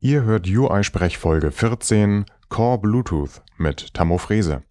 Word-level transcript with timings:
Ihr 0.00 0.22
hört 0.22 0.46
UI-Sprech 0.46 1.18
Folge 1.18 1.50
14 1.50 2.24
Core 2.48 2.78
Bluetooth 2.78 3.42
mit 3.56 3.92
Tammo 3.94 4.16
Frese. 4.16 4.62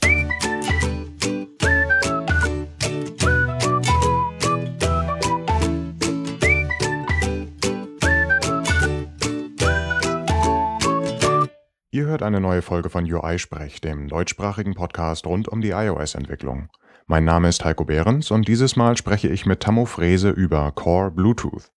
Ihr 11.92 12.06
hört 12.06 12.24
eine 12.24 12.40
neue 12.40 12.62
Folge 12.62 12.90
von 12.90 13.04
UI-Sprech, 13.04 13.82
dem 13.82 14.08
deutschsprachigen 14.08 14.76
Podcast 14.76 15.28
rund 15.28 15.50
um 15.50 15.60
die 15.60 15.72
iOS-Entwicklung. 15.72 16.70
Mein 17.06 17.26
Name 17.26 17.50
ist 17.50 17.66
Heiko 17.66 17.84
Behrens 17.84 18.32
und 18.32 18.48
dieses 18.48 18.78
Mal 18.78 18.96
spreche 18.96 19.28
ich 19.28 19.46
mit 19.46 19.60
Tammo 19.60 19.84
Frese 19.86 20.30
über 20.30 20.72
Core 20.72 21.12
Bluetooth. 21.12 21.70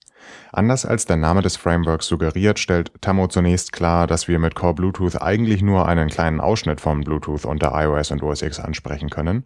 Anders 0.52 0.84
als 0.84 1.06
der 1.06 1.16
Name 1.16 1.42
des 1.42 1.56
Frameworks 1.56 2.06
suggeriert, 2.06 2.58
stellt 2.58 2.92
Tammo 3.00 3.28
zunächst 3.28 3.72
klar, 3.72 4.06
dass 4.06 4.28
wir 4.28 4.38
mit 4.38 4.54
Core 4.54 4.74
Bluetooth 4.74 5.20
eigentlich 5.20 5.62
nur 5.62 5.86
einen 5.86 6.08
kleinen 6.08 6.40
Ausschnitt 6.40 6.80
von 6.80 7.02
Bluetooth 7.02 7.44
unter 7.44 7.72
iOS 7.74 8.10
und 8.10 8.22
OS 8.22 8.42
X 8.42 8.58
ansprechen 8.58 9.10
können. 9.10 9.44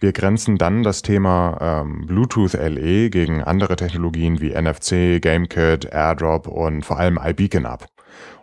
Wir 0.00 0.12
grenzen 0.12 0.58
dann 0.58 0.84
das 0.84 1.02
Thema 1.02 1.58
ähm, 1.60 2.06
Bluetooth 2.06 2.54
LE 2.54 3.10
gegen 3.10 3.42
andere 3.42 3.74
Technologien 3.76 4.40
wie 4.40 4.50
NFC, 4.50 5.20
GameKit, 5.20 5.86
AirDrop 5.86 6.46
und 6.46 6.84
vor 6.84 6.98
allem 6.98 7.18
iBeacon 7.22 7.66
ab. 7.66 7.88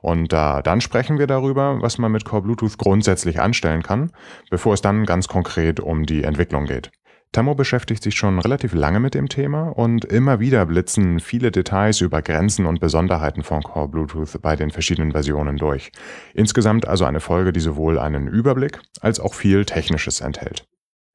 Und 0.02 0.34
äh, 0.34 0.62
dann 0.62 0.82
sprechen 0.82 1.18
wir 1.18 1.28
darüber, 1.28 1.82
was 1.82 1.98
man 1.98 2.12
mit 2.12 2.26
Core 2.26 2.44
Bluetooth 2.44 2.78
grundsätzlich 2.78 3.40
anstellen 3.40 3.84
kann, 3.84 4.12
bevor 4.50 4.74
es 4.74 4.82
dann 4.82 5.06
ganz 5.06 5.28
konkret 5.28 5.80
um 5.80 6.06
die 6.06 6.24
Entwicklung 6.24 6.66
geht. 6.66 6.92
Tammo 7.32 7.54
beschäftigt 7.54 8.02
sich 8.02 8.16
schon 8.16 8.40
relativ 8.40 8.74
lange 8.74 9.00
mit 9.00 9.14
dem 9.14 9.28
Thema 9.28 9.68
und 9.68 10.06
immer 10.06 10.40
wieder 10.40 10.66
blitzen 10.66 11.20
viele 11.20 11.52
Details 11.52 12.00
über 12.02 12.22
Grenzen 12.22 12.66
und 12.66 12.80
Besonderheiten 12.80 13.44
von 13.44 13.62
Core 13.62 13.90
Bluetooth 13.90 14.42
bei 14.42 14.56
den 14.56 14.72
verschiedenen 14.72 15.12
Versionen 15.12 15.58
durch. 15.58 15.92
Insgesamt 16.34 16.88
also 16.88 17.04
eine 17.04 17.20
Folge, 17.20 17.52
die 17.52 17.60
sowohl 17.60 18.00
einen 18.00 18.28
Überblick 18.28 18.80
als 19.02 19.20
auch 19.20 19.34
viel 19.34 19.66
Technisches 19.66 20.22
enthält. 20.22 20.66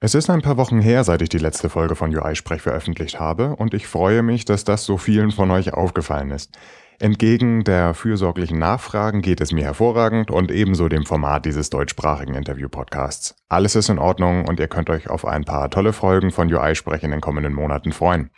Es 0.03 0.15
ist 0.15 0.31
ein 0.31 0.41
paar 0.41 0.57
Wochen 0.57 0.81
her, 0.81 1.05
seit 1.05 1.21
ich 1.21 1.29
die 1.29 1.37
letzte 1.37 1.69
Folge 1.69 1.95
von 1.95 2.15
UI-Sprech 2.15 2.63
veröffentlicht 2.63 3.21
habe 3.21 3.57
und 3.57 3.75
ich 3.75 3.87
freue 3.87 4.23
mich, 4.23 4.47
dass 4.47 4.65
das 4.65 4.85
so 4.85 4.97
vielen 4.97 5.31
von 5.31 5.51
euch 5.51 5.75
aufgefallen 5.75 6.31
ist. 6.31 6.57
Entgegen 7.03 7.65
der 7.65 7.95
fürsorglichen 7.95 8.59
Nachfragen 8.59 9.23
geht 9.23 9.41
es 9.41 9.53
mir 9.53 9.65
hervorragend 9.65 10.31
und 10.31 10.51
ebenso 10.51 10.87
dem 10.91 11.07
Format 11.07 11.47
dieses 11.47 11.71
deutschsprachigen 11.71 12.35
Interview-Podcasts. 12.35 13.37
Alles 13.49 13.75
ist 13.75 13.89
in 13.89 13.99
Ordnung 13.99 14.47
und 14.47 14.61
ihr 14.61 14.69
könnt 14.69 14.91
euch 14.91 15.09
auf 15.09 15.25
ein 15.25 15.45
paar 15.45 15.71
tolle 15.71 15.95
Folgen 15.95 16.31
von 16.31 16.53
UI-Sprech 16.53 17.03
in 17.03 17.11
den 17.11 17.23
kommenden 17.23 17.55
Monaten 17.55 17.93
freuen. 17.93 18.29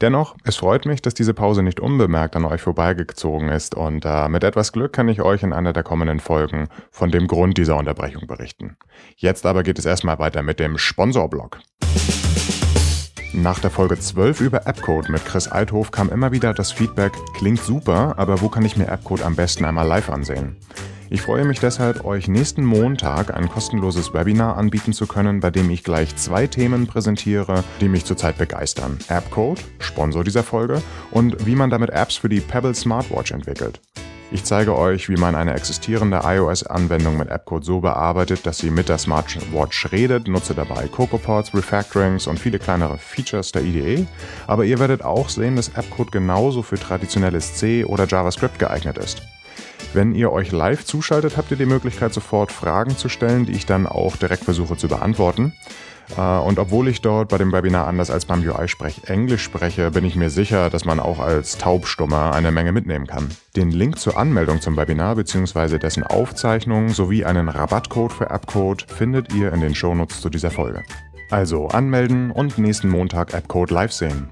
Dennoch, 0.00 0.36
es 0.44 0.56
freut 0.56 0.86
mich, 0.86 1.02
dass 1.02 1.12
diese 1.12 1.34
Pause 1.34 1.62
nicht 1.62 1.80
unbemerkt 1.80 2.34
an 2.34 2.46
euch 2.46 2.62
vorbeigezogen 2.62 3.50
ist 3.50 3.74
und 3.74 4.06
äh, 4.06 4.30
mit 4.30 4.42
etwas 4.42 4.72
Glück 4.72 4.94
kann 4.94 5.08
ich 5.08 5.20
euch 5.20 5.42
in 5.42 5.52
einer 5.52 5.74
der 5.74 5.82
kommenden 5.82 6.20
Folgen 6.20 6.68
von 6.90 7.10
dem 7.10 7.26
Grund 7.26 7.58
dieser 7.58 7.76
Unterbrechung 7.76 8.26
berichten. 8.26 8.78
Jetzt 9.16 9.44
aber 9.44 9.62
geht 9.62 9.78
es 9.78 9.84
erstmal 9.84 10.18
weiter 10.18 10.42
mit 10.42 10.60
dem 10.60 10.78
Sponsorblock. 10.78 11.58
Nach 13.34 13.58
der 13.58 13.70
Folge 13.70 13.98
12 13.98 14.40
über 14.40 14.66
Appcode 14.66 15.10
mit 15.10 15.24
Chris 15.26 15.48
Althof 15.48 15.90
kam 15.90 16.08
immer 16.08 16.32
wieder 16.32 16.54
das 16.54 16.72
Feedback, 16.72 17.12
klingt 17.34 17.60
super, 17.60 18.14
aber 18.16 18.40
wo 18.40 18.48
kann 18.48 18.64
ich 18.64 18.78
mir 18.78 18.88
Appcode 18.88 19.22
am 19.22 19.36
besten 19.36 19.66
einmal 19.66 19.86
live 19.86 20.08
ansehen? 20.08 20.56
Ich 21.10 21.20
freue 21.22 21.44
mich 21.44 21.60
deshalb, 21.60 22.04
euch 22.06 22.28
nächsten 22.28 22.64
Montag 22.64 23.34
ein 23.34 23.50
kostenloses 23.50 24.14
Webinar 24.14 24.56
anbieten 24.56 24.94
zu 24.94 25.06
können, 25.06 25.40
bei 25.40 25.50
dem 25.50 25.68
ich 25.70 25.84
gleich 25.84 26.16
zwei 26.16 26.46
Themen 26.46 26.86
präsentiere, 26.86 27.64
die 27.80 27.88
mich 27.88 28.06
zurzeit 28.06 28.38
begeistern. 28.38 28.98
Appcode, 29.08 29.62
Sponsor 29.78 30.24
dieser 30.24 30.42
Folge, 30.42 30.82
und 31.10 31.46
wie 31.46 31.54
man 31.54 31.68
damit 31.68 31.90
Apps 31.90 32.16
für 32.16 32.30
die 32.30 32.40
Pebble 32.40 32.74
Smartwatch 32.74 33.32
entwickelt. 33.32 33.80
Ich 34.30 34.44
zeige 34.44 34.76
euch, 34.76 35.08
wie 35.08 35.16
man 35.16 35.34
eine 35.34 35.54
existierende 35.54 36.20
iOS-Anwendung 36.22 37.16
mit 37.16 37.30
Appcode 37.30 37.64
so 37.64 37.80
bearbeitet, 37.80 38.44
dass 38.44 38.58
sie 38.58 38.70
mit 38.70 38.90
der 38.90 38.98
Smartwatch 38.98 39.90
redet, 39.90 40.28
nutze 40.28 40.54
dabei 40.54 40.86
CocoaPods, 40.86 41.54
Refactorings 41.54 42.26
und 42.26 42.38
viele 42.38 42.58
kleinere 42.58 42.98
Features 42.98 43.52
der 43.52 43.62
IDE, 43.62 44.06
aber 44.46 44.66
ihr 44.66 44.78
werdet 44.78 45.02
auch 45.02 45.30
sehen, 45.30 45.56
dass 45.56 45.70
Appcode 45.70 46.12
genauso 46.12 46.62
für 46.62 46.78
traditionelles 46.78 47.54
C 47.54 47.86
oder 47.86 48.06
JavaScript 48.06 48.58
geeignet 48.58 48.98
ist. 48.98 49.22
Wenn 49.94 50.14
ihr 50.14 50.30
euch 50.30 50.52
live 50.52 50.84
zuschaltet, 50.84 51.38
habt 51.38 51.50
ihr 51.50 51.56
die 51.56 51.64
Möglichkeit, 51.64 52.12
sofort 52.12 52.52
Fragen 52.52 52.98
zu 52.98 53.08
stellen, 53.08 53.46
die 53.46 53.52
ich 53.52 53.64
dann 53.64 53.86
auch 53.86 54.18
direkt 54.18 54.44
versuche 54.44 54.76
zu 54.76 54.88
beantworten. 54.88 55.54
Äh, 56.16 56.20
und 56.20 56.58
obwohl 56.58 56.88
ich 56.88 57.00
dort 57.00 57.28
bei 57.28 57.38
dem 57.38 57.52
Webinar 57.52 57.86
anders 57.86 58.10
als 58.10 58.24
beim 58.24 58.42
UI-Sprech 58.42 59.02
Englisch 59.06 59.42
spreche, 59.42 59.90
bin 59.90 60.04
ich 60.04 60.16
mir 60.16 60.30
sicher, 60.30 60.70
dass 60.70 60.84
man 60.84 61.00
auch 61.00 61.18
als 61.18 61.58
Taubstummer 61.58 62.32
eine 62.34 62.50
Menge 62.50 62.72
mitnehmen 62.72 63.06
kann. 63.06 63.30
Den 63.56 63.70
Link 63.70 63.98
zur 63.98 64.16
Anmeldung 64.16 64.60
zum 64.60 64.76
Webinar 64.76 65.16
bzw. 65.16 65.78
dessen 65.78 66.02
Aufzeichnung 66.02 66.90
sowie 66.90 67.24
einen 67.24 67.48
Rabattcode 67.48 68.12
für 68.12 68.30
Appcode 68.30 68.86
findet 68.90 69.34
ihr 69.34 69.52
in 69.52 69.60
den 69.60 69.74
Shownotes 69.74 70.20
zu 70.20 70.30
dieser 70.30 70.50
Folge. 70.50 70.82
Also 71.30 71.68
anmelden 71.68 72.30
und 72.30 72.56
nächsten 72.56 72.88
Montag 72.88 73.34
Appcode 73.34 73.70
live 73.70 73.92
sehen. 73.92 74.28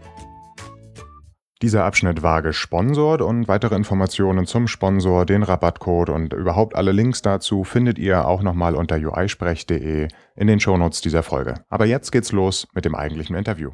Dieser 1.63 1.85
Abschnitt 1.85 2.23
war 2.23 2.43
gesponsert 2.43 3.23
und 3.23 3.49
weitere 3.49 3.77
Informationen 3.77 4.45
zum 4.45 4.69
Sponsor, 4.69 5.25
den 5.25 5.43
Rabattcode 5.43 6.11
und 6.11 6.35
überhaupt 6.35 6.77
alle 6.77 6.93
Links 6.93 7.23
dazu 7.23 7.65
findet 7.65 7.99
ihr 7.99 8.29
auch 8.29 8.43
nochmal 8.43 8.75
unter 8.75 8.97
uisprech.de 8.97 10.09
in 10.35 10.47
den 10.47 10.61
Shownotes 10.61 11.01
dieser 11.01 11.23
Folge. 11.23 11.55
Aber 11.71 11.87
jetzt 11.87 12.13
geht's 12.13 12.31
los 12.31 12.69
mit 12.75 12.85
dem 12.85 12.95
eigentlichen 12.95 13.35
Interview. 13.35 13.71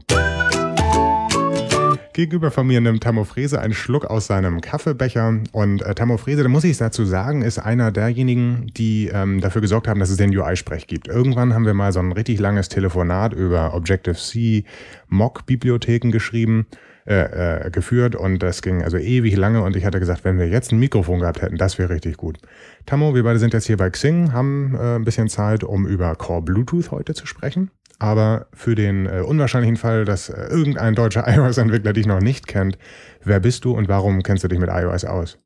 Gegenüber 2.13 2.53
von 2.53 2.69
mir 2.69 2.81
nimmt 2.81 3.03
Tammo 3.03 3.25
Frese 3.25 3.61
einen 3.61 3.75
Schluck 3.75 4.05
aus 4.05 4.29
seinem 4.29 4.61
Kaffeebecher. 4.61 5.41
Und 5.51 5.83
äh, 5.83 5.95
Tammo 5.97 6.19
Frese, 6.19 6.45
da 6.45 6.49
muss 6.49 6.63
ich 6.63 6.77
dazu 6.77 7.05
sagen, 7.05 7.43
ist 7.43 7.59
einer 7.59 7.91
derjenigen, 7.91 8.71
die 8.77 9.11
ähm, 9.13 9.41
dafür 9.41 9.61
gesorgt 9.61 9.89
haben, 9.89 9.99
dass 9.99 10.11
es 10.11 10.19
den 10.19 10.31
UI-Sprech 10.31 10.87
gibt. 10.87 11.09
Irgendwann 11.09 11.53
haben 11.53 11.67
wir 11.67 11.75
mal 11.75 11.93
so 11.93 11.99
ein 11.99 12.13
richtig 12.13 12.39
langes 12.39 12.69
Telefonat 12.69 13.33
über 13.33 13.75
Objective-C 13.75 14.63
Mock-Bibliotheken 15.09 16.13
geschrieben 16.13 16.67
äh, 17.07 17.67
äh, 17.67 17.71
geführt 17.71 18.15
und 18.15 18.43
das 18.43 18.63
ging 18.63 18.83
also 18.83 18.97
ewig 18.97 19.37
lange 19.37 19.63
und 19.63 19.75
ich 19.77 19.85
hatte 19.85 19.99
gesagt, 19.99 20.25
wenn 20.25 20.39
wir 20.39 20.49
jetzt 20.49 20.71
ein 20.71 20.79
Mikrofon 20.79 21.21
gehabt 21.21 21.43
hätten, 21.43 21.57
das 21.57 21.79
wäre 21.79 21.91
richtig 21.91 22.17
gut. 22.17 22.39
Tammo, 22.87 23.15
wir 23.15 23.25
beide 23.25 23.39
sind 23.39 23.53
jetzt 23.55 23.67
hier 23.67 23.77
bei 23.77 23.91
Xing, 23.91 24.33
haben 24.33 24.77
äh, 24.77 24.97
ein 24.97 25.05
bisschen 25.05 25.29
Zeit, 25.29 25.65
um 25.65 25.87
über 25.87 26.15
Core 26.15 26.43
Bluetooth 26.43 26.91
heute 26.91 27.15
zu 27.15 27.27
sprechen. 27.27 27.71
Aber 27.99 28.47
für 28.53 28.75
den 28.75 29.07
äh, 29.07 29.21
unwahrscheinlichen 29.21 29.77
Fall, 29.77 30.05
dass 30.05 30.29
äh, 30.29 30.47
irgendein 30.47 30.95
deutscher 30.95 31.27
iOS-Entwickler 31.33 31.93
dich 31.93 32.07
noch 32.07 32.21
nicht 32.21 32.47
kennt, 32.47 32.79
wer 33.25 33.41
bist 33.41 33.65
du 33.65 33.73
und 33.73 33.89
warum 33.89 34.23
kennst 34.23 34.45
du 34.45 34.49
dich 34.49 34.59
mit 34.59 34.71
iOS 34.71 35.05
aus? 35.05 35.39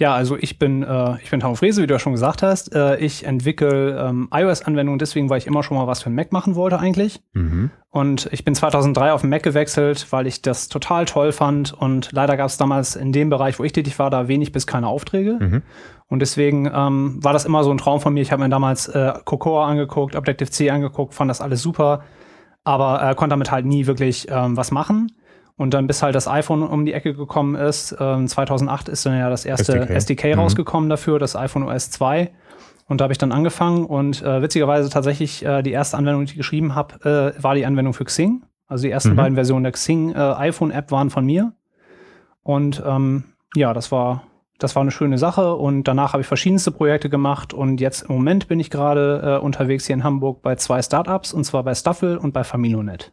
Ja, 0.00 0.14
also 0.14 0.38
ich 0.38 0.58
bin, 0.58 0.82
äh, 0.82 1.16
ich 1.22 1.30
bin 1.30 1.40
Tom 1.40 1.54
Frese, 1.56 1.82
wie 1.82 1.86
du 1.86 1.92
ja 1.92 1.98
schon 1.98 2.14
gesagt 2.14 2.42
hast. 2.42 2.74
Äh, 2.74 2.96
ich 3.00 3.26
entwickle 3.26 3.98
ähm, 3.98 4.30
iOS-Anwendungen 4.32 4.98
deswegen, 4.98 5.28
weil 5.28 5.36
ich 5.36 5.46
immer 5.46 5.62
schon 5.62 5.76
mal 5.76 5.86
was 5.86 6.02
für 6.02 6.08
Mac 6.08 6.32
machen 6.32 6.54
wollte 6.54 6.78
eigentlich. 6.78 7.20
Mhm. 7.34 7.70
Und 7.90 8.26
ich 8.32 8.42
bin 8.42 8.54
2003 8.54 9.12
auf 9.12 9.24
Mac 9.24 9.42
gewechselt, 9.42 10.06
weil 10.10 10.26
ich 10.26 10.40
das 10.40 10.68
total 10.68 11.04
toll 11.04 11.32
fand. 11.32 11.74
Und 11.74 12.12
leider 12.12 12.38
gab 12.38 12.46
es 12.46 12.56
damals 12.56 12.96
in 12.96 13.12
dem 13.12 13.28
Bereich, 13.28 13.58
wo 13.58 13.64
ich 13.64 13.72
tätig 13.72 13.98
war, 13.98 14.08
da 14.08 14.26
wenig 14.26 14.52
bis 14.52 14.66
keine 14.66 14.86
Aufträge. 14.86 15.36
Mhm. 15.38 15.62
Und 16.06 16.20
deswegen 16.20 16.64
ähm, 16.74 17.22
war 17.22 17.34
das 17.34 17.44
immer 17.44 17.62
so 17.62 17.70
ein 17.70 17.76
Traum 17.76 18.00
von 18.00 18.14
mir. 18.14 18.22
Ich 18.22 18.32
habe 18.32 18.42
mir 18.42 18.48
damals 18.48 18.88
äh, 18.88 19.12
Cocoa 19.26 19.66
angeguckt, 19.66 20.16
Objective-C 20.16 20.70
angeguckt, 20.70 21.12
fand 21.12 21.28
das 21.28 21.42
alles 21.42 21.60
super, 21.60 22.04
aber 22.64 23.02
äh, 23.02 23.14
konnte 23.14 23.34
damit 23.34 23.50
halt 23.50 23.66
nie 23.66 23.86
wirklich 23.86 24.28
ähm, 24.30 24.56
was 24.56 24.70
machen. 24.70 25.08
Und 25.60 25.74
dann 25.74 25.86
bis 25.86 26.02
halt 26.02 26.14
das 26.14 26.26
iPhone 26.26 26.62
um 26.62 26.86
die 26.86 26.94
Ecke 26.94 27.12
gekommen 27.12 27.54
ist. 27.54 27.94
Ähm, 28.00 28.26
2008 28.26 28.88
ist 28.88 29.04
dann 29.04 29.18
ja 29.18 29.28
das 29.28 29.44
erste 29.44 29.78
SDK, 29.78 29.94
SDK 29.94 30.24
mhm. 30.34 30.40
rausgekommen 30.40 30.88
dafür, 30.88 31.18
das 31.18 31.36
iPhone 31.36 31.64
OS 31.64 31.90
2. 31.90 32.30
Und 32.86 32.98
da 32.98 33.02
habe 33.02 33.12
ich 33.12 33.18
dann 33.18 33.30
angefangen 33.30 33.84
und 33.84 34.22
äh, 34.22 34.40
witzigerweise 34.40 34.88
tatsächlich 34.88 35.44
äh, 35.44 35.60
die 35.60 35.72
erste 35.72 35.98
Anwendung, 35.98 36.24
die 36.24 36.30
ich 36.30 36.36
geschrieben 36.38 36.74
habe, 36.74 37.34
äh, 37.36 37.42
war 37.42 37.54
die 37.54 37.66
Anwendung 37.66 37.92
für 37.92 38.06
Xing. 38.06 38.42
Also 38.68 38.84
die 38.84 38.90
ersten 38.90 39.10
mhm. 39.10 39.16
beiden 39.16 39.34
Versionen 39.34 39.64
der 39.64 39.72
Xing 39.72 40.14
äh, 40.14 40.18
iPhone-App 40.18 40.90
waren 40.92 41.10
von 41.10 41.26
mir. 41.26 41.52
Und 42.42 42.82
ähm, 42.86 43.24
ja, 43.54 43.74
das 43.74 43.92
war, 43.92 44.22
das 44.58 44.74
war 44.76 44.80
eine 44.80 44.92
schöne 44.92 45.18
Sache. 45.18 45.56
Und 45.56 45.84
danach 45.84 46.14
habe 46.14 46.22
ich 46.22 46.26
verschiedenste 46.26 46.70
Projekte 46.70 47.10
gemacht. 47.10 47.52
Und 47.52 47.82
jetzt 47.82 48.08
im 48.08 48.14
Moment 48.14 48.48
bin 48.48 48.60
ich 48.60 48.70
gerade 48.70 49.38
äh, 49.38 49.44
unterwegs 49.44 49.86
hier 49.86 49.92
in 49.92 50.04
Hamburg 50.04 50.40
bei 50.40 50.54
zwei 50.54 50.80
Startups, 50.80 51.34
und 51.34 51.44
zwar 51.44 51.64
bei 51.64 51.74
Staffel 51.74 52.16
und 52.16 52.32
bei 52.32 52.44
Familonet. 52.44 53.12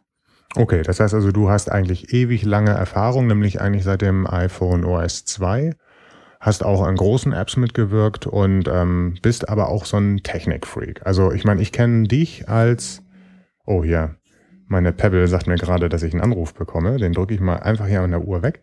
Okay, 0.56 0.82
das 0.82 0.98
heißt 1.00 1.14
also, 1.14 1.30
du 1.30 1.50
hast 1.50 1.70
eigentlich 1.70 2.12
ewig 2.12 2.44
lange 2.44 2.70
Erfahrung, 2.70 3.26
nämlich 3.26 3.60
eigentlich 3.60 3.84
seit 3.84 4.02
dem 4.02 4.26
iPhone 4.26 4.84
OS 4.84 5.24
2, 5.26 5.74
hast 6.40 6.64
auch 6.64 6.82
an 6.82 6.96
großen 6.96 7.32
Apps 7.32 7.56
mitgewirkt 7.56 8.26
und 8.26 8.66
ähm, 8.68 9.18
bist 9.22 9.48
aber 9.48 9.68
auch 9.68 9.84
so 9.84 9.98
ein 9.98 10.18
Technikfreak. 10.22 11.04
Also 11.04 11.32
ich 11.32 11.44
meine, 11.44 11.60
ich 11.60 11.72
kenne 11.72 12.08
dich 12.08 12.48
als, 12.48 13.02
oh 13.66 13.84
hier, 13.84 14.16
meine 14.68 14.92
Pebble 14.92 15.26
sagt 15.28 15.46
mir 15.46 15.56
gerade, 15.56 15.88
dass 15.88 16.02
ich 16.02 16.12
einen 16.12 16.22
Anruf 16.22 16.54
bekomme. 16.54 16.98
Den 16.98 17.12
drücke 17.12 17.34
ich 17.34 17.40
mal 17.40 17.56
einfach 17.56 17.86
hier 17.86 18.02
an 18.02 18.10
der 18.10 18.22
Uhr 18.22 18.42
weg. 18.42 18.62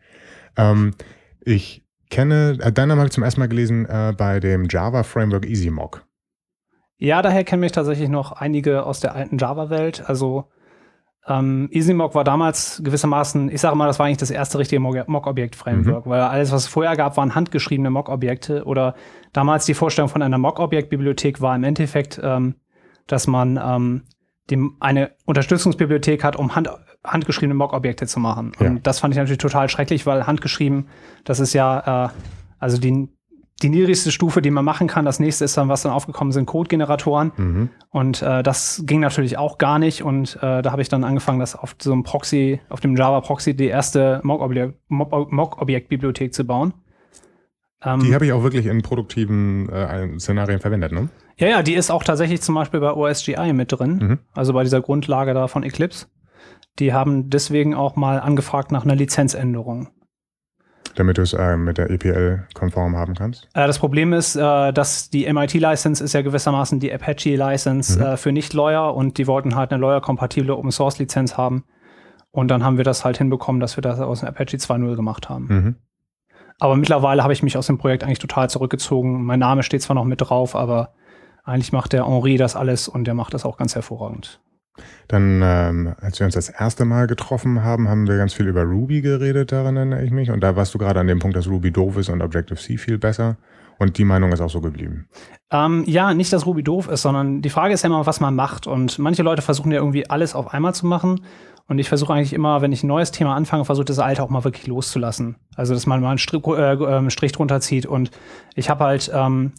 Ähm, 0.56 0.94
ich 1.42 1.84
kenne, 2.10 2.58
äh, 2.62 2.72
deinen 2.72 2.90
Namen 2.90 3.00
habe 3.02 3.08
ich 3.08 3.14
zum 3.14 3.24
ersten 3.24 3.42
Mal 3.42 3.48
gelesen 3.48 3.86
äh, 3.86 4.14
bei 4.16 4.40
dem 4.40 4.68
Java 4.70 5.04
Framework 5.04 5.46
EasyMock. 5.46 6.06
Ja, 6.98 7.22
daher 7.22 7.44
kennen 7.44 7.60
mich 7.60 7.74
tatsächlich 7.74 8.08
noch 8.08 8.32
einige 8.32 8.86
aus 8.86 9.02
der 9.02 9.16
alten 9.16 9.38
Java-Welt. 9.38 10.04
Also 10.08 10.50
Ähm, 11.28 11.70
EasyMock 11.72 12.14
war 12.14 12.24
damals 12.24 12.82
gewissermaßen, 12.84 13.50
ich 13.50 13.60
sage 13.60 13.76
mal, 13.76 13.88
das 13.88 13.98
war 13.98 14.06
eigentlich 14.06 14.18
das 14.20 14.30
erste 14.30 14.60
richtige 14.60 14.80
Mock-Objekt-Framework, 14.80 16.06
mhm. 16.06 16.10
weil 16.10 16.22
alles, 16.22 16.52
was 16.52 16.64
es 16.64 16.68
vorher 16.68 16.96
gab, 16.96 17.18
waren 17.18 17.34
handgeschriebene 17.34 17.90
Mock-Objekte 17.90 18.64
oder 18.66 18.96
damals 19.34 19.66
die 19.66 19.74
Vorstellung 19.74 20.10
von 20.10 20.22
einer 20.22 20.38
Mock-Objekt-Bibliothek 20.38 21.42
war 21.42 21.56
im 21.56 21.64
Endeffekt, 21.64 22.20
ähm, 22.24 22.56
dass 23.08 23.26
man 23.26 23.60
ähm, 23.62 24.04
dem 24.52 24.76
eine 24.80 25.12
Unterstützungsbibliothek 25.26 26.24
hat, 26.24 26.36
um 26.36 26.56
hand, 26.56 26.70
handgeschriebene 27.04 27.56
Mock-Objekte 27.56 28.06
zu 28.06 28.20
machen. 28.20 28.52
Ja. 28.60 28.68
Und 28.68 28.86
das 28.86 29.00
fand 29.00 29.14
ich 29.14 29.18
natürlich 29.18 29.40
total 29.40 29.70
schrecklich, 29.70 30.06
weil 30.06 30.28
handgeschrieben, 30.28 30.90
das 31.24 31.40
ist 31.40 31.54
ja, 31.54 32.06
äh, 32.06 32.10
also 32.60 32.78
die, 32.78 33.10
die 33.62 33.70
niedrigste 33.70 34.12
Stufe, 34.12 34.42
die 34.42 34.52
man 34.52 34.66
machen 34.66 34.88
kann. 34.88 35.06
Das 35.06 35.18
nächste 35.20 35.46
ist 35.46 35.56
dann, 35.56 35.70
was 35.70 35.84
dann 35.84 35.94
aufgekommen 35.94 36.34
sind, 36.34 36.46
Code-Generatoren. 36.46 37.32
Mhm. 37.38 37.70
Und 37.90 38.22
äh, 38.22 38.44
das 38.44 38.84
ging 38.86 39.00
natürlich 39.00 39.38
auch 39.38 39.58
gar 39.58 39.80
nicht. 39.80 40.04
Und 40.04 40.36
äh, 40.42 40.62
da 40.62 40.72
habe 40.72 40.82
ich 40.82 40.90
dann 40.90 41.06
angefangen, 41.06 41.40
das 41.40 41.56
auf 41.56 41.74
so 41.82 41.94
einem 41.94 42.04
Proxy, 42.04 42.60
auf 42.70 42.82
dem 42.82 42.98
Java 42.98 43.22
Proxy, 43.22 43.56
die 43.56 43.68
erste 43.68 44.20
Mock-Objekt-Bibliothek 44.24 46.34
zu 46.34 46.44
bauen. 46.44 46.74
Ähm, 47.82 48.02
die 48.02 48.14
habe 48.14 48.26
ich 48.26 48.34
auch 48.34 48.44
wirklich 48.44 48.66
in 48.66 48.82
produktiven 48.82 49.70
äh, 49.70 50.20
Szenarien 50.20 50.60
verwendet, 50.60 50.92
ne? 50.92 51.08
Ja, 51.38 51.48
ja, 51.48 51.64
die 51.64 51.76
ist 51.76 51.92
auch 51.92 52.04
tatsächlich 52.04 52.42
zum 52.42 52.56
Beispiel 52.56 52.80
bei 52.80 52.94
OSGI 52.94 53.54
mit 53.54 53.72
drin. 53.72 53.98
Mhm. 53.98 54.20
Also 54.34 54.54
bei 54.54 54.64
dieser 54.64 54.82
Grundlage 54.82 55.34
da 55.34 55.48
von 55.48 55.64
Eclipse. 55.64 56.08
Die 56.80 56.94
haben 56.94 57.30
deswegen 57.30 57.74
auch 57.74 57.96
mal 57.96 58.20
angefragt 58.20 58.72
nach 58.72 58.84
einer 58.84 58.96
Lizenzänderung. 58.96 59.90
Damit 60.96 61.18
du 61.18 61.22
es 61.22 61.34
äh, 61.34 61.58
mit 61.58 61.78
der 61.78 61.90
EPL 61.90 62.48
konform 62.54 62.96
haben 62.96 63.16
kannst? 63.16 63.48
Äh, 63.54 63.68
das 63.68 63.80
Problem 63.80 64.14
ist, 64.14 64.36
äh, 64.36 64.72
dass 64.72 65.10
die 65.10 65.32
MIT-License 65.32 66.04
ist 66.04 66.14
ja 66.14 66.22
gewissermaßen 66.22 66.80
die 66.80 66.94
Apache-License 66.94 68.00
mhm. 68.00 68.06
Äh, 68.06 68.18
für 68.18 68.32
Nicht-Lawyer 68.32 68.96
und 68.96 69.18
die 69.18 69.28
wollten 69.28 69.56
halt 69.56 69.72
eine 69.72 69.82
Lawyer-kompatible 69.82 70.56
Open-Source-Lizenz 70.56 71.38
haben. 71.38 71.66
Und 72.32 72.50
dann 72.50 72.64
haben 72.64 72.78
wir 72.78 72.84
das 72.84 73.06
halt 73.06 73.18
hinbekommen, 73.18 73.62
dass 73.62 73.78
wir 73.78 73.82
das 73.82 74.00
aus 74.00 74.22
dem 74.22 74.30
Apache 74.30 74.58
2.0 74.58 74.96
gemacht 74.96 75.30
haben. 75.30 75.48
Mhm. 75.48 75.76
Aber 76.60 76.76
mittlerweile 76.76 77.24
habe 77.24 77.34
ich 77.34 77.44
mich 77.44 77.58
aus 77.58 77.68
dem 77.68 77.78
Projekt 77.78 78.04
eigentlich 78.04 78.20
total 78.20 78.50
zurückgezogen. 78.50 79.24
Mein 79.24 79.40
Name 79.40 79.64
steht 79.64 79.82
zwar 79.82 79.96
noch 79.96 80.06
mit 80.06 80.22
drauf, 80.22 80.56
aber 80.56 80.94
eigentlich 81.44 81.74
macht 81.74 81.94
der 81.94 82.08
Henri 82.08 82.38
das 82.38 82.56
alles 82.56 82.88
und 82.88 83.06
der 83.06 83.14
macht 83.14 83.34
das 83.34 83.46
auch 83.46 83.58
ganz 83.58 83.76
hervorragend. 83.76 84.42
Dann, 85.08 85.42
ähm, 85.44 85.96
als 86.02 86.20
wir 86.20 86.26
uns 86.26 86.36
das 86.36 86.50
erste 86.50 86.86
Mal 86.86 87.08
getroffen 87.08 87.64
haben, 87.64 87.88
haben 87.88 88.08
wir 88.08 88.18
ganz 88.18 88.34
viel 88.34 88.48
über 88.48 88.64
Ruby 88.64 89.02
geredet, 89.02 89.52
daran 89.52 89.78
erinnere 89.78 90.04
ich 90.04 90.12
mich. 90.12 90.32
Und 90.32 90.42
da 90.42 90.56
warst 90.56 90.74
du 90.74 90.78
gerade 90.78 91.00
an 91.00 91.08
dem 91.08 91.20
Punkt, 91.20 91.36
dass 91.36 91.48
Ruby 91.48 91.72
doof 91.72 91.98
ist 91.98 92.10
und 92.10 92.22
Objective-C 92.22 92.78
viel 92.78 92.98
besser. 92.98 93.38
Und 93.78 93.98
die 93.98 94.06
Meinung 94.06 94.32
ist 94.32 94.42
auch 94.42 94.50
so 94.50 94.62
geblieben. 94.62 95.08
Ähm, 95.52 95.84
ja, 95.86 96.14
nicht, 96.14 96.32
dass 96.32 96.46
Ruby 96.46 96.64
doof 96.64 96.88
ist, 96.88 97.02
sondern 97.02 97.42
die 97.42 97.50
Frage 97.50 97.74
ist 97.74 97.84
ja 97.84 97.88
immer, 97.88 98.06
was 98.06 98.20
man 98.20 98.36
macht. 98.36 98.68
Und 98.68 99.00
manche 99.00 99.22
Leute 99.22 99.42
versuchen 99.42 99.72
ja 99.72 99.80
irgendwie 99.80 100.10
alles 100.10 100.34
auf 100.34 100.54
einmal 100.54 100.74
zu 100.74 100.86
machen. 100.86 101.22
Und 101.68 101.80
ich 101.80 101.90
versuche 101.90 102.14
eigentlich 102.14 102.34
immer, 102.34 102.62
wenn 102.62 102.72
ich 102.72 102.84
ein 102.84 102.88
neues 102.88 103.12
Thema 103.12 103.36
anfange, 103.36 103.66
versuche 103.66 103.86
das 103.86 104.00
alte 104.00 104.24
auch 104.24 104.30
mal 104.30 104.44
wirklich 104.44 104.68
loszulassen. 104.68 105.36
Also, 105.56 105.74
dass 105.74 105.88
man 105.88 106.00
mal 106.00 106.10
einen 106.10 106.20
Strich, 106.20 106.46
äh, 106.46 107.10
Strich 107.10 107.32
drunter 107.32 107.60
zieht. 107.60 107.86
Und 107.86 108.12
ich 108.56 108.70
habe 108.70 108.84
halt 108.84 109.12
ähm, 109.14 109.52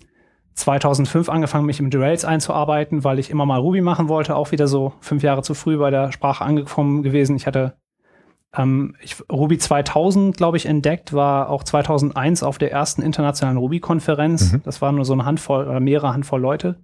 2005 0.57 1.29
angefangen, 1.29 1.67
mich 1.67 1.81
im 1.81 1.91
Rails 1.93 2.25
einzuarbeiten, 2.25 3.05
weil 3.05 3.19
ich 3.19 3.31
immer 3.31 3.45
mal 3.45 3.61
Ruby 3.61 3.83
machen 3.83 4.09
wollte. 4.09 4.35
Auch 4.35 4.53
wieder 4.53 4.67
so 4.67 4.95
fünf 5.01 5.23
Jahre 5.23 5.43
zu 5.43 5.55
früh 5.55 5.77
bei 5.77 5.91
der 5.91 6.13
Sprache 6.13 6.45
angekommen 6.45 7.03
gewesen. 7.03 7.37
Ich 7.37 7.47
hatte 7.47 7.75
ähm, 8.57 8.97
ich, 9.03 9.17
Ruby 9.31 9.59
2000, 9.59 10.37
glaube 10.37 10.57
ich, 10.57 10.65
entdeckt, 10.65 11.13
war 11.13 11.51
auch 11.51 11.63
2001 11.63 12.43
auf 12.43 12.57
der 12.57 12.73
ersten 12.73 13.03
internationalen 13.03 13.59
Ruby-Konferenz. 13.59 14.53
Mhm. 14.53 14.63
Das 14.65 14.81
war 14.81 14.93
nur 14.93 15.05
so 15.05 15.13
eine 15.13 15.27
Handvoll 15.27 15.69
oder 15.69 15.81
mehrere 15.81 16.15
Handvoll 16.15 16.41
Leute. 16.41 16.77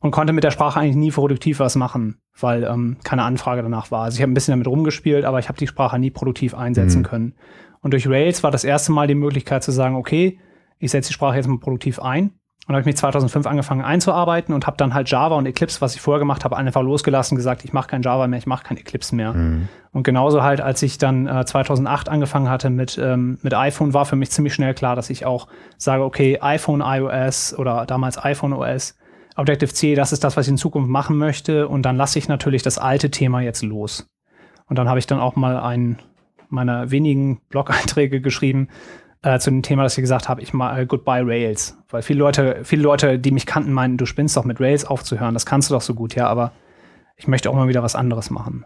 Und 0.00 0.10
konnte 0.10 0.32
mit 0.32 0.42
der 0.42 0.50
Sprache 0.50 0.80
eigentlich 0.80 0.96
nie 0.96 1.10
produktiv 1.10 1.60
was 1.60 1.76
machen, 1.76 2.20
weil 2.40 2.64
ähm, 2.64 2.96
keine 3.04 3.22
Anfrage 3.22 3.62
danach 3.62 3.90
war. 3.90 4.04
Also 4.04 4.16
ich 4.16 4.22
habe 4.22 4.32
ein 4.32 4.34
bisschen 4.34 4.52
damit 4.52 4.66
rumgespielt, 4.66 5.24
aber 5.26 5.38
ich 5.38 5.48
habe 5.48 5.58
die 5.58 5.66
Sprache 5.66 5.98
nie 5.98 6.10
produktiv 6.10 6.54
einsetzen 6.54 7.02
mhm. 7.02 7.06
können. 7.06 7.34
Und 7.82 7.92
durch 7.92 8.08
Rails 8.08 8.42
war 8.42 8.50
das 8.50 8.64
erste 8.64 8.92
Mal 8.92 9.06
die 9.06 9.14
Möglichkeit 9.14 9.62
zu 9.62 9.70
sagen, 9.70 9.94
okay, 9.94 10.40
ich 10.78 10.90
setze 10.90 11.08
die 11.08 11.14
Sprache 11.14 11.36
jetzt 11.36 11.46
mal 11.46 11.60
produktiv 11.60 12.00
ein 12.00 12.39
und 12.70 12.76
habe 12.76 12.84
mich 12.84 12.96
2005 12.96 13.48
angefangen 13.48 13.82
einzuarbeiten 13.82 14.54
und 14.54 14.68
habe 14.68 14.76
dann 14.76 14.94
halt 14.94 15.10
Java 15.10 15.34
und 15.34 15.44
Eclipse, 15.44 15.80
was 15.80 15.96
ich 15.96 16.00
vorher 16.00 16.20
gemacht 16.20 16.44
habe, 16.44 16.56
einfach 16.56 16.82
losgelassen, 16.82 17.34
gesagt, 17.34 17.64
ich 17.64 17.72
mache 17.72 17.88
kein 17.88 18.02
Java 18.02 18.28
mehr, 18.28 18.38
ich 18.38 18.46
mache 18.46 18.62
kein 18.62 18.76
Eclipse 18.76 19.16
mehr. 19.16 19.32
Mhm. 19.32 19.68
Und 19.90 20.04
genauso 20.04 20.44
halt, 20.44 20.60
als 20.60 20.80
ich 20.84 20.96
dann 20.96 21.26
äh, 21.26 21.44
2008 21.44 22.08
angefangen 22.08 22.48
hatte 22.48 22.70
mit, 22.70 22.96
ähm, 22.96 23.38
mit 23.42 23.54
iPhone, 23.54 23.92
war 23.92 24.04
für 24.04 24.14
mich 24.14 24.30
ziemlich 24.30 24.54
schnell 24.54 24.72
klar, 24.72 24.94
dass 24.94 25.10
ich 25.10 25.26
auch 25.26 25.48
sage, 25.78 26.04
okay, 26.04 26.38
iPhone 26.40 26.80
iOS 26.80 27.58
oder 27.58 27.86
damals 27.86 28.22
iPhone 28.22 28.52
OS, 28.52 28.96
Objective-C, 29.34 29.96
das 29.96 30.12
ist 30.12 30.22
das, 30.22 30.36
was 30.36 30.46
ich 30.46 30.52
in 30.52 30.56
Zukunft 30.56 30.88
machen 30.88 31.16
möchte. 31.16 31.66
Und 31.66 31.82
dann 31.82 31.96
lasse 31.96 32.20
ich 32.20 32.28
natürlich 32.28 32.62
das 32.62 32.78
alte 32.78 33.10
Thema 33.10 33.40
jetzt 33.40 33.64
los. 33.64 34.06
Und 34.68 34.78
dann 34.78 34.88
habe 34.88 35.00
ich 35.00 35.08
dann 35.08 35.18
auch 35.18 35.34
mal 35.34 35.58
einen 35.58 35.98
meiner 36.50 36.92
wenigen 36.92 37.40
Blog-Einträge 37.48 38.20
geschrieben, 38.20 38.68
äh, 39.22 39.38
zu 39.38 39.50
dem 39.50 39.62
Thema, 39.62 39.82
dass 39.82 39.96
ich 39.96 40.02
gesagt 40.02 40.28
habe, 40.28 40.42
ich 40.42 40.52
mal 40.52 40.86
Goodbye 40.86 41.22
Rails. 41.24 41.78
Weil 41.88 42.02
viele 42.02 42.20
Leute, 42.20 42.60
viele 42.64 42.82
Leute, 42.82 43.18
die 43.18 43.30
mich 43.30 43.46
kannten, 43.46 43.72
meinen, 43.72 43.96
du 43.96 44.06
spinnst 44.06 44.36
doch 44.36 44.44
mit 44.44 44.60
Rails 44.60 44.84
aufzuhören. 44.84 45.34
Das 45.34 45.46
kannst 45.46 45.70
du 45.70 45.74
doch 45.74 45.82
so 45.82 45.94
gut, 45.94 46.14
ja, 46.14 46.26
aber 46.26 46.52
ich 47.16 47.28
möchte 47.28 47.50
auch 47.50 47.54
mal 47.54 47.68
wieder 47.68 47.82
was 47.82 47.94
anderes 47.94 48.30
machen. 48.30 48.64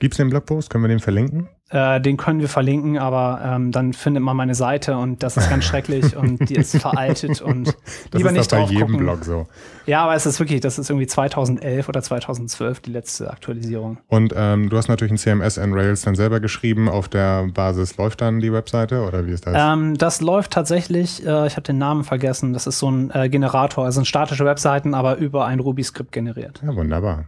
Gibt 0.00 0.14
es 0.14 0.16
den 0.18 0.30
Blogpost? 0.30 0.70
Können 0.70 0.84
wir 0.84 0.88
den 0.88 1.00
verlinken? 1.00 1.48
Äh, 1.70 2.00
den 2.00 2.16
können 2.16 2.40
wir 2.40 2.48
verlinken, 2.48 2.98
aber 2.98 3.40
ähm, 3.44 3.72
dann 3.72 3.94
findet 3.94 4.22
man 4.22 4.36
meine 4.36 4.54
Seite 4.54 4.96
und 4.96 5.22
das 5.22 5.36
ist 5.36 5.48
ganz 5.48 5.64
schrecklich 5.64 6.16
und 6.16 6.48
die 6.48 6.56
ist 6.56 6.76
veraltet 6.76 7.40
und 7.40 7.68
das 7.68 7.74
lieber 8.12 8.30
ist 8.30 8.36
nicht 8.36 8.52
drauf 8.52 8.68
bei 8.68 8.74
jedem 8.74 8.88
gucken. 8.88 8.98
Blog 8.98 9.24
so. 9.24 9.46
Ja, 9.86 10.02
aber 10.02 10.14
es 10.14 10.26
ist 10.26 10.38
wirklich, 10.40 10.60
das 10.60 10.78
ist 10.78 10.90
irgendwie 10.90 11.06
2011 11.06 11.88
oder 11.88 12.02
2012 12.02 12.80
die 12.80 12.90
letzte 12.90 13.30
Aktualisierung. 13.30 13.98
Und 14.08 14.34
ähm, 14.36 14.68
du 14.68 14.76
hast 14.76 14.88
natürlich 14.88 15.12
ein 15.12 15.16
CMS 15.16 15.56
in 15.56 15.72
Rails 15.72 16.02
dann 16.02 16.16
selber 16.16 16.38
geschrieben. 16.38 16.88
Auf 16.88 17.08
der 17.08 17.46
Basis 17.46 17.96
läuft 17.96 18.20
dann 18.20 18.40
die 18.40 18.52
Webseite 18.52 19.02
oder 19.02 19.26
wie 19.26 19.32
ist 19.32 19.46
das? 19.46 19.54
Ähm, 19.56 19.96
das 19.96 20.20
läuft 20.20 20.52
tatsächlich, 20.52 21.24
äh, 21.26 21.46
ich 21.46 21.56
habe 21.56 21.62
den 21.62 21.78
Namen 21.78 22.04
vergessen, 22.04 22.52
das 22.52 22.66
ist 22.66 22.78
so 22.78 22.90
ein 22.90 23.10
äh, 23.10 23.28
Generator, 23.28 23.84
also 23.84 23.96
sind 23.96 24.06
statische 24.06 24.44
Webseiten, 24.44 24.92
aber 24.92 25.16
über 25.16 25.46
ein 25.46 25.60
Ruby-Skript 25.60 26.12
generiert. 26.12 26.60
Ja, 26.64 26.76
wunderbar. 26.76 27.26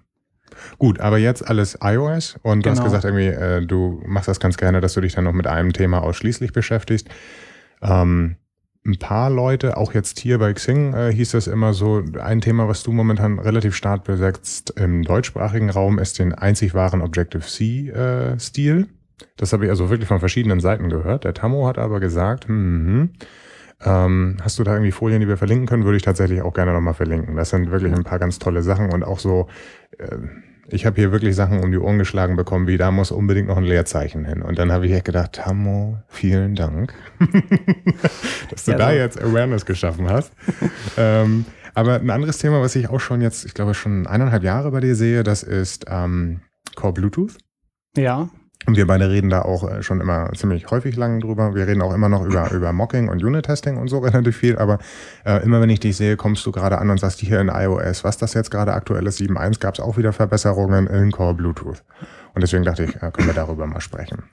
Gut, 0.79 1.00
aber 1.00 1.19
jetzt 1.19 1.47
alles 1.47 1.79
iOS 1.82 2.38
und 2.43 2.64
du 2.64 2.70
hast 2.70 2.79
genau. 2.79 2.91
gesagt, 2.91 3.05
irgendwie, 3.05 3.26
äh, 3.26 3.64
du 3.64 4.03
machst 4.06 4.29
das 4.29 4.41
ganz 4.41 4.56
gerne, 4.56 4.81
dass 4.81 4.94
du 4.94 5.00
dich 5.00 5.14
dann 5.14 5.25
noch 5.25 5.32
mit 5.32 5.47
einem 5.47 5.73
Thema 5.73 6.03
ausschließlich 6.03 6.53
beschäftigst. 6.53 7.08
Ähm, 7.82 8.37
ein 8.87 8.99
paar 8.99 9.31
Leute, 9.31 9.76
auch 9.76 9.94
jetzt 9.94 10.20
hier 10.20 10.38
bei 10.38 10.53
Xing, 10.53 10.94
äh, 10.94 11.12
hieß 11.12 11.32
das 11.32 11.49
immer 11.49 11.75
so, 11.75 12.03
ein 12.20 12.41
Thema, 12.41 12.69
was 12.69 12.82
du 12.82 12.93
momentan 12.93 13.38
relativ 13.38 13.75
stark 13.75 14.05
besetzt 14.05 14.75
im 14.76 15.03
deutschsprachigen 15.03 15.70
Raum, 15.70 15.99
ist 15.99 16.19
den 16.19 16.32
einzig 16.32 16.73
wahren 16.75 17.02
Objective-C-Stil. 17.02 18.81
Äh, 18.81 18.87
das 19.37 19.52
habe 19.52 19.64
ich 19.64 19.70
also 19.70 19.91
wirklich 19.91 20.09
von 20.09 20.20
verschiedenen 20.20 20.61
Seiten 20.61 20.88
gehört. 20.88 21.25
Der 21.25 21.35
Tammo 21.35 21.67
hat 21.67 21.79
aber 21.79 22.00
gesagt, 22.00 22.49
hm, 22.49 23.11
ähm, 23.85 24.37
hast 24.41 24.59
du 24.59 24.64
da 24.64 24.73
irgendwie 24.73 24.93
Folien, 24.93 25.20
die 25.20 25.29
wir 25.29 25.37
verlinken 25.37 25.67
können? 25.67 25.85
Würde 25.85 25.97
ich 25.97 26.02
tatsächlich 26.02 26.43
auch 26.43 26.55
gerne 26.55 26.73
nochmal 26.73 26.95
verlinken. 26.95 27.37
Das 27.37 27.50
sind 27.50 27.71
wirklich 27.71 27.92
ein 27.92 28.04
paar 28.04 28.19
ganz 28.19 28.38
tolle 28.38 28.62
Sachen 28.62 28.92
und 28.92 29.02
auch 29.02 29.19
so, 29.19 29.49
äh, 29.99 30.16
ich 30.68 30.87
habe 30.87 30.96
hier 30.96 31.12
wirklich 31.12 31.37
Sachen 31.37 31.61
um 31.61 31.70
die 31.70 31.78
Ohren 31.78 31.99
geschlagen 31.99 32.37
bekommen, 32.37 32.66
wie 32.66 32.76
da 32.76 32.90
muss 32.90 33.11
unbedingt 33.11 33.49
noch 33.49 33.56
ein 33.56 33.64
Leerzeichen 33.64 34.25
hin. 34.25 34.42
Und 34.42 34.58
dann 34.58 34.73
habe 34.73 34.87
ich 34.87 34.92
echt 34.92 35.04
gedacht, 35.04 35.32
Tammo, 35.35 35.99
vielen 36.08 36.54
Dank, 36.54 36.94
dass 38.50 38.64
du 38.64 38.73
ja, 38.73 38.78
da 38.78 38.90
so. 38.90 38.96
jetzt 38.96 39.23
Awareness 39.23 39.64
geschaffen 39.64 40.08
hast. 40.08 40.32
ähm, 40.96 41.44
aber 41.75 41.96
ein 41.96 42.11
anderes 42.11 42.38
Thema, 42.38 42.61
was 42.61 42.75
ich 42.75 42.88
auch 42.88 43.00
schon 43.00 43.20
jetzt, 43.20 43.44
ich 43.44 43.54
glaube 43.54 43.75
schon 43.75 44.06
eineinhalb 44.06 44.42
Jahre 44.42 44.70
bei 44.70 44.80
dir 44.80 44.96
sehe, 44.96 45.23
das 45.23 45.42
ist 45.42 45.85
ähm, 45.88 46.40
Core 46.75 46.94
Bluetooth. 46.94 47.37
Ja. 47.96 48.28
Und 48.66 48.76
wir 48.76 48.87
beide 48.87 49.08
reden 49.08 49.30
da 49.30 49.42
auch 49.42 49.70
äh, 49.70 49.82
schon 49.82 50.00
immer 50.00 50.30
ziemlich 50.35 50.70
häufig 50.70 50.96
lang 50.96 51.20
drüber. 51.20 51.54
Wir 51.54 51.66
reden 51.66 51.82
auch 51.82 51.94
immer 51.94 52.08
noch 52.08 52.25
über, 52.25 52.50
über 52.50 52.73
Mocking 52.73 53.08
und 53.08 53.23
Unit-Testing 53.23 53.76
und 53.76 53.88
so 53.88 53.99
relativ 54.00 54.37
viel. 54.37 54.58
Aber 54.58 54.78
äh, 55.25 55.42
immer 55.44 55.61
wenn 55.61 55.70
ich 55.70 55.80
dich 55.80 55.96
sehe, 55.96 56.16
kommst 56.16 56.44
du 56.44 56.52
gerade 56.52 56.78
an 56.78 56.90
und 56.90 56.99
sagst 56.99 57.20
hier 57.20 57.40
in 57.40 57.49
iOS, 57.49 58.02
was 58.04 58.18
das 58.18 58.35
jetzt 58.35 58.50
gerade 58.50 58.73
aktuell 58.73 59.06
ist, 59.06 59.20
7.1, 59.20 59.61
gab 59.61 59.75
es 59.75 59.80
auch 59.80 59.96
wieder 59.96 60.12
Verbesserungen 60.12 60.87
in 60.88 61.12
Core 61.12 61.35
Bluetooth. 61.35 61.82
Und 62.35 62.42
deswegen 62.42 62.64
dachte 62.64 62.85
ich, 62.85 62.96
äh, 62.96 63.11
können 63.12 63.28
wir 63.28 63.35
darüber 63.35 63.66
mal 63.66 63.80
sprechen. 63.80 64.25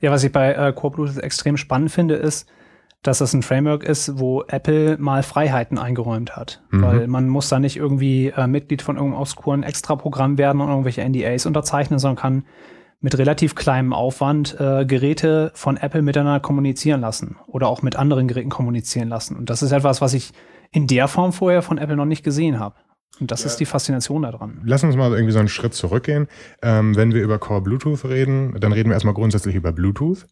Ja, 0.00 0.10
was 0.10 0.24
ich 0.24 0.32
bei 0.32 0.52
äh, 0.52 0.72
Core 0.72 0.94
Bluetooth 0.94 1.22
extrem 1.22 1.56
spannend 1.56 1.90
finde, 1.90 2.14
ist, 2.14 2.48
dass 3.02 3.20
es 3.20 3.34
ein 3.34 3.42
Framework 3.42 3.84
ist, 3.84 4.18
wo 4.18 4.44
Apple 4.48 4.96
mal 4.98 5.22
Freiheiten 5.22 5.78
eingeräumt 5.78 6.36
hat. 6.36 6.62
Mhm. 6.70 6.82
Weil 6.82 7.06
man 7.06 7.28
muss 7.28 7.50
da 7.50 7.58
nicht 7.58 7.76
irgendwie 7.76 8.28
äh, 8.28 8.46
Mitglied 8.46 8.80
von 8.80 8.96
irgendeinem 8.96 9.20
obskuren 9.20 9.62
Extraprogramm 9.62 10.38
werden 10.38 10.62
und 10.62 10.70
irgendwelche 10.70 11.06
NDAs 11.06 11.44
unterzeichnen, 11.44 11.98
sondern 11.98 12.16
kann 12.16 12.44
mit 13.04 13.18
relativ 13.18 13.54
kleinem 13.54 13.92
Aufwand 13.92 14.58
äh, 14.58 14.86
Geräte 14.86 15.52
von 15.54 15.76
Apple 15.76 16.00
miteinander 16.00 16.40
kommunizieren 16.40 17.02
lassen 17.02 17.36
oder 17.46 17.68
auch 17.68 17.82
mit 17.82 17.96
anderen 17.96 18.28
Geräten 18.28 18.48
kommunizieren 18.48 19.10
lassen. 19.10 19.36
Und 19.36 19.50
das 19.50 19.62
ist 19.62 19.72
etwas, 19.72 20.00
was 20.00 20.14
ich 20.14 20.32
in 20.72 20.86
der 20.86 21.06
Form 21.06 21.34
vorher 21.34 21.60
von 21.60 21.76
Apple 21.76 21.96
noch 21.96 22.06
nicht 22.06 22.24
gesehen 22.24 22.58
habe. 22.58 22.76
Und 23.20 23.30
das 23.30 23.42
ja. 23.42 23.48
ist 23.48 23.56
die 23.58 23.66
Faszination 23.66 24.22
daran. 24.22 24.62
Lass 24.64 24.82
uns 24.84 24.96
mal 24.96 25.12
irgendwie 25.12 25.32
so 25.34 25.38
einen 25.38 25.48
Schritt 25.48 25.74
zurückgehen. 25.74 26.28
Ähm, 26.62 26.96
wenn 26.96 27.12
wir 27.12 27.22
über 27.22 27.38
Core 27.38 27.60
Bluetooth 27.60 28.06
reden, 28.06 28.58
dann 28.58 28.72
reden 28.72 28.88
wir 28.88 28.94
erstmal 28.94 29.12
grundsätzlich 29.12 29.54
über 29.54 29.72
Bluetooth. 29.72 30.26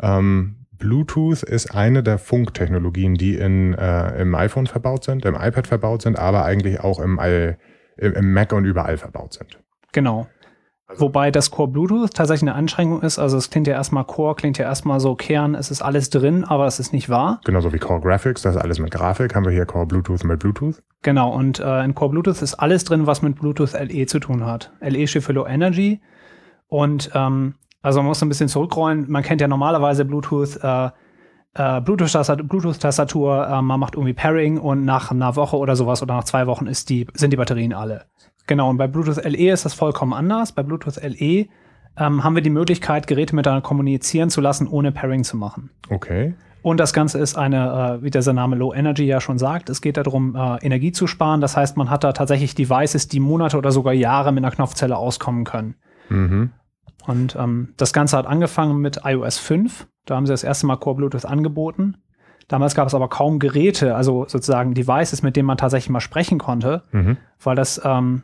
Ähm, 0.00 0.64
Bluetooth 0.72 1.42
ist 1.42 1.74
eine 1.74 2.02
der 2.02 2.16
Funktechnologien, 2.16 3.16
die 3.16 3.34
in, 3.34 3.74
äh, 3.74 4.18
im 4.22 4.34
iPhone 4.34 4.66
verbaut 4.66 5.04
sind, 5.04 5.26
im 5.26 5.34
iPad 5.34 5.66
verbaut 5.66 6.00
sind, 6.00 6.18
aber 6.18 6.46
eigentlich 6.46 6.80
auch 6.80 7.00
im, 7.00 7.18
im, 7.18 8.12
im 8.14 8.32
Mac 8.32 8.54
und 8.54 8.64
überall 8.64 8.96
verbaut 8.96 9.34
sind. 9.34 9.58
Genau. 9.92 10.26
Also 10.86 11.06
Wobei 11.06 11.30
das 11.30 11.50
Core 11.50 11.68
Bluetooth 11.68 12.12
tatsächlich 12.12 12.42
eine 12.42 12.54
Einschränkung 12.54 13.00
ist. 13.00 13.18
Also 13.18 13.38
es 13.38 13.48
klingt 13.48 13.66
ja 13.66 13.72
erstmal 13.72 14.04
Core, 14.04 14.34
klingt 14.34 14.58
ja 14.58 14.66
erstmal 14.66 15.00
so 15.00 15.14
Kern, 15.14 15.54
es 15.54 15.70
ist 15.70 15.80
alles 15.80 16.10
drin, 16.10 16.44
aber 16.44 16.66
es 16.66 16.78
ist 16.78 16.92
nicht 16.92 17.08
wahr. 17.08 17.40
Genauso 17.44 17.72
wie 17.72 17.78
Core 17.78 18.00
Graphics, 18.00 18.42
das 18.42 18.56
ist 18.56 18.60
alles 18.60 18.78
mit 18.78 18.90
Grafik, 18.90 19.34
haben 19.34 19.46
wir 19.46 19.52
hier 19.52 19.64
Core 19.64 19.86
Bluetooth 19.86 20.24
mit 20.24 20.40
Bluetooth. 20.40 20.82
Genau, 21.00 21.32
und 21.32 21.58
äh, 21.58 21.84
in 21.84 21.94
Core 21.94 22.10
Bluetooth 22.10 22.42
ist 22.42 22.54
alles 22.54 22.84
drin, 22.84 23.06
was 23.06 23.22
mit 23.22 23.36
Bluetooth 23.36 23.72
LE 23.72 24.06
zu 24.06 24.20
tun 24.20 24.44
hat. 24.44 24.72
LE 24.80 25.06
steht 25.06 25.22
für 25.22 25.32
Low 25.32 25.46
Energy. 25.46 26.02
Und 26.68 27.10
ähm, 27.14 27.54
also 27.80 28.00
man 28.00 28.08
muss 28.08 28.22
ein 28.22 28.28
bisschen 28.28 28.48
zurückrollen. 28.48 29.10
Man 29.10 29.22
kennt 29.22 29.40
ja 29.40 29.48
normalerweise 29.48 30.04
Bluetooth, 30.04 30.58
äh, 30.62 30.90
äh, 31.54 31.80
Bluetooth-Tastatur, 31.80 33.46
äh, 33.46 33.62
man 33.62 33.80
macht 33.80 33.94
irgendwie 33.94 34.12
Pairing 34.12 34.58
und 34.58 34.84
nach 34.84 35.10
einer 35.10 35.36
Woche 35.36 35.56
oder 35.56 35.76
sowas 35.76 36.02
oder 36.02 36.14
nach 36.14 36.24
zwei 36.24 36.46
Wochen 36.46 36.66
ist 36.66 36.90
die, 36.90 37.06
sind 37.14 37.32
die 37.32 37.36
Batterien 37.36 37.72
alle. 37.72 38.06
Genau, 38.46 38.70
und 38.70 38.76
bei 38.76 38.86
Bluetooth 38.86 39.24
LE 39.24 39.52
ist 39.52 39.64
das 39.64 39.74
vollkommen 39.74 40.12
anders. 40.12 40.52
Bei 40.52 40.62
Bluetooth 40.62 41.02
LE 41.02 41.46
ähm, 41.96 42.24
haben 42.24 42.34
wir 42.34 42.42
die 42.42 42.50
Möglichkeit, 42.50 43.06
Geräte 43.06 43.34
miteinander 43.34 43.62
kommunizieren 43.62 44.30
zu 44.30 44.40
lassen, 44.40 44.66
ohne 44.66 44.92
Pairing 44.92 45.24
zu 45.24 45.36
machen. 45.36 45.70
Okay. 45.88 46.34
Und 46.62 46.80
das 46.80 46.94
Ganze 46.94 47.18
ist 47.18 47.36
eine, 47.36 47.98
äh, 48.00 48.02
wie 48.02 48.10
der 48.10 48.32
Name 48.32 48.56
Low 48.56 48.72
Energy 48.72 49.04
ja 49.04 49.20
schon 49.20 49.38
sagt, 49.38 49.68
es 49.68 49.82
geht 49.82 49.98
darum, 49.98 50.34
äh, 50.34 50.64
Energie 50.64 50.92
zu 50.92 51.06
sparen. 51.06 51.42
Das 51.42 51.56
heißt, 51.56 51.76
man 51.76 51.90
hat 51.90 52.04
da 52.04 52.12
tatsächlich 52.12 52.54
Devices, 52.54 53.06
die 53.06 53.20
Monate 53.20 53.58
oder 53.58 53.70
sogar 53.70 53.92
Jahre 53.92 54.32
mit 54.32 54.42
einer 54.42 54.54
Knopfzelle 54.54 54.96
auskommen 54.96 55.44
können. 55.44 55.74
Mhm. 56.08 56.52
Und 57.06 57.36
ähm, 57.38 57.74
das 57.76 57.92
Ganze 57.92 58.16
hat 58.16 58.26
angefangen 58.26 58.78
mit 58.78 59.00
iOS 59.04 59.38
5. 59.38 59.86
Da 60.06 60.16
haben 60.16 60.24
sie 60.24 60.32
das 60.32 60.42
erste 60.42 60.66
Mal 60.66 60.76
Core 60.76 60.96
Bluetooth 60.96 61.26
angeboten. 61.26 61.98
Damals 62.48 62.74
gab 62.74 62.88
es 62.88 62.94
aber 62.94 63.08
kaum 63.08 63.38
Geräte, 63.38 63.94
also 63.94 64.24
sozusagen 64.26 64.74
Devices, 64.74 65.22
mit 65.22 65.36
denen 65.36 65.46
man 65.46 65.56
tatsächlich 65.56 65.90
mal 65.90 66.00
sprechen 66.00 66.38
konnte, 66.38 66.82
mhm. 66.92 67.16
weil 67.42 67.56
das 67.56 67.80
ähm, 67.84 68.22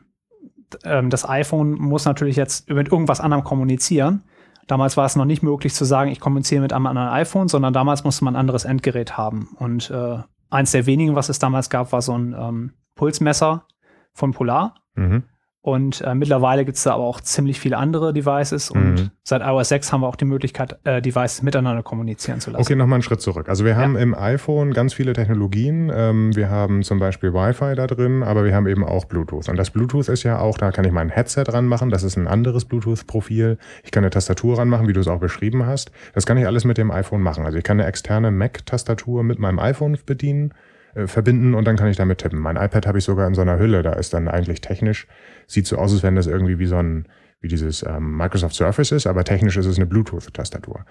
ähm, 0.85 1.11
das 1.11 1.29
iPhone 1.29 1.73
muss 1.73 2.05
natürlich 2.05 2.37
jetzt 2.37 2.69
mit 2.69 2.91
irgendwas 2.91 3.21
anderem 3.21 3.45
kommunizieren. 3.45 4.23
Damals 4.67 4.97
war 4.97 5.05
es 5.05 5.17
noch 5.17 5.25
nicht 5.25 5.43
möglich 5.43 5.75
zu 5.75 5.85
sagen, 5.85 6.11
ich 6.11 6.21
kommuniziere 6.21 6.63
mit 6.63 6.73
einem 6.73 6.87
anderen 6.87 7.09
iPhone, 7.09 7.49
sondern 7.49 7.73
damals 7.73 8.05
musste 8.05 8.25
man 8.25 8.37
ein 8.37 8.41
anderes 8.41 8.65
Endgerät 8.65 9.19
haben. 9.19 9.49
Und 9.59 9.91
äh, 9.91 10.19
eins 10.49 10.71
der 10.71 10.87
wenigen, 10.87 11.17
was 11.17 11.29
es 11.29 11.39
damals 11.39 11.71
gab, 11.71 11.93
war 11.93 12.03
so 12.03 12.17
ein 12.17 12.35
ähm, 12.39 12.73
Pulsmesser 12.95 13.67
von 14.13 14.33
Polar. 14.33 14.77
Mhm. 14.95 15.25
Und 15.63 16.01
äh, 16.01 16.15
mittlerweile 16.15 16.65
gibt 16.65 16.79
es 16.79 16.85
da 16.85 16.95
aber 16.95 17.05
auch 17.05 17.21
ziemlich 17.21 17.61
viele 17.61 17.77
andere 17.77 18.15
Devices 18.15 18.71
und 18.71 18.95
mhm. 18.95 19.11
seit 19.23 19.43
iOS 19.43 19.69
6 19.69 19.93
haben 19.93 20.01
wir 20.01 20.09
auch 20.09 20.17
die 20.17 20.25
Möglichkeit, 20.25 20.79
äh, 20.85 21.03
Devices 21.03 21.43
miteinander 21.43 21.83
kommunizieren 21.83 22.41
zu 22.41 22.51
lassen. 22.51 22.63
Okay, 22.63 22.77
nochmal 22.77 22.97
einen 22.97 23.03
Schritt 23.03 23.21
zurück. 23.21 23.47
Also 23.51 23.67
wir 23.67 23.77
haben 23.77 23.95
ja. 23.95 24.01
im 24.01 24.15
iPhone 24.15 24.73
ganz 24.73 24.95
viele 24.95 25.13
Technologien. 25.13 25.93
Ähm, 25.95 26.35
wir 26.35 26.49
haben 26.49 26.83
zum 26.83 26.99
Beispiel 26.99 27.35
Wi-Fi 27.35 27.75
da 27.75 27.87
drin, 27.87 28.23
aber 28.23 28.45
wir 28.45 28.55
haben 28.55 28.67
eben 28.69 28.85
auch 28.85 29.05
Bluetooth. 29.05 29.51
Und 29.51 29.57
das 29.57 29.69
Bluetooth 29.69 30.09
ist 30.09 30.23
ja 30.23 30.39
auch, 30.39 30.57
da 30.57 30.73
kann 30.73 30.87
ich 30.87 30.93
mein 30.93 31.11
Headset 31.11 31.45
ranmachen, 31.49 31.91
das 31.91 32.05
ist 32.05 32.17
ein 32.17 32.27
anderes 32.27 32.65
Bluetooth-Profil. 32.65 33.59
Ich 33.85 33.91
kann 33.91 34.03
eine 34.03 34.11
Tastatur 34.11 34.57
ranmachen, 34.57 34.89
wie 34.89 34.95
du 34.95 35.01
es 35.01 35.09
auch 35.09 35.21
beschrieben 35.21 35.67
hast. 35.67 35.93
Das 36.15 36.25
kann 36.25 36.39
ich 36.39 36.47
alles 36.47 36.65
mit 36.65 36.79
dem 36.79 36.91
iPhone 36.91 37.21
machen. 37.21 37.45
Also 37.45 37.59
ich 37.59 37.65
kann 37.65 37.79
eine 37.79 37.87
externe 37.87 38.31
Mac-Tastatur 38.31 39.25
mit 39.25 39.39
meinem 39.39 39.59
iPhone 39.59 39.99
bedienen 40.07 40.55
äh, 40.95 41.07
verbinden 41.07 41.55
und 41.55 41.67
dann 41.67 41.77
kann 41.77 41.89
ich 41.89 41.97
damit 41.97 42.19
tippen. 42.19 42.39
Mein 42.39 42.57
iPad 42.57 42.87
habe 42.87 42.99
ich 42.99 43.05
sogar 43.05 43.27
in 43.27 43.35
so 43.35 43.43
einer 43.43 43.59
Hülle, 43.59 43.83
da 43.83 43.93
ist 43.93 44.15
dann 44.15 44.29
eigentlich 44.29 44.61
technisch, 44.61 45.07
sieht 45.47 45.67
so 45.67 45.77
aus, 45.77 45.93
als 45.93 46.03
wenn 46.03 46.17
das 46.17 46.27
irgendwie 46.27 46.59
wie 46.59 46.67
so 46.67 46.77
ein, 46.77 47.07
wie 47.41 47.49
dieses 47.49 47.83
ähm, 47.83 48.17
Microsoft 48.17 48.55
Surface 48.55 48.93
ist, 48.93 49.07
aber 49.07 49.25
technisch 49.25 49.57
ist 49.57 49.67
es 49.67 49.77
eine 49.77 49.87
Bluetooth-Tastatur. 49.87 50.85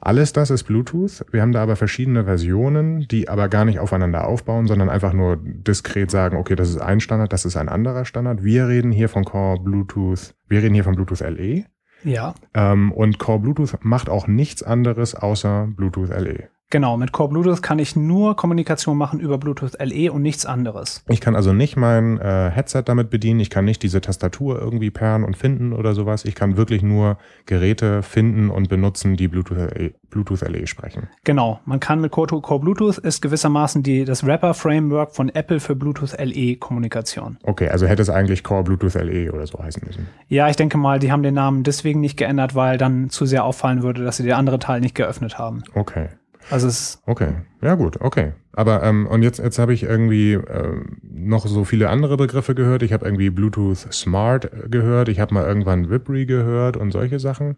Alles 0.00 0.34
das 0.34 0.50
ist 0.50 0.64
Bluetooth. 0.64 1.24
Wir 1.32 1.40
haben 1.40 1.52
da 1.52 1.62
aber 1.62 1.76
verschiedene 1.76 2.24
Versionen, 2.24 3.08
die 3.08 3.30
aber 3.30 3.48
gar 3.48 3.64
nicht 3.64 3.78
aufeinander 3.78 4.26
aufbauen, 4.26 4.66
sondern 4.66 4.90
einfach 4.90 5.14
nur 5.14 5.38
diskret 5.42 6.10
sagen, 6.10 6.36
okay, 6.36 6.56
das 6.56 6.68
ist 6.68 6.78
ein 6.78 7.00
Standard, 7.00 7.32
das 7.32 7.46
ist 7.46 7.56
ein 7.56 7.70
anderer 7.70 8.04
Standard. 8.04 8.44
Wir 8.44 8.68
reden 8.68 8.92
hier 8.92 9.08
von 9.08 9.24
Core 9.24 9.60
Bluetooth, 9.62 10.34
wir 10.46 10.62
reden 10.62 10.74
hier 10.74 10.84
von 10.84 10.94
Bluetooth 10.94 11.20
LE. 11.20 11.64
Ja. 12.04 12.34
Ähm, 12.52 12.92
und 12.92 13.18
Core 13.18 13.40
Bluetooth 13.40 13.78
macht 13.82 14.10
auch 14.10 14.26
nichts 14.26 14.62
anderes 14.62 15.14
außer 15.14 15.68
Bluetooth 15.74 16.10
LE. 16.10 16.50
Genau, 16.74 16.96
mit 16.96 17.12
Core 17.12 17.28
Bluetooth 17.28 17.62
kann 17.62 17.78
ich 17.78 17.94
nur 17.94 18.34
Kommunikation 18.34 18.98
machen 18.98 19.20
über 19.20 19.38
Bluetooth 19.38 19.78
LE 19.78 20.10
und 20.10 20.22
nichts 20.22 20.44
anderes. 20.44 21.04
Ich 21.08 21.20
kann 21.20 21.36
also 21.36 21.52
nicht 21.52 21.76
mein 21.76 22.18
äh, 22.18 22.50
Headset 22.50 22.82
damit 22.86 23.10
bedienen, 23.10 23.38
ich 23.38 23.48
kann 23.48 23.64
nicht 23.64 23.80
diese 23.84 24.00
Tastatur 24.00 24.60
irgendwie 24.60 24.90
perren 24.90 25.22
und 25.22 25.36
finden 25.36 25.72
oder 25.72 25.94
sowas. 25.94 26.24
Ich 26.24 26.34
kann 26.34 26.56
wirklich 26.56 26.82
nur 26.82 27.16
Geräte 27.46 28.02
finden 28.02 28.50
und 28.50 28.68
benutzen, 28.68 29.16
die 29.16 29.28
Bluetooth 29.28 29.56
LE, 29.56 29.92
Bluetooth 30.10 30.40
LE 30.40 30.66
sprechen. 30.66 31.06
Genau, 31.22 31.60
man 31.64 31.78
kann 31.78 32.00
mit 32.00 32.10
Core, 32.10 32.40
Core 32.40 32.58
Bluetooth 32.58 32.98
ist 32.98 33.20
gewissermaßen 33.22 33.84
die, 33.84 34.04
das 34.04 34.26
Wrapper-Framework 34.26 35.14
von 35.14 35.28
Apple 35.28 35.60
für 35.60 35.76
Bluetooth 35.76 36.18
LE-Kommunikation. 36.18 37.38
Okay, 37.44 37.68
also 37.68 37.86
hätte 37.86 38.02
es 38.02 38.10
eigentlich 38.10 38.42
Core 38.42 38.64
Bluetooth 38.64 38.94
LE 38.94 39.30
oder 39.32 39.46
so 39.46 39.60
heißen 39.62 39.80
müssen. 39.86 40.08
Ja, 40.26 40.48
ich 40.48 40.56
denke 40.56 40.76
mal, 40.76 40.98
die 40.98 41.12
haben 41.12 41.22
den 41.22 41.34
Namen 41.34 41.62
deswegen 41.62 42.00
nicht 42.00 42.16
geändert, 42.16 42.56
weil 42.56 42.78
dann 42.78 43.10
zu 43.10 43.26
sehr 43.26 43.44
auffallen 43.44 43.84
würde, 43.84 44.02
dass 44.02 44.16
sie 44.16 44.24
der 44.24 44.38
andere 44.38 44.58
Teil 44.58 44.80
nicht 44.80 44.96
geöffnet 44.96 45.38
haben. 45.38 45.62
Okay. 45.74 46.08
Also 46.50 46.68
es 46.68 47.02
okay, 47.06 47.34
ja 47.62 47.74
gut, 47.74 48.00
okay. 48.00 48.32
Aber 48.52 48.82
ähm, 48.82 49.06
und 49.06 49.22
jetzt 49.22 49.38
jetzt 49.38 49.58
habe 49.58 49.74
ich 49.74 49.82
irgendwie 49.82 50.34
äh, 50.34 50.80
noch 51.02 51.46
so 51.46 51.64
viele 51.64 51.88
andere 51.88 52.16
Begriffe 52.16 52.54
gehört. 52.54 52.82
Ich 52.82 52.92
habe 52.92 53.04
irgendwie 53.04 53.30
Bluetooth 53.30 53.92
Smart 53.92 54.50
gehört. 54.70 55.08
Ich 55.08 55.20
habe 55.20 55.34
mal 55.34 55.44
irgendwann 55.44 55.90
Vibri 55.90 56.26
gehört 56.26 56.76
und 56.76 56.92
solche 56.92 57.18
Sachen. 57.18 57.56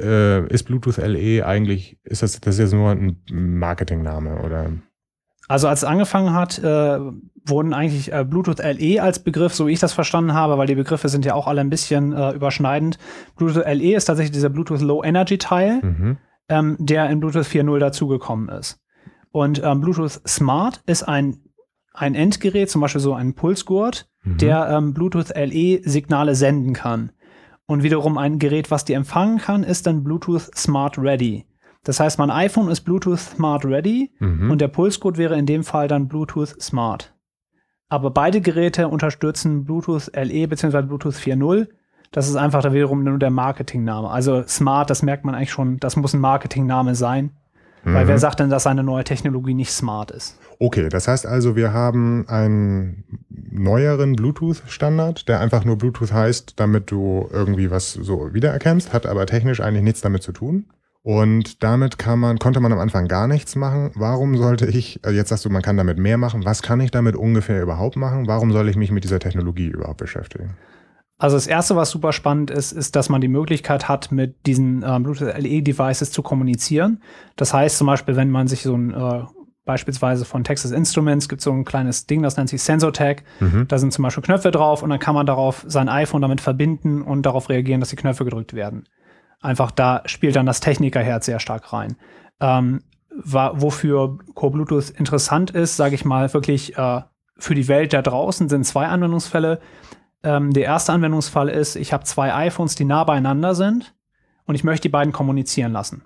Äh, 0.00 0.46
ist 0.48 0.64
Bluetooth 0.64 0.96
LE 0.96 1.44
eigentlich 1.44 1.98
ist 2.04 2.22
das 2.22 2.40
das 2.40 2.54
ist 2.54 2.60
jetzt 2.60 2.72
nur 2.72 2.90
ein 2.90 3.18
Marketingname 3.30 4.42
oder? 4.42 4.70
Also 5.48 5.68
als 5.68 5.80
es 5.80 5.84
angefangen 5.84 6.32
hat, 6.32 6.58
äh, 6.60 6.98
wurden 7.44 7.74
eigentlich 7.74 8.10
äh, 8.12 8.24
Bluetooth 8.24 8.60
LE 8.60 9.02
als 9.02 9.18
Begriff, 9.18 9.54
so 9.54 9.66
wie 9.66 9.72
ich 9.72 9.80
das 9.80 9.92
verstanden 9.92 10.32
habe, 10.32 10.56
weil 10.56 10.66
die 10.66 10.76
Begriffe 10.76 11.08
sind 11.10 11.26
ja 11.26 11.34
auch 11.34 11.46
alle 11.46 11.60
ein 11.60 11.68
bisschen 11.68 12.12
äh, 12.12 12.30
überschneidend. 12.30 12.98
Bluetooth 13.36 13.66
LE 13.66 13.96
ist 13.96 14.06
tatsächlich 14.06 14.32
dieser 14.32 14.48
Bluetooth 14.48 14.80
Low 14.80 15.02
Energy 15.02 15.36
Teil. 15.36 15.80
Mhm 15.82 16.16
ähm, 16.48 16.76
der 16.78 17.08
in 17.10 17.20
Bluetooth 17.20 17.46
4.0 17.46 17.78
dazugekommen 17.78 18.48
ist. 18.48 18.80
Und 19.30 19.62
ähm, 19.64 19.80
Bluetooth 19.80 20.20
Smart 20.26 20.82
ist 20.86 21.04
ein, 21.04 21.38
ein 21.94 22.14
Endgerät, 22.14 22.70
zum 22.70 22.80
Beispiel 22.80 23.00
so 23.00 23.14
ein 23.14 23.34
Pulsgurt, 23.34 24.08
mhm. 24.22 24.38
der 24.38 24.68
ähm, 24.68 24.92
Bluetooth 24.92 25.30
LE-Signale 25.34 26.34
senden 26.34 26.74
kann. 26.74 27.12
Und 27.66 27.82
wiederum 27.82 28.18
ein 28.18 28.38
Gerät, 28.38 28.70
was 28.70 28.84
die 28.84 28.92
empfangen 28.92 29.38
kann, 29.38 29.62
ist 29.62 29.86
dann 29.86 30.04
Bluetooth 30.04 30.50
Smart 30.54 30.98
Ready. 30.98 31.46
Das 31.84 31.98
heißt, 31.98 32.18
mein 32.18 32.30
iPhone 32.30 32.68
ist 32.68 32.82
Bluetooth 32.82 33.18
Smart 33.18 33.64
Ready 33.64 34.12
mhm. 34.18 34.50
und 34.50 34.60
der 34.60 34.68
Pulsgurt 34.68 35.16
wäre 35.16 35.38
in 35.38 35.46
dem 35.46 35.64
Fall 35.64 35.88
dann 35.88 36.08
Bluetooth 36.08 36.60
Smart. 36.60 37.14
Aber 37.88 38.10
beide 38.10 38.40
Geräte 38.40 38.88
unterstützen 38.88 39.64
Bluetooth 39.64 40.10
LE 40.14 40.46
bzw. 40.48 40.82
Bluetooth 40.82 41.14
4.0 41.14 41.68
das 42.12 42.28
ist 42.28 42.36
einfach 42.36 42.62
da 42.62 42.72
wiederum 42.72 43.02
nur 43.02 43.18
der 43.18 43.30
Marketingname. 43.30 44.08
Also 44.08 44.44
Smart, 44.46 44.90
das 44.90 45.02
merkt 45.02 45.24
man 45.24 45.34
eigentlich 45.34 45.50
schon, 45.50 45.78
das 45.78 45.96
muss 45.96 46.12
ein 46.12 46.20
Marketingname 46.20 46.94
sein. 46.94 47.30
Mhm. 47.84 47.94
Weil 47.94 48.06
wer 48.06 48.14
mhm. 48.14 48.20
sagt 48.20 48.40
denn, 48.40 48.50
dass 48.50 48.66
eine 48.66 48.84
neue 48.84 49.04
Technologie 49.04 49.54
nicht 49.54 49.72
smart 49.72 50.10
ist? 50.10 50.38
Okay, 50.58 50.88
das 50.88 51.08
heißt 51.08 51.26
also, 51.26 51.56
wir 51.56 51.72
haben 51.72 52.26
einen 52.28 53.04
neueren 53.28 54.14
Bluetooth-Standard, 54.14 55.28
der 55.28 55.40
einfach 55.40 55.64
nur 55.64 55.76
Bluetooth 55.76 56.12
heißt, 56.12 56.60
damit 56.60 56.90
du 56.90 57.28
irgendwie 57.32 57.70
was 57.70 57.92
so 57.94 58.32
wiedererkennst, 58.32 58.92
hat 58.92 59.06
aber 59.06 59.26
technisch 59.26 59.60
eigentlich 59.60 59.82
nichts 59.82 60.02
damit 60.02 60.22
zu 60.22 60.32
tun. 60.32 60.66
Und 61.04 61.64
damit 61.64 61.98
kann 61.98 62.20
man, 62.20 62.38
konnte 62.38 62.60
man 62.60 62.72
am 62.72 62.78
Anfang 62.78 63.08
gar 63.08 63.26
nichts 63.26 63.56
machen. 63.56 63.90
Warum 63.96 64.36
sollte 64.36 64.66
ich, 64.66 65.00
also 65.02 65.16
jetzt 65.16 65.30
sagst 65.30 65.44
du, 65.44 65.50
man 65.50 65.62
kann 65.62 65.76
damit 65.76 65.98
mehr 65.98 66.16
machen. 66.16 66.44
Was 66.44 66.62
kann 66.62 66.78
ich 66.78 66.92
damit 66.92 67.16
ungefähr 67.16 67.60
überhaupt 67.60 67.96
machen? 67.96 68.28
Warum 68.28 68.52
soll 68.52 68.68
ich 68.68 68.76
mich 68.76 68.92
mit 68.92 69.02
dieser 69.02 69.18
Technologie 69.18 69.66
überhaupt 69.66 69.98
beschäftigen? 69.98 70.50
Also 71.22 71.36
das 71.36 71.46
erste, 71.46 71.76
was 71.76 71.90
super 71.90 72.12
spannend 72.12 72.50
ist, 72.50 72.72
ist, 72.72 72.96
dass 72.96 73.08
man 73.08 73.20
die 73.20 73.28
Möglichkeit 73.28 73.88
hat, 73.88 74.10
mit 74.10 74.44
diesen 74.44 74.82
äh, 74.82 74.98
Bluetooth 74.98 75.32
LE-Devices 75.38 76.10
zu 76.10 76.20
kommunizieren. 76.20 77.00
Das 77.36 77.54
heißt 77.54 77.78
zum 77.78 77.86
Beispiel, 77.86 78.16
wenn 78.16 78.28
man 78.28 78.48
sich 78.48 78.62
so 78.62 78.74
ein 78.74 78.92
äh, 78.92 79.22
beispielsweise 79.64 80.24
von 80.24 80.42
Texas 80.42 80.72
Instruments 80.72 81.28
gibt 81.28 81.40
so 81.40 81.52
ein 81.52 81.64
kleines 81.64 82.08
Ding, 82.08 82.24
das 82.24 82.36
nennt 82.36 82.48
sich 82.48 82.60
SensorTag. 82.60 83.22
Mhm. 83.38 83.68
Da 83.68 83.78
sind 83.78 83.92
zum 83.92 84.02
Beispiel 84.02 84.24
Knöpfe 84.24 84.50
drauf 84.50 84.82
und 84.82 84.90
dann 84.90 84.98
kann 84.98 85.14
man 85.14 85.24
darauf 85.24 85.64
sein 85.68 85.88
iPhone 85.88 86.22
damit 86.22 86.40
verbinden 86.40 87.02
und 87.02 87.22
darauf 87.22 87.48
reagieren, 87.48 87.78
dass 87.78 87.90
die 87.90 87.96
Knöpfe 87.96 88.24
gedrückt 88.24 88.52
werden. 88.52 88.88
Einfach 89.40 89.70
da 89.70 90.02
spielt 90.06 90.34
dann 90.34 90.46
das 90.46 90.58
Technikerherz 90.58 91.26
sehr 91.26 91.38
stark 91.38 91.72
rein. 91.72 91.94
Ähm, 92.40 92.80
wofür 93.12 94.18
Core 94.34 94.54
Bluetooth 94.54 94.90
interessant 94.90 95.52
ist, 95.52 95.76
sage 95.76 95.94
ich 95.94 96.04
mal, 96.04 96.34
wirklich 96.34 96.76
äh, 96.76 97.02
für 97.38 97.54
die 97.54 97.68
Welt 97.68 97.92
da 97.92 98.02
draußen 98.02 98.48
sind 98.48 98.64
zwei 98.64 98.88
Anwendungsfälle. 98.88 99.60
Ähm, 100.22 100.52
der 100.52 100.64
erste 100.64 100.92
Anwendungsfall 100.92 101.48
ist, 101.48 101.76
ich 101.76 101.92
habe 101.92 102.04
zwei 102.04 102.34
iPhones, 102.34 102.74
die 102.74 102.84
nah 102.84 103.04
beieinander 103.04 103.54
sind 103.54 103.94
und 104.46 104.54
ich 104.54 104.64
möchte 104.64 104.82
die 104.82 104.88
beiden 104.92 105.12
kommunizieren 105.12 105.72
lassen. 105.72 106.02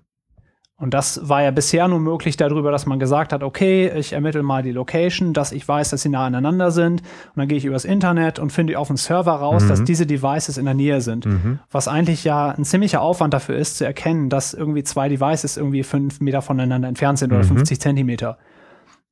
Und 0.78 0.92
das 0.92 1.26
war 1.26 1.42
ja 1.42 1.50
bisher 1.50 1.88
nur 1.88 2.00
möglich 2.00 2.37
darüber, 2.37 2.70
dass 2.70 2.85
man 2.85 2.99
gesagt 2.99 3.32
hat, 3.32 3.42
okay, 3.42 3.90
ich 3.96 4.12
ermittle 4.12 4.42
mal 4.42 4.62
die 4.62 4.73
Location, 4.73 5.32
dass 5.32 5.52
ich 5.52 5.66
weiß, 5.66 5.88
dass 5.88 6.02
sie 6.02 6.11
nah 6.11 6.26
aneinander 6.26 6.70
sind. 6.70 7.00
Und 7.00 7.37
dann 7.37 7.49
gehe 7.49 7.56
ich 7.56 7.64
übers 7.64 7.87
Internet 7.87 8.38
und 8.38 8.52
finde 8.52 8.78
auf 8.78 8.88
dem 8.88 8.99
Server 8.99 9.32
raus, 9.32 9.64
mhm. 9.64 9.68
dass 9.68 9.85
diese 9.85 10.04
Devices 10.04 10.58
in 10.58 10.66
der 10.66 10.75
Nähe 10.75 11.00
sind. 11.00 11.25
Mhm. 11.25 11.61
Was 11.70 11.88
eigentlich 11.88 12.25
ja 12.25 12.50
ein 12.50 12.66
ziemlicher 12.66 13.00
Aufwand 13.00 13.32
dafür 13.32 13.56
ist, 13.56 13.78
zu 13.78 13.87
erkennen, 13.87 14.28
dass 14.28 14.52
irgendwie 14.52 14.85
zwei 14.85 15.08
Devices 15.08 15.56
irgendwie 15.56 15.82
fünf 15.82 16.20
Meter 16.20 16.42
voneinander 16.42 16.88
entfernt 16.88 17.20
sind 17.20 17.30
mhm. 17.30 17.38
oder 17.38 17.46
50 17.46 17.80
Zentimeter. 17.80 18.37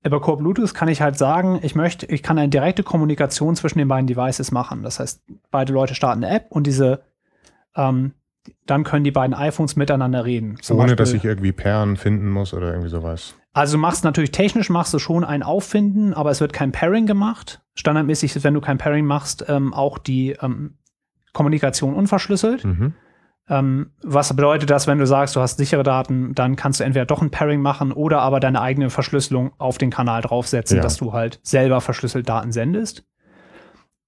Über 0.04 0.20
Core 0.20 0.36
Bluetooth 0.38 0.74
kann 0.74 0.88
ich 0.88 1.00
halt 1.00 1.16
sagen, 1.16 1.60
ich 1.62 1.74
möchte, 1.74 2.06
ich 2.06 2.22
kann 2.22 2.38
eine 2.38 2.48
direkte 2.48 2.82
Kommunikation 2.82 3.56
zwischen 3.56 3.78
den 3.78 3.88
beiden 3.88 4.06
Devices 4.06 4.52
machen. 4.52 4.82
Das 4.82 5.00
heißt, 5.00 5.22
beide 5.50 5.72
Leute 5.72 5.94
starten 5.94 6.22
eine 6.22 6.34
App 6.34 6.46
und 6.50 6.66
diese 6.66 7.02
ähm, 7.74 8.12
dann 8.66 8.84
können 8.84 9.04
die 9.04 9.10
beiden 9.10 9.34
iPhones 9.34 9.76
miteinander 9.76 10.24
reden. 10.24 10.58
Ohne 10.68 10.78
Beispiel, 10.78 10.96
dass 10.96 11.12
ich 11.12 11.24
irgendwie 11.24 11.52
Pairen 11.52 11.96
finden 11.96 12.30
muss 12.30 12.52
oder 12.52 12.68
irgendwie 12.68 12.90
sowas. 12.90 13.34
Also 13.52 13.76
du 13.76 13.80
machst 13.80 14.04
natürlich 14.04 14.32
technisch 14.32 14.68
machst 14.68 14.92
du 14.92 14.98
schon 14.98 15.24
ein 15.24 15.42
Auffinden, 15.42 16.12
aber 16.12 16.30
es 16.30 16.40
wird 16.40 16.52
kein 16.52 16.72
Pairing 16.72 17.06
gemacht. 17.06 17.62
Standardmäßig 17.74 18.36
ist, 18.36 18.44
wenn 18.44 18.54
du 18.54 18.60
kein 18.60 18.78
Pairing 18.78 19.06
machst, 19.06 19.44
ähm, 19.48 19.72
auch 19.72 19.98
die 19.98 20.36
ähm, 20.42 20.74
Kommunikation 21.32 21.94
unverschlüsselt. 21.94 22.64
Mhm. 22.64 22.94
Ähm, 23.48 23.90
was 24.02 24.34
bedeutet 24.34 24.70
das, 24.70 24.86
wenn 24.86 24.98
du 24.98 25.06
sagst, 25.06 25.36
du 25.36 25.40
hast 25.40 25.58
sichere 25.58 25.82
Daten, 25.82 26.34
dann 26.34 26.56
kannst 26.56 26.80
du 26.80 26.84
entweder 26.84 27.04
doch 27.04 27.20
ein 27.20 27.30
Pairing 27.30 27.60
machen 27.60 27.92
oder 27.92 28.20
aber 28.20 28.40
deine 28.40 28.60
eigene 28.60 28.88
Verschlüsselung 28.88 29.52
auf 29.58 29.76
den 29.76 29.90
Kanal 29.90 30.22
draufsetzen, 30.22 30.78
ja. 30.78 30.82
dass 30.82 30.96
du 30.96 31.12
halt 31.12 31.40
selber 31.42 31.80
verschlüsselt 31.80 32.28
Daten 32.28 32.52
sendest. 32.52 33.04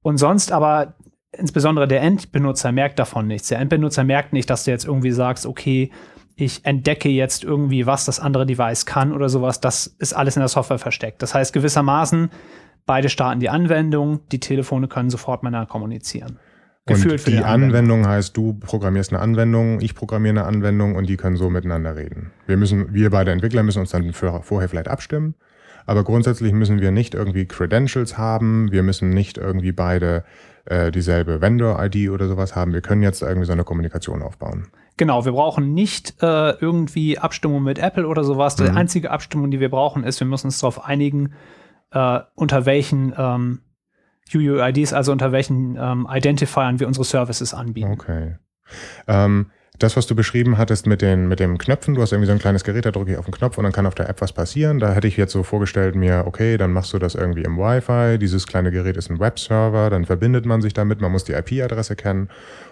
Und 0.03 0.17
sonst 0.19 0.53
aber 0.53 0.95
insbesondere 1.33 1.87
der 1.87 2.01
Endbenutzer 2.01 2.73
merkt 2.73 2.99
davon 2.99 3.27
nichts. 3.27 3.49
Der 3.49 3.59
Endbenutzer 3.59 4.05
merkt 4.05 4.33
nicht, 4.33 4.49
dass 4.49 4.65
du 4.65 4.71
jetzt 4.71 4.87
irgendwie 4.87 5.11
sagst, 5.11 5.45
okay, 5.45 5.91
ich 6.37 6.65
entdecke 6.65 7.09
jetzt 7.09 7.45
irgendwie, 7.45 7.87
was 7.87 8.05
das 8.05 8.21
andere 8.21 8.47
Device 8.47 8.87
kann 8.87 9.13
oder 9.13 9.29
sowas. 9.29 9.61
Das 9.61 9.87
ist 9.87 10.13
alles 10.13 10.37
in 10.37 10.41
der 10.41 10.49
Software 10.49 10.79
versteckt. 10.79 11.23
Das 11.23 11.35
heißt, 11.35 11.53
gewissermaßen, 11.53 12.31
beide 12.85 13.09
starten 13.09 13.41
die 13.41 13.49
Anwendung, 13.49 14.21
die 14.31 14.41
Telefone 14.41 14.87
können 14.87 15.11
sofort 15.11 15.43
miteinander 15.43 15.69
kommunizieren. 15.69 16.39
Gefühlt 16.87 17.27
und 17.27 17.35
die 17.35 17.39
Anwendung 17.39 18.07
heißt, 18.07 18.37
du 18.37 18.55
programmierst 18.55 19.13
eine 19.13 19.21
Anwendung, 19.21 19.81
ich 19.81 19.97
programmiere 19.97 20.39
eine 20.39 20.45
Anwendung 20.45 20.95
und 20.95 21.09
die 21.09 21.17
können 21.17 21.37
so 21.37 21.51
miteinander 21.51 21.97
reden. 21.97 22.31
Wir 22.47 22.57
müssen, 22.57 22.95
wir 22.95 23.11
beide 23.11 23.33
Entwickler 23.33 23.65
müssen 23.65 23.81
uns 23.81 23.91
dann 23.91 24.13
für, 24.13 24.41
vorher 24.43 24.69
vielleicht 24.69 24.87
abstimmen, 24.87 25.35
aber 25.85 26.05
grundsätzlich 26.05 26.53
müssen 26.53 26.81
wir 26.81 26.93
nicht 26.93 27.15
irgendwie 27.15 27.47
Credentials 27.47 28.17
haben, 28.17 28.71
wir 28.71 28.85
müssen 28.85 29.11
nicht 29.11 29.37
irgendwie 29.37 29.73
beide 29.73 30.25
äh, 30.67 30.93
dieselbe 30.93 31.41
Vendor-ID 31.41 32.11
oder 32.11 32.29
sowas 32.29 32.55
haben. 32.55 32.73
Wir 32.73 32.83
können 32.83 33.03
jetzt 33.03 33.21
irgendwie 33.21 33.47
so 33.47 33.53
eine 33.53 33.65
Kommunikation 33.65 34.23
aufbauen. 34.23 34.69
Genau, 34.97 35.25
wir 35.25 35.33
brauchen 35.33 35.75
nicht 35.75 36.23
äh, 36.23 36.51
irgendwie 36.53 37.19
Abstimmung 37.19 37.65
mit 37.65 37.79
Apple 37.79 38.07
oder 38.07 38.23
sowas. 38.23 38.59
Mhm. 38.59 38.65
Die 38.65 38.71
einzige 38.71 39.11
Abstimmung, 39.11 39.51
die 39.51 39.61
wir 39.61 39.71
brauchen, 39.71 40.05
ist, 40.05 40.21
wir 40.21 40.27
müssen 40.27 40.47
uns 40.47 40.61
darauf 40.61 40.85
einigen, 40.85 41.33
äh, 41.91 42.21
unter 42.35 42.65
welchen 42.65 43.13
ähm, 43.17 43.61
UUIDs, 44.35 44.93
also 44.93 45.13
unter 45.13 45.33
welchen 45.33 45.77
ähm, 45.77 46.07
Identifiern 46.11 46.81
wir 46.81 46.87
unsere 46.87 47.05
Services 47.05 47.55
anbieten. 47.55 47.93
Okay. 47.93 48.37
Ähm, 49.07 49.51
das, 49.79 49.97
was 49.97 50.07
du 50.07 50.15
beschrieben 50.15 50.59
hattest 50.59 50.87
mit 50.87 51.03
den, 51.03 51.29
mit 51.29 51.41
den 51.41 51.59
Knöpfen, 51.59 51.95
du 51.95 52.03
hast 52.03 52.13
irgendwie 52.13 52.27
so 52.27 52.33
ein 52.33 52.39
kleines 52.39 52.65
Gerät, 52.65 52.87
da 52.87 52.91
drücke 52.91 53.13
ich 53.13 53.19
auf 53.19 53.27
den 53.27 53.35
Knopf 53.35 53.59
und 53.59 53.65
dann 53.65 53.73
kann 53.73 53.87
auf 53.87 53.95
der 53.95 54.09
App 54.09 54.21
was 54.21 54.33
passieren. 54.33 54.79
Da 54.79 54.93
hätte 54.93 55.07
ich 55.07 55.17
jetzt 55.17 55.33
so 55.33 55.43
vorgestellt 55.43 55.95
mir, 55.95 56.25
okay, 56.27 56.57
dann 56.57 56.73
machst 56.73 56.93
du 56.93 56.99
das 56.99 57.15
irgendwie 57.15 57.43
im 57.43 57.59
Wi-Fi, 57.59 58.19
dieses 58.19 58.47
kleine 58.47 58.71
Gerät 58.71 58.97
ist 58.97 59.11
ein 59.11 59.21
Webserver, 59.21 59.91
dann 59.91 60.05
verbindet 60.05 60.47
man 60.47 60.63
sich 60.63 60.73
damit, 60.73 61.01
man 61.01 61.13
muss 61.13 61.25
die 61.25 61.33
IP-Adresse 61.33 61.97
kennen 61.97 62.29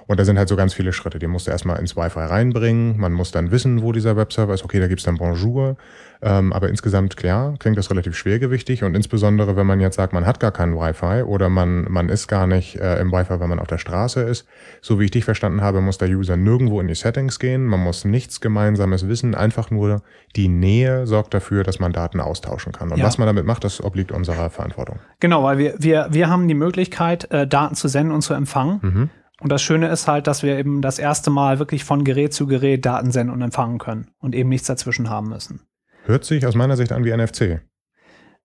und 0.06 0.18
da 0.20 0.25
sind 0.25 0.38
halt 0.38 0.49
so 0.49 0.56
ganz 0.56 0.75
viele 0.75 0.92
Schritte. 0.92 1.18
Die 1.18 1.26
musst 1.26 1.46
du 1.46 1.50
erstmal 1.50 1.78
ins 1.78 1.96
Wi-Fi 1.96 2.20
reinbringen, 2.20 2.99
man 2.99 3.12
muss 3.12 3.30
dann 3.32 3.50
wissen, 3.50 3.82
wo 3.82 3.92
dieser 3.92 4.16
Webserver 4.16 4.54
ist, 4.54 4.64
okay, 4.64 4.80
da 4.80 4.87
gibt's 4.87 5.04
dann 5.04 5.16
Bonjour, 5.16 5.76
ähm, 6.23 6.54
aber 6.54 6.70
insgesamt, 6.70 7.18
klar, 7.18 7.54
klingt 7.58 7.76
das 7.76 7.90
relativ 7.90 8.16
schwergewichtig 8.16 8.82
und 8.82 8.94
insbesondere, 8.94 9.56
wenn 9.56 9.66
man 9.66 9.80
jetzt 9.80 9.96
sagt, 9.96 10.14
man 10.14 10.25
hat 10.25 10.40
gar 10.40 10.52
kein 10.52 10.75
Wi-Fi 10.75 11.23
oder 11.23 11.50
man, 11.50 11.84
man 11.90 12.08
ist 12.08 12.28
gar 12.28 12.46
nicht 12.46 12.76
äh, 12.76 12.99
im 12.99 13.12
Wi-Fi, 13.12 13.40
wenn 13.40 13.49
man 13.50 13.58
auf 13.58 13.66
der 13.66 13.76
Straße 13.78 14.23
ist. 14.23 14.46
So 14.80 14.99
wie 14.99 15.04
ich 15.04 15.11
dich 15.11 15.25
verstanden 15.25 15.61
habe, 15.61 15.82
muss 15.82 15.99
der 15.99 16.08
User 16.08 16.37
nirgendwo 16.38 16.80
in 16.80 16.88
die 16.94 17.00
Settings 17.00 17.38
gehen, 17.38 17.64
man 17.64 17.80
muss 17.80 18.04
nichts 18.04 18.40
Gemeinsames 18.40 19.08
wissen, 19.08 19.34
einfach 19.34 19.70
nur 19.70 20.02
die 20.36 20.48
Nähe 20.48 21.06
sorgt 21.06 21.34
dafür, 21.34 21.64
dass 21.64 21.78
man 21.80 21.92
Daten 21.92 22.20
austauschen 22.20 22.72
kann. 22.72 22.90
Und 22.90 22.98
ja. 22.98 23.04
was 23.04 23.18
man 23.18 23.26
damit 23.26 23.44
macht, 23.44 23.64
das 23.64 23.82
obliegt 23.82 24.12
unserer 24.12 24.50
Verantwortung. 24.50 24.98
Genau, 25.20 25.42
weil 25.42 25.58
wir, 25.58 25.74
wir, 25.78 26.08
wir 26.10 26.28
haben 26.28 26.48
die 26.48 26.54
Möglichkeit, 26.54 27.30
äh, 27.30 27.46
Daten 27.46 27.74
zu 27.74 27.88
senden 27.88 28.14
und 28.14 28.22
zu 28.22 28.34
empfangen. 28.34 28.78
Mhm. 28.82 29.10
Und 29.40 29.50
das 29.50 29.62
Schöne 29.62 29.88
ist 29.88 30.06
halt, 30.06 30.26
dass 30.26 30.42
wir 30.42 30.56
eben 30.56 30.80
das 30.80 30.98
erste 30.98 31.30
Mal 31.30 31.58
wirklich 31.58 31.84
von 31.84 32.04
Gerät 32.04 32.32
zu 32.32 32.46
Gerät 32.46 32.86
Daten 32.86 33.10
senden 33.10 33.34
und 33.34 33.42
empfangen 33.42 33.78
können 33.78 34.10
und 34.18 34.34
eben 34.34 34.48
nichts 34.48 34.68
dazwischen 34.68 35.10
haben 35.10 35.28
müssen. 35.28 35.60
Hört 36.04 36.24
sich 36.24 36.46
aus 36.46 36.54
meiner 36.54 36.76
Sicht 36.76 36.92
an 36.92 37.04
wie 37.04 37.14
NFC. 37.14 37.60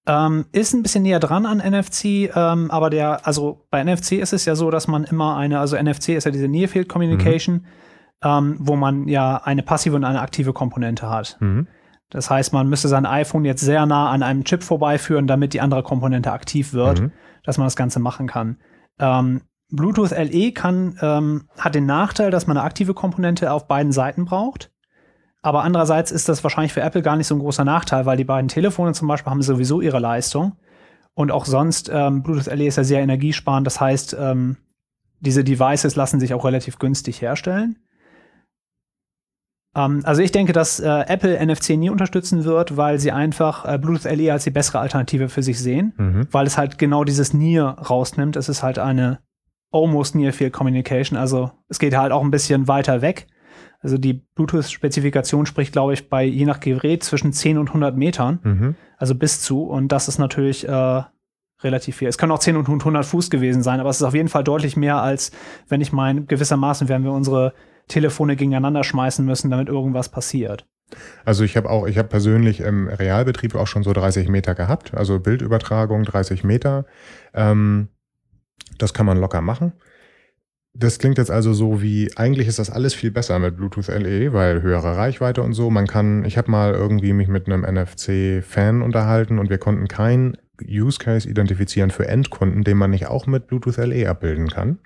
Ähm, 0.08 0.46
ist 0.52 0.74
ein 0.74 0.82
bisschen 0.82 1.04
näher 1.04 1.20
dran 1.20 1.46
an 1.46 1.60
NFC, 1.60 2.36
ähm, 2.36 2.72
aber 2.72 2.90
der, 2.90 3.28
also 3.28 3.68
bei 3.70 3.84
NFC 3.84 4.14
ist 4.14 4.34
es 4.34 4.46
ja 4.46 4.56
so, 4.56 4.72
dass 4.72 4.88
man 4.88 5.04
immer 5.04 5.38
eine, 5.38 5.60
also 5.60 5.78
NFC 5.78 6.10
ist 6.10 6.24
ja 6.24 6.32
diese 6.32 6.48
Near 6.48 6.68
Field 6.68 6.90
Communication, 6.90 7.56
mhm. 7.56 7.66
Ähm, 8.24 8.58
wo 8.60 8.76
man 8.76 9.08
ja 9.08 9.38
eine 9.38 9.64
passive 9.64 9.96
und 9.96 10.04
eine 10.04 10.22
aktive 10.22 10.54
Komponente 10.54 11.10
hat. 11.10 11.38
Mhm. 11.40 11.68
Das 12.10 12.30
heißt, 12.30 12.54
man 12.54 12.68
müsste 12.68 12.88
sein 12.88 13.06
iPhone 13.06 13.46
jetzt 13.46 13.62
sehr 13.62 13.86
nah 13.86 14.10
an 14.10 14.24
einem 14.24 14.44
Chip 14.44 14.64
vorbeiführen, 14.64 15.28
damit 15.28 15.54
die 15.54 15.62
andere 15.62 15.84
Komponente 15.84 16.32
aktiv 16.32 16.74
wird, 16.74 17.02
mhm. 17.02 17.12
dass 17.44 17.58
man 17.58 17.68
das 17.68 17.76
Ganze 17.76 18.00
machen 18.00 18.28
kann. 18.28 18.58
Ähm, 19.00 19.42
Bluetooth 19.72 20.12
LE 20.12 20.52
kann, 20.52 20.98
ähm, 21.02 21.48
hat 21.58 21.76
den 21.76 21.86
Nachteil, 21.86 22.32
dass 22.32 22.48
man 22.48 22.58
eine 22.58 22.66
aktive 22.66 22.96
Komponente 22.96 23.52
auf 23.52 23.68
beiden 23.68 23.92
Seiten 23.92 24.26
braucht. 24.26 24.72
Aber 25.42 25.64
andererseits 25.64 26.12
ist 26.12 26.28
das 26.28 26.44
wahrscheinlich 26.44 26.74
für 26.74 26.82
Apple 26.82 27.02
gar 27.02 27.16
nicht 27.16 27.28
so 27.28 27.36
ein 27.36 27.40
großer 27.40 27.64
Nachteil, 27.64 28.06
weil 28.06 28.18
die 28.18 28.26
beiden 28.26 28.50
Telefone 28.50 28.94
zum 28.94 29.08
Beispiel 29.08 29.30
haben 29.30 29.42
sowieso 29.42 29.80
ihre 29.80 30.00
Leistung. 30.00 30.58
Und 31.14 31.32
auch 31.32 31.46
sonst, 31.46 31.90
ähm, 31.94 32.24
Bluetooth 32.24 32.48
LE 32.48 32.68
ist 32.68 32.78
ja 32.78 32.84
sehr 32.84 33.02
energiesparend. 33.02 33.66
Das 33.68 33.80
heißt, 33.80 34.18
ähm, 34.20 34.58
diese 35.20 35.44
Devices 35.44 35.96
lassen 35.96 36.20
sich 36.20 36.34
auch 36.34 36.46
relativ 36.46 36.80
günstig 36.80 37.22
herstellen. 37.22 37.78
Ähm, 39.80 40.02
also 40.04 40.22
ich 40.22 40.32
denke, 40.32 40.54
dass 40.54 40.80
äh, 40.80 40.88
Apple 40.88 41.46
NFC 41.46 41.72
nie 41.72 41.90
unterstützen 41.90 42.44
wird, 42.44 42.78
weil 42.78 43.00
sie 43.00 43.12
einfach 43.12 43.66
äh, 43.66 43.78
Bluetooth 43.78 44.12
LE 44.12 44.32
als 44.32 44.44
die 44.44 44.52
bessere 44.52 44.80
Alternative 44.80 45.30
für 45.30 45.44
sich 45.44 45.60
sehen, 45.60 45.94
mhm. 45.98 46.28
weil 46.32 46.46
es 46.48 46.58
halt 46.58 46.78
genau 46.78 47.04
dieses 47.04 47.34
Near 47.34 47.80
rausnimmt. 47.80 48.36
Es 48.36 48.50
ist 48.50 48.64
halt 48.64 48.80
eine 48.80 49.20
almost 49.72 50.16
Near 50.16 50.34
Field 50.34 50.54
Communication. 50.54 51.18
Also 51.18 51.52
es 51.68 51.80
geht 51.80 51.96
halt 51.96 52.12
auch 52.12 52.24
ein 52.24 52.32
bisschen 52.32 52.68
weiter 52.68 53.02
weg. 53.02 53.28
Also 53.82 53.98
die 53.98 54.14
Bluetooth-Spezifikation 54.36 55.46
spricht, 55.46 55.72
glaube 55.72 55.94
ich, 55.94 56.10
bei 56.10 56.24
je 56.24 56.46
nach 56.46 56.60
Gerät 56.60 57.04
zwischen 57.04 57.32
10 57.32 57.58
und 57.58 57.70
100 57.70 57.96
Metern. 57.96 58.40
Mhm. 58.44 58.76
Also 58.98 59.16
bis 59.16 59.42
zu. 59.42 59.64
Und 59.64 59.90
das 59.90 60.10
ist 60.10 60.18
natürlich 60.18 60.68
äh, 60.68 61.04
relativ 61.62 61.98
viel. 61.98 62.08
Es 62.08 62.18
können 62.18 62.32
auch 62.32 62.40
10 62.40 62.58
und 62.58 62.68
100 62.68 63.06
Fuß 63.06 63.30
gewesen 63.30 63.64
sein, 63.64 63.80
aber 63.80 63.90
es 63.90 63.98
ist 63.98 64.04
auf 64.04 64.16
jeden 64.16 64.28
Fall 64.28 64.44
deutlich 64.44 64.76
mehr, 64.76 65.02
als 65.02 65.32
wenn 65.70 65.82
ich 65.82 65.94
meine, 65.94 66.24
gewissermaßen 66.24 66.90
werden 66.90 67.04
wir 67.04 67.12
unsere 67.12 67.54
Telefone 67.90 68.38
gegeneinander 68.38 68.86
schmeißen 68.86 69.26
müssen, 69.26 69.52
damit 69.52 69.68
irgendwas 69.68 70.08
passiert. 70.08 70.66
Also 71.26 71.44
ich 71.44 71.58
habe 71.58 71.70
auch, 71.70 71.88
ich 71.88 71.98
habe 71.98 72.08
persönlich 72.08 72.62
im 72.62 72.88
Realbetrieb 72.88 73.56
auch 73.56 73.68
schon 73.68 73.84
so 73.84 73.94
30 73.94 74.28
Meter 74.30 74.56
gehabt, 74.56 74.94
also 74.94 75.20
Bildübertragung 75.20 76.04
30 76.04 76.44
Meter. 76.44 76.86
Ähm, 77.34 77.90
das 78.78 78.94
kann 78.94 79.06
man 79.06 79.20
locker 79.20 79.42
machen. 79.42 79.74
Das 80.74 81.00
klingt 81.00 81.18
jetzt 81.18 81.32
also 81.32 81.52
so 81.52 81.82
wie, 81.82 82.12
eigentlich 82.16 82.48
ist 82.48 82.60
das 82.60 82.70
alles 82.70 82.94
viel 82.94 83.12
besser 83.12 83.38
mit 83.40 83.58
Bluetooth 83.58 83.88
LE, 83.88 84.34
weil 84.34 84.62
höhere 84.62 84.96
Reichweite 84.96 85.42
und 85.42 85.54
so. 85.54 85.70
Man 85.70 85.88
kann, 85.88 86.24
ich 86.26 86.38
habe 86.38 86.50
mal 86.50 86.74
irgendwie 86.74 87.12
mich 87.14 87.28
mit 87.28 87.48
einem 87.48 87.64
NFC-Fan 87.64 88.82
unterhalten 88.82 89.40
und 89.40 89.50
wir 89.50 89.58
konnten 89.58 89.88
keinen 89.88 90.38
Use 90.64 91.00
Case 91.00 91.28
identifizieren 91.28 91.92
für 91.92 92.08
Endkunden, 92.08 92.64
den 92.64 92.78
man 92.78 92.92
nicht 92.92 93.08
auch 93.08 93.26
mit 93.26 93.48
Bluetooth 93.48 93.78
LE 93.78 94.10
abbilden 94.10 94.48
kann. 94.48 94.80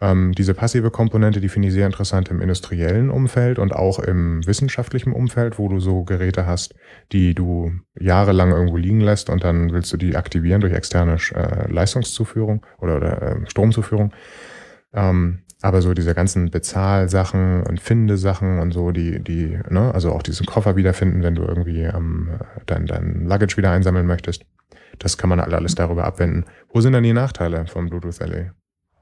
Ähm, 0.00 0.32
diese 0.32 0.54
passive 0.54 0.90
Komponente, 0.90 1.40
die 1.40 1.48
finde 1.50 1.68
ich 1.68 1.74
sehr 1.74 1.86
interessant 1.86 2.30
im 2.30 2.40
industriellen 2.40 3.10
Umfeld 3.10 3.58
und 3.58 3.74
auch 3.74 3.98
im 3.98 4.46
wissenschaftlichen 4.46 5.12
Umfeld, 5.12 5.58
wo 5.58 5.68
du 5.68 5.78
so 5.78 6.04
Geräte 6.04 6.46
hast, 6.46 6.74
die 7.12 7.34
du 7.34 7.72
jahrelang 7.98 8.50
irgendwo 8.50 8.78
liegen 8.78 9.00
lässt 9.00 9.28
und 9.28 9.44
dann 9.44 9.72
willst 9.72 9.92
du 9.92 9.98
die 9.98 10.16
aktivieren 10.16 10.62
durch 10.62 10.72
externe 10.72 11.18
äh, 11.34 11.70
Leistungszuführung 11.70 12.64
oder, 12.78 12.96
oder 12.96 13.22
äh, 13.22 13.50
Stromzuführung. 13.50 14.12
Ähm, 14.94 15.40
aber 15.62 15.82
so 15.82 15.92
diese 15.92 16.14
ganzen 16.14 16.50
Bezahlsachen 16.50 17.62
und 17.64 17.80
Findesachen 17.80 18.60
und 18.60 18.72
so, 18.72 18.92
die, 18.92 19.22
die, 19.22 19.58
ne, 19.68 19.92
also 19.92 20.12
auch 20.12 20.22
diesen 20.22 20.46
Koffer 20.46 20.76
wiederfinden, 20.76 21.22
wenn 21.22 21.34
du 21.34 21.42
irgendwie 21.42 21.82
ähm, 21.82 22.40
dein, 22.64 22.86
dein 22.86 23.26
Luggage 23.26 23.58
wieder 23.58 23.70
einsammeln 23.70 24.06
möchtest, 24.06 24.46
das 24.98 25.18
kann 25.18 25.28
man 25.28 25.40
alles 25.40 25.74
darüber 25.74 26.04
abwenden. 26.04 26.46
Wo 26.72 26.80
sind 26.80 26.94
dann 26.94 27.02
die 27.02 27.12
Nachteile 27.12 27.66
vom 27.66 27.90
Bluetooth 27.90 28.20
LE? 28.20 28.52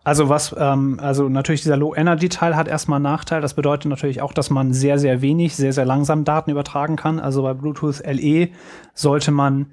Also 0.09 0.31
was, 0.31 0.57
ähm, 0.59 0.99
also 1.03 1.29
natürlich 1.29 1.61
dieser 1.61 1.77
Low-Energy-Teil 1.77 2.57
hat 2.57 2.66
erstmal 2.66 2.97
einen 2.97 3.03
Nachteil. 3.03 3.42
Das 3.42 3.53
bedeutet 3.53 3.90
natürlich 3.90 4.23
auch, 4.23 4.33
dass 4.33 4.49
man 4.49 4.73
sehr, 4.73 4.99
sehr 4.99 5.21
wenig, 5.21 5.55
sehr, 5.55 5.75
sehr 5.75 5.85
langsam 5.85 6.25
Daten 6.25 6.51
übertragen 6.51 6.97
kann. 6.97 7.21
Also 7.21 7.42
bei 7.42 7.53
Bluetooth 7.53 8.01
LE 8.07 8.49
sollte 8.94 9.33
man 9.33 9.66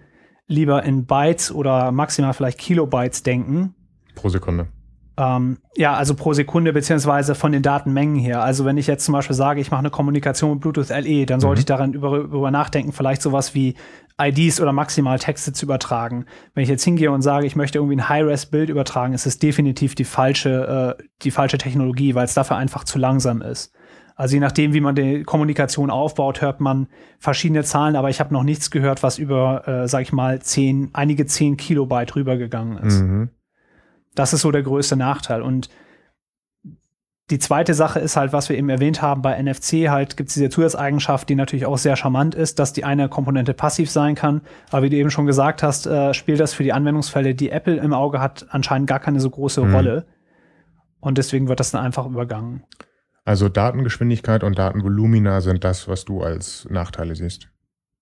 lieber 0.47 0.83
in 0.83 1.05
Bytes 1.05 1.53
oder 1.53 1.93
maximal 1.93 2.33
vielleicht 2.33 2.57
Kilobytes 2.57 3.23
denken. 3.23 3.75
Pro 4.13 4.27
Sekunde. 4.27 4.67
Ähm, 5.17 5.59
ja, 5.75 5.93
also 5.93 6.13
pro 6.13 6.33
Sekunde 6.33 6.73
beziehungsweise 6.73 7.35
von 7.35 7.51
den 7.51 7.61
Datenmengen 7.61 8.17
her. 8.17 8.43
Also 8.43 8.65
wenn 8.65 8.77
ich 8.77 8.87
jetzt 8.87 9.05
zum 9.05 9.13
Beispiel 9.13 9.35
sage, 9.35 9.61
ich 9.61 9.71
mache 9.71 9.79
eine 9.79 9.89
Kommunikation 9.89 10.51
mit 10.51 10.61
Bluetooth 10.61 10.89
LE, 10.89 11.25
dann 11.25 11.39
sollte 11.39 11.59
mhm. 11.59 11.61
ich 11.61 11.65
daran 11.65 11.93
über, 11.93 12.17
über 12.17 12.51
nachdenken, 12.51 12.91
vielleicht 12.91 13.21
sowas 13.21 13.55
wie 13.55 13.75
IDs 14.21 14.61
oder 14.61 14.71
maximal 14.71 15.19
Texte 15.19 15.53
zu 15.53 15.65
übertragen. 15.65 16.25
Wenn 16.53 16.63
ich 16.63 16.69
jetzt 16.69 16.83
hingehe 16.83 17.11
und 17.11 17.21
sage, 17.21 17.45
ich 17.45 17.55
möchte 17.55 17.77
irgendwie 17.77 17.97
ein 17.97 18.09
High-Res-Bild 18.09 18.69
übertragen, 18.69 19.13
ist 19.13 19.25
es 19.25 19.39
definitiv 19.39 19.95
die 19.95 20.05
falsche, 20.05 20.97
äh, 20.99 21.03
die 21.21 21.31
falsche 21.31 21.57
Technologie, 21.57 22.15
weil 22.15 22.25
es 22.25 22.33
dafür 22.33 22.57
einfach 22.57 22.83
zu 22.83 22.99
langsam 22.99 23.41
ist. 23.41 23.73
Also 24.15 24.35
je 24.35 24.39
nachdem, 24.39 24.73
wie 24.73 24.79
man 24.79 24.95
die 24.95 25.23
Kommunikation 25.23 25.89
aufbaut, 25.89 26.41
hört 26.41 26.61
man 26.61 26.87
verschiedene 27.19 27.63
Zahlen, 27.63 27.97
aber 27.97 28.09
ich 28.09 28.21
habe 28.21 28.33
noch 28.33 28.43
nichts 28.43 28.71
gehört, 28.71 29.03
was 29.03 29.17
über, 29.17 29.67
äh, 29.67 29.87
sag 29.89 30.03
ich 30.03 30.13
mal, 30.13 30.41
zehn, 30.41 30.89
einige 30.93 31.25
zehn 31.25 31.57
Kilobyte 31.57 32.15
rübergegangen 32.15 32.77
ist. 32.77 33.01
Mhm. 33.01 33.29
Das 34.15 34.33
ist 34.33 34.41
so 34.41 34.51
der 34.51 34.63
größte 34.63 34.95
Nachteil. 34.95 35.41
Und 35.41 35.69
die 37.31 37.39
zweite 37.39 37.73
Sache 37.73 37.99
ist 37.99 38.17
halt, 38.17 38.33
was 38.33 38.49
wir 38.49 38.57
eben 38.57 38.69
erwähnt 38.69 39.01
haben, 39.01 39.23
bei 39.23 39.41
NFC 39.41 39.89
halt 39.89 40.15
gibt 40.15 40.29
es 40.29 40.35
diese 40.35 40.49
Zusatzeigenschaft, 40.49 41.27
die 41.27 41.35
natürlich 41.35 41.65
auch 41.65 41.77
sehr 41.77 41.95
charmant 41.95 42.35
ist, 42.35 42.59
dass 42.59 42.71
die 42.71 42.83
eine 42.83 43.09
Komponente 43.09 43.55
passiv 43.55 43.89
sein 43.89 44.13
kann. 44.13 44.41
Aber 44.69 44.83
wie 44.83 44.89
du 44.91 44.97
eben 44.97 45.09
schon 45.09 45.25
gesagt 45.25 45.63
hast, 45.63 45.87
äh, 45.87 46.13
spielt 46.13 46.39
das 46.39 46.53
für 46.53 46.63
die 46.63 46.73
Anwendungsfälle, 46.73 47.33
die 47.33 47.49
Apple 47.49 47.77
im 47.77 47.93
Auge 47.93 48.19
hat, 48.19 48.45
anscheinend 48.49 48.87
gar 48.87 48.99
keine 48.99 49.19
so 49.19 49.29
große 49.29 49.63
mhm. 49.63 49.75
Rolle. 49.75 50.05
Und 50.99 51.17
deswegen 51.17 51.47
wird 51.47 51.59
das 51.59 51.71
dann 51.71 51.83
einfach 51.83 52.05
übergangen. 52.05 52.63
Also 53.23 53.49
Datengeschwindigkeit 53.49 54.43
und 54.43 54.59
Datenvolumina 54.59 55.41
sind 55.41 55.63
das, 55.63 55.87
was 55.87 56.05
du 56.05 56.21
als 56.21 56.67
Nachteile 56.69 57.15
siehst. 57.15 57.49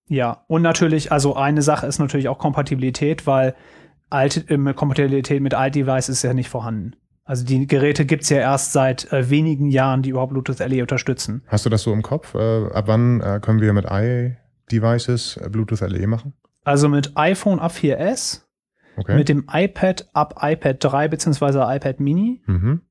Ja, 0.09 0.43
und 0.47 0.61
natürlich, 0.61 1.13
also 1.13 1.35
eine 1.37 1.61
Sache 1.61 1.87
ist 1.87 1.99
natürlich 1.99 2.27
auch 2.27 2.37
Kompatibilität, 2.37 3.25
weil 3.25 3.55
alte, 4.13 4.41
äh, 4.49 4.73
Kompatibilität 4.73 5.41
mit 5.41 5.53
Alt-Device 5.53 6.09
ist 6.09 6.23
ja 6.23 6.33
nicht 6.33 6.49
vorhanden. 6.49 6.95
Also 7.25 7.45
die 7.45 7.67
Geräte 7.67 8.05
gibt 8.05 8.23
es 8.23 8.29
ja 8.29 8.37
erst 8.37 8.73
seit 8.73 9.11
äh, 9.13 9.29
wenigen 9.29 9.69
Jahren, 9.69 10.01
die 10.01 10.09
überhaupt 10.09 10.31
Bluetooth 10.31 10.59
LE 10.59 10.81
unterstützen. 10.81 11.43
Hast 11.47 11.65
du 11.65 11.69
das 11.69 11.83
so 11.83 11.93
im 11.93 12.01
Kopf? 12.01 12.35
Äh, 12.35 12.67
ab 12.67 12.85
wann 12.87 13.21
äh, 13.21 13.39
können 13.41 13.61
wir 13.61 13.71
mit 13.73 13.85
i-Devices 13.89 15.37
äh, 15.37 15.49
Bluetooth 15.49 15.81
LE 15.81 16.05
machen? 16.07 16.33
Also 16.65 16.89
mit 16.89 17.11
iPhone 17.15 17.59
ab 17.59 17.71
4S, 17.71 18.41
okay. 18.97 19.15
mit 19.15 19.29
dem 19.29 19.47
iPad 19.51 20.09
ab 20.13 20.35
iPad 20.41 20.77
3 20.79 21.07
bzw. 21.09 21.75
iPad 21.75 21.99
Mini. 21.99 22.41
Mhm. 22.45 22.81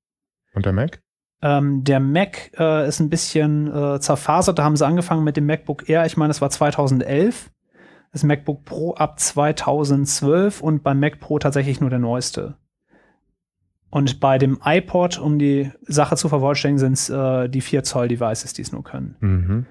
Und 0.55 0.67
der 0.67 0.73
Mac? 0.73 1.01
Ähm, 1.43 1.85
der 1.85 2.01
Mac 2.01 2.53
äh, 2.59 2.89
ist 2.89 3.01
ein 3.01 3.11
bisschen 3.11 3.67
äh, 3.75 4.01
zerfasert. 4.01 4.59
Da 4.59 4.65
haben 4.65 4.77
sie 4.77 4.87
angefangen 4.87 5.25
mit 5.25 5.37
dem 5.37 5.47
MacBook 5.47 5.89
Air. 5.89 6.07
Ich 6.07 6.17
meine, 6.17 6.29
das 6.29 6.41
war 6.41 6.51
2011. 6.51 7.51
Das 8.13 8.25
MacBook 8.25 8.65
Pro 8.65 8.95
ab 8.95 9.19
2012 9.19 10.61
und 10.61 10.83
beim 10.83 11.01
Mac 11.01 11.19
Pro 11.19 11.39
tatsächlich 11.39 11.81
nur 11.81 11.91
der 11.91 11.99
neueste. 11.99 12.57
Und 13.91 14.21
bei 14.21 14.39
dem 14.39 14.59
iPod, 14.65 15.19
um 15.19 15.39
die 15.39 15.71
Sache 15.83 16.17
zu 16.17 16.29
vervollständigen, 16.29 16.79
sind 16.79 16.93
es 16.95 17.11
äh, 17.11 17.49
die 17.49 17.61
4 17.61 17.83
Zoll 17.83 18.09
Devices, 18.09 18.53
die 18.53 18.63
es 18.63 18.73
nur 18.73 18.85
können. 18.85 19.17
Mhm. 19.21 19.67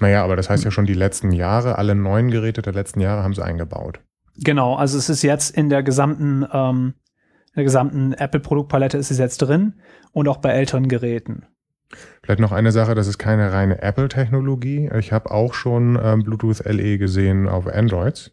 Naja, 0.00 0.24
aber 0.24 0.34
das 0.34 0.50
heißt 0.50 0.64
ja 0.64 0.70
schon, 0.70 0.86
die 0.86 0.94
letzten 0.94 1.30
Jahre, 1.30 1.78
alle 1.78 1.94
neuen 1.94 2.30
Geräte 2.30 2.62
der 2.62 2.72
letzten 2.72 3.00
Jahre 3.00 3.22
haben 3.22 3.34
sie 3.34 3.44
eingebaut. 3.44 4.00
Genau, 4.36 4.74
also 4.74 4.98
es 4.98 5.08
ist 5.08 5.22
jetzt 5.22 5.56
in 5.56 5.68
der 5.68 5.84
gesamten, 5.84 6.44
ähm, 6.52 6.94
der 7.54 7.62
gesamten 7.62 8.12
Apple-Produktpalette 8.12 8.98
ist 8.98 9.12
es 9.12 9.18
jetzt 9.18 9.38
drin 9.38 9.74
und 10.10 10.26
auch 10.26 10.38
bei 10.38 10.50
älteren 10.50 10.88
Geräten. 10.88 11.46
Vielleicht 12.24 12.40
noch 12.40 12.52
eine 12.52 12.72
Sache, 12.72 12.94
das 12.94 13.06
ist 13.06 13.18
keine 13.18 13.52
reine 13.52 13.82
Apple-Technologie. 13.82 14.88
Ich 14.98 15.12
habe 15.12 15.30
auch 15.30 15.52
schon 15.52 16.00
ähm, 16.02 16.24
Bluetooth 16.24 16.64
LE 16.64 16.96
gesehen 16.96 17.46
auf 17.46 17.66
Androids. 17.66 18.30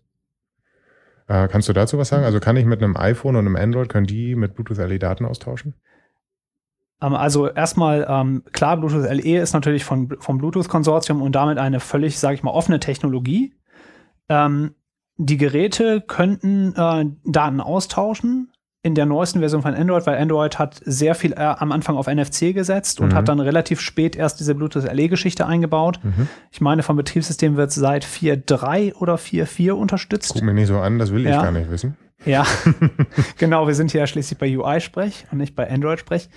Äh, 1.28 1.50
kannst 1.50 1.68
du 1.68 1.74
dazu 1.74 1.98
was 1.98 2.08
sagen? 2.08 2.24
Also 2.24 2.40
kann 2.40 2.56
ich 2.56 2.64
mit 2.64 2.82
einem 2.82 2.96
iPhone 2.96 3.36
und 3.36 3.46
einem 3.46 3.58
Android, 3.58 3.90
können 3.90 4.08
die 4.08 4.36
mit 4.36 4.56
Bluetooth 4.56 4.78
LE 4.78 4.98
Daten 4.98 5.26
austauschen? 5.26 5.74
Ähm, 7.02 7.16
also 7.16 7.50
erstmal, 7.50 8.08
ähm, 8.08 8.44
klar, 8.54 8.78
Bluetooth 8.78 9.12
LE 9.12 9.42
ist 9.42 9.52
natürlich 9.52 9.84
von, 9.84 10.16
vom 10.22 10.38
Bluetooth-Konsortium 10.38 11.22
und 11.22 11.34
damit 11.34 11.58
eine 11.58 11.82
völlig, 11.82 12.18
sage 12.18 12.36
ich 12.36 12.44
mal, 12.44 12.52
offene 12.52 12.80
Technologie. 12.80 13.56
Ähm, 14.30 14.74
die 15.18 15.38
Geräte 15.38 16.00
könnten 16.00 16.74
äh, 16.78 17.08
Daten 17.26 17.60
austauschen 17.60 18.51
in 18.84 18.96
der 18.96 19.06
neuesten 19.06 19.40
Version 19.40 19.62
von 19.62 19.76
Android, 19.76 20.08
weil 20.08 20.18
Android 20.18 20.58
hat 20.58 20.82
sehr 20.84 21.14
viel 21.14 21.34
äh, 21.34 21.36
am 21.36 21.72
Anfang 21.72 21.98
auf 21.98 22.08
NFC 22.08 22.54
gesetzt 22.54 23.00
und 23.00 23.10
mhm. 23.10 23.16
hat 23.16 23.28
dann 23.28 23.40
relativ 23.40 23.80
spät 23.80 24.16
erst 24.16 24.40
diese 24.40 24.56
Bluetooth 24.56 24.92
LE-Geschichte 24.92 25.46
eingebaut. 25.46 26.00
Mhm. 26.02 26.28
Ich 26.52 26.62
meine, 26.62 26.82
vom 26.82 26.98
Betriebssystem 26.98 27.58
wird 27.58 27.72
seit 27.72 28.04
4.3 28.04 28.96
oder 28.96 29.16
4.4 29.16 29.74
unterstützt. 29.74 30.34
Guck 30.34 30.42
mir 30.42 30.54
nicht 30.54 30.68
so 30.68 30.80
an, 30.80 30.98
das 30.98 31.12
will 31.12 31.24
ja. 31.24 31.38
ich 31.38 31.44
gar 31.44 31.52
nicht 31.52 31.70
wissen. 31.70 31.96
Ja, 32.26 32.46
genau, 33.38 33.68
wir 33.68 33.76
sind 33.76 33.92
hier 33.92 34.02
ja 34.02 34.08
schließlich 34.08 34.40
bei 34.40 34.56
UI-Sprech 34.56 35.26
und 35.32 35.38
nicht 35.38 35.56
bei 35.56 35.70
Android-Sprech. 35.70 36.30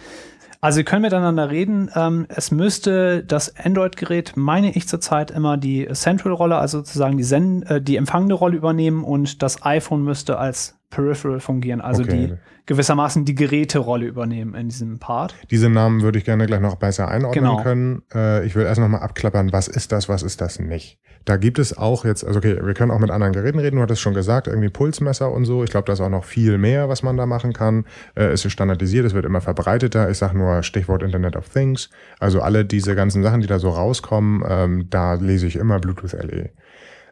Also 0.60 0.76
sie 0.76 0.84
können 0.84 1.02
miteinander 1.02 1.50
reden. 1.50 1.90
Ähm, 1.94 2.24
es 2.30 2.50
müsste 2.50 3.22
das 3.22 3.54
Android-Gerät, 3.54 4.32
meine 4.34 4.70
ich 4.74 4.88
zurzeit, 4.88 5.30
immer 5.30 5.58
die 5.58 5.86
Central-Rolle, 5.92 6.56
also 6.56 6.78
sozusagen 6.78 7.18
die, 7.18 7.22
Send 7.22 7.70
äh, 7.70 7.82
die 7.82 7.96
empfangende 7.96 8.34
Rolle 8.34 8.56
übernehmen 8.56 9.04
und 9.04 9.42
das 9.42 9.62
iPhone 9.62 10.04
müsste 10.04 10.38
als 10.38 10.78
Peripheral 10.94 11.40
fungieren, 11.40 11.80
also 11.80 12.02
okay. 12.02 12.28
die 12.28 12.34
gewissermaßen 12.66 13.24
die 13.24 13.34
Geräterolle 13.34 14.06
übernehmen 14.06 14.54
in 14.54 14.68
diesem 14.68 14.98
Part. 14.98 15.34
Diese 15.50 15.68
Namen 15.68 16.02
würde 16.02 16.18
ich 16.18 16.24
gerne 16.24 16.46
gleich 16.46 16.60
noch 16.60 16.76
besser 16.76 17.08
einordnen 17.08 17.44
genau. 17.44 17.62
können. 17.62 18.02
Äh, 18.14 18.46
ich 18.46 18.54
will 18.54 18.64
erst 18.64 18.80
noch 18.80 18.88
mal 18.88 18.98
abklappern, 18.98 19.52
was 19.52 19.66
ist 19.66 19.90
das, 19.90 20.08
was 20.08 20.22
ist 20.22 20.40
das 20.40 20.60
nicht. 20.60 20.98
Da 21.24 21.36
gibt 21.36 21.58
es 21.58 21.76
auch 21.76 22.04
jetzt, 22.04 22.24
also 22.24 22.38
okay, 22.38 22.58
wir 22.62 22.74
können 22.74 22.90
auch 22.90 22.98
mit 22.98 23.10
anderen 23.10 23.32
Geräten 23.32 23.58
reden, 23.58 23.76
du 23.76 23.82
hattest 23.82 24.02
schon 24.02 24.14
gesagt, 24.14 24.46
irgendwie 24.46 24.68
Pulsmesser 24.68 25.32
und 25.32 25.46
so. 25.46 25.64
Ich 25.64 25.70
glaube, 25.70 25.86
da 25.86 25.94
ist 25.94 26.00
auch 26.00 26.10
noch 26.10 26.24
viel 26.24 26.58
mehr, 26.58 26.88
was 26.88 27.02
man 27.02 27.16
da 27.16 27.26
machen 27.26 27.52
kann. 27.52 27.86
Äh, 28.14 28.26
es 28.26 28.44
ist 28.44 28.52
standardisiert, 28.52 29.06
es 29.06 29.14
wird 29.14 29.24
immer 29.24 29.40
verbreiteter. 29.40 30.08
Ich 30.10 30.18
sage 30.18 30.36
nur 30.36 30.62
Stichwort 30.62 31.02
Internet 31.02 31.34
of 31.36 31.48
Things. 31.48 31.90
Also 32.20 32.40
alle 32.40 32.64
diese 32.64 32.94
ganzen 32.94 33.22
Sachen, 33.22 33.40
die 33.40 33.46
da 33.46 33.58
so 33.58 33.70
rauskommen, 33.70 34.44
ähm, 34.46 34.86
da 34.90 35.14
lese 35.14 35.46
ich 35.46 35.56
immer 35.56 35.80
Bluetooth 35.80 36.12
LE. 36.12 36.50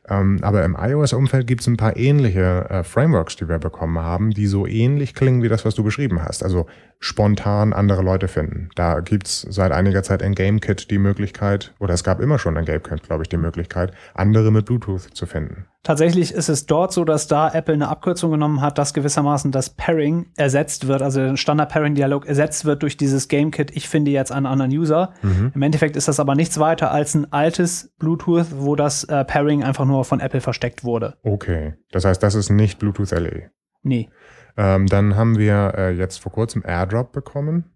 Ähm, 0.09 0.39
aber 0.43 0.65
im 0.65 0.77
iOS-Umfeld 0.79 1.47
gibt 1.47 1.61
es 1.61 1.69
ein 1.69 1.77
paar 1.77 1.97
ähnliche 1.97 2.69
äh, 2.69 2.85
Frameworks, 2.85 3.37
die 3.37 3.49
wir 3.49 3.59
bekommen 3.59 3.99
haben, 3.99 4.31
die 4.31 4.47
so 4.47 4.67
ähnlich 4.67 5.15
klingen 5.15 5.43
wie 5.43 5.49
das, 5.49 5.65
was 5.65 5.75
du 5.75 5.85
beschrieben 5.85 6.23
hast. 6.25 6.43
Also 6.43 6.67
spontan 7.03 7.73
andere 7.73 8.01
Leute 8.01 8.29
finden. 8.29 8.69
Da 8.77 9.01
gibt 9.01 9.27
es 9.27 9.41
seit 9.41 9.73
einiger 9.73 10.05
Zeit 10.05 10.23
in 10.23 10.37
GameKit 10.37 10.89
die 10.89 10.99
Möglichkeit, 10.99 11.75
oder 11.81 11.95
es 11.95 12.05
gab 12.05 12.21
immer 12.21 12.39
schon 12.39 12.57
in 12.57 12.65
GameKit, 12.65 13.03
glaube 13.03 13.25
ich, 13.25 13.29
die 13.29 13.37
Möglichkeit, 13.37 13.93
andere 14.15 14.53
mit 14.53 14.67
Bluetooth 14.67 15.03
zu 15.13 15.27
finden. 15.27 15.67
Tatsächlich 15.83 16.33
ist 16.33 16.49
es 16.49 16.67
dort 16.67 16.93
so, 16.93 17.05
dass 17.05 17.27
da 17.27 17.53
Apple 17.53 17.75
eine 17.75 17.89
Abkürzung 17.89 18.31
genommen 18.31 18.61
hat, 18.61 18.79
dass 18.79 18.95
gewissermaßen 18.95 19.51
das 19.51 19.71
Pairing 19.71 20.27
ersetzt 20.37 20.87
wird, 20.87 21.03
also 21.03 21.19
der 21.19 21.37
Standard-Pairing-Dialog 21.37 22.25
ersetzt 22.25 22.65
wird 22.65 22.85
durch 22.85 22.97
dieses 22.97 23.27
GameKit, 23.27 23.77
ich 23.77 23.89
finde 23.89 24.13
jetzt 24.13 24.31
einen 24.31 24.47
anderen 24.47 24.71
User. 24.71 25.13
Mhm. 25.23 25.51
Im 25.57 25.63
Endeffekt 25.63 25.97
ist 25.97 26.07
das 26.07 26.21
aber 26.21 26.37
nichts 26.37 26.61
weiter 26.61 26.93
als 26.93 27.15
ein 27.15 27.33
altes 27.33 27.93
Bluetooth, 27.99 28.47
wo 28.59 28.77
das 28.77 29.03
äh, 29.05 29.25
Pairing 29.25 29.65
einfach 29.65 29.87
nur 29.87 30.05
von 30.05 30.21
Apple 30.21 30.41
versteckt 30.41 30.85
wurde. 30.85 31.15
Okay, 31.25 31.75
das 31.91 32.05
heißt, 32.05 32.23
das 32.23 32.37
ist 32.37 32.51
nicht 32.51 32.79
Bluetooth 32.79 33.11
LE. 33.11 33.51
Nee. 33.83 34.09
Ähm, 34.57 34.87
dann 34.87 35.17
haben 35.17 35.39
wir 35.39 35.75
äh, 35.77 35.91
jetzt 35.91 36.19
vor 36.19 36.33
kurzem 36.33 36.63
AirDrop 36.65 37.13
bekommen. 37.13 37.71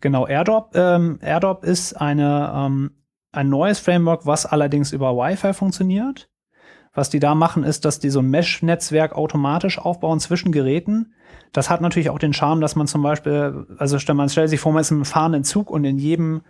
Genau, 0.00 0.26
AirDrop. 0.26 0.70
Ähm, 0.74 1.18
AirDrop 1.22 1.64
ist 1.64 1.94
eine, 1.94 2.52
ähm, 2.54 2.90
ein 3.32 3.48
neues 3.48 3.78
Framework, 3.78 4.26
was 4.26 4.46
allerdings 4.46 4.92
über 4.92 5.16
Wi-Fi 5.16 5.52
funktioniert. 5.52 6.30
Was 6.94 7.10
die 7.10 7.20
da 7.20 7.34
machen, 7.34 7.64
ist, 7.64 7.84
dass 7.84 7.98
die 8.00 8.10
so 8.10 8.20
ein 8.20 8.30
Mesh-Netzwerk 8.30 9.14
automatisch 9.14 9.78
aufbauen 9.78 10.20
zwischen 10.20 10.52
Geräten. 10.52 11.14
Das 11.52 11.70
hat 11.70 11.80
natürlich 11.80 12.10
auch 12.10 12.18
den 12.18 12.32
Charme, 12.32 12.60
dass 12.60 12.76
man 12.76 12.86
zum 12.86 13.02
Beispiel, 13.02 13.66
also 13.78 13.98
man 14.14 14.28
stellt 14.28 14.50
sich 14.50 14.60
vor, 14.60 14.72
man 14.72 14.80
ist 14.80 14.90
im 14.90 15.04
fahrenden 15.04 15.44
Zug 15.44 15.70
und 15.70 15.84
in 15.84 15.98
jedem, 15.98 16.42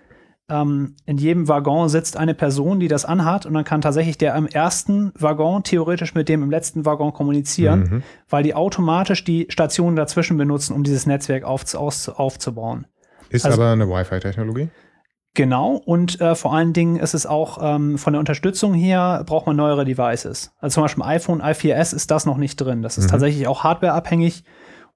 ähm, 0.49 0.97
in 1.05 1.19
jedem 1.19 1.49
Waggon 1.49 1.89
sitzt 1.89 2.17
eine 2.17 2.35
Person, 2.35 2.81
die 2.81 2.89
das 2.89 3.05
anhat 3.05 3.47
und 3.47 3.55
dann 3.55 3.65
kann 3.65 3.81
tatsächlich 3.81 4.19
der 4.19 4.35
im 4.35 4.47
ersten 4.47 5.13
Waggon 5.19 5.63
theoretisch 5.63 6.15
mit 6.15 6.29
dem 6.29 6.43
im 6.43 6.51
letzten 6.51 6.85
Waggon 6.85 7.13
kommunizieren, 7.13 7.81
mhm. 7.81 8.03
weil 8.29 8.43
die 8.43 8.55
automatisch 8.55 9.25
die 9.25 9.47
Stationen 9.51 9.97
dazwischen 9.97 10.37
benutzen, 10.37 10.75
um 10.75 10.85
dieses 10.85 11.07
Netzwerk 11.07 11.45
auf, 11.45 11.75
aus, 11.75 12.09
aufzubauen. 12.09 12.87
Ist 13.31 13.45
also, 13.45 13.61
aber 13.61 13.73
eine 13.73 13.89
Wi-Fi-Technologie? 13.89 14.69
Genau, 15.35 15.75
und 15.77 16.21
äh, 16.21 16.35
vor 16.35 16.55
allen 16.55 16.73
Dingen 16.73 16.97
ist 16.97 17.15
es 17.15 17.27
auch 17.27 17.59
ähm, 17.63 17.99
von 17.99 18.15
der 18.15 18.21
Unterstützung 18.21 18.75
her, 18.75 19.23
braucht 19.27 19.47
man 19.47 19.55
neuere 19.55 19.85
Devices. 19.85 20.53
Also 20.59 20.75
zum 20.75 20.83
Beispiel 20.85 21.05
iPhone 21.05 21.43
i4S 21.43 21.95
ist 21.95 22.11
das 22.11 22.27
noch 22.27 22.39
nicht 22.39 22.57
drin. 22.57 22.83
Das 22.83 22.99
ist 22.99 23.05
mhm. 23.05 23.11
tatsächlich 23.11 23.47
auch 23.47 23.63
hardwareabhängig 23.63 24.45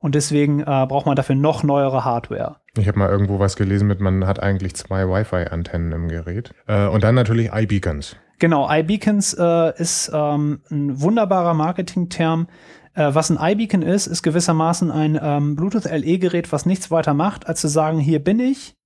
und 0.02 0.14
deswegen 0.14 0.60
äh, 0.60 0.64
braucht 0.64 1.06
man 1.06 1.16
dafür 1.16 1.36
noch 1.36 1.62
neuere 1.62 2.04
Hardware. 2.04 2.56
Ich 2.76 2.88
habe 2.88 2.98
mal 2.98 3.08
irgendwo 3.08 3.38
was 3.38 3.56
gelesen 3.56 3.86
mit, 3.86 4.00
man 4.00 4.26
hat 4.26 4.42
eigentlich 4.42 4.74
zwei 4.74 5.08
Wi-Fi-Antennen 5.08 5.92
im 5.92 6.08
Gerät. 6.08 6.52
Äh, 6.66 6.88
und 6.88 7.04
dann 7.04 7.14
natürlich 7.14 7.50
iBeacons. 7.52 8.16
Genau, 8.40 8.68
iBeacons 8.68 9.34
äh, 9.34 9.80
ist 9.80 10.10
ähm, 10.12 10.60
ein 10.70 11.00
wunderbarer 11.00 11.54
Marketingterm. 11.54 12.48
Äh, 12.94 13.14
was 13.14 13.30
ein 13.30 13.38
iBeacon 13.40 13.82
ist, 13.82 14.08
ist 14.08 14.22
gewissermaßen 14.22 14.90
ein 14.90 15.18
ähm, 15.22 15.54
Bluetooth 15.54 15.84
LE-Gerät, 15.84 16.50
was 16.50 16.66
nichts 16.66 16.90
weiter 16.90 17.14
macht, 17.14 17.46
als 17.46 17.60
zu 17.60 17.68
sagen, 17.68 18.00
hier 18.00 18.18
bin 18.18 18.40
ich 18.40 18.76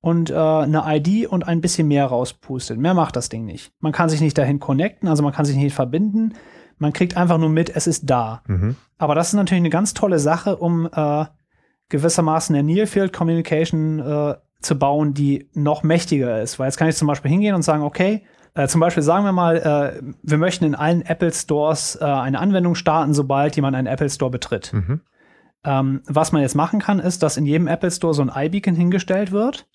und 0.00 0.30
äh, 0.30 0.34
eine 0.34 0.84
ID 0.86 1.26
und 1.26 1.48
ein 1.48 1.60
bisschen 1.60 1.88
mehr 1.88 2.06
rauspustet. 2.06 2.78
Mehr 2.78 2.94
macht 2.94 3.16
das 3.16 3.28
Ding 3.28 3.44
nicht. 3.44 3.72
Man 3.80 3.90
kann 3.90 4.08
sich 4.08 4.20
nicht 4.20 4.38
dahin 4.38 4.60
connecten, 4.60 5.08
also 5.08 5.24
man 5.24 5.32
kann 5.32 5.46
sich 5.46 5.56
nicht 5.56 5.74
verbinden. 5.74 6.34
Man 6.84 6.92
kriegt 6.92 7.16
einfach 7.16 7.38
nur 7.38 7.48
mit, 7.48 7.74
es 7.74 7.86
ist 7.86 8.10
da. 8.10 8.42
Mhm. 8.46 8.76
Aber 8.98 9.14
das 9.14 9.28
ist 9.28 9.32
natürlich 9.32 9.62
eine 9.62 9.70
ganz 9.70 9.94
tolle 9.94 10.18
Sache, 10.18 10.56
um 10.56 10.86
äh, 10.94 11.24
gewissermaßen 11.88 12.54
eine 12.54 12.62
Near 12.62 12.86
Field 12.86 13.10
Communication 13.10 14.00
äh, 14.00 14.34
zu 14.60 14.78
bauen, 14.78 15.14
die 15.14 15.48
noch 15.54 15.82
mächtiger 15.82 16.42
ist. 16.42 16.58
Weil 16.58 16.66
jetzt 16.66 16.76
kann 16.76 16.86
ich 16.86 16.96
zum 16.96 17.08
Beispiel 17.08 17.30
hingehen 17.30 17.54
und 17.54 17.62
sagen, 17.62 17.82
okay, 17.82 18.26
äh, 18.52 18.68
zum 18.68 18.82
Beispiel 18.82 19.02
sagen 19.02 19.24
wir 19.24 19.32
mal, 19.32 19.56
äh, 19.56 20.12
wir 20.22 20.36
möchten 20.36 20.66
in 20.66 20.74
allen 20.74 21.00
Apple 21.00 21.32
Stores 21.32 21.96
äh, 21.98 22.04
eine 22.04 22.38
Anwendung 22.38 22.74
starten, 22.74 23.14
sobald 23.14 23.56
jemand 23.56 23.76
einen 23.76 23.86
Apple 23.86 24.10
Store 24.10 24.30
betritt. 24.30 24.74
Mhm. 24.74 25.00
Ähm, 25.64 26.02
was 26.06 26.32
man 26.32 26.42
jetzt 26.42 26.54
machen 26.54 26.80
kann, 26.80 26.98
ist, 26.98 27.22
dass 27.22 27.38
in 27.38 27.46
jedem 27.46 27.66
Apple 27.66 27.92
Store 27.92 28.12
so 28.12 28.20
ein 28.20 28.30
iBeacon 28.30 28.74
hingestellt 28.74 29.32
wird 29.32 29.66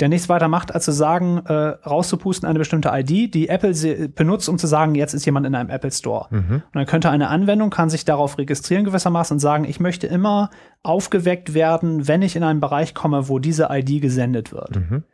der 0.00 0.08
nichts 0.08 0.28
weiter 0.28 0.48
macht, 0.48 0.74
als 0.74 0.84
zu 0.84 0.92
sagen, 0.92 1.38
äh, 1.46 1.52
rauszupusten 1.52 2.48
eine 2.48 2.58
bestimmte 2.58 2.90
ID, 2.92 3.34
die 3.34 3.48
Apple 3.48 4.08
benutzt, 4.08 4.48
um 4.48 4.58
zu 4.58 4.66
sagen, 4.66 4.94
jetzt 4.94 5.12
ist 5.12 5.26
jemand 5.26 5.46
in 5.46 5.54
einem 5.54 5.70
Apple 5.70 5.90
Store. 5.90 6.26
Mhm. 6.30 6.54
Und 6.54 6.74
dann 6.74 6.86
könnte 6.86 7.10
eine 7.10 7.28
Anwendung, 7.28 7.70
kann 7.70 7.90
sich 7.90 8.04
darauf 8.04 8.38
registrieren 8.38 8.84
gewissermaßen 8.84 9.34
und 9.34 9.40
sagen, 9.40 9.64
ich 9.64 9.80
möchte 9.80 10.06
immer 10.06 10.50
aufgeweckt 10.82 11.54
werden, 11.54 12.06
wenn 12.06 12.22
ich 12.22 12.36
in 12.36 12.44
einen 12.44 12.60
Bereich 12.60 12.94
komme, 12.94 13.28
wo 13.28 13.38
diese 13.38 13.68
ID 13.70 14.00
gesendet 14.00 14.52
wird. 14.52 14.76
Mhm. 14.76 15.04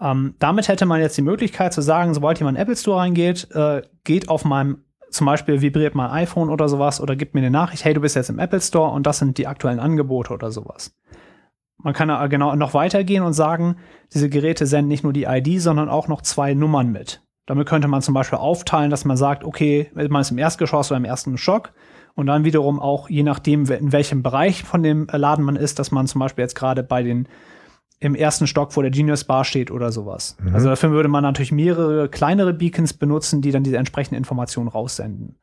Ähm, 0.00 0.34
damit 0.38 0.68
hätte 0.68 0.86
man 0.86 1.00
jetzt 1.00 1.16
die 1.16 1.22
Möglichkeit 1.22 1.72
zu 1.72 1.80
sagen, 1.82 2.14
sobald 2.14 2.38
jemand 2.38 2.56
in 2.56 2.60
den 2.60 2.62
Apple 2.62 2.76
Store 2.76 3.00
reingeht, 3.00 3.48
äh, 3.52 3.82
geht 4.04 4.28
auf 4.28 4.44
meinem, 4.44 4.84
zum 5.10 5.26
Beispiel 5.26 5.60
vibriert 5.60 5.94
mein 5.94 6.10
iPhone 6.10 6.50
oder 6.50 6.68
sowas 6.68 7.00
oder 7.00 7.16
gibt 7.16 7.34
mir 7.34 7.40
eine 7.40 7.50
Nachricht, 7.50 7.84
hey, 7.84 7.94
du 7.94 8.00
bist 8.00 8.16
jetzt 8.16 8.30
im 8.30 8.38
Apple 8.38 8.60
Store 8.60 8.92
und 8.92 9.06
das 9.06 9.18
sind 9.18 9.38
die 9.38 9.46
aktuellen 9.46 9.80
Angebote 9.80 10.32
oder 10.32 10.50
sowas. 10.50 10.94
Man 11.86 11.94
kann 11.94 12.28
genau 12.30 12.56
noch 12.56 12.74
weitergehen 12.74 13.22
und 13.22 13.32
sagen, 13.32 13.76
diese 14.12 14.28
Geräte 14.28 14.66
senden 14.66 14.88
nicht 14.88 15.04
nur 15.04 15.12
die 15.12 15.22
ID, 15.22 15.62
sondern 15.62 15.88
auch 15.88 16.08
noch 16.08 16.20
zwei 16.20 16.52
Nummern 16.52 16.90
mit. 16.90 17.22
Damit 17.46 17.68
könnte 17.68 17.86
man 17.86 18.02
zum 18.02 18.12
Beispiel 18.12 18.40
aufteilen, 18.40 18.90
dass 18.90 19.04
man 19.04 19.16
sagt, 19.16 19.44
okay, 19.44 19.88
man 19.94 20.20
ist 20.20 20.32
im 20.32 20.38
Erstgeschoss 20.38 20.90
oder 20.90 20.98
im 20.98 21.04
ersten 21.04 21.38
Stock 21.38 21.72
und 22.16 22.26
dann 22.26 22.42
wiederum 22.42 22.80
auch, 22.80 23.08
je 23.08 23.22
nachdem, 23.22 23.66
in 23.66 23.92
welchem 23.92 24.24
Bereich 24.24 24.64
von 24.64 24.82
dem 24.82 25.06
Laden 25.12 25.44
man 25.44 25.54
ist, 25.54 25.78
dass 25.78 25.92
man 25.92 26.08
zum 26.08 26.18
Beispiel 26.18 26.42
jetzt 26.42 26.56
gerade 26.56 26.82
bei 26.82 27.04
den 27.04 27.28
im 28.00 28.16
ersten 28.16 28.48
Stock 28.48 28.72
vor 28.72 28.82
der 28.82 28.90
Genius 28.90 29.22
Bar 29.22 29.44
steht 29.44 29.70
oder 29.70 29.92
sowas. 29.92 30.36
Mhm. 30.40 30.56
Also 30.56 30.68
dafür 30.68 30.90
würde 30.90 31.08
man 31.08 31.22
natürlich 31.22 31.52
mehrere 31.52 32.08
kleinere 32.08 32.52
Beacons 32.52 32.94
benutzen, 32.94 33.42
die 33.42 33.52
dann 33.52 33.62
diese 33.62 33.76
entsprechenden 33.76 34.16
Informationen 34.16 34.66
raussenden. 34.66 35.36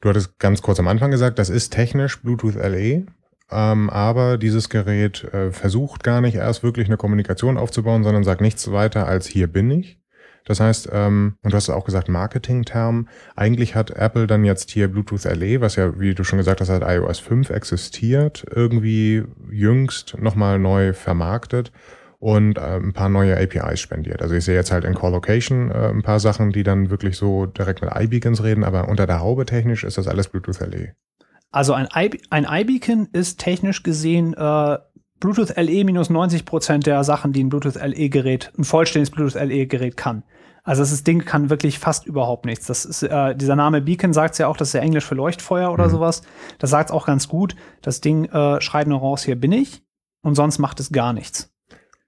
Du 0.00 0.08
hattest 0.08 0.36
ganz 0.40 0.62
kurz 0.62 0.80
am 0.80 0.88
Anfang 0.88 1.12
gesagt, 1.12 1.38
das 1.38 1.48
ist 1.48 1.72
technisch 1.72 2.20
Bluetooth 2.20 2.56
LE, 2.56 3.06
ähm, 3.54 3.88
aber 3.90 4.36
dieses 4.36 4.68
Gerät 4.68 5.24
äh, 5.32 5.52
versucht 5.52 6.02
gar 6.02 6.20
nicht 6.20 6.34
erst 6.34 6.62
wirklich 6.62 6.88
eine 6.88 6.96
Kommunikation 6.96 7.56
aufzubauen, 7.56 8.02
sondern 8.04 8.24
sagt 8.24 8.40
nichts 8.40 8.70
weiter 8.72 9.06
als 9.06 9.26
hier 9.26 9.46
bin 9.46 9.70
ich. 9.70 10.00
Das 10.44 10.60
heißt, 10.60 10.90
ähm, 10.92 11.36
und 11.42 11.52
du 11.52 11.56
hast 11.56 11.70
auch 11.70 11.86
gesagt, 11.86 12.08
Marketing-Term, 12.08 13.08
eigentlich 13.34 13.74
hat 13.74 13.90
Apple 13.90 14.26
dann 14.26 14.44
jetzt 14.44 14.70
hier 14.70 14.88
Bluetooth 14.88 15.24
LE, 15.24 15.62
was 15.62 15.76
ja, 15.76 15.98
wie 15.98 16.14
du 16.14 16.22
schon 16.22 16.38
gesagt 16.38 16.60
hast, 16.60 16.68
seit 16.68 16.82
iOS 16.82 17.18
5 17.18 17.48
existiert, 17.48 18.44
irgendwie 18.50 19.24
jüngst 19.50 20.18
nochmal 20.20 20.58
neu 20.58 20.92
vermarktet 20.92 21.72
und 22.18 22.58
äh, 22.58 22.76
ein 22.76 22.92
paar 22.92 23.08
neue 23.08 23.38
APIs 23.38 23.80
spendiert. 23.80 24.20
Also 24.20 24.34
ich 24.34 24.44
sehe 24.44 24.54
jetzt 24.54 24.70
halt 24.70 24.84
in 24.84 24.94
Core 24.94 25.12
Location 25.12 25.70
äh, 25.70 25.88
ein 25.88 26.02
paar 26.02 26.20
Sachen, 26.20 26.52
die 26.52 26.62
dann 26.62 26.90
wirklich 26.90 27.16
so 27.16 27.46
direkt 27.46 27.80
mit 27.80 27.90
iBeacons 27.94 28.42
reden, 28.42 28.64
aber 28.64 28.88
unter 28.88 29.06
der 29.06 29.20
Haube 29.20 29.46
technisch 29.46 29.82
ist 29.82 29.96
das 29.96 30.08
alles 30.08 30.28
Bluetooth 30.28 30.60
LE. 30.60 30.94
Also 31.54 31.72
ein, 31.72 31.86
I 31.94 32.20
ein 32.30 32.46
iBeacon 32.50 33.06
ist 33.12 33.38
technisch 33.38 33.84
gesehen 33.84 34.34
äh, 34.34 34.78
Bluetooth 35.20 35.56
LE 35.56 35.84
minus 35.84 36.10
90 36.10 36.44
Prozent 36.44 36.84
der 36.84 37.04
Sachen, 37.04 37.32
die 37.32 37.44
ein 37.44 37.48
Bluetooth 37.48 37.76
LE-Gerät, 37.76 38.52
ein 38.58 38.64
vollständiges 38.64 39.12
Bluetooth 39.12 39.40
LE-Gerät 39.40 39.96
kann. 39.96 40.24
Also 40.64 40.82
das 40.82 41.04
Ding 41.04 41.24
kann 41.24 41.50
wirklich 41.50 41.78
fast 41.78 42.06
überhaupt 42.06 42.44
nichts. 42.44 42.66
Das 42.66 42.84
ist, 42.84 43.04
äh, 43.04 43.36
dieser 43.36 43.54
Name 43.54 43.80
Beacon 43.80 44.12
sagt 44.12 44.36
ja 44.38 44.48
auch, 44.48 44.56
das 44.56 44.70
ist 44.70 44.72
ja 44.74 44.80
Englisch 44.80 45.04
für 45.04 45.14
Leuchtfeuer 45.14 45.72
oder 45.72 45.86
mhm. 45.86 45.90
sowas. 45.92 46.22
Das 46.58 46.70
sagt 46.70 46.90
auch 46.90 47.06
ganz 47.06 47.28
gut. 47.28 47.54
Das 47.82 48.00
Ding 48.00 48.24
äh, 48.24 48.60
schreit 48.60 48.88
nur 48.88 48.98
raus, 48.98 49.22
hier 49.22 49.36
bin 49.36 49.52
ich. 49.52 49.84
Und 50.22 50.34
sonst 50.34 50.58
macht 50.58 50.80
es 50.80 50.90
gar 50.90 51.12
nichts. 51.12 51.53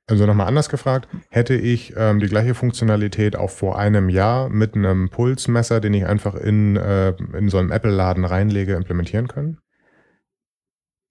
Also 0.09 0.25
nochmal 0.25 0.47
anders 0.47 0.69
gefragt, 0.69 1.09
hätte 1.31 1.55
ich 1.55 1.95
ähm, 1.97 2.21
die 2.21 2.29
gleiche 2.29 2.55
Funktionalität 2.55 3.35
auch 3.35 3.51
vor 3.51 3.77
einem 3.77 4.09
Jahr 4.09 4.49
mit 4.49 4.77
einem 4.77 5.11
Pulsmesser, 5.11 5.81
den 5.81 5.95
ich 5.95 6.07
einfach 6.07 6.37
in, 6.37 6.77
äh, 6.77 7.14
in 7.37 7.49
so 7.49 7.59
einem 7.59 7.73
Apple-Laden 7.73 8.25
reinlege, 8.25 8.75
implementieren 8.75 9.27
können? 9.27 9.59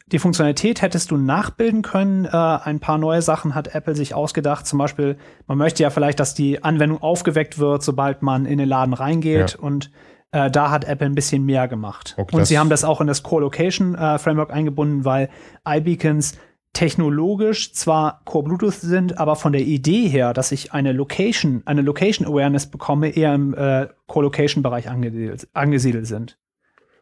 Die 0.07 0.19
Funktionalität 0.19 0.81
hättest 0.81 1.11
du 1.11 1.17
nachbilden 1.17 1.81
können. 1.81 2.25
Äh, 2.25 2.29
ein 2.29 2.79
paar 2.79 2.97
neue 2.97 3.21
Sachen 3.21 3.53
hat 3.53 3.73
Apple 3.75 3.95
sich 3.95 4.13
ausgedacht. 4.13 4.65
Zum 4.65 4.79
Beispiel, 4.79 5.17
man 5.47 5.57
möchte 5.57 5.83
ja 5.83 5.89
vielleicht, 5.89 6.19
dass 6.21 6.33
die 6.33 6.63
Anwendung 6.63 7.01
aufgeweckt 7.01 7.59
wird, 7.59 7.83
sobald 7.83 8.21
man 8.21 8.45
in 8.45 8.59
den 8.59 8.69
Laden 8.69 8.93
reingeht. 8.93 9.53
Ja. 9.53 9.59
Und 9.59 9.91
äh, 10.31 10.49
da 10.51 10.69
hat 10.69 10.85
Apple 10.85 11.07
ein 11.07 11.15
bisschen 11.15 11.43
mehr 11.43 11.67
gemacht. 11.67 12.13
Okay, 12.17 12.35
und 12.35 12.45
sie 12.45 12.59
haben 12.59 12.69
das 12.69 12.83
auch 12.83 13.01
in 13.01 13.07
das 13.07 13.23
Location 13.23 13.95
äh, 13.95 14.19
Framework 14.19 14.53
eingebunden, 14.53 15.05
weil 15.05 15.29
iBeacons 15.67 16.37
technologisch 16.75 17.73
zwar 17.73 18.21
Core 18.25 18.43
Bluetooth 18.43 18.75
sind, 18.75 19.17
aber 19.17 19.35
von 19.35 19.53
der 19.53 19.61
Idee 19.61 20.07
her, 20.07 20.33
dass 20.33 20.51
ich 20.51 20.73
eine 20.73 20.91
Location, 20.91 21.63
eine 21.65 21.81
Location 21.81 22.27
Awareness 22.27 22.67
bekomme, 22.67 23.09
eher 23.09 23.33
im 23.33 23.53
äh, 23.55 23.87
Core 24.07 24.25
Location 24.25 24.61
Bereich 24.61 24.89
angesiedelt, 24.89 25.47
angesiedelt 25.53 26.05
sind. 26.05 26.37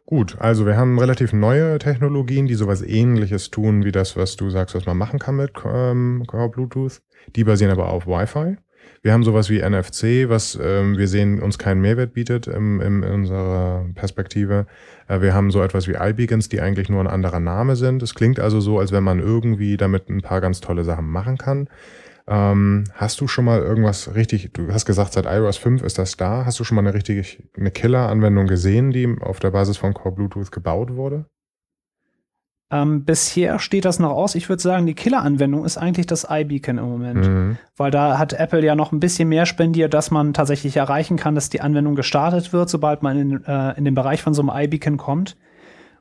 Gut, 0.05 0.37
also 0.39 0.65
wir 0.65 0.77
haben 0.77 0.99
relativ 0.99 1.33
neue 1.33 1.79
Technologien, 1.79 2.45
die 2.45 2.53
sowas 2.53 2.81
ähnliches 2.81 3.49
tun 3.49 3.83
wie 3.83 3.91
das, 3.91 4.15
was 4.15 4.35
du 4.35 4.49
sagst, 4.49 4.75
was 4.75 4.85
man 4.85 4.97
machen 4.97 5.17
kann 5.17 5.37
mit 5.37 5.51
ähm, 5.65 6.23
Bluetooth. 6.27 7.01
Die 7.35 7.43
basieren 7.43 7.71
aber 7.71 7.89
auf 7.89 8.05
Wi-Fi. 8.05 8.57
Wir 9.01 9.13
haben 9.13 9.23
sowas 9.23 9.49
wie 9.49 9.61
NFC, 9.61 10.29
was 10.29 10.57
ähm, 10.61 10.97
wir 10.97 11.07
sehen 11.07 11.41
uns 11.41 11.57
keinen 11.57 11.81
Mehrwert 11.81 12.13
bietet 12.13 12.47
im, 12.47 12.79
im, 12.79 13.03
in 13.03 13.11
unserer 13.11 13.85
Perspektive. 13.95 14.65
Äh, 15.07 15.21
wir 15.21 15.33
haben 15.33 15.51
so 15.51 15.61
etwas 15.61 15.87
wie 15.87 15.95
iBeacons, 15.95 16.49
die 16.49 16.61
eigentlich 16.61 16.89
nur 16.89 17.01
ein 17.01 17.07
anderer 17.07 17.39
Name 17.39 17.75
sind. 17.75 18.01
Es 18.01 18.15
klingt 18.15 18.39
also 18.39 18.61
so, 18.61 18.79
als 18.79 18.91
wenn 18.91 19.03
man 19.03 19.19
irgendwie 19.19 19.77
damit 19.77 20.09
ein 20.09 20.21
paar 20.21 20.41
ganz 20.41 20.61
tolle 20.61 20.83
Sachen 20.83 21.09
machen 21.09 21.37
kann. 21.37 21.67
Ähm, 22.25 22.85
hast 22.93 23.19
du 23.19 23.27
schon 23.27 23.43
mal 23.43 23.59
irgendwas 23.59 24.15
richtig, 24.15 24.53
du 24.53 24.71
hast 24.71 24.85
gesagt, 24.85 25.13
seit 25.13 25.25
iOS 25.25 25.57
5 25.57 25.83
ist 25.83 25.97
das 25.97 26.15
da. 26.15 26.45
Hast 26.45 26.59
du 26.59 26.63
schon 26.63 26.75
mal 26.75 26.81
eine 26.81 26.93
richtige, 26.93 27.23
eine 27.57 27.71
Killer-Anwendung 27.71 28.47
gesehen, 28.47 28.91
die 28.91 29.13
auf 29.19 29.39
der 29.39 29.51
Basis 29.51 29.77
von 29.77 29.93
Core 29.93 30.15
Bluetooth 30.15 30.51
gebaut 30.51 30.95
wurde? 30.95 31.25
Ähm, 32.71 33.05
bisher 33.05 33.59
steht 33.59 33.85
das 33.85 33.99
noch 33.99 34.11
aus. 34.11 34.35
Ich 34.35 34.49
würde 34.49 34.61
sagen, 34.61 34.85
die 34.85 34.95
Killer-Anwendung 34.95 35.63
ist 35.63 35.77
eigentlich 35.77 36.07
das 36.07 36.27
iBeacon 36.29 36.77
im 36.79 36.89
Moment. 36.89 37.27
Mhm. 37.27 37.57
Weil 37.77 37.91
da 37.91 38.17
hat 38.17 38.33
Apple 38.33 38.63
ja 38.63 38.75
noch 38.75 38.91
ein 38.91 38.99
bisschen 38.99 39.29
mehr 39.29 39.45
spendiert, 39.45 39.93
dass 39.93 40.11
man 40.11 40.33
tatsächlich 40.33 40.77
erreichen 40.77 41.17
kann, 41.17 41.35
dass 41.35 41.49
die 41.49 41.61
Anwendung 41.61 41.95
gestartet 41.95 42.51
wird, 42.51 42.69
sobald 42.69 43.03
man 43.03 43.17
in, 43.17 43.43
äh, 43.45 43.77
in 43.77 43.85
den 43.85 43.93
Bereich 43.93 44.23
von 44.23 44.33
so 44.33 44.41
einem 44.41 44.51
iBeacon 44.65 44.97
kommt. 44.97 45.35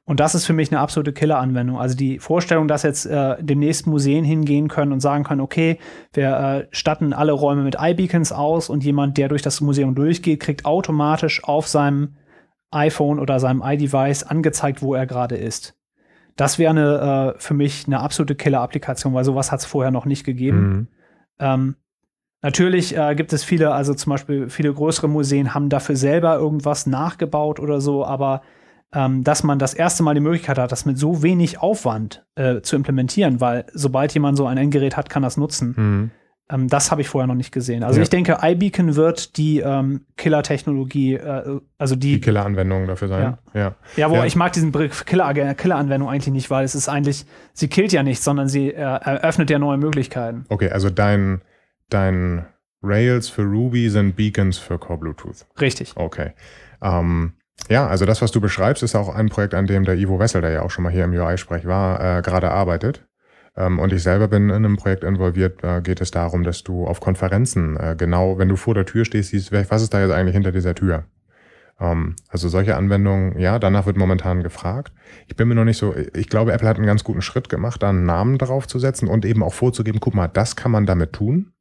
Und 0.05 0.19
das 0.19 0.35
ist 0.35 0.47
für 0.47 0.53
mich 0.53 0.73
eine 0.73 0.81
absolute 0.81 1.13
Killer-Anwendung. 1.13 1.79
Also 1.79 1.97
die 1.97 2.19
Vorstellung, 2.19 2.67
dass 2.67 2.83
jetzt 2.83 3.07
äh, 3.07 3.37
demnächst 3.41 3.87
Museen 3.87 4.25
hingehen 4.25 4.69
können 4.69 4.93
und 4.93 5.01
sagen 5.01 5.23
können, 5.23 5.41
okay, 5.41 5.79
wir 6.13 6.37
äh, 6.37 6.67
statten 6.73 7.13
alle 7.13 7.33
Räume 7.33 7.63
mit 7.63 7.77
iBeacons 7.79 8.33
aus 8.33 8.69
und 8.69 8.83
jemand, 8.83 9.17
der 9.17 9.29
durch 9.29 9.43
das 9.43 9.61
Museum 9.61 9.95
durchgeht, 9.95 10.41
kriegt 10.41 10.65
automatisch 10.65 11.45
auf 11.45 11.69
seinem 11.69 12.17
iPhone 12.73 13.21
oder 13.21 13.39
seinem 13.39 13.63
iDevice 13.65 14.25
angezeigt, 14.25 14.83
wo 14.83 14.95
er 14.95 15.07
gerade 15.07 15.37
ist. 15.37 15.75
Das 16.37 16.59
wäre 16.59 16.71
eine, 16.71 17.35
äh, 17.37 17.41
für 17.41 17.55
mich 17.55 17.87
eine 17.87 18.01
absolute 18.01 18.35
Killer-Applikation, 18.35 19.15
weil 19.15 19.25
sowas 19.25 19.53
hat 19.53 19.61
es 19.61 19.67
vorher 19.67 19.91
noch 19.91 20.07
nicht 20.07 20.25
gegeben. 20.25 20.59
Mhm. 20.59 20.89
Ähm, 21.39 21.77
natürlich 22.43 22.97
äh, 22.97 23.15
gibt 23.15 23.33
es 23.33 23.45
viele, 23.45 23.73
also 23.73 23.95
zum 23.95 24.11
Beispiel 24.11 24.49
viele 24.49 24.73
größere 24.73 25.09
Museen 25.09 25.55
haben 25.55 25.69
dafür 25.69 25.97
selber 25.97 26.37
irgendwas 26.37 26.87
nachgebaut 26.87 27.61
oder 27.61 27.81
so, 27.81 28.05
aber 28.05 28.43
ähm, 28.95 29.25
dass 29.25 29.43
man 29.43 29.59
das 29.59 29.75
erste 29.75 30.03
Mal 30.03 30.15
die 30.15 30.21
Möglichkeit 30.21 30.59
hat, 30.59 30.73
das 30.73 30.85
mit 30.85 30.99
so 30.99 31.23
wenig 31.23 31.61
Aufwand 31.61 32.25
äh, 32.35 32.61
zu 32.61 32.77
implementieren, 32.77 33.41
weil 33.41 33.67
sobald 33.73 34.13
jemand 34.13 34.37
so 34.37 34.47
ein 34.47 34.59
Endgerät 34.59 34.97
hat, 34.97 35.09
kann 35.09 35.23
das 35.23 35.37
nutzen. 35.37 35.75
Mhm. 35.77 36.11
Ähm, 36.51 36.69
das 36.69 36.91
habe 36.91 37.01
ich 37.01 37.09
vorher 37.09 37.27
noch 37.27 37.35
nicht 37.35 37.53
gesehen. 37.53 37.83
Also 37.83 37.99
ja. 37.99 38.03
ich 38.03 38.11
denke, 38.11 38.39
iBeacon 38.43 38.97
wird 38.97 39.37
die 39.37 39.61
ähm, 39.61 40.07
Killer-Technologie, 40.17 41.15
äh, 41.15 41.61
also 41.79 41.97
die, 41.97 42.15
die 42.15 42.21
Killer-Anwendung 42.21 42.87
dafür 42.87 43.09
sein. 43.09 43.39
Ja, 43.55 43.61
ja. 43.61 43.75
ja 43.97 44.11
wo 44.11 44.17
ja. 44.17 44.25
ich 44.25 44.37
mag 44.37 44.53
diesen 44.53 44.73
Begriff 44.73 45.05
Killer-Anwendung 45.05 45.57
Killer 45.57 45.77
eigentlich 45.77 46.33
nicht, 46.33 46.51
weil 46.51 46.65
es 46.65 46.75
ist 46.75 46.89
eigentlich, 46.89 47.27
sie 47.53 47.69
killt 47.69 47.93
ja 47.93 48.03
nichts, 48.03 48.25
sondern 48.25 48.49
sie 48.49 48.69
äh, 48.69 48.81
eröffnet 48.81 49.51
ja 49.51 49.59
neue 49.59 49.79
Möglichkeiten. 49.79 50.45
Okay, 50.49 50.71
also 50.71 50.91
dein, 50.91 51.43
dein 51.89 52.47
Rails 52.83 53.29
für 53.29 53.43
Ruby 53.43 53.89
sind 53.89 54.17
Beacons 54.17 54.59
für 54.59 54.79
Core 54.79 54.99
Bluetooth. 54.99 55.47
Richtig. 55.61 55.93
Okay. 55.97 56.33
Ähm, 56.83 57.35
ja, 57.69 57.87
also 57.87 58.07
das, 58.07 58.23
was 58.23 58.33
du 58.33 58.41
beschreibst, 58.41 58.83
ist 58.83 58.95
auch 58.95 59.15
ein 59.15 59.29
Projekt, 59.29 59.55
an 59.55 59.67
dem 59.67 59.85
der 59.85 59.97
Ivo 59.97 60.19
Wessel, 60.19 60.41
der 60.41 60.51
ja 60.51 60.63
auch 60.63 60.71
schon 60.71 60.85
mal 60.85 60.93
hier 60.93 61.05
im 61.05 61.13
UI-Sprech 61.13 61.67
war, 61.67 62.19
äh, 62.19 62.23
gerade 62.23 62.51
arbeitet. 62.51 63.07
Ähm, 63.57 63.79
und 63.79 63.93
ich 63.93 64.03
selber 64.03 64.29
bin 64.29 64.49
in 64.49 64.57
einem 64.57 64.77
Projekt 64.77 65.05
involviert, 65.05 65.63
da 65.63 65.81
geht 65.81 66.01
es 66.01 66.11
darum, 66.11 66.43
dass 66.43 66.63
du 66.63 66.87
auf 66.87 67.01
Konferenzen 67.01 67.77
äh, 67.77 67.95
genau, 67.99 68.39
wenn 68.39 68.49
du 68.49 68.57
vor 68.57 68.75
der 68.75 68.87
Tür 68.87 69.05
stehst, 69.05 69.31
siehst, 69.31 69.53
was 69.53 69.83
ist 69.83 69.93
da 69.93 70.01
jetzt 70.01 70.13
eigentlich 70.13 70.35
hinter 70.35 70.53
dieser 70.53 70.75
Tür? 70.75 71.05
Ähm, 71.81 72.17
also 72.29 72.49
solche 72.49 72.77
Anwendungen, 72.77 73.39
ja, 73.39 73.59
danach 73.59 73.87
wird 73.87 73.97
momentan 73.97 74.43
gefragt. 74.43 74.93
Ich 75.27 75.37
bin 75.37 75.49
mir 75.49 75.55
noch 75.55 75.65
nicht 75.65 75.79
so, 75.79 75.95
ich 76.15 76.29
glaube, 76.29 76.53
Apple 76.53 76.69
hat 76.69 76.77
einen 76.77 76.87
ganz 76.87 77.05
guten 77.05 77.23
Schritt 77.23 77.49
gemacht, 77.49 77.83
da 77.83 77.91
einen 77.91 78.05
Namen 78.07 78.39
drauf 78.39 78.67
zu 78.67 78.79
setzen 78.79 79.09
und 79.09 79.25
eben 79.25 79.43
auch 79.43 79.55
vorzugeben, 79.55 80.01
guck 80.01 80.15
mal, 80.15 80.29
das 80.29 80.57
kann 80.57 80.71
man 80.71 80.87
damit 80.87 81.13
tun. 81.13 81.53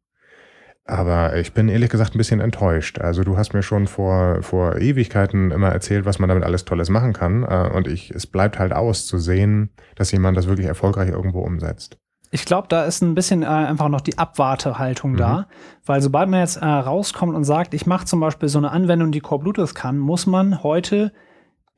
Aber 0.91 1.37
ich 1.37 1.53
bin 1.53 1.69
ehrlich 1.69 1.89
gesagt 1.89 2.13
ein 2.13 2.17
bisschen 2.17 2.41
enttäuscht. 2.41 2.99
Also 2.99 3.23
du 3.23 3.37
hast 3.37 3.53
mir 3.53 3.63
schon 3.63 3.87
vor, 3.87 4.43
vor 4.43 4.75
Ewigkeiten 4.75 5.51
immer 5.51 5.69
erzählt, 5.69 6.03
was 6.03 6.19
man 6.19 6.27
damit 6.27 6.43
alles 6.43 6.65
Tolles 6.65 6.89
machen 6.89 7.13
kann. 7.13 7.43
Äh, 7.43 7.69
und 7.73 7.87
ich, 7.87 8.11
es 8.11 8.27
bleibt 8.27 8.59
halt 8.59 8.73
aus 8.73 9.05
zu 9.05 9.17
sehen, 9.17 9.69
dass 9.95 10.11
jemand 10.11 10.35
das 10.35 10.47
wirklich 10.47 10.67
erfolgreich 10.67 11.07
irgendwo 11.07 11.39
umsetzt. 11.39 11.97
Ich 12.29 12.43
glaube, 12.43 12.67
da 12.67 12.83
ist 12.83 13.01
ein 13.01 13.15
bisschen 13.15 13.43
äh, 13.43 13.45
einfach 13.45 13.87
noch 13.87 14.01
die 14.01 14.17
Abwartehaltung 14.17 15.13
mhm. 15.13 15.17
da, 15.17 15.47
weil 15.85 16.01
sobald 16.01 16.29
man 16.29 16.41
jetzt 16.41 16.57
äh, 16.57 16.65
rauskommt 16.65 17.35
und 17.35 17.45
sagt, 17.45 17.73
ich 17.73 17.85
mache 17.85 18.05
zum 18.05 18.19
Beispiel 18.19 18.49
so 18.49 18.57
eine 18.57 18.71
Anwendung, 18.71 19.13
die 19.13 19.21
Core 19.21 19.43
Bluetooth 19.43 19.73
kann, 19.73 19.97
muss 19.97 20.27
man 20.27 20.61
heute 20.61 21.13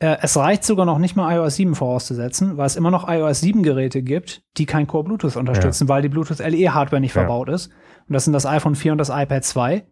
Äh, 0.04 0.18
es 0.22 0.36
reicht 0.36 0.66
sogar 0.66 0.86
noch 0.86 0.98
nicht 0.98 1.16
mal 1.16 1.34
iOS 1.34 1.56
7 1.56 1.76
vorauszusetzen, 1.76 2.58
weil 2.58 2.66
es 2.66 2.76
immer 2.76 2.92
noch 2.92 3.08
iOS 3.08 3.40
7 3.40 3.64
Geräte 3.64 4.04
gibt, 4.04 4.44
die 4.58 4.66
kein 4.66 4.86
Core 4.86 5.06
Bluetooth 5.06 5.38
unterstützen, 5.38 5.86
ja. 5.86 5.90
weil 5.90 6.02
die 6.02 6.10
Bluetooth 6.10 6.40
LE 6.40 6.74
Hardware 6.74 7.00
nicht 7.00 7.16
ja. 7.16 7.22
verbaut 7.22 7.48
ist. 7.48 7.68
Und 8.10 8.14
das 8.14 8.26
sind 8.26 8.34
das 8.34 8.46
iPhone 8.46 8.76
4 8.76 8.92
und 8.92 8.98
das 8.98 9.08
iPad 9.08 9.46
2. 9.46 9.84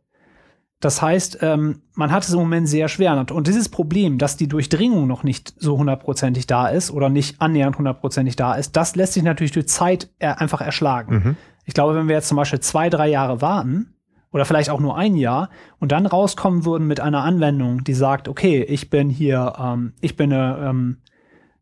Das 0.81 1.01
heißt, 1.01 1.37
ähm, 1.43 1.83
man 1.93 2.11
hat 2.11 2.23
es 2.23 2.33
im 2.33 2.39
Moment 2.39 2.67
sehr 2.67 2.89
schwer. 2.89 3.25
Und 3.31 3.47
dieses 3.47 3.69
Problem, 3.69 4.17
dass 4.17 4.35
die 4.35 4.49
Durchdringung 4.49 5.07
noch 5.07 5.23
nicht 5.23 5.53
so 5.57 5.77
hundertprozentig 5.77 6.45
da 6.45 6.67
ist 6.67 6.91
oder 6.91 7.07
nicht 7.07 7.39
annähernd 7.39 7.77
hundertprozentig 7.77 8.35
da 8.35 8.55
ist, 8.55 8.75
das 8.75 8.97
lässt 8.97 9.13
sich 9.13 9.23
natürlich 9.23 9.53
durch 9.53 9.69
Zeit 9.69 10.09
einfach 10.19 10.59
erschlagen. 10.59 11.13
Mhm. 11.13 11.35
Ich 11.63 11.73
glaube, 11.73 11.95
wenn 11.95 12.09
wir 12.09 12.15
jetzt 12.15 12.27
zum 12.27 12.35
Beispiel 12.35 12.59
zwei, 12.59 12.89
drei 12.89 13.07
Jahre 13.07 13.39
warten 13.39 13.90
oder 14.31 14.45
vielleicht 14.45 14.69
auch 14.69 14.79
nur 14.79 14.97
ein 14.97 15.15
Jahr 15.15 15.49
und 15.79 15.91
dann 15.91 16.05
rauskommen 16.05 16.65
würden 16.65 16.87
mit 16.87 16.99
einer 16.99 17.23
Anwendung, 17.23 17.83
die 17.83 17.93
sagt, 17.93 18.27
okay, 18.27 18.63
ich 18.63 18.89
bin 18.89 19.09
hier, 19.09 19.53
ähm, 19.59 19.93
ich 20.01 20.15
bin 20.15 20.31
eine 20.31 20.69
ähm, 20.69 20.97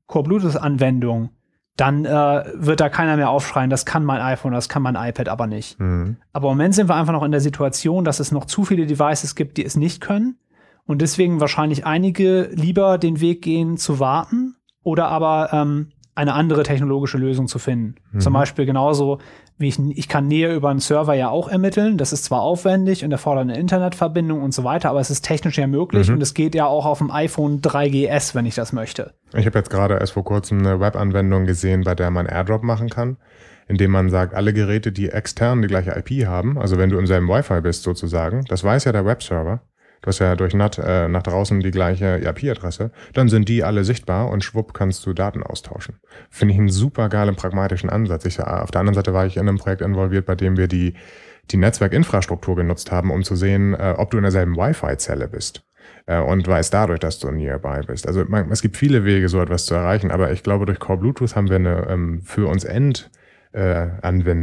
Core 0.07 0.23
Bluetooth-Anwendung, 0.23 1.29
dann 1.75 2.03
äh, 2.05 2.43
wird 2.55 2.81
da 2.81 2.89
keiner 2.89 3.15
mehr 3.15 3.29
aufschreien, 3.29 3.69
das 3.69 3.85
kann 3.85 4.03
mein 4.03 4.21
iPhone, 4.21 4.51
das 4.51 4.69
kann 4.69 4.81
mein 4.81 4.95
iPad 4.95 5.29
aber 5.29 5.47
nicht. 5.47 5.79
Mhm. 5.79 6.17
Aber 6.33 6.49
im 6.49 6.57
Moment 6.57 6.75
sind 6.75 6.89
wir 6.89 6.95
einfach 6.95 7.13
noch 7.13 7.23
in 7.23 7.31
der 7.31 7.41
Situation, 7.41 8.03
dass 8.03 8.19
es 8.19 8.31
noch 8.31 8.45
zu 8.45 8.65
viele 8.65 8.85
Devices 8.85 9.35
gibt, 9.35 9.57
die 9.57 9.65
es 9.65 9.77
nicht 9.77 10.01
können. 10.01 10.37
Und 10.85 11.01
deswegen 11.01 11.39
wahrscheinlich 11.39 11.85
einige 11.85 12.49
lieber 12.51 12.97
den 12.97 13.21
Weg 13.21 13.43
gehen 13.43 13.77
zu 13.77 13.99
warten 13.99 14.55
oder 14.83 15.07
aber 15.07 15.53
ähm, 15.53 15.91
eine 16.15 16.33
andere 16.33 16.63
technologische 16.63 17.17
Lösung 17.17 17.47
zu 17.47 17.59
finden. 17.59 17.95
Mhm. 18.11 18.19
Zum 18.19 18.33
Beispiel 18.33 18.65
genauso 18.65 19.19
ich, 19.59 19.79
ich 19.79 20.07
kann 20.07 20.27
Nähe 20.27 20.53
über 20.53 20.69
einen 20.69 20.79
Server 20.79 21.13
ja 21.13 21.29
auch 21.29 21.49
ermitteln. 21.49 21.97
Das 21.97 22.13
ist 22.13 22.25
zwar 22.25 22.41
aufwendig 22.41 23.03
und 23.03 23.11
erfordert 23.11 23.43
eine 23.43 23.57
Internetverbindung 23.57 24.41
und 24.41 24.53
so 24.53 24.63
weiter, 24.63 24.89
aber 24.89 24.99
es 24.99 25.09
ist 25.09 25.23
technisch 25.23 25.57
ja 25.57 25.67
möglich 25.67 26.07
mhm. 26.07 26.15
und 26.15 26.21
es 26.21 26.33
geht 26.33 26.55
ja 26.55 26.65
auch 26.65 26.85
auf 26.85 26.99
dem 26.99 27.11
iPhone 27.11 27.61
3GS, 27.61 28.35
wenn 28.35 28.45
ich 28.45 28.55
das 28.55 28.73
möchte. 28.73 29.13
Ich 29.33 29.45
habe 29.45 29.59
jetzt 29.59 29.69
gerade 29.69 29.97
erst 29.97 30.13
vor 30.13 30.23
kurzem 30.23 30.59
eine 30.59 30.79
Webanwendung 30.79 31.45
gesehen, 31.45 31.83
bei 31.83 31.95
der 31.95 32.09
man 32.09 32.25
AirDrop 32.25 32.63
machen 32.63 32.89
kann, 32.89 33.17
indem 33.67 33.91
man 33.91 34.09
sagt, 34.09 34.33
alle 34.33 34.53
Geräte, 34.53 34.91
die 34.91 35.09
extern 35.09 35.61
die 35.61 35.67
gleiche 35.67 35.91
IP 35.91 36.25
haben, 36.25 36.57
also 36.57 36.77
wenn 36.77 36.89
du 36.89 36.97
im 36.97 37.05
selben 37.05 37.27
Wi-Fi 37.27 37.61
bist 37.61 37.83
sozusagen, 37.83 38.45
das 38.45 38.63
weiß 38.63 38.85
ja 38.85 38.91
der 38.91 39.05
Webserver, 39.05 39.61
du 40.01 40.07
hast 40.07 40.19
ja 40.19 40.35
durch 40.35 40.53
NAT 40.53 40.79
äh, 40.79 41.07
nach 41.07 41.23
draußen 41.23 41.59
die 41.59 41.71
gleiche 41.71 42.21
IP-Adresse, 42.23 42.91
dann 43.13 43.29
sind 43.29 43.49
die 43.49 43.63
alle 43.63 43.83
sichtbar 43.83 44.29
und 44.29 44.43
schwupp 44.43 44.73
kannst 44.73 45.05
du 45.05 45.13
Daten 45.13 45.43
austauschen. 45.43 45.99
Finde 46.29 46.53
ich 46.53 46.59
einen 46.59 46.69
super 46.69 47.09
geilen 47.09 47.35
pragmatischen 47.35 47.89
Ansatz. 47.89 48.25
Ich, 48.25 48.39
auf 48.39 48.71
der 48.71 48.81
anderen 48.81 48.95
Seite 48.95 49.13
war 49.13 49.25
ich 49.25 49.37
in 49.37 49.47
einem 49.47 49.57
Projekt 49.57 49.81
involviert, 49.81 50.25
bei 50.25 50.35
dem 50.35 50.57
wir 50.57 50.67
die, 50.67 50.93
die 51.51 51.57
Netzwerkinfrastruktur 51.57 52.55
genutzt 52.55 52.91
haben, 52.91 53.11
um 53.11 53.23
zu 53.23 53.35
sehen, 53.35 53.73
äh, 53.73 53.95
ob 53.97 54.11
du 54.11 54.17
in 54.17 54.23
derselben 54.23 54.55
Wi-Fi-Zelle 54.55 55.27
bist 55.27 55.63
äh, 56.05 56.19
und 56.19 56.47
weiß 56.47 56.69
dadurch, 56.69 56.99
dass 56.99 57.19
du 57.19 57.31
nearby 57.31 57.85
bist. 57.85 58.07
Also 58.07 58.25
man, 58.25 58.51
es 58.51 58.61
gibt 58.61 58.77
viele 58.77 59.05
Wege, 59.05 59.29
so 59.29 59.41
etwas 59.41 59.65
zu 59.65 59.75
erreichen, 59.75 60.11
aber 60.11 60.31
ich 60.31 60.43
glaube, 60.43 60.65
durch 60.65 60.79
Core 60.79 60.99
Bluetooth 60.99 61.35
haben 61.35 61.49
wir 61.49 61.57
eine 61.57 61.87
ähm, 61.89 62.21
für 62.23 62.47
uns 62.47 62.63
End 62.63 63.09
äh, 63.51 63.87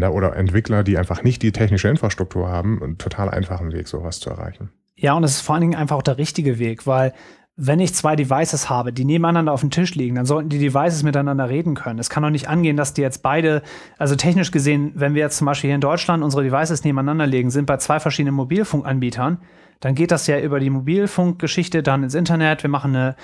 oder 0.09 0.37
Entwickler, 0.37 0.83
die 0.83 0.99
einfach 0.99 1.23
nicht 1.23 1.42
die 1.42 1.53
technische 1.53 1.88
Infrastruktur 1.88 2.49
haben, 2.49 2.83
einen 2.83 2.99
total 2.99 3.31
einfachen 3.31 3.73
Weg, 3.73 3.88
sowas 3.88 4.21
zu 4.21 4.31
erreichen. 4.31 4.71
Ja, 4.96 5.14
und 5.14 5.24
es 5.24 5.32
ist 5.32 5.40
vor 5.42 5.54
allen 5.54 5.62
Dingen 5.62 5.74
einfach 5.74 5.96
auch 5.96 6.02
der 6.02 6.18
richtige 6.18 6.59
Weg, 6.59 6.87
weil 6.87 7.12
wenn 7.59 7.80
ich 7.80 7.94
zwei 7.94 8.16
Devices 8.16 8.68
habe, 8.68 8.92
die 8.92 9.06
nebeneinander 9.06 9.52
auf 9.52 9.61
dem 9.61 9.70
Tisch 9.70 9.94
liegen, 9.94 10.16
dann 10.16 10.26
sollten 10.26 10.50
die 10.50 10.59
Devices 10.59 11.02
miteinander 11.02 11.48
reden 11.48 11.74
können. 11.74 11.98
Es 11.98 12.11
kann 12.11 12.22
doch 12.22 12.30
nicht 12.30 12.48
angehen, 12.48 12.76
dass 12.76 12.92
die 12.92 13.00
jetzt 13.00 13.22
beide, 13.22 13.62
also 13.98 14.14
technisch 14.14 14.50
gesehen, 14.50 14.92
wenn 14.94 15.14
wir 15.14 15.22
jetzt 15.22 15.38
zum 15.38 15.46
Beispiel 15.46 15.68
hier 15.68 15.74
in 15.74 15.80
Deutschland 15.80 16.22
unsere 16.22 16.42
Devices 16.42 16.85
nebeneinander 16.85 17.26
legen, 17.26 17.50
sind 17.50 17.64
bei 17.64 17.78
zwei 17.78 17.98
verschiedenen 17.98 18.35
Mobilfunkanbietern, 18.35 19.38
dann 19.80 19.94
geht 19.94 20.11
das 20.11 20.26
ja 20.26 20.38
über 20.38 20.61
die 20.61 20.68
Mobilfunkgeschichte 20.68 21.82
dann 21.82 22.02
ins 22.02 22.14
Internet. 22.14 22.62
Wir 22.62 22.70
machen 22.70 22.94
eine 22.94 23.16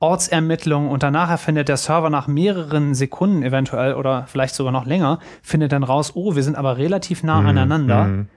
Ortsermittlung 0.00 0.88
und 0.88 1.04
danach 1.04 1.38
findet 1.38 1.68
der 1.68 1.76
Server 1.76 2.10
nach 2.10 2.26
mehreren 2.26 2.94
Sekunden 2.94 3.42
eventuell 3.44 3.94
oder 3.94 4.26
vielleicht 4.26 4.56
sogar 4.56 4.72
noch 4.72 4.86
länger, 4.86 5.20
findet 5.42 5.70
dann 5.70 5.84
raus, 5.84 6.12
oh, 6.16 6.34
wir 6.34 6.42
sind 6.42 6.56
aber 6.56 6.76
relativ 6.76 7.22
nah 7.22 7.40
mhm. 7.40 7.46
aneinander. 7.48 8.04
Mhm 8.04 8.28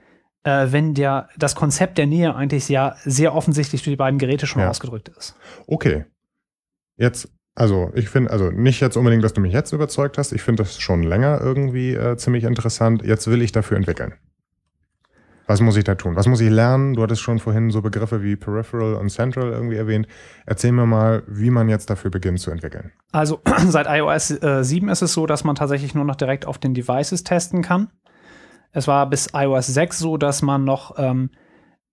äh, 0.44 0.68
wenn 0.70 0.94
der, 0.94 1.28
das 1.36 1.54
Konzept 1.54 1.98
der 1.98 2.06
Nähe 2.06 2.34
eigentlich 2.34 2.68
ja 2.68 2.96
sehr 3.04 3.34
offensichtlich 3.34 3.82
durch 3.82 3.92
die 3.92 3.96
beiden 3.96 4.18
Geräte 4.18 4.46
schon 4.46 4.62
ja. 4.62 4.70
ausgedrückt 4.70 5.08
ist. 5.08 5.34
Okay. 5.66 6.04
Jetzt, 6.96 7.28
also 7.54 7.90
ich 7.94 8.08
finde, 8.08 8.30
also 8.30 8.50
nicht 8.50 8.80
jetzt 8.80 8.96
unbedingt, 8.96 9.24
dass 9.24 9.32
du 9.32 9.40
mich 9.40 9.52
jetzt 9.52 9.72
überzeugt 9.72 10.18
hast. 10.18 10.32
Ich 10.32 10.42
finde 10.42 10.62
das 10.62 10.78
schon 10.78 11.02
länger 11.02 11.40
irgendwie 11.40 11.94
äh, 11.94 12.16
ziemlich 12.16 12.44
interessant. 12.44 13.02
Jetzt 13.02 13.26
will 13.26 13.42
ich 13.42 13.52
dafür 13.52 13.76
entwickeln. 13.76 14.14
Was 15.46 15.60
muss 15.60 15.76
ich 15.76 15.84
da 15.84 15.94
tun? 15.94 16.16
Was 16.16 16.26
muss 16.26 16.40
ich 16.40 16.50
lernen? 16.50 16.94
Du 16.94 17.02
hattest 17.02 17.20
schon 17.20 17.38
vorhin 17.38 17.70
so 17.70 17.82
Begriffe 17.82 18.22
wie 18.22 18.34
Peripheral 18.34 18.94
und 18.94 19.10
Central 19.10 19.50
irgendwie 19.50 19.76
erwähnt. 19.76 20.06
Erzähl 20.46 20.72
mir 20.72 20.86
mal, 20.86 21.22
wie 21.26 21.50
man 21.50 21.68
jetzt 21.68 21.90
dafür 21.90 22.10
beginnt 22.10 22.40
zu 22.40 22.50
entwickeln. 22.50 22.92
Also 23.12 23.40
seit 23.68 23.86
iOS 23.86 24.30
äh, 24.42 24.64
7 24.64 24.88
ist 24.88 25.02
es 25.02 25.12
so, 25.12 25.26
dass 25.26 25.44
man 25.44 25.54
tatsächlich 25.54 25.94
nur 25.94 26.04
noch 26.04 26.16
direkt 26.16 26.46
auf 26.46 26.58
den 26.58 26.72
Devices 26.72 27.24
testen 27.24 27.60
kann. 27.60 27.88
Es 28.74 28.88
war 28.88 29.08
bis 29.08 29.28
iOS 29.32 29.68
6 29.68 29.98
so, 29.98 30.16
dass 30.16 30.42
man 30.42 30.64
noch 30.64 30.96
ähm, 30.98 31.30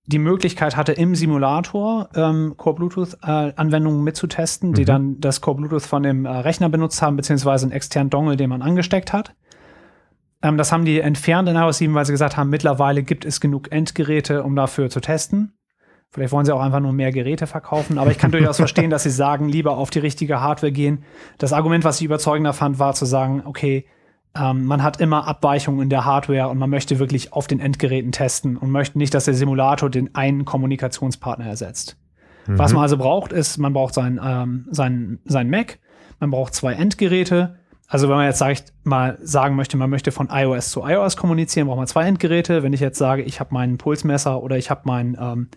die 0.07 0.19
Möglichkeit 0.19 0.75
hatte, 0.75 0.93
im 0.93 1.15
Simulator 1.15 2.09
ähm, 2.15 2.55
Core 2.57 2.75
Bluetooth-Anwendungen 2.75 3.99
äh, 3.99 4.03
mitzutesten, 4.03 4.71
mhm. 4.71 4.73
die 4.73 4.85
dann 4.85 5.19
das 5.19 5.41
Core 5.41 5.57
Bluetooth 5.57 5.83
von 5.83 6.03
dem 6.03 6.25
äh, 6.25 6.29
Rechner 6.29 6.69
benutzt 6.69 7.01
haben, 7.01 7.15
beziehungsweise 7.15 7.65
einen 7.65 7.71
externen 7.71 8.09
Dongle, 8.09 8.35
den 8.35 8.49
man 8.49 8.63
angesteckt 8.63 9.13
hat. 9.13 9.35
Ähm, 10.41 10.57
das 10.57 10.71
haben 10.71 10.85
die 10.85 10.99
entfernt 10.99 11.47
in 11.47 11.55
iOS 11.55 11.77
7, 11.77 11.93
weil 11.93 12.05
sie 12.05 12.13
gesagt 12.13 12.35
haben, 12.35 12.49
mittlerweile 12.49 13.03
gibt 13.03 13.25
es 13.25 13.39
genug 13.39 13.71
Endgeräte, 13.71 14.43
um 14.43 14.55
dafür 14.55 14.89
zu 14.89 14.99
testen. 14.99 15.53
Vielleicht 16.09 16.33
wollen 16.33 16.45
sie 16.45 16.53
auch 16.53 16.61
einfach 16.61 16.81
nur 16.81 16.91
mehr 16.91 17.11
Geräte 17.11 17.47
verkaufen, 17.47 17.97
aber 17.99 18.09
ich 18.09 18.17
kann 18.17 18.31
durchaus 18.31 18.57
verstehen, 18.57 18.89
dass 18.89 19.03
sie 19.03 19.11
sagen, 19.11 19.47
lieber 19.47 19.77
auf 19.77 19.91
die 19.91 19.99
richtige 19.99 20.41
Hardware 20.41 20.71
gehen. 20.71 21.03
Das 21.37 21.53
Argument, 21.53 21.83
was 21.83 22.01
ich 22.01 22.05
überzeugender 22.05 22.53
fand, 22.53 22.79
war 22.79 22.95
zu 22.95 23.05
sagen, 23.05 23.43
okay, 23.45 23.85
ähm, 24.35 24.65
man 24.65 24.81
hat 24.81 25.01
immer 25.01 25.27
Abweichungen 25.27 25.81
in 25.81 25.89
der 25.89 26.05
Hardware 26.05 26.49
und 26.49 26.57
man 26.57 26.69
möchte 26.69 26.99
wirklich 26.99 27.33
auf 27.33 27.47
den 27.47 27.59
Endgeräten 27.59 28.11
testen 28.11 28.57
und 28.57 28.71
möchte 28.71 28.97
nicht, 28.97 29.13
dass 29.13 29.25
der 29.25 29.33
Simulator 29.33 29.89
den 29.89 30.15
einen 30.15 30.45
Kommunikationspartner 30.45 31.45
ersetzt. 31.45 31.97
Mhm. 32.47 32.57
Was 32.57 32.73
man 32.73 32.83
also 32.83 32.97
braucht, 32.97 33.33
ist, 33.33 33.57
man 33.57 33.73
braucht 33.73 33.93
sein, 33.93 34.19
ähm, 34.23 34.67
sein, 34.71 35.19
sein 35.25 35.49
Mac, 35.49 35.79
man 36.19 36.31
braucht 36.31 36.53
zwei 36.53 36.73
Endgeräte. 36.73 37.57
Also 37.87 38.07
wenn 38.07 38.15
man 38.15 38.25
jetzt 38.25 38.37
sagt, 38.37 38.73
mal 38.83 39.17
sagen 39.21 39.57
möchte, 39.57 39.75
man 39.75 39.89
möchte 39.89 40.13
von 40.13 40.29
iOS 40.31 40.71
zu 40.71 40.81
iOS 40.85 41.17
kommunizieren, 41.17 41.67
braucht 41.67 41.77
man 41.77 41.87
zwei 41.87 42.05
Endgeräte. 42.05 42.63
Wenn 42.63 42.71
ich 42.71 42.79
jetzt 42.79 42.97
sage, 42.97 43.23
ich 43.23 43.41
habe 43.41 43.53
meinen 43.53 43.77
Pulsmesser 43.77 44.41
oder 44.41 44.57
ich 44.57 44.69
habe 44.69 44.81
mein 44.85 45.17
ähm, 45.19 45.49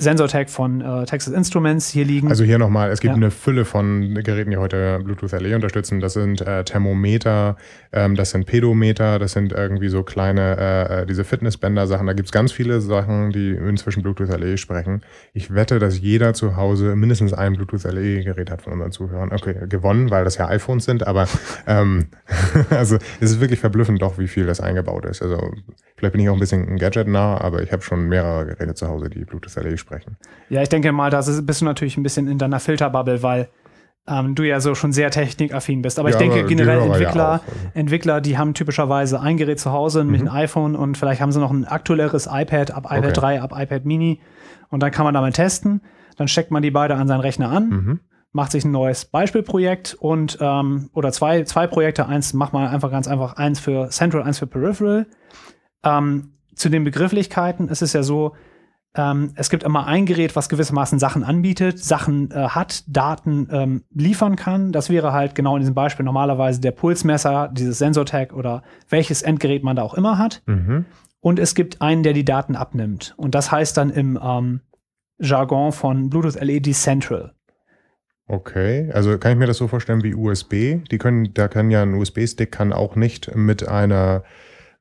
Sensor-Tag 0.00 0.48
von 0.48 0.80
äh, 0.80 1.06
Texas 1.06 1.34
Instruments 1.34 1.88
hier 1.88 2.04
liegen. 2.04 2.28
Also 2.28 2.44
hier 2.44 2.58
nochmal, 2.58 2.90
es 2.90 3.00
gibt 3.00 3.10
ja. 3.10 3.16
eine 3.16 3.32
Fülle 3.32 3.64
von 3.64 4.14
Geräten, 4.14 4.52
die 4.52 4.56
heute 4.56 5.00
Bluetooth 5.02 5.32
LE 5.32 5.56
unterstützen. 5.56 5.98
Das 5.98 6.12
sind 6.12 6.40
äh, 6.40 6.62
Thermometer, 6.62 7.56
ähm, 7.92 8.14
das 8.14 8.30
sind 8.30 8.46
Pedometer, 8.46 9.18
das 9.18 9.32
sind 9.32 9.52
irgendwie 9.52 9.88
so 9.88 10.04
kleine, 10.04 10.56
äh, 10.56 11.02
äh 11.02 11.06
diese 11.06 11.24
Fitnessbänder-Sachen. 11.24 12.06
Da 12.06 12.12
gibt 12.12 12.28
es 12.28 12.32
ganz 12.32 12.52
viele 12.52 12.80
Sachen, 12.80 13.32
die 13.32 13.50
inzwischen 13.50 14.04
Bluetooth 14.04 14.28
LE 14.28 14.56
sprechen. 14.56 15.02
Ich 15.32 15.52
wette, 15.52 15.80
dass 15.80 15.98
jeder 15.98 16.32
zu 16.32 16.54
Hause 16.56 16.94
mindestens 16.94 17.32
ein 17.32 17.54
Bluetooth 17.54 17.82
LE-Gerät 17.82 18.52
hat 18.52 18.62
von 18.62 18.74
unseren 18.74 18.92
Zuhörern. 18.92 19.32
Okay, 19.32 19.66
gewonnen, 19.68 20.10
weil 20.10 20.22
das 20.22 20.36
ja 20.36 20.46
iPhones 20.46 20.84
sind, 20.84 21.08
aber 21.08 21.26
ähm, 21.66 22.06
also 22.70 22.98
es 23.20 23.32
ist 23.32 23.40
wirklich 23.40 23.58
verblüffend 23.58 24.00
doch, 24.00 24.16
wie 24.16 24.28
viel 24.28 24.46
das 24.46 24.60
eingebaut 24.60 25.06
ist. 25.06 25.22
Also 25.22 25.50
vielleicht 25.96 26.12
bin 26.12 26.20
ich 26.20 26.28
auch 26.28 26.34
ein 26.34 26.40
bisschen 26.40 26.68
ein 26.68 26.76
Gadget 26.78 27.08
nah, 27.08 27.40
aber 27.40 27.62
ich 27.64 27.72
habe 27.72 27.82
schon 27.82 28.08
mehrere 28.08 28.46
Geräte 28.46 28.74
zu 28.74 28.86
Hause, 28.86 29.10
die 29.10 29.24
Bluetooth 29.24 29.56
LE 29.56 29.76
sprechen 29.76 29.87
sprechen. 29.88 30.16
Ja, 30.50 30.62
ich 30.62 30.68
denke 30.68 30.92
mal, 30.92 31.10
da 31.10 31.20
bist 31.20 31.60
du 31.60 31.64
natürlich 31.64 31.96
ein 31.96 32.02
bisschen 32.02 32.28
in 32.28 32.38
deiner 32.38 32.60
Filterbubble, 32.60 33.22
weil 33.22 33.48
ähm, 34.06 34.34
du 34.34 34.42
ja 34.42 34.60
so 34.60 34.74
schon 34.74 34.92
sehr 34.92 35.10
technikaffin 35.10 35.82
bist. 35.82 35.98
Aber 35.98 36.10
ja, 36.10 36.14
ich 36.14 36.18
denke 36.18 36.40
aber 36.40 36.48
generell 36.48 36.80
Entwickler, 36.80 37.14
ja 37.14 37.30
also. 37.32 37.70
Entwickler, 37.74 38.20
die 38.20 38.38
haben 38.38 38.54
typischerweise 38.54 39.20
ein 39.20 39.36
Gerät 39.36 39.60
zu 39.60 39.72
Hause 39.72 40.04
mhm. 40.04 40.10
mit 40.10 40.20
einem 40.20 40.30
iPhone 40.30 40.76
und 40.76 40.96
vielleicht 40.96 41.20
haben 41.20 41.32
sie 41.32 41.40
noch 41.40 41.50
ein 41.50 41.64
aktuelleres 41.64 42.26
iPad 42.30 42.70
ab 42.70 42.86
iPad 42.86 43.04
okay. 43.04 43.12
3, 43.12 43.42
ab 43.42 43.52
iPad 43.54 43.84
Mini 43.84 44.20
und 44.70 44.82
dann 44.82 44.90
kann 44.90 45.04
man 45.04 45.14
damit 45.14 45.34
testen. 45.34 45.82
Dann 46.16 46.28
steckt 46.28 46.50
man 46.50 46.62
die 46.62 46.70
beide 46.70 46.96
an 46.96 47.08
seinen 47.08 47.20
Rechner 47.20 47.50
an. 47.50 47.68
Mhm 47.68 48.00
macht 48.30 48.52
sich 48.52 48.62
ein 48.62 48.70
neues 48.70 49.06
Beispielprojekt 49.06 49.94
und 49.98 50.36
ähm, 50.42 50.90
oder 50.92 51.12
zwei, 51.12 51.44
zwei 51.44 51.66
Projekte, 51.66 52.06
eins 52.06 52.34
macht 52.34 52.52
man 52.52 52.68
einfach 52.68 52.90
ganz 52.90 53.08
einfach, 53.08 53.36
eins 53.36 53.58
für 53.58 53.88
Central, 53.88 54.22
eins 54.22 54.38
für 54.38 54.46
Peripheral. 54.46 55.06
Ähm, 55.82 56.34
zu 56.54 56.68
den 56.68 56.84
Begrifflichkeiten 56.84 57.68
ist 57.68 57.82
es 57.82 57.94
ja 57.94 58.02
so, 58.02 58.34
ähm, 58.98 59.32
es 59.36 59.48
gibt 59.48 59.62
immer 59.62 59.86
ein 59.86 60.04
Gerät, 60.04 60.36
was 60.36 60.48
gewissermaßen 60.48 60.98
Sachen 60.98 61.22
anbietet, 61.22 61.78
Sachen 61.78 62.30
äh, 62.30 62.48
hat, 62.48 62.84
Daten 62.88 63.48
ähm, 63.50 63.84
liefern 63.94 64.36
kann. 64.36 64.72
Das 64.72 64.90
wäre 64.90 65.12
halt 65.12 65.34
genau 65.34 65.56
in 65.56 65.60
diesem 65.60 65.74
Beispiel 65.74 66.04
normalerweise 66.04 66.60
der 66.60 66.72
Pulsmesser, 66.72 67.48
dieses 67.52 67.78
Sensor-Tag 67.78 68.32
oder 68.32 68.62
welches 68.90 69.22
Endgerät 69.22 69.62
man 69.62 69.76
da 69.76 69.82
auch 69.82 69.94
immer 69.94 70.18
hat. 70.18 70.42
Mhm. 70.46 70.84
Und 71.20 71.38
es 71.38 71.54
gibt 71.54 71.80
einen, 71.80 72.02
der 72.02 72.12
die 72.12 72.24
Daten 72.24 72.56
abnimmt. 72.56 73.14
Und 73.16 73.34
das 73.34 73.50
heißt 73.52 73.76
dann 73.76 73.90
im 73.90 74.18
ähm, 74.22 74.60
Jargon 75.18 75.72
von 75.72 76.10
Bluetooth 76.10 76.40
LED 76.40 76.74
Central. 76.74 77.32
Okay, 78.26 78.90
also 78.92 79.16
kann 79.18 79.32
ich 79.32 79.38
mir 79.38 79.46
das 79.46 79.56
so 79.56 79.68
vorstellen 79.68 80.02
wie 80.02 80.14
USB? 80.14 80.84
Die 80.90 80.98
können, 80.98 81.32
da 81.32 81.48
kann 81.48 81.70
ja 81.70 81.82
ein 81.82 81.94
USB-Stick 81.94 82.52
kann 82.52 82.72
auch 82.72 82.94
nicht 82.94 83.34
mit 83.34 83.66
einer 83.66 84.22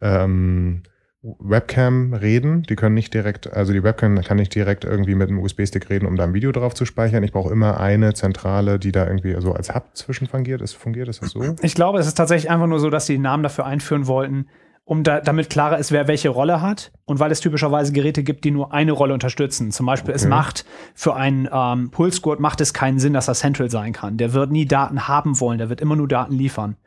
ähm, 0.01 0.83
Webcam 1.21 2.13
reden. 2.13 2.63
Die 2.63 2.75
können 2.75 2.95
nicht 2.95 3.13
direkt, 3.13 3.51
also 3.51 3.73
die 3.73 3.83
Webcam 3.83 4.21
kann 4.21 4.37
nicht 4.37 4.53
direkt 4.53 4.85
irgendwie 4.85 5.15
mit 5.15 5.29
einem 5.29 5.39
USB-Stick 5.39 5.89
reden, 5.89 6.05
um 6.05 6.15
da 6.15 6.23
ein 6.23 6.33
Video 6.33 6.51
drauf 6.51 6.73
zu 6.73 6.85
speichern. 6.85 7.23
Ich 7.23 7.31
brauche 7.31 7.51
immer 7.51 7.79
eine 7.79 8.13
Zentrale, 8.13 8.79
die 8.79 8.91
da 8.91 9.07
irgendwie 9.07 9.35
so 9.39 9.53
als 9.53 9.73
Hub 9.73 9.89
zwischenfungiert 9.93 10.61
ist. 10.61 10.73
Fungiert 10.73 11.07
ist 11.07 11.21
das 11.21 11.31
so? 11.31 11.55
Ich 11.61 11.75
glaube, 11.75 11.99
es 11.99 12.07
ist 12.07 12.15
tatsächlich 12.15 12.51
einfach 12.51 12.67
nur 12.67 12.79
so, 12.79 12.89
dass 12.89 13.05
die 13.07 13.17
Namen 13.17 13.43
dafür 13.43 13.65
einführen 13.65 14.07
wollten, 14.07 14.47
um 14.85 15.03
da, 15.03 15.19
damit 15.19 15.49
klarer 15.49 15.79
ist, 15.79 15.91
wer 15.91 16.07
welche 16.07 16.29
Rolle 16.29 16.61
hat 16.61 16.91
und 17.05 17.19
weil 17.19 17.31
es 17.31 17.41
typischerweise 17.41 17.91
Geräte 17.91 18.23
gibt, 18.23 18.45
die 18.45 18.51
nur 18.51 18.71
eine 18.71 18.93
Rolle 18.93 19.13
unterstützen. 19.13 19.71
Zum 19.71 19.85
Beispiel, 19.85 20.11
okay. 20.11 20.23
es 20.23 20.27
macht 20.27 20.65
für 20.93 21.15
einen 21.15 21.49
ähm, 21.51 21.89
Pulsgurt 21.91 22.39
macht 22.39 22.61
es 22.61 22.73
keinen 22.73 22.99
Sinn, 22.99 23.13
dass 23.13 23.27
er 23.27 23.33
Central 23.33 23.69
sein 23.69 23.91
kann. 23.91 24.17
Der 24.17 24.33
wird 24.33 24.51
nie 24.51 24.65
Daten 24.65 25.07
haben 25.07 25.39
wollen, 25.41 25.57
der 25.57 25.69
wird 25.69 25.81
immer 25.81 25.97
nur 25.97 26.07
Daten 26.07 26.33
liefern. 26.33 26.77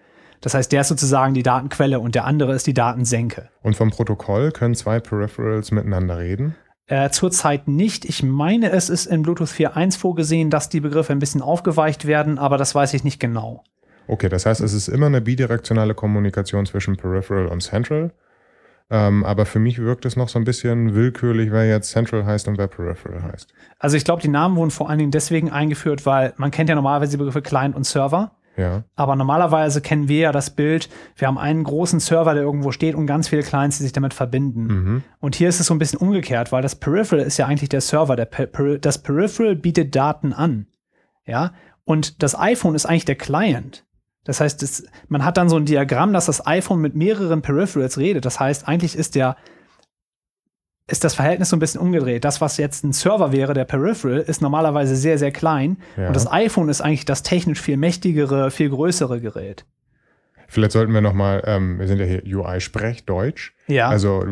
Das 0.40 0.54
heißt, 0.54 0.72
der 0.72 0.82
ist 0.82 0.88
sozusagen 0.88 1.34
die 1.34 1.42
Datenquelle 1.42 2.00
und 2.00 2.14
der 2.14 2.24
andere 2.24 2.54
ist 2.54 2.66
die 2.66 2.74
Datensenke. 2.74 3.50
Und 3.62 3.76
vom 3.76 3.90
Protokoll 3.90 4.52
können 4.52 4.74
zwei 4.74 5.00
Peripherals 5.00 5.70
miteinander 5.70 6.18
reden? 6.18 6.54
Äh, 6.86 7.10
zurzeit 7.10 7.68
nicht. 7.68 8.04
Ich 8.04 8.22
meine, 8.22 8.72
es 8.72 8.90
ist 8.90 9.06
in 9.06 9.22
Bluetooth 9.22 9.48
4.1 9.48 9.98
vorgesehen, 9.98 10.50
dass 10.50 10.68
die 10.68 10.80
Begriffe 10.80 11.12
ein 11.12 11.18
bisschen 11.18 11.42
aufgeweicht 11.42 12.06
werden, 12.06 12.38
aber 12.38 12.56
das 12.56 12.74
weiß 12.74 12.94
ich 12.94 13.04
nicht 13.04 13.20
genau. 13.20 13.62
Okay, 14.08 14.28
das 14.28 14.44
heißt, 14.44 14.60
es 14.60 14.72
ist 14.72 14.88
immer 14.88 15.06
eine 15.06 15.20
bidirektionale 15.20 15.94
Kommunikation 15.94 16.66
zwischen 16.66 16.96
Peripheral 16.96 17.46
und 17.46 17.62
Central. 17.62 18.10
Ähm, 18.90 19.24
aber 19.24 19.46
für 19.46 19.60
mich 19.60 19.78
wirkt 19.78 20.04
es 20.04 20.16
noch 20.16 20.28
so 20.28 20.38
ein 20.40 20.44
bisschen 20.44 20.94
willkürlich, 20.96 21.52
wer 21.52 21.68
jetzt 21.68 21.90
Central 21.90 22.26
heißt 22.26 22.48
und 22.48 22.58
wer 22.58 22.66
Peripheral 22.66 23.22
heißt. 23.22 23.52
Also 23.78 23.96
ich 23.96 24.04
glaube, 24.04 24.20
die 24.20 24.28
Namen 24.28 24.56
wurden 24.56 24.72
vor 24.72 24.90
allen 24.90 24.98
Dingen 24.98 25.12
deswegen 25.12 25.48
eingeführt, 25.50 26.06
weil 26.06 26.34
man 26.38 26.50
kennt 26.50 26.68
ja 26.68 26.74
normalerweise 26.74 27.12
die 27.12 27.18
Begriffe 27.18 27.40
Client 27.40 27.76
und 27.76 27.84
Server. 27.84 28.32
Ja. 28.56 28.84
Aber 28.94 29.16
normalerweise 29.16 29.80
kennen 29.80 30.08
wir 30.08 30.18
ja 30.18 30.32
das 30.32 30.50
Bild, 30.50 30.88
wir 31.16 31.28
haben 31.28 31.38
einen 31.38 31.64
großen 31.64 32.00
Server, 32.00 32.34
der 32.34 32.42
irgendwo 32.42 32.72
steht 32.72 32.94
und 32.94 33.06
ganz 33.06 33.28
viele 33.28 33.42
Clients, 33.42 33.78
die 33.78 33.84
sich 33.84 33.92
damit 33.92 34.12
verbinden. 34.12 34.62
Mhm. 34.62 35.02
Und 35.20 35.34
hier 35.34 35.48
ist 35.48 35.60
es 35.60 35.66
so 35.66 35.74
ein 35.74 35.78
bisschen 35.78 35.98
umgekehrt, 35.98 36.52
weil 36.52 36.62
das 36.62 36.76
Peripheral 36.76 37.24
ist 37.24 37.38
ja 37.38 37.46
eigentlich 37.46 37.68
der 37.68 37.80
Server. 37.80 38.16
Der 38.16 38.26
per 38.26 38.78
das 38.78 38.98
Peripheral 38.98 39.56
bietet 39.56 39.94
Daten 39.94 40.32
an. 40.32 40.66
Ja. 41.26 41.52
Und 41.84 42.22
das 42.22 42.38
iPhone 42.38 42.74
ist 42.74 42.86
eigentlich 42.86 43.04
der 43.04 43.16
Client. 43.16 43.86
Das 44.24 44.40
heißt, 44.40 44.62
das, 44.62 44.84
man 45.08 45.24
hat 45.24 45.38
dann 45.38 45.48
so 45.48 45.56
ein 45.56 45.64
Diagramm, 45.64 46.12
dass 46.12 46.26
das 46.26 46.46
iPhone 46.46 46.80
mit 46.80 46.94
mehreren 46.94 47.42
Peripherals 47.42 47.98
redet. 47.98 48.24
Das 48.24 48.38
heißt, 48.38 48.68
eigentlich 48.68 48.96
ist 48.96 49.14
der 49.14 49.36
ist 50.90 51.04
das 51.04 51.14
Verhältnis 51.14 51.50
so 51.50 51.56
ein 51.56 51.60
bisschen 51.60 51.80
umgedreht. 51.80 52.24
Das, 52.24 52.40
was 52.40 52.56
jetzt 52.56 52.84
ein 52.84 52.92
Server 52.92 53.32
wäre, 53.32 53.54
der 53.54 53.64
Peripheral, 53.64 54.18
ist 54.18 54.42
normalerweise 54.42 54.96
sehr, 54.96 55.18
sehr 55.18 55.30
klein. 55.30 55.78
Ja. 55.96 56.08
Und 56.08 56.16
das 56.16 56.30
iPhone 56.30 56.68
ist 56.68 56.80
eigentlich 56.80 57.04
das 57.04 57.22
technisch 57.22 57.60
viel 57.60 57.76
mächtigere, 57.76 58.50
viel 58.50 58.70
größere 58.70 59.20
Gerät. 59.20 59.64
Vielleicht 60.48 60.72
sollten 60.72 60.92
wir 60.92 61.00
nochmal, 61.00 61.44
ähm, 61.46 61.78
wir 61.78 61.86
sind 61.86 62.00
ja 62.00 62.04
hier 62.04 62.22
UI-Sprechdeutsch. 62.24 63.52
Ja. 63.68 63.88
Also, 63.88 64.24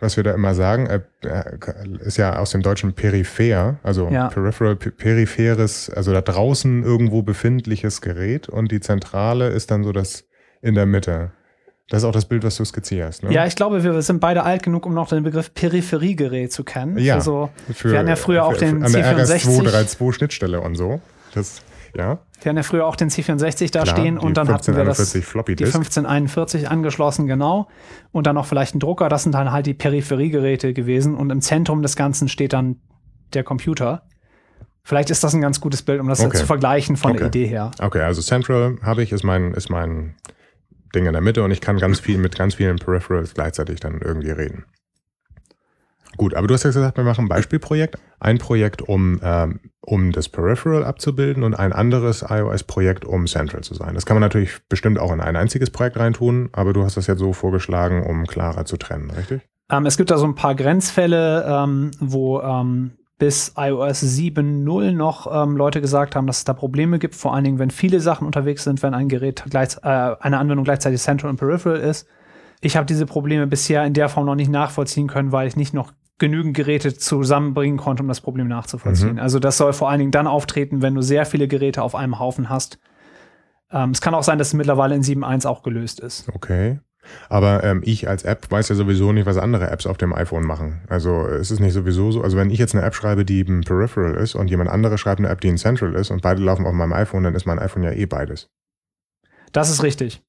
was 0.00 0.16
wir 0.16 0.24
da 0.24 0.32
immer 0.32 0.54
sagen, 0.54 0.86
äh, 0.86 1.00
äh, 1.24 1.58
ist 2.00 2.16
ja 2.16 2.36
aus 2.36 2.50
dem 2.50 2.62
Deutschen 2.62 2.92
peripher, 2.92 3.78
also 3.84 4.08
ja. 4.08 4.26
peripheral, 4.28 4.74
peripheres, 4.74 5.90
also 5.90 6.12
da 6.12 6.22
draußen 6.22 6.82
irgendwo 6.82 7.22
befindliches 7.22 8.00
Gerät 8.00 8.48
und 8.48 8.72
die 8.72 8.80
Zentrale 8.80 9.48
ist 9.48 9.70
dann 9.70 9.84
so 9.84 9.92
das 9.92 10.24
in 10.60 10.74
der 10.74 10.86
Mitte. 10.86 11.30
Das 11.88 12.02
ist 12.02 12.04
auch 12.04 12.12
das 12.12 12.24
Bild, 12.24 12.42
was 12.42 12.56
du 12.56 12.64
skizzierst. 12.64 13.22
Ne? 13.22 13.32
Ja, 13.32 13.46
ich 13.46 13.54
glaube, 13.54 13.84
wir 13.84 14.02
sind 14.02 14.18
beide 14.20 14.42
alt 14.42 14.64
genug, 14.64 14.86
um 14.86 14.94
noch 14.94 15.08
den 15.08 15.22
Begriff 15.22 15.54
Peripheriegerät 15.54 16.52
zu 16.52 16.64
kennen. 16.64 16.98
Ja, 16.98 17.14
also, 17.14 17.50
für, 17.72 17.92
wir 17.92 17.98
hatten 17.98 18.08
ja 18.08 18.16
früher 18.16 18.44
auch 18.44 18.54
für, 18.54 18.58
den 18.58 18.82
an 18.82 18.92
der 18.92 19.16
RS232 19.16 20.12
Schnittstelle 20.12 20.60
und 20.60 20.74
so. 20.74 21.00
Das 21.34 21.62
ja. 21.96 22.18
Wir 22.42 22.50
hatten 22.50 22.56
ja 22.56 22.62
früher 22.62 22.86
auch 22.86 22.96
den 22.96 23.08
C64 23.08 23.72
da 23.72 23.82
Klar, 23.82 23.96
stehen 23.96 24.18
und 24.18 24.36
dann 24.36 24.48
hatten 24.48 24.76
wir 24.76 24.84
das, 24.84 25.12
die 25.12 25.18
1541 25.18 26.68
angeschlossen, 26.68 27.26
genau. 27.26 27.68
Und 28.12 28.26
dann 28.26 28.34
noch 28.34 28.46
vielleicht 28.46 28.74
ein 28.74 28.80
Drucker. 28.80 29.08
Das 29.08 29.22
sind 29.22 29.32
dann 29.32 29.50
halt 29.50 29.66
die 29.66 29.74
Peripheriegeräte 29.74 30.74
gewesen. 30.74 31.14
Und 31.14 31.30
im 31.30 31.40
Zentrum 31.40 31.82
des 31.82 31.96
Ganzen 31.96 32.28
steht 32.28 32.52
dann 32.52 32.76
der 33.32 33.44
Computer. 33.44 34.02
Vielleicht 34.82 35.10
ist 35.10 35.24
das 35.24 35.34
ein 35.34 35.40
ganz 35.40 35.60
gutes 35.60 35.82
Bild, 35.82 36.00
um 36.00 36.08
das 36.08 36.20
okay. 36.20 36.36
zu 36.36 36.46
vergleichen 36.46 36.96
von 36.96 37.12
okay. 37.12 37.18
der 37.18 37.26
Idee 37.28 37.46
her. 37.46 37.70
Okay, 37.80 38.02
also 38.02 38.20
Central 38.20 38.76
habe 38.82 39.02
ich, 39.02 39.12
ist 39.12 39.24
mein, 39.24 39.54
ist 39.54 39.70
mein 39.70 40.14
Ding 40.96 41.06
in 41.06 41.12
der 41.12 41.22
Mitte 41.22 41.42
und 41.42 41.50
ich 41.50 41.60
kann 41.60 41.78
ganz 41.78 42.00
viel 42.00 42.18
mit 42.18 42.36
ganz 42.36 42.54
vielen 42.54 42.78
Peripherals 42.78 43.34
gleichzeitig 43.34 43.80
dann 43.80 44.00
irgendwie 44.00 44.30
reden. 44.30 44.64
Gut, 46.16 46.34
aber 46.34 46.46
du 46.46 46.54
hast 46.54 46.62
ja 46.64 46.70
gesagt, 46.70 46.96
wir 46.96 47.04
machen 47.04 47.26
ein 47.26 47.28
Beispielprojekt. 47.28 47.98
Ein 48.20 48.38
Projekt, 48.38 48.80
um, 48.80 49.20
ähm, 49.22 49.60
um 49.82 50.12
das 50.12 50.28
Peripheral 50.28 50.84
abzubilden 50.84 51.42
und 51.42 51.54
ein 51.54 51.72
anderes 51.72 52.24
iOS-Projekt, 52.26 53.04
um 53.04 53.26
Central 53.26 53.62
zu 53.62 53.74
sein. 53.74 53.94
Das 53.94 54.06
kann 54.06 54.14
man 54.14 54.22
natürlich 54.22 54.66
bestimmt 54.68 54.98
auch 54.98 55.12
in 55.12 55.20
ein 55.20 55.36
einziges 55.36 55.70
Projekt 55.70 55.98
reintun, 55.98 56.48
aber 56.52 56.72
du 56.72 56.82
hast 56.82 56.96
das 56.96 57.06
jetzt 57.06 57.18
so 57.18 57.34
vorgeschlagen, 57.34 58.02
um 58.02 58.26
klarer 58.26 58.64
zu 58.64 58.78
trennen, 58.78 59.10
richtig? 59.10 59.42
Ähm, 59.70 59.84
es 59.84 59.96
gibt 59.96 60.10
da 60.10 60.16
so 60.16 60.26
ein 60.26 60.34
paar 60.34 60.54
Grenzfälle, 60.54 61.44
ähm, 61.46 61.90
wo 62.00 62.40
ähm, 62.40 62.92
bis 63.18 63.54
iOS 63.56 64.02
7.0 64.02 64.92
noch 64.92 65.26
ähm, 65.32 65.56
Leute 65.56 65.80
gesagt 65.80 66.14
haben, 66.14 66.26
dass 66.26 66.38
es 66.38 66.44
da 66.44 66.52
Probleme 66.52 66.98
gibt, 66.98 67.14
vor 67.14 67.34
allen 67.34 67.44
Dingen, 67.44 67.58
wenn 67.58 67.70
viele 67.70 68.00
Sachen 68.00 68.26
unterwegs 68.26 68.64
sind, 68.64 68.82
wenn 68.82 68.94
ein 68.94 69.08
Gerät 69.08 69.44
gleich, 69.48 69.76
äh, 69.82 69.88
eine 70.20 70.38
Anwendung 70.38 70.64
gleichzeitig 70.64 71.00
Central 71.00 71.30
und 71.30 71.38
Peripheral 71.38 71.80
ist. 71.80 72.06
Ich 72.60 72.76
habe 72.76 72.86
diese 72.86 73.06
Probleme 73.06 73.46
bisher 73.46 73.84
in 73.84 73.94
der 73.94 74.08
Form 74.08 74.26
noch 74.26 74.34
nicht 74.34 74.50
nachvollziehen 74.50 75.06
können, 75.06 75.32
weil 75.32 75.48
ich 75.48 75.56
nicht 75.56 75.72
noch 75.72 75.92
genügend 76.18 76.56
Geräte 76.56 76.96
zusammenbringen 76.96 77.78
konnte, 77.78 78.02
um 78.02 78.08
das 78.08 78.20
Problem 78.20 78.48
nachzuvollziehen. 78.48 79.14
Mhm. 79.14 79.18
Also 79.18 79.38
das 79.38 79.58
soll 79.58 79.72
vor 79.72 79.90
allen 79.90 79.98
Dingen 79.98 80.10
dann 80.10 80.26
auftreten, 80.26 80.82
wenn 80.82 80.94
du 80.94 81.02
sehr 81.02 81.26
viele 81.26 81.48
Geräte 81.48 81.82
auf 81.82 81.94
einem 81.94 82.18
Haufen 82.18 82.48
hast. 82.48 82.78
Ähm, 83.70 83.90
es 83.90 84.00
kann 84.00 84.14
auch 84.14 84.22
sein, 84.22 84.38
dass 84.38 84.48
es 84.48 84.54
mittlerweile 84.54 84.94
in 84.94 85.02
7.1 85.02 85.46
auch 85.46 85.62
gelöst 85.62 86.00
ist. 86.00 86.28
Okay. 86.34 86.80
Aber 87.28 87.64
ähm, 87.64 87.82
ich 87.84 88.08
als 88.08 88.24
App 88.24 88.50
weiß 88.50 88.68
ja 88.68 88.74
sowieso 88.74 89.12
nicht, 89.12 89.26
was 89.26 89.36
andere 89.36 89.70
Apps 89.70 89.86
auf 89.86 89.98
dem 89.98 90.12
iPhone 90.12 90.46
machen. 90.46 90.80
Also 90.88 91.26
es 91.26 91.50
ist 91.50 91.60
nicht 91.60 91.72
sowieso 91.72 92.12
so. 92.12 92.22
Also 92.22 92.36
wenn 92.36 92.50
ich 92.50 92.58
jetzt 92.58 92.74
eine 92.74 92.84
App 92.84 92.94
schreibe, 92.94 93.24
die 93.24 93.42
ein 93.42 93.62
Peripheral 93.62 94.14
ist 94.14 94.34
und 94.34 94.48
jemand 94.48 94.70
andere 94.70 94.98
schreibt 94.98 95.20
eine 95.20 95.28
App, 95.28 95.40
die 95.40 95.48
ein 95.48 95.58
Central 95.58 95.94
ist 95.94 96.10
und 96.10 96.22
beide 96.22 96.42
laufen 96.42 96.66
auf 96.66 96.72
meinem 96.72 96.92
iPhone, 96.92 97.24
dann 97.24 97.34
ist 97.34 97.46
mein 97.46 97.58
iPhone 97.58 97.82
ja 97.82 97.92
eh 97.92 98.06
beides. 98.06 98.48
Das 99.52 99.70
ist 99.70 99.82
richtig. 99.82 100.22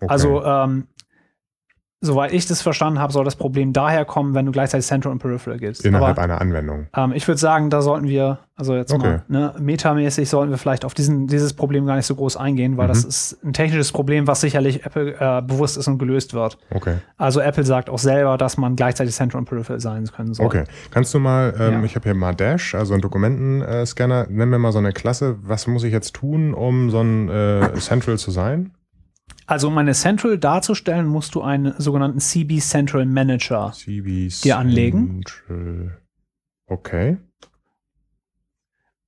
Okay. 0.00 0.12
Also 0.12 0.44
ähm, 0.44 0.88
soweit 2.04 2.32
ich 2.32 2.46
das 2.46 2.62
verstanden 2.62 2.98
habe, 2.98 3.12
soll 3.12 3.24
das 3.24 3.36
Problem 3.36 3.72
daher 3.72 4.04
kommen, 4.04 4.34
wenn 4.34 4.46
du 4.46 4.52
gleichzeitig 4.52 4.86
Central 4.86 5.12
und 5.12 5.18
Peripheral 5.18 5.58
gibst. 5.58 5.84
Innerhalb 5.84 6.18
Aber, 6.18 6.22
einer 6.22 6.40
Anwendung. 6.40 6.86
Ähm, 6.94 7.12
ich 7.12 7.26
würde 7.26 7.38
sagen, 7.38 7.70
da 7.70 7.82
sollten 7.82 8.06
wir, 8.08 8.38
also 8.56 8.74
jetzt 8.74 8.92
okay. 8.92 9.20
mal, 9.28 9.52
ne, 9.52 9.54
metamäßig 9.58 10.28
sollten 10.28 10.50
wir 10.50 10.58
vielleicht 10.58 10.84
auf 10.84 10.94
diesen, 10.94 11.26
dieses 11.26 11.54
Problem 11.54 11.86
gar 11.86 11.96
nicht 11.96 12.06
so 12.06 12.14
groß 12.14 12.36
eingehen, 12.36 12.76
weil 12.76 12.86
mhm. 12.86 12.92
das 12.92 13.04
ist 13.04 13.44
ein 13.44 13.52
technisches 13.52 13.92
Problem, 13.92 14.26
was 14.26 14.40
sicherlich 14.40 14.84
Apple 14.84 15.14
äh, 15.18 15.42
bewusst 15.42 15.76
ist 15.76 15.88
und 15.88 15.98
gelöst 15.98 16.34
wird. 16.34 16.58
Okay. 16.70 16.96
Also 17.16 17.40
Apple 17.40 17.64
sagt 17.64 17.88
auch 17.88 17.98
selber, 17.98 18.36
dass 18.36 18.56
man 18.56 18.76
gleichzeitig 18.76 19.14
Central 19.14 19.40
und 19.40 19.46
Peripheral 19.46 19.80
sein 19.80 20.04
können 20.06 20.34
soll. 20.34 20.46
Okay. 20.46 20.64
Kannst 20.90 21.14
du 21.14 21.18
mal, 21.18 21.54
ähm, 21.58 21.72
ja. 21.72 21.84
ich 21.84 21.96
habe 21.96 22.04
hier 22.04 22.14
mal 22.14 22.34
Dash, 22.34 22.74
also 22.74 22.94
einen 22.94 23.02
Dokumentenscanner, 23.02 24.26
nenn 24.28 24.50
mir 24.50 24.58
mal 24.58 24.72
so 24.72 24.78
eine 24.78 24.92
Klasse, 24.92 25.36
was 25.42 25.66
muss 25.66 25.84
ich 25.84 25.92
jetzt 25.92 26.14
tun, 26.14 26.54
um 26.54 26.90
so 26.90 27.00
ein 27.00 27.28
äh, 27.28 27.72
Central 27.78 28.18
zu 28.18 28.30
sein? 28.30 28.72
Also 29.46 29.68
um 29.68 29.76
eine 29.76 29.92
Central 29.92 30.38
darzustellen, 30.38 31.06
musst 31.06 31.34
du 31.34 31.42
einen 31.42 31.74
sogenannten 31.78 32.18
CB 32.18 32.60
Central 32.60 33.04
Manager 33.04 33.72
CB 33.72 34.28
dir 34.42 34.58
anlegen. 34.58 35.22
Central. 35.22 36.00
Okay. 36.66 37.18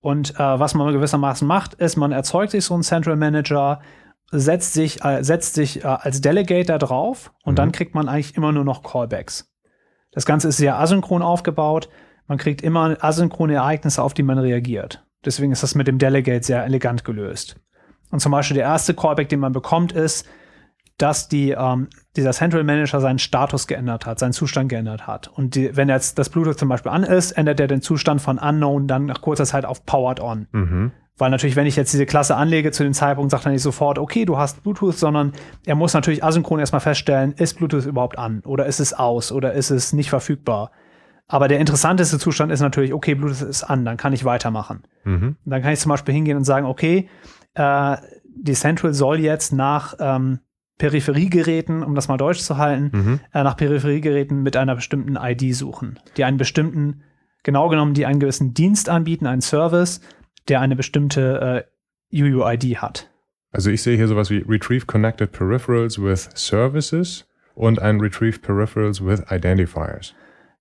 Und 0.00 0.34
äh, 0.34 0.38
was 0.38 0.74
man 0.74 0.92
gewissermaßen 0.92 1.48
macht, 1.48 1.74
ist, 1.74 1.96
man 1.96 2.12
erzeugt 2.12 2.52
sich 2.52 2.64
so 2.64 2.74
einen 2.74 2.82
Central 2.82 3.16
Manager, 3.16 3.80
setzt 4.30 4.74
sich, 4.74 5.02
äh, 5.04 5.24
setzt 5.24 5.54
sich 5.54 5.84
äh, 5.84 5.86
als 5.86 6.20
Delegate 6.20 6.66
da 6.66 6.78
drauf 6.78 7.32
und 7.42 7.54
mhm. 7.54 7.56
dann 7.56 7.72
kriegt 7.72 7.94
man 7.94 8.08
eigentlich 8.08 8.36
immer 8.36 8.52
nur 8.52 8.64
noch 8.64 8.82
Callbacks. 8.82 9.52
Das 10.12 10.26
Ganze 10.26 10.48
ist 10.48 10.58
sehr 10.58 10.78
asynchron 10.78 11.22
aufgebaut. 11.22 11.88
Man 12.26 12.38
kriegt 12.38 12.62
immer 12.62 12.96
asynchrone 13.02 13.54
Ereignisse, 13.54 14.02
auf 14.02 14.14
die 14.14 14.22
man 14.22 14.38
reagiert. 14.38 15.04
Deswegen 15.24 15.52
ist 15.52 15.62
das 15.62 15.74
mit 15.74 15.88
dem 15.88 15.98
Delegate 15.98 16.44
sehr 16.44 16.64
elegant 16.64 17.04
gelöst. 17.04 17.56
Und 18.10 18.20
zum 18.20 18.32
Beispiel 18.32 18.56
der 18.56 18.64
erste 18.64 18.94
Callback, 18.94 19.28
den 19.28 19.40
man 19.40 19.52
bekommt, 19.52 19.92
ist, 19.92 20.26
dass 20.98 21.28
die, 21.28 21.50
ähm, 21.50 21.88
dieser 22.16 22.32
Central 22.32 22.64
Manager 22.64 23.00
seinen 23.00 23.18
Status 23.18 23.66
geändert 23.66 24.06
hat, 24.06 24.18
seinen 24.18 24.32
Zustand 24.32 24.70
geändert 24.70 25.06
hat. 25.06 25.28
Und 25.28 25.54
die, 25.54 25.76
wenn 25.76 25.88
jetzt 25.88 26.18
das 26.18 26.30
Bluetooth 26.30 26.58
zum 26.58 26.68
Beispiel 26.68 26.90
an 26.90 27.02
ist, 27.02 27.32
ändert 27.32 27.60
er 27.60 27.66
den 27.66 27.82
Zustand 27.82 28.22
von 28.22 28.38
Unknown 28.38 28.86
dann 28.86 29.06
nach 29.06 29.20
kurzer 29.20 29.44
Zeit 29.44 29.66
auf 29.66 29.84
Powered 29.84 30.20
On. 30.20 30.46
Mhm. 30.52 30.92
Weil 31.18 31.30
natürlich, 31.30 31.56
wenn 31.56 31.66
ich 31.66 31.76
jetzt 31.76 31.92
diese 31.92 32.06
Klasse 32.06 32.36
anlege, 32.36 32.72
zu 32.72 32.82
dem 32.82 32.92
Zeitpunkt 32.92 33.30
sagt 33.30 33.46
er 33.46 33.52
nicht 33.52 33.62
sofort, 33.62 33.98
okay, 33.98 34.24
du 34.24 34.36
hast 34.36 34.62
Bluetooth, 34.62 34.96
sondern 34.96 35.32
er 35.64 35.74
muss 35.74 35.94
natürlich 35.94 36.22
asynchron 36.22 36.60
erstmal 36.60 36.80
feststellen, 36.80 37.32
ist 37.32 37.56
Bluetooth 37.58 37.86
überhaupt 37.86 38.18
an 38.18 38.42
oder 38.44 38.66
ist 38.66 38.80
es 38.80 38.92
aus 38.92 39.32
oder 39.32 39.52
ist 39.52 39.70
es 39.70 39.92
nicht 39.92 40.10
verfügbar. 40.10 40.70
Aber 41.28 41.48
der 41.48 41.58
interessanteste 41.58 42.18
Zustand 42.18 42.52
ist 42.52 42.60
natürlich, 42.60 42.92
okay, 42.92 43.14
Bluetooth 43.14 43.48
ist 43.48 43.64
an, 43.64 43.84
dann 43.84 43.96
kann 43.96 44.12
ich 44.12 44.24
weitermachen. 44.24 44.84
Mhm. 45.04 45.36
Dann 45.44 45.62
kann 45.62 45.72
ich 45.72 45.80
zum 45.80 45.90
Beispiel 45.90 46.14
hingehen 46.14 46.36
und 46.36 46.44
sagen, 46.44 46.66
okay, 46.66 47.08
äh, 47.56 47.96
die 48.24 48.52
Central 48.52 48.94
soll 48.94 49.20
jetzt 49.20 49.52
nach 49.52 49.94
ähm, 49.98 50.40
Peripheriegeräten, 50.78 51.82
um 51.82 51.94
das 51.94 52.08
mal 52.08 52.18
deutsch 52.18 52.40
zu 52.40 52.58
halten, 52.58 52.90
mhm. 52.92 53.20
äh, 53.32 53.42
nach 53.42 53.56
Peripheriegeräten 53.56 54.42
mit 54.42 54.56
einer 54.56 54.74
bestimmten 54.74 55.16
ID 55.16 55.54
suchen, 55.54 55.98
die 56.16 56.24
einen 56.24 56.36
bestimmten, 56.36 57.02
genau 57.42 57.68
genommen, 57.68 57.94
die 57.94 58.06
einen 58.06 58.20
gewissen 58.20 58.52
Dienst 58.52 58.88
anbieten, 58.88 59.26
einen 59.26 59.40
Service, 59.40 60.00
der 60.48 60.60
eine 60.60 60.76
bestimmte 60.76 61.66
äh, 62.12 62.22
UUID 62.22 62.78
hat. 62.78 63.10
Also 63.52 63.70
ich 63.70 63.82
sehe 63.82 63.96
hier 63.96 64.06
sowas 64.06 64.30
wie 64.30 64.44
Retrieve 64.46 64.84
Connected 64.84 65.32
Peripherals 65.32 66.00
with 66.00 66.28
Services 66.34 67.26
und 67.54 67.80
ein 67.80 68.00
Retrieve 68.00 68.38
Peripherals 68.38 69.04
with 69.04 69.22
Identifiers. 69.30 70.14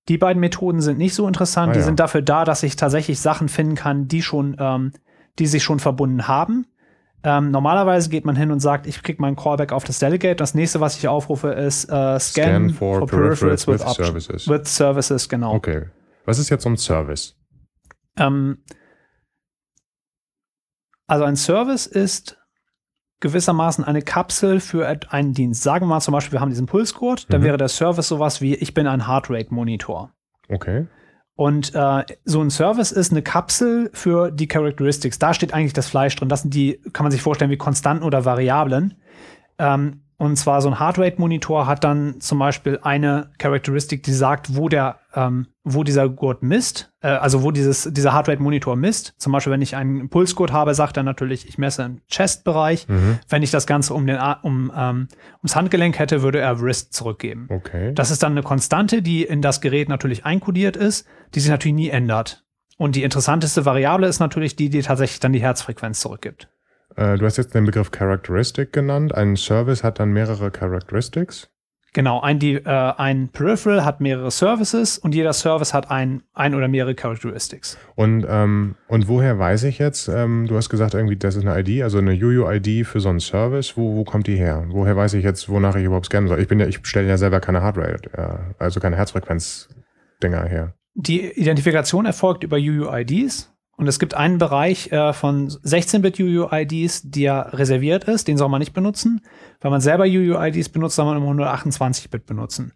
Die 0.08 0.18
beiden 0.18 0.40
Methoden 0.40 0.82
sind 0.82 0.98
nicht 0.98 1.14
so 1.14 1.28
interessant. 1.28 1.72
Ah, 1.72 1.74
die 1.74 1.80
ja. 1.80 1.86
sind 1.86 2.00
dafür 2.00 2.22
da, 2.22 2.46
dass 2.46 2.64
ich 2.64 2.76
tatsächlich 2.76 3.20
Sachen 3.20 3.50
finden 3.50 3.76
kann, 3.76 4.08
die 4.08 4.22
schon, 4.22 4.56
ähm, 4.60 4.94
die 5.40 5.48
sich 5.48 5.64
schon 5.64 5.80
verbunden 5.80 6.28
haben. 6.28 6.68
Ähm, 7.26 7.50
normalerweise 7.50 8.10
geht 8.12 8.24
man 8.24 8.36
hin 8.36 8.52
und 8.52 8.60
sagt, 8.60 8.86
ich 8.86 9.02
kriege 9.02 9.20
meinen 9.20 9.36
Callback 9.36 9.72
auf 9.72 9.84
das 9.84 9.98
Delegate. 9.98 10.36
Das 10.36 10.54
nächste, 10.54 10.80
was 10.80 10.96
ich 10.96 11.08
aufrufe, 11.08 11.50
ist 11.50 11.86
äh, 11.86 12.20
Scan, 12.20 12.20
Scan 12.20 12.70
for, 12.70 13.00
for 13.00 13.08
Peripherals, 13.08 13.68
with, 13.68 13.84
with 13.84 13.94
Services. 13.96 14.48
With 14.48 14.68
Services, 14.68 15.28
genau. 15.28 15.56
Okay. 15.56 15.88
Was 16.26 16.38
ist 16.38 16.52
jetzt 16.52 16.64
so 16.64 16.70
ein 16.70 16.78
Service? 16.78 17.36
Ähm, 18.18 18.60
also 21.08 21.26
ein 21.26 21.36
Service 21.36 21.88
ist 21.88 22.38
gewissermaßen 23.22 23.84
eine 23.84 24.04
Kapsel 24.04 24.60
für 24.60 24.88
einen 25.10 25.34
Dienst. 25.34 25.64
Sagen 25.64 25.86
wir 25.86 25.90
mal 25.90 26.02
zum 26.02 26.12
Beispiel, 26.12 26.34
wir 26.34 26.42
haben 26.42 26.52
diesen 26.52 26.68
Pulsgurt, 26.68 27.26
dann 27.34 27.42
mhm. 27.42 27.46
wäre 27.46 27.58
der 27.58 27.70
Service 27.70 28.08
sowas 28.08 28.40
wie, 28.40 28.54
ich 28.54 28.76
bin 28.76 28.86
ein 28.86 29.08
Heartrate-Monitor. 29.08 30.12
Okay. 30.48 30.86
Und 31.36 31.76
äh, 31.76 32.06
so 32.24 32.42
ein 32.42 32.50
Service 32.50 32.92
ist 32.92 33.12
eine 33.12 33.22
Kapsel 33.22 33.90
für 33.94 34.32
die 34.32 34.48
Characteristics. 34.48 35.20
Da 35.20 35.34
steht 35.34 35.54
eigentlich 35.54 35.74
das 35.74 35.88
Fleisch 35.88 36.16
drin. 36.16 36.30
Das 36.30 36.44
sind 36.44 36.54
die, 36.54 36.80
kann 36.94 37.04
man 37.04 37.12
sich 37.12 37.22
vorstellen, 37.22 37.52
wie 37.52 37.58
Konstanten 37.58 38.04
oder 38.04 38.24
Variablen. 38.24 38.94
Ähm, 39.60 40.02
und 40.18 40.38
zwar 40.38 40.62
so 40.62 40.70
ein 40.70 40.80
Heartrate-Monitor 40.80 41.68
hat 41.68 41.84
dann 41.84 42.22
zum 42.22 42.40
Beispiel 42.40 42.80
eine 42.82 43.32
Charakteristik, 43.38 44.04
die 44.04 44.14
sagt, 44.14 44.56
wo 44.56 44.70
der, 44.70 45.00
ähm, 45.16 45.48
wo 45.64 45.84
dieser 45.84 46.10
Gurt 46.10 46.44
misst, 46.44 46.92
äh, 47.02 47.08
also 47.08 47.42
wo 47.42 47.52
dieses, 47.52 47.90
dieser 47.92 48.14
Heartrate-Monitor 48.14 48.76
misst. 48.76 49.16
Zum 49.18 49.32
Beispiel, 49.32 49.54
wenn 49.54 49.62
ich 49.62 49.76
einen 49.76 50.10
Pulsgurt 50.10 50.52
habe, 50.52 50.74
sagt 50.76 50.98
er 50.98 51.04
natürlich, 51.04 51.48
ich 51.48 51.58
messe 51.58 51.84
im 51.84 52.02
Chest-Bereich. 52.08 52.88
Mhm. 52.88 53.20
Wenn 53.30 53.42
ich 53.42 53.52
das 53.52 53.66
Ganze 53.66 53.94
um 53.94 54.06
den, 54.06 54.20
um, 54.44 54.72
ähm, 54.76 55.08
ums 55.38 55.56
Handgelenk 55.56 55.98
hätte, 55.98 56.22
würde 56.22 56.40
er 56.40 56.62
Wrist 56.62 56.94
zurückgeben. 56.94 57.48
Okay. 57.50 57.94
Das 57.94 58.12
ist 58.12 58.22
dann 58.22 58.34
eine 58.34 58.44
Konstante, 58.44 59.02
die 59.02 59.24
in 59.24 59.42
das 59.42 59.62
Gerät 59.62 59.90
natürlich 59.90 60.26
einkodiert 60.26 60.76
ist, 60.76 61.08
die 61.34 61.40
sich 61.40 61.50
natürlich 61.50 61.76
nie 61.76 61.90
ändert. 61.90 62.44
Und 62.78 62.96
die 62.96 63.04
interessanteste 63.04 63.66
Variable 63.66 64.08
ist 64.08 64.20
natürlich 64.20 64.56
die, 64.58 64.70
die 64.70 64.82
tatsächlich 64.82 65.22
dann 65.22 65.32
die 65.32 65.42
Herzfrequenz 65.42 66.02
zurückgibt. 66.02 66.50
Äh, 66.98 67.18
du 67.18 67.26
hast 67.26 67.38
jetzt 67.38 67.56
den 67.56 67.66
Begriff 67.66 67.92
Characteristic 67.92 68.74
genannt. 68.74 69.16
Ein 69.16 69.38
Service 69.38 69.84
hat 69.84 70.00
dann 70.00 70.12
mehrere 70.12 70.52
Characteristics. 70.52 71.50
Genau, 71.96 72.20
ein, 72.20 72.40
die, 72.40 72.56
äh, 72.56 72.94
ein 72.98 73.30
Peripheral 73.30 73.86
hat 73.86 74.02
mehrere 74.02 74.30
Services 74.30 74.98
und 74.98 75.16
jeder 75.16 75.32
Service 75.32 75.74
hat 75.74 75.90
ein, 75.90 76.24
ein 76.34 76.54
oder 76.54 76.68
mehrere 76.68 76.94
Characteristics. 76.94 77.78
Und, 77.96 78.26
ähm, 78.30 78.76
und 78.90 79.08
woher 79.08 79.40
weiß 79.40 79.64
ich 79.64 79.80
jetzt, 79.80 80.10
ähm, 80.10 80.46
du 80.46 80.58
hast 80.58 80.70
gesagt, 80.70 80.94
irgendwie, 80.94 81.16
das 81.16 81.38
ist 81.38 81.48
eine 81.48 81.58
ID, 81.58 81.84
also 81.84 82.00
eine 82.00 82.12
UUID 82.12 82.86
für 82.86 83.00
so 83.00 83.08
einen 83.08 83.22
Service, 83.22 83.78
wo, 83.78 83.96
wo 83.96 84.04
kommt 84.04 84.28
die 84.28 84.36
her? 84.36 84.66
Woher 84.68 84.98
weiß 84.98 85.14
ich 85.14 85.24
jetzt, 85.24 85.48
wonach 85.48 85.78
ich 85.78 85.86
überhaupt 85.86 86.08
scannen 86.08 86.28
soll? 86.28 86.42
Ich 86.42 86.50
bin 86.50 86.60
ja, 86.60 86.68
ich 86.68 86.86
stelle 86.86 87.08
ja 87.08 87.16
selber 87.16 87.40
keine 87.40 87.62
Hardware, 87.62 87.96
äh, 88.12 88.62
also 88.62 88.82
keine 88.82 88.98
Herzfrequenz-Dinger 88.98 90.44
her. 90.44 90.74
Die 90.96 91.32
Identifikation 91.32 92.06
erfolgt 92.06 92.44
über 92.44 92.58
UUIDs 92.58 93.55
und 93.78 93.88
es 93.88 94.00
gibt 94.00 94.14
einen 94.14 94.38
Bereich 94.38 94.92
äh, 94.92 95.12
von 95.12 95.50
16-Bit 95.50 96.20
UUIDs, 96.20 97.02
der 97.04 97.50
reserviert 97.54 98.06
ist, 98.06 98.28
den 98.28 98.38
soll 98.38 98.50
man 98.50 98.60
nicht 98.60 98.74
benutzen. 98.74 99.22
Wenn 99.60 99.72
man 99.72 99.82
selber 99.82 100.06
UUIDs 100.06 100.70
benutzt, 100.70 100.96
soll 100.96 101.06
man 101.06 101.18
immer 101.18 101.32
128-Bit 101.32 102.26
benutzen. 102.26 102.74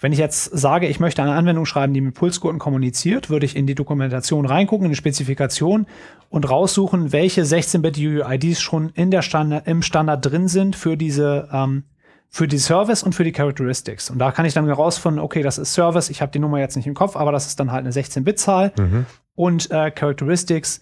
Wenn 0.00 0.12
ich 0.12 0.18
jetzt 0.18 0.44
sage, 0.44 0.86
ich 0.86 1.00
möchte 1.00 1.22
eine 1.22 1.32
Anwendung 1.32 1.64
schreiben, 1.64 1.94
die 1.94 2.00
mit 2.02 2.14
Pulsgurten 2.14 2.58
kommuniziert, 2.58 3.30
würde 3.30 3.46
ich 3.46 3.56
in 3.56 3.66
die 3.66 3.74
Dokumentation 3.74 4.44
reingucken, 4.44 4.86
in 4.86 4.92
die 4.92 4.96
Spezifikation 4.96 5.86
und 6.28 6.50
raussuchen, 6.50 7.12
welche 7.12 7.42
16-Bit 7.42 7.96
UUIDs 7.98 8.60
schon 8.60 8.90
in 8.90 9.10
der 9.10 9.22
Standard, 9.22 9.66
im 9.66 9.80
Standard 9.80 10.26
drin 10.26 10.48
sind 10.48 10.76
für 10.76 10.96
diese 10.96 11.48
ähm, 11.52 11.84
für 12.28 12.48
die 12.48 12.58
Service 12.58 13.04
und 13.04 13.14
für 13.14 13.22
die 13.22 13.30
Characteristics. 13.30 14.10
Und 14.10 14.18
da 14.18 14.32
kann 14.32 14.44
ich 14.44 14.52
dann 14.54 14.66
herausfinden, 14.66 15.20
okay, 15.20 15.40
das 15.44 15.56
ist 15.56 15.72
Service, 15.72 16.10
ich 16.10 16.20
habe 16.20 16.32
die 16.32 16.40
Nummer 16.40 16.58
jetzt 16.58 16.74
nicht 16.74 16.88
im 16.88 16.94
Kopf, 16.94 17.14
aber 17.14 17.30
das 17.30 17.46
ist 17.46 17.60
dann 17.60 17.70
halt 17.70 17.84
eine 17.84 17.92
16-Bit-Zahl. 17.94 18.72
Mhm. 18.76 19.06
Und 19.34 19.70
äh, 19.70 19.90
Characteristics 19.90 20.80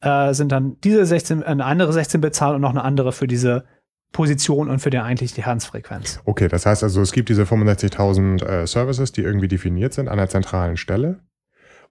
äh, 0.00 0.34
sind 0.34 0.52
dann 0.52 0.76
diese 0.82 1.04
16, 1.04 1.42
eine 1.42 1.64
andere 1.64 1.92
16-Bit-Zahl 1.92 2.54
und 2.54 2.60
noch 2.60 2.70
eine 2.70 2.84
andere 2.84 3.12
für 3.12 3.26
diese 3.26 3.64
Position 4.12 4.70
und 4.70 4.78
für 4.78 4.90
die 4.90 4.98
eigentlich 4.98 5.34
die 5.34 5.44
Herzfrequenz. 5.44 6.20
Okay, 6.24 6.48
das 6.48 6.66
heißt 6.66 6.82
also, 6.84 7.02
es 7.02 7.12
gibt 7.12 7.28
diese 7.28 7.42
65.000 7.42 8.44
äh, 8.44 8.66
Services, 8.66 9.12
die 9.12 9.22
irgendwie 9.22 9.48
definiert 9.48 9.92
sind 9.92 10.08
an 10.08 10.18
der 10.18 10.28
zentralen 10.28 10.76
Stelle. 10.76 11.20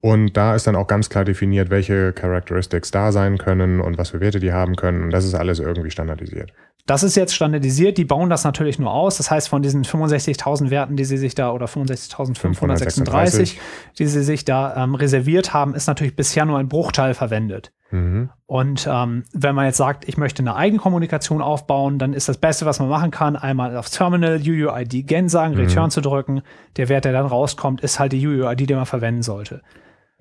Und 0.04 0.36
da 0.36 0.54
ist 0.54 0.68
dann 0.68 0.76
auch 0.76 0.88
ganz 0.88 1.08
klar 1.08 1.24
definiert, 1.24 1.70
welche 1.70 2.12
Characteristics 2.12 2.92
da 2.92 3.14
sein 3.14 3.38
können 3.38 3.80
und 3.80 3.98
was 3.98 4.10
für 4.10 4.20
Werte 4.20 4.42
die 4.42 4.52
haben 4.52 4.76
können. 4.76 5.02
Und 5.02 5.12
das 5.12 5.24
ist 5.24 5.34
alles 5.34 5.60
irgendwie 5.60 5.92
standardisiert. 5.92 6.52
Das 6.86 7.04
ist 7.04 7.16
jetzt 7.16 7.34
standardisiert. 7.34 7.98
Die 7.98 8.04
bauen 8.04 8.30
das 8.30 8.44
natürlich 8.44 8.78
nur 8.80 8.92
aus. 8.92 9.16
Das 9.16 9.32
heißt, 9.32 9.48
von 9.48 9.62
diesen 9.62 9.86
65.000 9.86 10.72
Werten, 10.72 10.98
die 10.98 11.06
sie 11.06 11.16
sich 11.16 11.36
da 11.36 11.54
oder 11.54 11.68
65.536, 11.68 13.56
die 13.98 14.06
sie 14.06 14.24
sich 14.24 14.44
da 14.44 14.76
ähm, 14.84 14.96
reserviert 14.96 15.54
haben, 15.54 15.74
ist 15.74 15.88
natürlich 15.88 16.18
bisher 16.18 16.44
nur 16.44 16.60
ein 16.60 16.68
Bruchteil 16.68 17.14
verwendet. 17.14 17.72
Mhm. 17.92 18.30
Und 18.46 18.86
ähm, 18.92 19.24
wenn 19.32 19.56
man 19.56 19.68
jetzt 19.68 19.78
sagt, 19.78 20.06
ich 20.10 20.18
möchte 20.18 20.44
eine 20.44 20.58
Eigenkommunikation 20.58 21.42
aufbauen, 21.42 21.98
dann 21.98 22.12
ist 22.12 22.28
das 22.28 22.40
Beste, 22.40 22.66
was 22.66 22.80
man 22.80 22.90
machen 22.90 23.12
kann, 23.12 23.38
einmal 23.38 23.78
aufs 23.78 23.92
Terminal 23.92 24.42
UUID 24.46 25.08
gen 25.08 25.30
sagen, 25.30 25.54
mhm. 25.54 25.62
Return 25.62 25.92
zu 25.92 26.02
drücken. 26.02 26.42
Der 26.76 26.90
Wert, 26.90 27.06
der 27.06 27.14
dann 27.14 27.26
rauskommt, 27.26 27.80
ist 27.80 28.02
halt 28.02 28.12
die 28.12 28.28
UUID, 28.28 28.70
die 28.70 28.76
man 28.76 28.86
verwenden 28.86 29.22
sollte. 29.22 29.62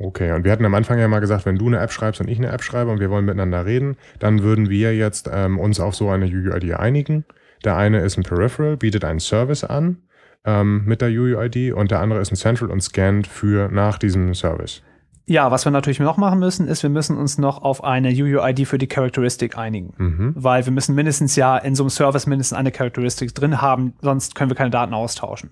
Okay, 0.02 0.32
und 0.32 0.44
wir 0.44 0.50
hatten 0.50 0.64
am 0.64 0.74
Anfang 0.74 0.98
ja 0.98 1.06
mal 1.06 1.20
gesagt, 1.20 1.46
wenn 1.46 1.56
du 1.56 1.68
eine 1.68 1.78
App 1.78 1.92
schreibst 1.92 2.20
und 2.20 2.28
ich 2.28 2.36
eine 2.36 2.48
App 2.48 2.64
schreibe 2.64 2.90
und 2.90 2.98
wir 2.98 3.08
wollen 3.08 3.24
miteinander 3.24 3.64
reden, 3.64 3.96
dann 4.18 4.42
würden 4.42 4.68
wir 4.68 4.96
jetzt 4.96 5.30
ähm, 5.32 5.60
uns 5.60 5.78
auf 5.78 5.94
so 5.94 6.10
eine 6.10 6.26
UUID 6.26 6.74
einigen. 6.74 7.24
Der 7.64 7.76
eine 7.76 8.00
ist 8.00 8.16
ein 8.18 8.24
Peripheral, 8.24 8.76
bietet 8.76 9.04
einen 9.04 9.20
Service 9.20 9.62
an 9.62 9.98
ähm, 10.44 10.84
mit 10.86 11.02
der 11.02 11.08
UUID 11.08 11.72
und 11.72 11.92
der 11.92 12.00
andere 12.00 12.20
ist 12.20 12.32
ein 12.32 12.36
Central 12.36 12.70
und 12.70 12.82
scannt 12.82 13.28
für 13.28 13.68
nach 13.68 13.96
diesem 13.96 14.34
Service. 14.34 14.82
Ja, 15.24 15.52
was 15.52 15.64
wir 15.64 15.70
natürlich 15.70 16.00
noch 16.00 16.16
machen 16.16 16.40
müssen, 16.40 16.66
ist, 16.66 16.82
wir 16.82 16.90
müssen 16.90 17.16
uns 17.16 17.38
noch 17.38 17.62
auf 17.62 17.84
eine 17.84 18.08
UUID 18.08 18.66
für 18.66 18.78
die 18.78 18.88
Characteristic 18.88 19.56
einigen. 19.56 19.94
Mhm. 19.96 20.32
Weil 20.34 20.64
wir 20.66 20.72
müssen 20.72 20.96
mindestens 20.96 21.36
ja 21.36 21.56
in 21.58 21.76
so 21.76 21.84
einem 21.84 21.90
Service 21.90 22.26
mindestens 22.26 22.58
eine 22.58 22.72
Characteristic 22.72 23.32
drin 23.36 23.62
haben, 23.62 23.94
sonst 24.00 24.34
können 24.34 24.50
wir 24.50 24.56
keine 24.56 24.70
Daten 24.70 24.94
austauschen. 24.94 25.50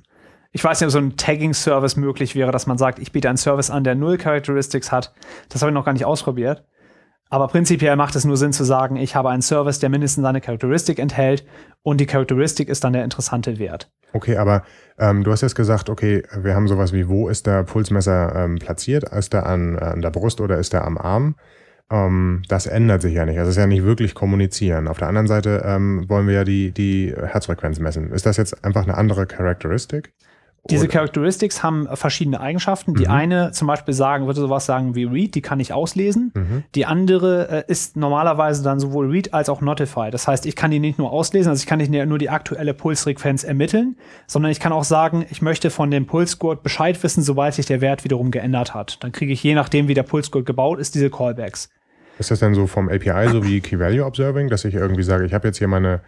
Ich 0.53 0.65
weiß 0.65 0.81
nicht, 0.81 0.87
ob 0.87 0.93
so 0.93 0.99
ein 0.99 1.17
Tagging-Service 1.17 1.97
möglich 1.97 2.35
wäre, 2.35 2.51
dass 2.51 2.67
man 2.67 2.77
sagt, 2.77 2.99
ich 2.99 3.13
biete 3.13 3.29
einen 3.29 3.39
Service 3.39 3.71
an, 3.71 3.85
der 3.85 3.95
null 3.95 4.19
Characteristics 4.19 4.91
hat. 4.91 5.15
Das 5.49 5.63
habe 5.63 5.71
ich 5.71 5.75
noch 5.75 5.85
gar 5.85 5.93
nicht 5.93 6.05
ausprobiert. 6.05 6.65
Aber 7.29 7.47
prinzipiell 7.47 7.95
macht 7.95 8.17
es 8.17 8.25
nur 8.25 8.37
Sinn 8.37 8.53
zu 8.53 8.65
sagen, 8.65 8.97
ich 8.97 9.15
habe 9.15 9.31
einen 9.31 9.43
Service, 9.43 9.79
der 9.79 9.89
mindestens 9.89 10.25
eine 10.25 10.41
Charakteristik 10.41 10.99
enthält 10.99 11.47
und 11.83 12.01
die 12.01 12.07
Charakteristik 12.07 12.69
ist 12.69 12.83
dann 12.83 12.93
der 12.93 13.05
interessante 13.05 13.61
Wert. 13.61 13.93
Okay, 14.13 14.37
aber 14.37 14.65
ähm, 14.99 15.23
du 15.23 15.31
hast 15.31 15.43
jetzt 15.43 15.55
gesagt, 15.55 15.89
okay, 15.89 16.25
wir 16.43 16.57
haben 16.57 16.67
sowas 16.67 16.93
wie, 16.93 17.09
wo 17.09 17.29
ist 17.29 17.47
der 17.47 17.63
Pulsmesser 17.63 18.35
ähm, 18.35 18.59
platziert? 18.59 19.05
Ist 19.05 19.33
der 19.33 19.47
an, 19.47 19.77
äh, 19.77 19.81
an 19.81 20.03
der 20.03 20.11
Brust 20.11 20.41
oder 20.41 20.59
ist 20.59 20.73
der 20.73 20.85
am 20.85 20.99
Arm? 20.99 21.37
Ähm, 21.89 22.43
das 22.49 22.67
ändert 22.67 23.03
sich 23.03 23.15
ja 23.15 23.25
nicht. 23.25 23.39
Also 23.39 23.51
ist 23.51 23.57
ja 23.57 23.69
nicht 23.69 23.85
wirklich 23.85 24.17
kommunizieren. 24.17 24.89
Auf 24.89 24.99
der 24.99 25.07
anderen 25.07 25.29
Seite 25.29 25.63
ähm, 25.65 26.09
wollen 26.09 26.27
wir 26.27 26.35
ja 26.35 26.45
die, 26.45 26.73
die 26.73 27.15
Herzfrequenz 27.17 27.79
messen. 27.79 28.11
Ist 28.11 28.27
das 28.27 28.37
jetzt 28.37 28.65
einfach 28.65 28.83
eine 28.83 28.97
andere 28.97 29.27
Charakteristik? 29.27 30.13
Diese 30.69 30.85
Oder? 30.85 30.93
Characteristics 30.93 31.63
haben 31.63 31.89
verschiedene 31.95 32.39
Eigenschaften. 32.39 32.95
Die 32.95 33.07
mhm. 33.07 33.11
eine 33.11 33.51
zum 33.53 33.67
Beispiel 33.67 33.95
sagen, 33.95 34.27
würde 34.27 34.41
sowas 34.41 34.67
sagen 34.67 34.95
wie 34.95 35.05
Read, 35.05 35.35
die 35.35 35.41
kann 35.41 35.59
ich 35.59 35.73
auslesen. 35.73 36.33
Mhm. 36.35 36.65
Die 36.75 36.85
andere 36.85 37.65
äh, 37.67 37.71
ist 37.71 37.97
normalerweise 37.97 38.63
dann 38.63 38.79
sowohl 38.79 39.11
Read 39.11 39.33
als 39.33 39.49
auch 39.49 39.63
Notify. 39.63 40.11
Das 40.11 40.29
heißt, 40.29 40.45
ich 40.45 40.57
kann 40.57 40.71
die 40.71 40.79
nicht 40.79 40.99
nur 40.99 41.13
auslesen, 41.13 41.49
also 41.49 41.61
ich 41.61 41.67
kann 41.67 41.79
nicht 41.79 41.91
nur 41.91 42.19
die 42.19 42.29
aktuelle 42.29 42.75
Pulsfrequenz 42.75 43.43
ermitteln, 43.43 43.97
sondern 44.27 44.53
ich 44.53 44.61
kann 44.61 44.73
auch 44.73 44.85
sagen, 44.85 45.25
ich 45.31 45.41
möchte 45.41 45.71
von 45.71 45.91
dem 45.91 46.07
Pulsgurt 46.07 46.63
Bescheid 46.63 47.03
wissen, 47.03 47.23
sobald 47.23 47.55
sich 47.55 47.65
der 47.65 47.81
Wert 47.81 48.05
wiederum 48.05 48.31
geändert 48.31 48.75
hat. 48.75 49.03
Dann 49.03 49.13
kriege 49.13 49.33
ich 49.33 49.43
je 49.43 49.55
nachdem, 49.55 49.89
wie 49.89 49.95
der 49.95 50.03
Pulsgurt 50.03 50.45
gebaut 50.45 50.79
ist, 50.79 50.95
diese 50.95 51.09
Callbacks. 51.09 51.71
Ist 52.19 52.31
das 52.31 52.41
denn 52.41 52.55
so 52.55 52.67
vom 52.67 52.91
API 52.91 53.31
so 53.31 53.43
wie 53.45 53.61
Key 53.63 53.79
Value 53.79 54.05
Observing, 54.05 54.49
dass 54.49 54.67
ich 54.67 54.75
irgendwie 54.75 55.03
sage, 55.03 55.25
ich 55.25 55.33
habe 55.33 55.49
jetzt 55.49 55.57
hier 55.57 55.69
meine 55.69 56.03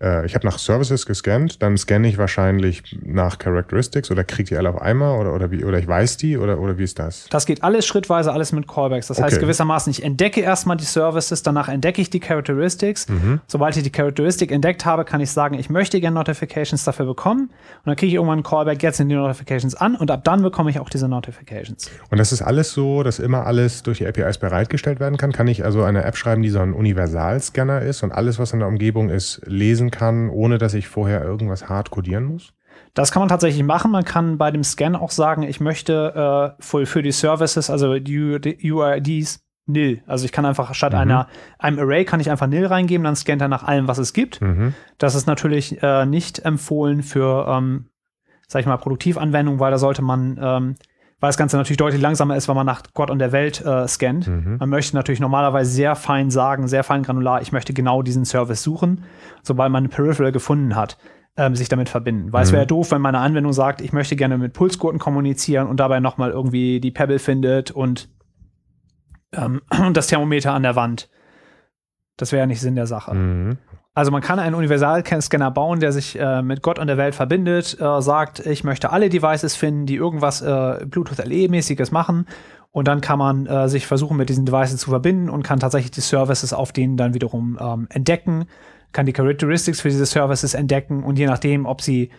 äh, 0.00 0.26
ich 0.26 0.34
habe 0.34 0.46
nach 0.46 0.58
Services 0.58 1.06
gescannt, 1.06 1.62
dann 1.62 1.76
scanne 1.76 2.08
ich 2.08 2.18
wahrscheinlich 2.18 2.98
nach 3.02 3.38
Characteristics 3.38 4.10
oder 4.10 4.24
kriege 4.24 4.48
die 4.50 4.56
alle 4.56 4.70
auf 4.70 4.80
einmal 4.80 5.18
oder, 5.18 5.34
oder, 5.34 5.50
wie, 5.50 5.64
oder 5.64 5.78
ich 5.78 5.86
weiß 5.86 6.16
die 6.16 6.36
oder, 6.36 6.58
oder 6.58 6.78
wie 6.78 6.84
ist 6.84 6.98
das? 6.98 7.26
Das 7.30 7.46
geht 7.46 7.62
alles 7.62 7.86
schrittweise, 7.86 8.32
alles 8.32 8.52
mit 8.52 8.68
Callbacks. 8.68 9.08
Das 9.08 9.18
okay. 9.18 9.26
heißt 9.26 9.40
gewissermaßen, 9.40 9.90
ich 9.90 10.02
entdecke 10.02 10.40
erstmal 10.40 10.76
die 10.76 10.84
Services, 10.84 11.42
danach 11.42 11.68
entdecke 11.68 12.00
ich 12.00 12.10
die 12.10 12.20
Characteristics. 12.20 13.08
Mhm. 13.08 13.40
Sobald 13.46 13.76
ich 13.76 13.82
die 13.82 13.92
Characteristic 13.92 14.50
entdeckt 14.50 14.84
habe, 14.84 15.04
kann 15.04 15.20
ich 15.20 15.30
sagen, 15.30 15.58
ich 15.58 15.70
möchte 15.70 16.00
gerne 16.00 16.14
Notifications 16.14 16.84
dafür 16.84 17.06
bekommen. 17.06 17.42
Und 17.44 17.86
dann 17.86 17.96
kriege 17.96 18.08
ich 18.08 18.14
irgendwann 18.14 18.38
einen 18.38 18.42
Callback, 18.42 18.82
jetzt 18.82 18.98
sind 18.98 19.08
die 19.08 19.14
Notifications 19.14 19.74
an 19.74 19.94
und 19.96 20.10
ab 20.10 20.24
dann 20.24 20.42
bekomme 20.42 20.70
ich 20.70 20.78
auch 20.78 20.88
diese 20.88 21.08
Notifications. 21.08 21.90
Und 22.10 22.18
das 22.18 22.32
ist 22.32 22.42
alles 22.42 22.72
so, 22.72 23.02
dass 23.02 23.18
immer 23.18 23.46
alles 23.46 23.82
durch 23.82 23.98
die 23.98 24.06
APIs 24.06 24.38
bereitgestellt 24.38 25.00
werden 25.00 25.16
kann? 25.16 25.32
Kann 25.32 25.48
ich 25.48 25.64
also 25.64 25.82
eine 25.82 26.04
App 26.04 26.16
schreiben, 26.16 26.42
die 26.42 26.50
so 26.50 26.60
ein 26.60 26.72
Universalscanner 26.72 27.82
ist 27.82 28.02
und 28.02 28.12
alles, 28.12 28.38
was 28.38 28.52
in 28.52 28.60
der 28.60 28.68
Umgebung 28.68 29.10
ist, 29.10 29.40
lesen 29.46 29.83
kann, 29.90 30.28
ohne 30.30 30.58
dass 30.58 30.74
ich 30.74 30.88
vorher 30.88 31.22
irgendwas 31.22 31.68
hart 31.68 31.90
codieren 31.90 32.24
muss? 32.24 32.52
Das 32.92 33.12
kann 33.12 33.20
man 33.20 33.28
tatsächlich 33.28 33.62
machen. 33.62 33.90
Man 33.90 34.04
kann 34.04 34.38
bei 34.38 34.50
dem 34.50 34.64
Scan 34.64 34.94
auch 34.96 35.10
sagen, 35.10 35.42
ich 35.42 35.60
möchte 35.60 36.54
äh, 36.58 36.62
für, 36.62 36.86
für 36.86 37.02
die 37.02 37.12
Services, 37.12 37.70
also 37.70 37.98
die 37.98 38.72
UIDs, 38.72 39.44
nil. 39.66 40.02
Also 40.06 40.24
ich 40.24 40.32
kann 40.32 40.44
einfach 40.44 40.74
statt 40.74 40.92
mhm. 40.92 40.98
einer, 40.98 41.28
einem 41.58 41.78
Array 41.78 42.04
kann 42.04 42.20
ich 42.20 42.30
einfach 42.30 42.46
nil 42.46 42.66
reingeben, 42.66 43.04
dann 43.04 43.16
scannt 43.16 43.42
er 43.42 43.48
nach 43.48 43.64
allem, 43.64 43.88
was 43.88 43.98
es 43.98 44.12
gibt. 44.12 44.40
Mhm. 44.40 44.74
Das 44.98 45.14
ist 45.14 45.26
natürlich 45.26 45.82
äh, 45.82 46.06
nicht 46.06 46.44
empfohlen 46.44 47.02
für, 47.02 47.46
ähm, 47.48 47.88
sag 48.46 48.60
ich 48.60 48.66
mal, 48.66 48.76
Produktivanwendung, 48.76 49.60
weil 49.60 49.70
da 49.70 49.78
sollte 49.78 50.02
man, 50.02 50.38
ähm, 50.40 50.74
weil 51.24 51.30
das 51.30 51.38
Ganze 51.38 51.56
natürlich 51.56 51.78
deutlich 51.78 52.02
langsamer 52.02 52.36
ist, 52.36 52.48
wenn 52.48 52.54
man 52.54 52.66
nach 52.66 52.82
Gott 52.92 53.08
und 53.08 53.18
der 53.18 53.32
Welt 53.32 53.64
äh, 53.64 53.88
scannt. 53.88 54.28
Mhm. 54.28 54.58
Man 54.60 54.68
möchte 54.68 54.94
natürlich 54.94 55.20
normalerweise 55.20 55.70
sehr 55.70 55.96
fein 55.96 56.30
sagen, 56.30 56.68
sehr 56.68 56.84
fein 56.84 57.02
granular, 57.02 57.40
ich 57.40 57.50
möchte 57.50 57.72
genau 57.72 58.02
diesen 58.02 58.26
Service 58.26 58.62
suchen, 58.62 59.04
sobald 59.42 59.72
man 59.72 59.84
eine 59.84 59.88
Peripheral 59.88 60.32
gefunden 60.32 60.76
hat 60.76 60.98
ähm, 61.38 61.56
sich 61.56 61.70
damit 61.70 61.88
verbinden. 61.88 62.30
Weil 62.30 62.42
mhm. 62.42 62.48
es 62.48 62.52
wäre 62.52 62.66
doof, 62.66 62.90
wenn 62.90 63.00
meine 63.00 63.20
Anwendung 63.20 63.54
sagt, 63.54 63.80
ich 63.80 63.94
möchte 63.94 64.16
gerne 64.16 64.36
mit 64.36 64.52
Pulsgurten 64.52 65.00
kommunizieren 65.00 65.66
und 65.66 65.80
dabei 65.80 65.98
nochmal 65.98 66.30
irgendwie 66.30 66.78
die 66.78 66.90
Pebble 66.90 67.18
findet 67.18 67.70
und, 67.70 68.10
ähm, 69.32 69.62
und 69.86 69.96
das 69.96 70.08
Thermometer 70.08 70.52
an 70.52 70.62
der 70.62 70.76
Wand. 70.76 71.08
Das 72.16 72.32
wäre 72.32 72.40
ja 72.40 72.46
nicht 72.46 72.60
Sinn 72.60 72.76
der 72.76 72.86
Sache. 72.86 73.14
Mhm. 73.14 73.58
Also 73.94 74.10
man 74.10 74.22
kann 74.22 74.40
einen 74.40 74.56
Universalscanner 74.56 75.50
bauen, 75.52 75.78
der 75.78 75.92
sich 75.92 76.18
äh, 76.18 76.42
mit 76.42 76.62
Gott 76.62 76.78
und 76.78 76.88
der 76.88 76.96
Welt 76.96 77.14
verbindet, 77.14 77.78
äh, 77.80 78.02
sagt, 78.02 78.44
ich 78.44 78.64
möchte 78.64 78.90
alle 78.90 79.08
Devices 79.08 79.54
finden, 79.54 79.86
die 79.86 79.94
irgendwas 79.94 80.42
äh, 80.42 80.84
Bluetooth 80.84 81.24
LE-mäßiges 81.24 81.92
machen. 81.92 82.26
Und 82.72 82.88
dann 82.88 83.00
kann 83.00 83.20
man 83.20 83.46
äh, 83.46 83.68
sich 83.68 83.86
versuchen, 83.86 84.16
mit 84.16 84.28
diesen 84.28 84.46
Devices 84.46 84.80
zu 84.80 84.90
verbinden 84.90 85.30
und 85.30 85.44
kann 85.44 85.60
tatsächlich 85.60 85.92
die 85.92 86.00
Services 86.00 86.52
auf 86.52 86.72
denen 86.72 86.96
dann 86.96 87.14
wiederum 87.14 87.56
ähm, 87.60 87.86
entdecken 87.90 88.46
kann 88.94 89.04
die 89.04 89.12
Characteristics 89.12 89.82
für 89.82 89.90
diese 89.90 90.06
Services 90.06 90.54
entdecken 90.54 91.04
und 91.04 91.18
je 91.18 91.26
nachdem, 91.26 91.66
ob 91.66 91.82
sie 91.82 92.10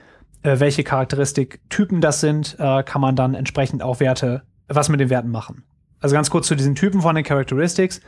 äh, 0.43 0.59
welche 0.59 0.83
Charakteristiktypen 0.83 2.01
das 2.01 2.21
sind, 2.21 2.57
äh, 2.59 2.83
kann 2.83 3.01
man 3.01 3.15
dann 3.15 3.33
entsprechend 3.33 3.81
auch 3.81 3.99
Werte, 3.99 4.43
was 4.67 4.89
mit 4.89 4.99
den 4.99 5.09
Werten 5.09 5.31
machen. 5.31 5.63
Also 5.99 6.13
ganz 6.13 6.29
kurz 6.29 6.45
zu 6.45 6.55
diesen 6.55 6.75
Typen 6.75 7.01
von 7.01 7.15
den 7.15 7.23
Characteristics. 7.23 8.01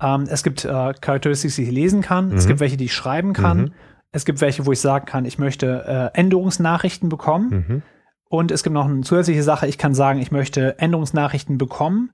Ähm, 0.00 0.26
es 0.28 0.42
gibt 0.42 0.64
äh, 0.64 0.94
Characteristics, 1.00 1.56
die 1.56 1.64
ich 1.64 1.70
lesen 1.70 2.02
kann. 2.02 2.28
Mhm. 2.28 2.36
Es 2.36 2.46
gibt 2.46 2.60
welche, 2.60 2.76
die 2.76 2.86
ich 2.86 2.94
schreiben 2.94 3.32
kann. 3.32 3.58
Mhm. 3.58 3.72
Es 4.12 4.24
gibt 4.24 4.40
welche, 4.40 4.66
wo 4.66 4.72
ich 4.72 4.80
sagen 4.80 5.06
kann, 5.06 5.24
ich 5.24 5.38
möchte 5.38 6.12
äh, 6.14 6.18
Änderungsnachrichten 6.18 7.08
bekommen. 7.08 7.50
Mhm. 7.50 7.82
Und 8.28 8.50
es 8.50 8.62
gibt 8.62 8.74
noch 8.74 8.86
eine 8.86 9.02
zusätzliche 9.02 9.42
Sache, 9.42 9.66
ich 9.66 9.78
kann 9.78 9.94
sagen, 9.94 10.20
ich 10.20 10.30
möchte 10.30 10.78
Änderungsnachrichten 10.78 11.58
bekommen 11.58 12.10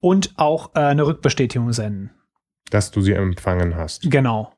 und 0.00 0.34
auch 0.36 0.74
äh, 0.74 0.80
eine 0.80 1.06
Rückbestätigung 1.06 1.72
senden. 1.72 2.10
Dass 2.70 2.90
du 2.90 3.00
sie 3.00 3.12
empfangen 3.12 3.76
hast. 3.76 4.10
Genau. 4.10 4.52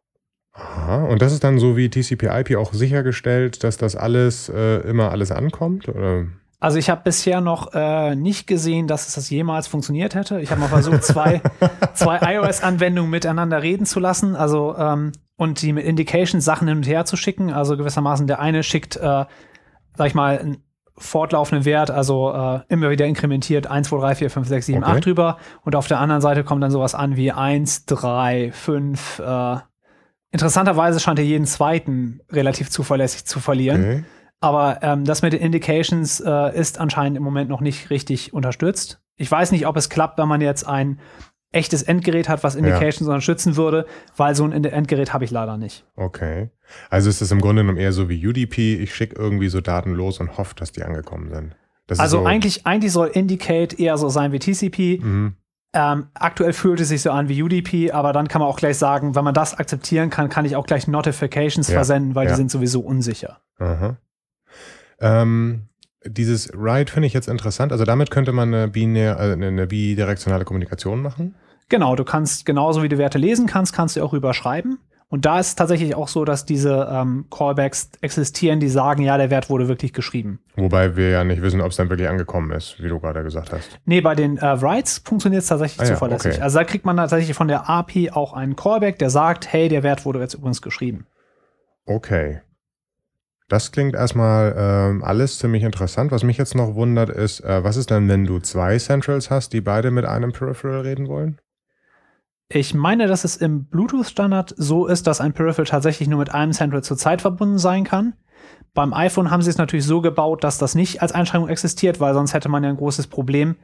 Aha, 0.52 1.04
und 1.04 1.20
das 1.20 1.32
ist 1.32 1.44
dann 1.44 1.58
so 1.58 1.76
wie 1.76 1.90
TCP/IP 1.90 2.56
auch 2.56 2.72
sichergestellt, 2.72 3.62
dass 3.62 3.76
das 3.76 3.94
alles 3.94 4.48
äh, 4.48 4.78
immer 4.88 5.10
alles 5.10 5.30
ankommt? 5.30 5.88
Oder? 5.88 6.26
Also 6.58 6.78
ich 6.78 6.88
habe 6.88 7.02
bisher 7.04 7.40
noch 7.40 7.74
äh, 7.74 8.14
nicht 8.16 8.46
gesehen, 8.46 8.86
dass 8.86 9.06
es 9.08 9.14
das 9.14 9.28
jemals 9.28 9.66
funktioniert 9.66 10.14
hätte. 10.14 10.40
Ich 10.40 10.50
habe 10.50 10.60
mal 10.60 10.68
versucht, 10.68 11.04
zwei, 11.04 11.42
zwei 11.94 12.18
iOS-Anwendungen 12.34 13.10
miteinander 13.10 13.62
reden 13.62 13.84
zu 13.84 14.00
lassen, 14.00 14.36
also 14.36 14.74
ähm, 14.76 15.12
und 15.36 15.60
die 15.60 15.72
mit 15.74 15.84
Indications 15.84 16.44
Sachen 16.44 16.66
hin 16.68 16.78
und 16.78 16.86
her 16.86 17.04
zu 17.04 17.16
schicken. 17.16 17.52
Also 17.52 17.76
gewissermaßen 17.76 18.26
der 18.26 18.40
eine 18.40 18.62
schickt, 18.62 18.96
äh, 18.96 19.00
sag 19.00 20.06
ich 20.06 20.14
mal, 20.14 20.38
einen 20.38 20.58
fortlaufenden 20.98 21.66
Wert, 21.66 21.90
also 21.90 22.32
äh, 22.32 22.60
immer 22.68 22.88
wieder 22.88 23.04
inkrementiert 23.04 23.66
1, 23.66 23.88
2, 23.88 23.98
3, 23.98 24.14
4, 24.14 24.30
5, 24.30 24.48
6, 24.48 24.66
7, 24.66 24.82
okay. 24.82 24.92
8 24.92 25.04
drüber. 25.04 25.36
Und 25.62 25.76
auf 25.76 25.88
der 25.88 26.00
anderen 26.00 26.22
Seite 26.22 26.42
kommt 26.42 26.62
dann 26.62 26.70
sowas 26.70 26.94
an 26.94 27.16
wie 27.16 27.32
1, 27.32 27.84
3, 27.84 28.50
5, 28.52 29.18
äh, 29.18 29.56
Interessanterweise 30.32 31.00
scheint 31.00 31.18
er 31.18 31.24
jeden 31.24 31.46
zweiten 31.46 32.20
relativ 32.30 32.68
zuverlässig 32.68 33.24
zu 33.24 33.40
verlieren. 33.40 33.80
Okay. 33.80 34.04
Aber 34.40 34.80
ähm, 34.82 35.04
das 35.04 35.22
mit 35.22 35.32
den 35.32 35.40
Indications 35.40 36.20
äh, 36.20 36.58
ist 36.58 36.78
anscheinend 36.78 37.16
im 37.16 37.22
Moment 37.22 37.48
noch 37.48 37.60
nicht 37.60 37.90
richtig 37.90 38.34
unterstützt. 38.34 39.00
Ich 39.16 39.30
weiß 39.30 39.50
nicht, 39.52 39.66
ob 39.66 39.76
es 39.76 39.88
klappt, 39.88 40.18
wenn 40.18 40.28
man 40.28 40.40
jetzt 40.40 40.66
ein 40.66 41.00
echtes 41.52 41.82
Endgerät 41.82 42.28
hat, 42.28 42.44
was 42.44 42.54
Indications 42.54 43.06
ja. 43.06 43.14
unterstützen 43.14 43.56
würde, 43.56 43.86
weil 44.16 44.34
so 44.34 44.44
ein 44.44 44.52
Endgerät 44.52 45.12
habe 45.12 45.24
ich 45.24 45.30
leider 45.30 45.56
nicht. 45.56 45.86
Okay. 45.96 46.50
Also 46.90 47.08
ist 47.08 47.22
es 47.22 47.30
im 47.30 47.40
Grunde 47.40 47.62
genommen 47.62 47.78
eher 47.78 47.92
so 47.92 48.08
wie 48.08 48.26
UDP, 48.26 48.74
ich 48.74 48.94
schicke 48.94 49.16
irgendwie 49.16 49.48
so 49.48 49.60
Daten 49.60 49.92
los 49.92 50.20
und 50.20 50.36
hoffe, 50.36 50.54
dass 50.54 50.72
die 50.72 50.82
angekommen 50.82 51.30
sind. 51.32 51.56
Das 51.86 52.00
also 52.00 52.18
so 52.18 52.26
eigentlich, 52.26 52.66
eigentlich 52.66 52.92
soll 52.92 53.08
Indicate 53.08 53.78
eher 53.78 53.96
so 53.96 54.08
sein 54.08 54.32
wie 54.32 54.38
TCP. 54.38 55.00
Mhm. 55.02 55.36
Ähm, 55.72 56.06
aktuell 56.14 56.52
fühlt 56.52 56.80
es 56.80 56.88
sich 56.88 57.02
so 57.02 57.10
an 57.10 57.28
wie 57.28 57.42
UDP, 57.42 57.92
aber 57.92 58.12
dann 58.12 58.28
kann 58.28 58.40
man 58.40 58.48
auch 58.48 58.56
gleich 58.56 58.78
sagen, 58.78 59.14
wenn 59.14 59.24
man 59.24 59.34
das 59.34 59.54
akzeptieren 59.54 60.10
kann, 60.10 60.28
kann 60.28 60.44
ich 60.44 60.56
auch 60.56 60.66
gleich 60.66 60.88
Notifications 60.88 61.68
ja, 61.68 61.74
versenden, 61.74 62.14
weil 62.14 62.26
ja. 62.26 62.32
die 62.32 62.36
sind 62.36 62.50
sowieso 62.50 62.80
unsicher. 62.80 63.40
Ähm, 65.00 65.68
dieses 66.04 66.50
Write 66.54 66.92
finde 66.92 67.06
ich 67.06 67.12
jetzt 67.12 67.28
interessant. 67.28 67.72
Also 67.72 67.84
damit 67.84 68.10
könnte 68.10 68.32
man 68.32 68.54
eine, 68.54 68.68
binär, 68.68 69.18
äh, 69.18 69.32
eine 69.32 69.66
bidirektionale 69.66 70.44
Kommunikation 70.44 71.02
machen. 71.02 71.34
Genau, 71.68 71.96
du 71.96 72.04
kannst 72.04 72.46
genauso 72.46 72.82
wie 72.82 72.88
du 72.88 72.98
Werte 72.98 73.18
lesen 73.18 73.46
kannst, 73.46 73.74
kannst 73.74 73.96
du 73.96 74.02
auch 74.02 74.12
überschreiben. 74.12 74.78
Und 75.08 75.24
da 75.24 75.38
ist 75.38 75.48
es 75.48 75.54
tatsächlich 75.54 75.94
auch 75.94 76.08
so, 76.08 76.24
dass 76.24 76.44
diese 76.46 76.88
ähm, 76.90 77.26
Callbacks 77.30 77.90
existieren, 78.00 78.58
die 78.58 78.68
sagen, 78.68 79.02
ja, 79.02 79.16
der 79.16 79.30
Wert 79.30 79.48
wurde 79.48 79.68
wirklich 79.68 79.92
geschrieben. 79.92 80.40
Wobei 80.56 80.96
wir 80.96 81.10
ja 81.10 81.22
nicht 81.22 81.42
wissen, 81.42 81.60
ob 81.60 81.70
es 81.70 81.76
dann 81.76 81.88
wirklich 81.90 82.08
angekommen 82.08 82.50
ist, 82.50 82.82
wie 82.82 82.88
du 82.88 82.98
gerade 82.98 83.22
gesagt 83.22 83.52
hast. 83.52 83.78
Nee, 83.84 84.00
bei 84.00 84.16
den 84.16 84.36
äh, 84.38 84.60
Writes 84.60 84.98
funktioniert 85.04 85.42
es 85.42 85.48
tatsächlich 85.48 85.80
ah, 85.80 85.94
zuverlässig. 85.94 86.32
Ja, 86.32 86.36
okay. 86.38 86.42
Also 86.42 86.58
da 86.58 86.64
kriegt 86.64 86.84
man 86.84 86.96
tatsächlich 86.96 87.36
von 87.36 87.46
der 87.46 87.70
API 87.70 88.10
auch 88.10 88.32
einen 88.32 88.56
Callback, 88.56 88.98
der 88.98 89.10
sagt, 89.10 89.52
hey, 89.52 89.68
der 89.68 89.84
Wert 89.84 90.04
wurde 90.04 90.18
jetzt 90.18 90.34
übrigens 90.34 90.60
geschrieben. 90.60 91.06
Okay. 91.84 92.40
Das 93.48 93.70
klingt 93.70 93.94
erstmal 93.94 94.54
ähm, 94.58 95.04
alles 95.04 95.38
ziemlich 95.38 95.62
interessant. 95.62 96.10
Was 96.10 96.24
mich 96.24 96.36
jetzt 96.36 96.56
noch 96.56 96.74
wundert 96.74 97.10
ist, 97.10 97.40
äh, 97.40 97.62
was 97.62 97.76
ist 97.76 97.90
dann, 97.92 98.08
wenn 98.08 98.24
du 98.24 98.40
zwei 98.40 98.76
Centrals 98.78 99.30
hast, 99.30 99.52
die 99.52 99.60
beide 99.60 99.92
mit 99.92 100.04
einem 100.04 100.32
Peripheral 100.32 100.80
reden 100.80 101.06
wollen? 101.06 101.40
Ich 102.48 102.74
meine, 102.74 103.06
dass 103.06 103.24
es 103.24 103.36
im 103.36 103.66
Bluetooth-Standard 103.66 104.54
so 104.56 104.86
ist, 104.86 105.06
dass 105.06 105.20
ein 105.20 105.32
Peripheral 105.32 105.66
tatsächlich 105.66 106.08
nur 106.08 106.20
mit 106.20 106.32
einem 106.32 106.52
Central 106.52 106.82
zur 106.82 106.96
Zeit 106.96 107.20
verbunden 107.20 107.58
sein 107.58 107.84
kann. 107.84 108.14
Beim 108.74 108.92
iPhone 108.92 109.30
haben 109.30 109.42
sie 109.42 109.50
es 109.50 109.58
natürlich 109.58 109.86
so 109.86 110.00
gebaut, 110.00 110.44
dass 110.44 110.58
das 110.58 110.74
nicht 110.74 111.02
als 111.02 111.12
Einschränkung 111.12 111.48
existiert, 111.48 111.98
weil 111.98 112.14
sonst 112.14 112.34
hätte 112.34 112.48
man 112.48 112.62
ja 112.62 112.70
ein 112.70 112.76
großes 112.76 113.08
Problem, 113.08 113.56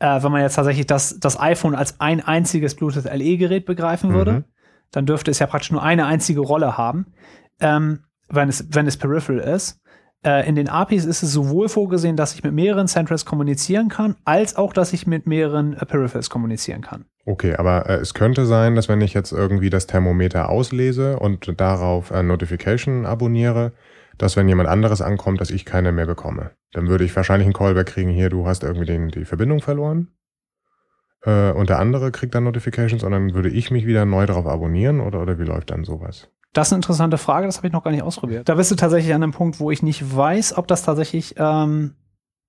äh, 0.00 0.22
wenn 0.22 0.32
man 0.32 0.40
jetzt 0.40 0.54
tatsächlich 0.54 0.86
das, 0.86 1.20
das 1.20 1.38
iPhone 1.38 1.74
als 1.74 2.00
ein 2.00 2.20
einziges 2.20 2.74
Bluetooth-LE-Gerät 2.74 3.66
begreifen 3.66 4.12
würde. 4.12 4.32
Mhm. 4.32 4.44
Dann 4.90 5.06
dürfte 5.06 5.30
es 5.30 5.38
ja 5.38 5.46
praktisch 5.46 5.70
nur 5.70 5.82
eine 5.82 6.06
einzige 6.06 6.40
Rolle 6.40 6.76
haben, 6.76 7.12
ähm, 7.60 8.00
wenn, 8.30 8.48
es, 8.48 8.66
wenn 8.70 8.86
es 8.86 8.96
Peripheral 8.96 9.40
ist. 9.40 9.80
Äh, 10.22 10.46
in 10.46 10.54
den 10.54 10.68
APIs 10.68 11.06
ist 11.06 11.22
es 11.22 11.32
sowohl 11.32 11.68
vorgesehen, 11.68 12.16
dass 12.16 12.34
ich 12.34 12.44
mit 12.44 12.52
mehreren 12.52 12.88
Centrals 12.88 13.24
kommunizieren 13.24 13.88
kann, 13.88 14.16
als 14.24 14.54
auch, 14.54 14.74
dass 14.74 14.92
ich 14.92 15.06
mit 15.06 15.26
mehreren 15.26 15.72
äh, 15.74 15.86
Peripherals 15.86 16.28
kommunizieren 16.28 16.82
kann. 16.82 17.06
Okay, 17.24 17.54
aber 17.56 17.88
äh, 17.88 17.94
es 17.94 18.12
könnte 18.12 18.44
sein, 18.44 18.74
dass 18.74 18.88
wenn 18.88 19.00
ich 19.00 19.14
jetzt 19.14 19.32
irgendwie 19.32 19.70
das 19.70 19.86
Thermometer 19.86 20.50
auslese 20.50 21.18
und 21.18 21.58
darauf 21.58 22.10
Notification 22.10 23.06
abonniere, 23.06 23.72
dass 24.18 24.36
wenn 24.36 24.48
jemand 24.48 24.68
anderes 24.68 25.00
ankommt, 25.00 25.40
dass 25.40 25.50
ich 25.50 25.64
keine 25.64 25.92
mehr 25.92 26.06
bekomme. 26.06 26.50
Dann 26.72 26.88
würde 26.88 27.04
ich 27.04 27.16
wahrscheinlich 27.16 27.46
einen 27.46 27.54
Callback 27.54 27.86
kriegen, 27.86 28.10
hier, 28.10 28.28
du 28.28 28.46
hast 28.46 28.62
irgendwie 28.62 28.84
den, 28.84 29.08
die 29.08 29.24
Verbindung 29.24 29.60
verloren. 29.60 30.08
Und 31.24 31.68
der 31.68 31.78
andere 31.78 32.10
kriegt 32.10 32.34
dann 32.34 32.44
Notifications 32.44 33.02
und 33.02 33.12
dann 33.12 33.34
würde 33.34 33.50
ich 33.50 33.70
mich 33.70 33.86
wieder 33.86 34.06
neu 34.06 34.24
darauf 34.24 34.46
abonnieren 34.46 35.00
oder, 35.00 35.20
oder 35.20 35.38
wie 35.38 35.44
läuft 35.44 35.70
dann 35.70 35.84
sowas? 35.84 36.28
Das 36.52 36.68
ist 36.68 36.72
eine 36.72 36.78
interessante 36.78 37.18
Frage, 37.18 37.46
das 37.46 37.58
habe 37.58 37.68
ich 37.68 37.72
noch 37.72 37.84
gar 37.84 37.92
nicht 37.92 38.02
ausprobiert. 38.02 38.48
Da 38.48 38.54
bist 38.54 38.70
du 38.70 38.74
tatsächlich 38.74 39.14
an 39.14 39.22
einem 39.22 39.32
Punkt, 39.32 39.60
wo 39.60 39.70
ich 39.70 39.82
nicht 39.82 40.16
weiß, 40.16 40.56
ob 40.58 40.66
das 40.66 40.82
tatsächlich 40.82 41.34
ähm, 41.38 41.94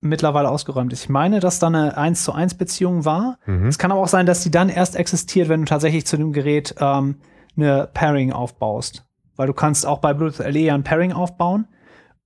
mittlerweile 0.00 0.50
ausgeräumt 0.50 0.92
ist. 0.92 1.04
Ich 1.04 1.08
meine, 1.08 1.38
dass 1.38 1.60
da 1.60 1.68
eine 1.68 1.96
1 1.96 2.24
zu 2.24 2.32
1 2.32 2.54
Beziehung 2.54 3.04
war. 3.04 3.38
Mhm. 3.46 3.68
Es 3.68 3.78
kann 3.78 3.92
aber 3.92 4.00
auch 4.00 4.08
sein, 4.08 4.26
dass 4.26 4.42
die 4.42 4.50
dann 4.50 4.68
erst 4.68 4.96
existiert, 4.96 5.48
wenn 5.48 5.60
du 5.60 5.66
tatsächlich 5.66 6.04
zu 6.06 6.16
dem 6.16 6.32
Gerät 6.32 6.74
ähm, 6.80 7.16
eine 7.56 7.88
Pairing 7.94 8.32
aufbaust. 8.32 9.06
Weil 9.36 9.46
du 9.46 9.54
kannst 9.54 9.86
auch 9.86 9.98
bei 9.98 10.12
Bluetooth 10.12 10.44
LE 10.44 10.58
ja 10.58 10.74
ein 10.74 10.82
Pairing 10.82 11.12
aufbauen. 11.12 11.68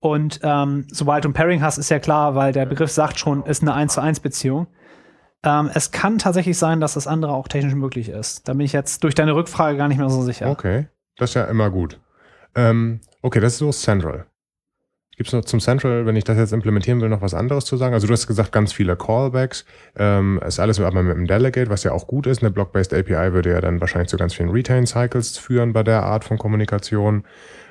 Und 0.01 0.41
ähm, 0.43 0.87
sobald 0.91 1.24
du 1.24 1.29
ein 1.29 1.35
Pairing 1.35 1.62
hast, 1.62 1.77
ist 1.77 1.91
ja 1.91 1.99
klar, 1.99 2.35
weil 2.35 2.53
der 2.53 2.64
Begriff 2.66 2.91
sagt 2.91 3.18
schon, 3.18 3.45
ist 3.45 3.62
eine 3.62 3.74
1 3.74 3.93
zu 3.93 4.01
1 4.01 4.20
Beziehung. 4.20 4.66
Ähm, 5.45 5.70
es 5.74 5.91
kann 5.91 6.18
tatsächlich 6.18 6.57
sein, 6.57 6.81
dass 6.81 6.95
das 6.95 7.07
andere 7.07 7.33
auch 7.33 7.49
technisch 7.49 7.74
möglich 7.74 8.09
ist. 8.09 8.49
Da 8.49 8.55
bin 8.55 8.62
ich 8.62 8.72
jetzt 8.72 9.05
durch 9.05 9.14
deine 9.14 9.35
Rückfrage 9.35 9.77
gar 9.77 9.89
nicht 9.89 9.99
mehr 9.99 10.09
so 10.09 10.22
sicher. 10.22 10.51
Okay. 10.51 10.87
Das 11.17 11.31
ist 11.31 11.35
ja 11.35 11.45
immer 11.45 11.71
gut. 11.71 12.01
Ähm, 12.55 13.01
okay, 13.23 13.41
das 13.41 13.55
ist 13.55 13.59
so 13.59 13.73
Central. 13.73 14.27
Gibt 15.17 15.29
es 15.29 15.33
noch 15.33 15.47
zum 15.47 15.61
Central, 15.61 16.05
wenn 16.05 16.14
ich 16.14 16.25
das 16.25 16.37
jetzt 16.37 16.53
implementieren 16.53 17.01
will, 17.01 17.09
noch 17.09 17.23
was 17.23 17.33
anderes 17.33 17.64
zu 17.64 17.79
sagen? 17.79 17.95
Also 17.95 18.07
du 18.07 18.12
hast 18.12 18.27
gesagt, 18.27 18.53
ganz 18.53 18.75
viele 18.75 18.97
Callbacks. 18.97 19.64
Ähm, 19.97 20.39
ist 20.47 20.61
alles 20.61 20.79
aber 20.79 21.03
mit 21.03 21.17
einem 21.17 21.27
Delegate, 21.27 21.71
was 21.71 21.85
ja 21.85 21.93
auch 21.93 22.07
gut 22.07 22.27
ist. 22.27 22.43
Eine 22.43 22.51
Block-based 22.51 22.93
API 22.93 23.33
würde 23.33 23.51
ja 23.51 23.62
dann 23.62 23.81
wahrscheinlich 23.81 24.11
zu 24.11 24.19
ganz 24.19 24.35
vielen 24.35 24.51
Retain-Cycles 24.51 25.39
führen 25.39 25.73
bei 25.73 25.83
der 25.83 26.03
Art 26.03 26.25
von 26.25 26.37
Kommunikation. 26.37 27.25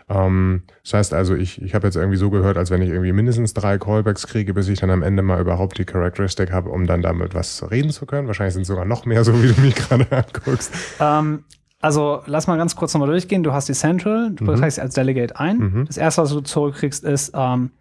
Ähm, 0.09 0.63
das 0.83 0.93
heißt 0.95 1.13
also, 1.13 1.35
ich, 1.35 1.61
ich 1.61 1.75
habe 1.75 1.85
jetzt 1.85 1.97
irgendwie 1.97 2.17
so 2.17 2.31
gehört, 2.31 2.57
als 2.57 2.71
wenn 2.71 2.81
ich 2.81 2.89
irgendwie 2.89 3.13
mindestens 3.13 3.53
drei 3.53 3.77
Callbacks 3.77 4.25
kriege, 4.25 4.55
bis 4.55 4.67
ich 4.67 4.79
dann 4.79 4.89
am 4.89 5.03
Ende 5.03 5.21
mal 5.21 5.39
überhaupt 5.39 5.77
die 5.77 5.85
Charakteristik 5.85 6.51
habe, 6.51 6.71
um 6.71 6.87
dann 6.87 7.03
damit 7.03 7.35
was 7.35 7.69
reden 7.69 7.91
zu 7.91 8.07
können. 8.07 8.25
Wahrscheinlich 8.25 8.55
sind 8.55 8.63
es 8.63 8.69
sogar 8.69 8.85
noch 8.85 9.05
mehr, 9.05 9.23
so 9.23 9.39
wie 9.43 9.53
du 9.53 9.61
mich 9.61 9.75
gerade 9.87 10.11
anguckst. 10.11 10.73
Ähm, 10.99 11.43
also 11.81 12.21
lass 12.25 12.47
mal 12.47 12.57
ganz 12.57 12.75
kurz 12.75 12.93
nochmal 12.93 13.09
durchgehen. 13.09 13.43
Du 13.43 13.53
hast 13.53 13.69
die 13.69 13.73
Central, 13.73 14.31
du 14.31 14.43
mhm. 14.43 14.55
trägst 14.55 14.75
sie 14.75 14.81
als 14.81 14.95
Delegate 14.95 15.39
ein. 15.39 15.57
Mhm. 15.57 15.85
Das 15.85 15.97
erste, 15.97 16.21
was 16.21 16.31
du 16.31 16.41
zurückkriegst, 16.41 17.03
ist, 17.03 17.31
ähm, 17.35 17.71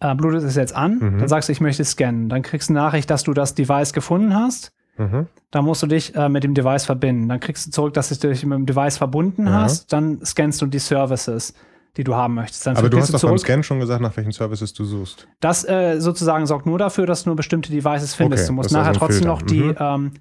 äh, 0.00 0.14
Bluetooth 0.14 0.42
ist 0.42 0.56
jetzt 0.56 0.74
an. 0.74 0.98
Mhm. 0.98 1.18
Dann 1.18 1.28
sagst 1.28 1.48
du, 1.48 1.52
ich 1.52 1.60
möchte 1.60 1.84
scannen. 1.84 2.28
Dann 2.28 2.42
kriegst 2.42 2.68
du 2.68 2.72
eine 2.72 2.80
Nachricht, 2.80 3.10
dass 3.10 3.22
du 3.22 3.32
das 3.34 3.54
Device 3.54 3.92
gefunden 3.92 4.34
hast. 4.34 4.72
Mhm. 4.96 5.26
Dann 5.50 5.64
musst 5.64 5.82
du 5.82 5.86
dich 5.86 6.14
äh, 6.14 6.28
mit 6.28 6.44
dem 6.44 6.54
Device 6.54 6.84
verbinden. 6.84 7.28
Dann 7.28 7.40
kriegst 7.40 7.66
du 7.66 7.70
zurück, 7.70 7.94
dass 7.94 8.08
du 8.08 8.28
dich 8.28 8.44
mit 8.44 8.58
dem 8.58 8.66
Device 8.66 8.98
verbunden 8.98 9.46
ja. 9.46 9.52
hast. 9.52 9.92
Dann 9.92 10.24
scannst 10.24 10.60
du 10.62 10.66
die 10.66 10.78
Services. 10.78 11.54
die 11.96 12.04
du 12.04 12.14
haben 12.14 12.34
möchtest. 12.34 12.66
Dann 12.66 12.76
Aber 12.76 12.88
du 12.88 12.98
hast 12.98 13.12
doch 13.12 13.20
beim 13.20 13.38
Scan 13.38 13.62
schon 13.62 13.80
gesagt, 13.80 14.00
nach 14.00 14.16
welchen 14.16 14.32
Services 14.32 14.72
du 14.72 14.84
suchst. 14.84 15.26
Das 15.40 15.68
äh, 15.68 16.00
sozusagen 16.00 16.46
sorgt 16.46 16.66
nur 16.66 16.78
dafür, 16.78 17.06
dass 17.06 17.24
du 17.24 17.30
nur 17.30 17.36
bestimmte 17.36 17.70
Devices 17.70 18.14
findest. 18.14 18.44
Okay, 18.44 18.48
du 18.48 18.52
musst 18.54 18.72
nachher 18.72 18.88
also 18.88 19.00
trotzdem 19.00 19.24
Filter. 19.24 19.28
noch 19.28 19.42
die 19.42 19.62
mhm. 19.62 19.76
ähm, 19.78 20.12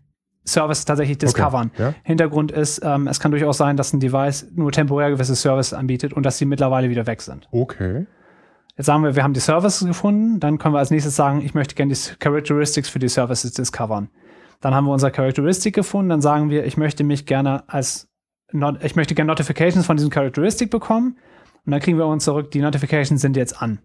Services 0.52 0.86
tatsächlich 0.86 1.18
discovern. 1.18 1.72
Okay, 1.74 1.84
ja. 1.84 1.94
Hintergrund 2.04 2.52
ist, 2.52 2.82
ähm, 2.84 3.08
es 3.08 3.20
kann 3.20 3.32
durchaus 3.32 3.58
sein, 3.58 3.78
dass 3.78 3.94
ein 3.94 4.00
Device 4.00 4.48
nur 4.54 4.72
temporär 4.72 5.10
gewisse 5.10 5.36
Services 5.36 5.74
anbietet 5.74 6.14
und 6.14 6.26
dass 6.26 6.38
sie 6.38 6.46
mittlerweile 6.46 6.90
wieder 6.90 7.08
weg 7.08 7.22
sind. 7.22 7.48
Okay. 7.52 8.06
Jetzt 8.78 8.86
sagen 8.86 9.04
wir, 9.04 9.16
wir 9.16 9.24
haben 9.24 9.34
die 9.34 9.42
Services 9.42 9.86
gefunden, 9.86 10.40
dann 10.40 10.58
können 10.58 10.74
wir 10.74 10.80
als 10.80 10.90
nächstes 10.90 11.16
sagen, 11.16 11.42
ich 11.44 11.54
möchte 11.54 11.76
gerne 11.76 11.94
die 11.94 12.00
Characteristics 12.20 12.88
für 12.88 13.00
die 13.00 13.10
Services 13.10 13.52
discovern. 13.52 14.10
Dann 14.62 14.74
haben 14.74 14.86
wir 14.86 14.94
unser 14.94 15.12
Characteristic 15.12 15.76
gefunden, 15.76 16.10
dann 16.10 16.22
sagen 16.22 16.50
wir, 16.50 16.66
ich 16.66 16.78
möchte 16.78 17.04
mich 17.04 17.26
gerne 17.26 17.64
als, 17.68 18.08
ich 18.82 18.96
möchte 18.96 19.16
gerne 19.16 19.28
Notifications 19.28 19.86
von 19.86 19.98
diesem 19.98 20.10
Characteristic 20.10 20.70
bekommen 20.72 21.18
und 21.66 21.72
dann 21.72 21.82
kriegen 21.82 21.98
wir 21.98 22.08
uns 22.08 22.24
zurück, 22.24 22.52
die 22.52 22.62
Notifications 22.62 23.22
sind 23.22 23.36
jetzt 23.36 23.62
an. 23.62 23.80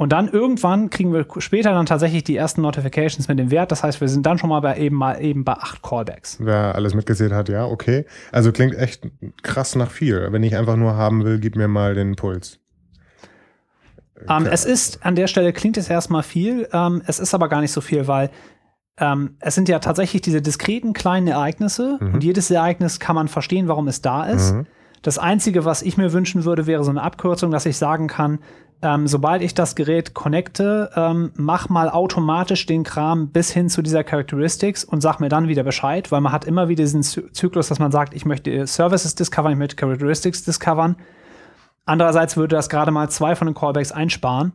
Und 0.00 0.12
dann 0.12 0.28
irgendwann 0.28 0.88
kriegen 0.88 1.12
wir 1.12 1.26
später 1.40 1.74
dann 1.74 1.84
tatsächlich 1.84 2.24
die 2.24 2.34
ersten 2.34 2.62
Notifications 2.62 3.28
mit 3.28 3.38
dem 3.38 3.50
Wert. 3.50 3.70
Das 3.70 3.82
heißt, 3.82 4.00
wir 4.00 4.08
sind 4.08 4.24
dann 4.24 4.38
schon 4.38 4.48
mal 4.48 4.60
bei 4.60 4.78
eben 4.78 4.96
mal 4.96 5.20
eben 5.20 5.44
bei 5.44 5.52
acht 5.52 5.82
Callbacks. 5.82 6.38
Wer 6.40 6.74
alles 6.74 6.94
mitgezählt 6.94 7.32
hat, 7.32 7.50
ja, 7.50 7.66
okay. 7.66 8.06
Also 8.32 8.50
klingt 8.50 8.74
echt 8.74 9.06
krass 9.42 9.76
nach 9.76 9.90
viel. 9.90 10.28
Wenn 10.30 10.42
ich 10.42 10.56
einfach 10.56 10.76
nur 10.76 10.94
haben 10.96 11.22
will, 11.24 11.38
gib 11.38 11.54
mir 11.54 11.68
mal 11.68 11.94
den 11.94 12.16
Puls. 12.16 12.60
Ähm, 14.26 14.46
es 14.46 14.64
ist, 14.64 15.04
an 15.04 15.16
der 15.16 15.26
Stelle 15.26 15.52
klingt 15.52 15.76
es 15.76 15.90
erstmal 15.90 16.22
viel, 16.22 16.66
ähm, 16.72 17.02
es 17.06 17.18
ist 17.18 17.34
aber 17.34 17.50
gar 17.50 17.60
nicht 17.60 17.72
so 17.72 17.82
viel, 17.82 18.08
weil 18.08 18.30
ähm, 18.96 19.36
es 19.40 19.54
sind 19.54 19.68
ja 19.68 19.80
tatsächlich 19.80 20.22
diese 20.22 20.40
diskreten 20.40 20.94
kleinen 20.94 21.26
Ereignisse 21.26 21.98
mhm. 22.00 22.14
und 22.14 22.24
jedes 22.24 22.50
Ereignis 22.50 23.00
kann 23.00 23.16
man 23.16 23.28
verstehen, 23.28 23.68
warum 23.68 23.86
es 23.86 24.00
da 24.00 24.24
ist. 24.24 24.54
Mhm. 24.54 24.66
Das 25.02 25.18
Einzige, 25.18 25.66
was 25.66 25.82
ich 25.82 25.98
mir 25.98 26.14
wünschen 26.14 26.46
würde, 26.46 26.66
wäre 26.66 26.84
so 26.84 26.90
eine 26.90 27.02
Abkürzung, 27.02 27.50
dass 27.50 27.66
ich 27.66 27.76
sagen 27.76 28.06
kann, 28.06 28.38
ähm, 28.82 29.06
sobald 29.06 29.42
ich 29.42 29.54
das 29.54 29.74
Gerät 29.74 30.14
connecte, 30.14 30.90
ähm, 30.96 31.32
mach 31.34 31.68
mal 31.68 31.90
automatisch 31.90 32.64
den 32.64 32.82
Kram 32.82 33.28
bis 33.28 33.50
hin 33.50 33.68
zu 33.68 33.82
dieser 33.82 34.04
Characteristics 34.04 34.84
und 34.84 35.02
sag 35.02 35.20
mir 35.20 35.28
dann 35.28 35.48
wieder 35.48 35.62
Bescheid, 35.62 36.10
weil 36.10 36.20
man 36.20 36.32
hat 36.32 36.46
immer 36.46 36.68
wieder 36.68 36.84
diesen 36.84 37.02
Zyklus, 37.02 37.68
dass 37.68 37.78
man 37.78 37.92
sagt, 37.92 38.14
ich 38.14 38.24
möchte 38.24 38.66
Services 38.66 39.14
discovern, 39.14 39.52
ich 39.52 39.58
möchte 39.58 39.76
Characteristics 39.76 40.44
discovern. 40.44 40.96
Andererseits 41.84 42.36
würde 42.36 42.56
das 42.56 42.68
gerade 42.68 42.90
mal 42.90 43.10
zwei 43.10 43.36
von 43.36 43.46
den 43.46 43.54
Callbacks 43.54 43.92
einsparen. 43.92 44.52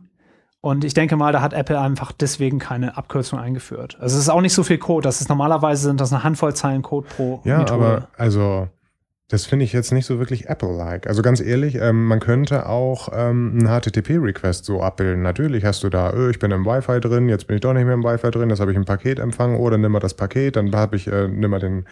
Und 0.60 0.84
ich 0.84 0.94
denke 0.94 1.16
mal, 1.16 1.32
da 1.32 1.42
hat 1.42 1.52
Apple 1.52 1.78
einfach 1.78 2.10
deswegen 2.10 2.58
keine 2.58 2.96
Abkürzung 2.96 3.38
eingeführt. 3.38 3.96
Also 4.00 4.16
es 4.16 4.22
ist 4.22 4.28
auch 4.28 4.40
nicht 4.40 4.54
so 4.54 4.64
viel 4.64 4.78
Code. 4.78 5.04
Das 5.04 5.20
ist 5.20 5.28
normalerweise 5.28 5.82
sind 5.82 6.00
das 6.00 6.12
eine 6.12 6.24
Handvoll 6.24 6.54
Zeilen 6.54 6.82
Code 6.82 7.06
pro 7.14 7.40
ja, 7.44 7.58
Methode. 7.58 7.84
Ja, 7.84 7.86
aber 7.86 8.08
also 8.16 8.68
das 9.28 9.44
finde 9.44 9.64
ich 9.64 9.72
jetzt 9.72 9.92
nicht 9.92 10.06
so 10.06 10.20
wirklich 10.20 10.48
Apple-like. 10.48 11.08
Also 11.08 11.20
ganz 11.20 11.40
ehrlich, 11.40 11.74
ähm, 11.74 12.06
man 12.06 12.20
könnte 12.20 12.68
auch 12.68 13.08
ähm, 13.12 13.58
einen 13.58 13.66
HTTP-Request 13.66 14.64
so 14.64 14.82
abbilden. 14.82 15.22
Natürlich 15.22 15.64
hast 15.64 15.82
du 15.82 15.88
da, 15.88 16.12
öh, 16.12 16.30
ich 16.30 16.38
bin 16.38 16.52
im 16.52 16.64
Wi-Fi 16.64 17.00
drin, 17.00 17.28
jetzt 17.28 17.48
bin 17.48 17.56
ich 17.56 17.60
doch 17.60 17.72
nicht 17.72 17.86
mehr 17.86 17.94
im 17.94 18.04
Wi-Fi 18.04 18.30
drin, 18.30 18.50
das 18.50 18.60
habe 18.60 18.70
ich 18.70 18.76
im 18.76 18.84
Paket 18.84 19.18
empfangen, 19.18 19.56
oder 19.56 19.78
nimm 19.78 19.90
mal 19.90 19.98
das 19.98 20.14
Paket, 20.14 20.54
dann 20.54 20.72
habe 20.76 20.94
ich, 20.94 21.08
äh, 21.08 21.26
nimm 21.26 21.50
mal 21.50 21.58
den, 21.58 21.86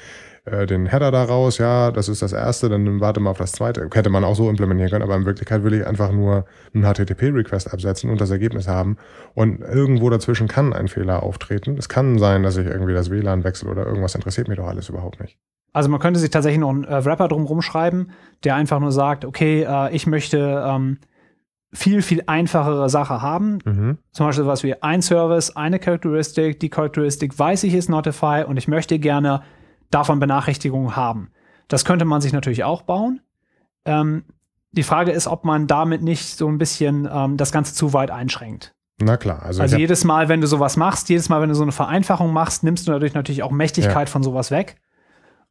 äh, 0.45 0.65
den 0.67 0.87
Header 0.87 1.11
da 1.11 1.25
raus, 1.25 1.59
ja, 1.59 1.91
das 1.91 2.09
ist 2.09 2.23
das 2.23 2.33
erste, 2.33 2.69
dann 2.69 3.01
warte 3.01 3.19
mal 3.19 3.31
auf 3.31 3.39
das 3.39 3.51
zweite. 3.51 3.89
Hätte 3.93 4.11
man 4.11 4.23
auch 4.23 4.37
so 4.37 4.49
implementieren 4.49 4.93
können, 4.93 5.03
aber 5.03 5.17
in 5.17 5.27
Wirklichkeit 5.27 5.65
will 5.65 5.75
ich 5.75 5.85
einfach 5.85 6.13
nur 6.13 6.45
einen 6.73 6.85
HTTP-Request 6.85 7.73
absetzen 7.73 8.11
und 8.11 8.21
das 8.21 8.31
Ergebnis 8.31 8.69
haben. 8.69 8.97
Und 9.35 9.61
irgendwo 9.61 10.09
dazwischen 10.09 10.47
kann 10.47 10.73
ein 10.73 10.87
Fehler 10.87 11.25
auftreten. 11.25 11.77
Es 11.79 11.89
kann 11.89 12.17
sein, 12.21 12.45
dass 12.45 12.57
ich 12.59 12.67
irgendwie 12.67 12.95
das 12.95 13.11
WLAN 13.11 13.43
wechsle 13.43 13.69
oder 13.69 13.85
irgendwas 13.87 14.15
interessiert 14.15 14.47
mich 14.47 14.59
doch 14.59 14.69
alles 14.69 14.89
überhaupt 14.89 15.21
nicht. 15.21 15.37
Also 15.75 15.91
man 15.91 16.01
könnte 16.01 16.21
sich 16.21 16.31
tatsächlich 16.31 16.61
noch 16.61 16.71
einen 16.71 16.85
äh, 16.85 17.05
Wrapper 17.05 17.29
drumherum 17.29 17.61
schreiben, 17.61 18.09
der 18.45 18.55
einfach 18.55 18.79
nur 18.79 18.93
sagt, 18.93 19.25
okay, 19.25 19.65
äh, 19.65 19.95
ich 19.95 20.07
möchte 20.07 20.65
ähm, 20.67 20.99
viel, 21.73 22.01
viel 22.01 22.23
einfachere 22.27 22.89
Sache 22.89 23.21
haben. 23.21 23.59
Mhm. 23.65 23.99
Zum 24.13 24.27
Beispiel 24.27 24.47
was 24.47 24.63
wie 24.63 24.81
ein 24.81 25.03
Service, 25.03 25.57
eine 25.57 25.81
Charakteristik, 25.81 26.61
die 26.61 26.71
Charakteristik 26.71 27.37
weiß 27.37 27.65
ich 27.65 27.75
ist 27.75 27.91
Notify 27.91 28.45
und 28.47 28.57
ich 28.57 28.69
möchte 28.69 29.01
gerne 29.01 29.43
davon 29.91 30.21
Benachrichtigungen 30.21 30.95
haben. 30.95 31.33
Das 31.67 31.85
könnte 31.85 32.05
man 32.05 32.21
sich 32.21 32.33
natürlich 32.33 32.63
auch 32.63 32.83
bauen. 32.83 33.21
Ähm, 33.85 34.25
die 34.71 34.85
Frage 34.85 35.11
ist, 35.11 35.27
ob 35.27 35.45
man 35.45 35.67
damit 35.67 36.03
nicht 36.03 36.37
so 36.37 36.47
ein 36.49 36.59
bisschen 36.59 37.09
ähm, 37.13 37.37
das 37.37 37.51
Ganze 37.51 37.75
zu 37.75 37.93
weit 37.93 38.13
einschränkt. 38.13 38.75
Na 39.03 39.17
klar. 39.17 39.43
Also, 39.43 39.61
also 39.61 39.77
jedes 39.77 40.05
Mal, 40.05 40.29
wenn 40.29 40.41
du 40.41 40.47
sowas 40.47 40.77
machst, 40.77 41.09
jedes 41.09 41.29
Mal, 41.29 41.41
wenn 41.41 41.49
du 41.49 41.57
so 41.57 41.65
eine 41.65 41.73
Vereinfachung 41.73 42.33
machst, 42.33 42.63
nimmst 42.63 42.87
du 42.87 42.93
dadurch 42.93 43.15
natürlich 43.15 43.43
auch 43.43 43.51
Mächtigkeit 43.51 44.09
ja. 44.09 44.13
von 44.13 44.23
sowas 44.23 44.53
weg. 44.53 44.77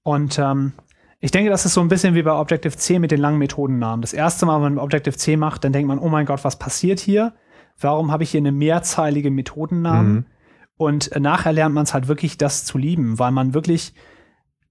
Und 0.03 0.37
ähm, 0.37 0.73
ich 1.19 1.31
denke, 1.31 1.49
das 1.49 1.65
ist 1.65 1.73
so 1.73 1.81
ein 1.81 1.87
bisschen 1.87 2.15
wie 2.15 2.23
bei 2.23 2.33
Objective-C 2.33 2.99
mit 2.99 3.11
den 3.11 3.19
langen 3.19 3.37
Methodennamen. 3.37 4.01
Das 4.01 4.13
erste 4.13 4.45
Mal, 4.45 4.61
wenn 4.61 4.75
man 4.75 4.83
Objective-C 4.83 5.37
macht, 5.37 5.63
dann 5.63 5.71
denkt 5.71 5.87
man, 5.87 5.99
oh 5.99 6.09
mein 6.09 6.25
Gott, 6.25 6.43
was 6.43 6.59
passiert 6.59 6.99
hier? 6.99 7.33
Warum 7.79 8.11
habe 8.11 8.23
ich 8.23 8.31
hier 8.31 8.41
eine 8.41 8.51
mehrzeilige 8.51 9.31
Methodennamen? 9.31 10.13
Mhm. 10.13 10.25
Und 10.75 11.11
äh, 11.13 11.19
nachher 11.19 11.53
lernt 11.53 11.73
man 11.73 11.83
es 11.83 11.93
halt 11.93 12.07
wirklich, 12.07 12.37
das 12.37 12.65
zu 12.65 12.77
lieben, 12.77 13.19
weil 13.19 13.31
man 13.31 13.53
wirklich 13.53 13.93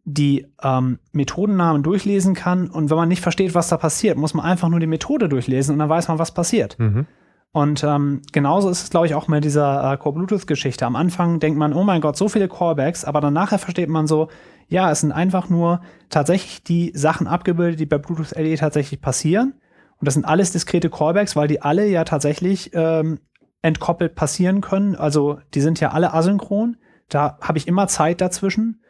die 0.05 0.47
ähm, 0.63 0.99
Methodennamen 1.13 1.83
durchlesen 1.83 2.35
kann. 2.35 2.69
Und 2.69 2.91
wenn 2.91 2.97
man 2.97 3.09
nicht 3.09 3.23
versteht, 3.23 3.55
was 3.55 3.69
da 3.69 3.77
passiert, 3.77 4.19
muss 4.19 4.35
man 4.35 4.45
einfach 4.45 4.69
nur 4.69 4.81
die 4.81 4.87
Methode 4.87 5.29
durchlesen 5.29 5.75
und 5.75 5.79
dann 5.79 5.89
weiß 5.89 6.09
man, 6.09 6.19
was 6.19 6.35
passiert. 6.35 6.79
Mhm. 6.79 7.07
Und 7.53 7.85
ähm, 7.85 8.23
genauso 8.33 8.71
ist 8.71 8.83
es, 8.83 8.91
glaube 8.91 9.07
ich, 9.07 9.15
auch 9.15 9.29
mit 9.29 9.45
dieser 9.45 9.93
äh, 9.93 9.97
Core-Bluetooth-Geschichte. 9.99 10.87
Am 10.87 10.97
Anfang 10.97 11.39
denkt 11.39 11.59
man, 11.59 11.75
oh 11.75 11.85
mein 11.85 12.01
Gott, 12.01 12.17
so 12.17 12.29
viele 12.31 12.49
Callbacks, 12.49 13.05
aber 13.05 13.21
dann 13.21 13.35
nachher 13.35 13.59
versteht 13.59 13.91
man 13.91 14.07
so, 14.07 14.29
ja, 14.69 14.91
es 14.91 15.01
sind 15.01 15.13
einfach 15.13 15.51
nur 15.51 15.83
tatsächlich 16.09 16.65
die 16.65 16.93
Sachen 16.95 17.27
abgebildet, 17.27 17.79
die 17.79 17.87
bei 17.87 17.99
Bluetooth 17.99 18.35
LE 18.37 18.57
tatsächlich 18.57 19.03
passieren. 19.03 19.55
Und 19.99 20.07
das 20.07 20.15
sind 20.15 20.25
alles 20.25 20.51
diskrete 20.51 20.89
Callbacks, 20.89 21.37
weil 21.37 21.47
die 21.47 21.61
alle 21.61 21.87
ja 21.87 22.05
tatsächlich 22.05 22.71
ähm, 22.73 23.21
entkoppelt 23.61 24.15
passieren 24.15 24.63
können. 24.63 24.97
Also 24.97 25.39
die 25.53 25.61
sind 25.61 25.79
ja 25.79 25.91
alle 25.91 26.15
asynchron. 26.15 26.79
Da 27.09 27.39
habe 27.43 27.59
ich 27.59 27.69
immer 27.69 27.87
Zeit 27.87 28.23
dazwischen. 28.23 28.82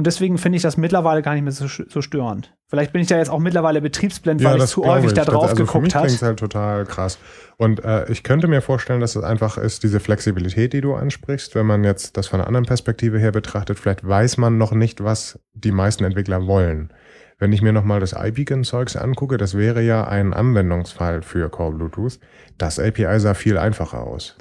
Und 0.00 0.06
deswegen 0.06 0.38
finde 0.38 0.56
ich 0.56 0.62
das 0.62 0.78
mittlerweile 0.78 1.20
gar 1.20 1.34
nicht 1.34 1.42
mehr 1.42 1.52
so, 1.52 1.66
so, 1.66 2.00
störend. 2.00 2.54
Vielleicht 2.68 2.94
bin 2.94 3.02
ich 3.02 3.08
da 3.08 3.18
jetzt 3.18 3.28
auch 3.28 3.38
mittlerweile 3.38 3.82
betriebsblind, 3.82 4.42
weil 4.42 4.56
ja, 4.56 4.64
ich 4.64 4.70
zu 4.70 4.86
häufig 4.86 5.12
da 5.12 5.26
drauf 5.26 5.50
also 5.50 5.56
geguckt 5.56 5.94
habe. 5.94 6.06
Das 6.06 6.16
klingt 6.16 6.22
halt 6.22 6.38
total 6.38 6.86
krass. 6.86 7.18
Und 7.58 7.84
äh, 7.84 8.10
ich 8.10 8.22
könnte 8.22 8.48
mir 8.48 8.62
vorstellen, 8.62 9.00
dass 9.00 9.14
es 9.14 9.22
einfach 9.22 9.58
ist, 9.58 9.82
diese 9.82 10.00
Flexibilität, 10.00 10.72
die 10.72 10.80
du 10.80 10.94
ansprichst, 10.94 11.54
wenn 11.54 11.66
man 11.66 11.84
jetzt 11.84 12.16
das 12.16 12.28
von 12.28 12.40
einer 12.40 12.46
anderen 12.46 12.64
Perspektive 12.64 13.18
her 13.18 13.30
betrachtet, 13.30 13.78
vielleicht 13.78 14.02
weiß 14.02 14.38
man 14.38 14.56
noch 14.56 14.72
nicht, 14.72 15.04
was 15.04 15.38
die 15.52 15.70
meisten 15.70 16.04
Entwickler 16.04 16.46
wollen. 16.46 16.94
Wenn 17.38 17.52
ich 17.52 17.60
mir 17.60 17.74
nochmal 17.74 18.00
das 18.00 18.14
iBeacon-Zeugs 18.14 18.96
angucke, 18.96 19.36
das 19.36 19.54
wäre 19.54 19.82
ja 19.82 20.08
ein 20.08 20.32
Anwendungsfall 20.32 21.20
für 21.20 21.50
Core 21.50 21.72
Bluetooth. 21.72 22.18
Das 22.56 22.78
API 22.78 23.20
sah 23.20 23.34
viel 23.34 23.58
einfacher 23.58 24.02
aus. 24.02 24.38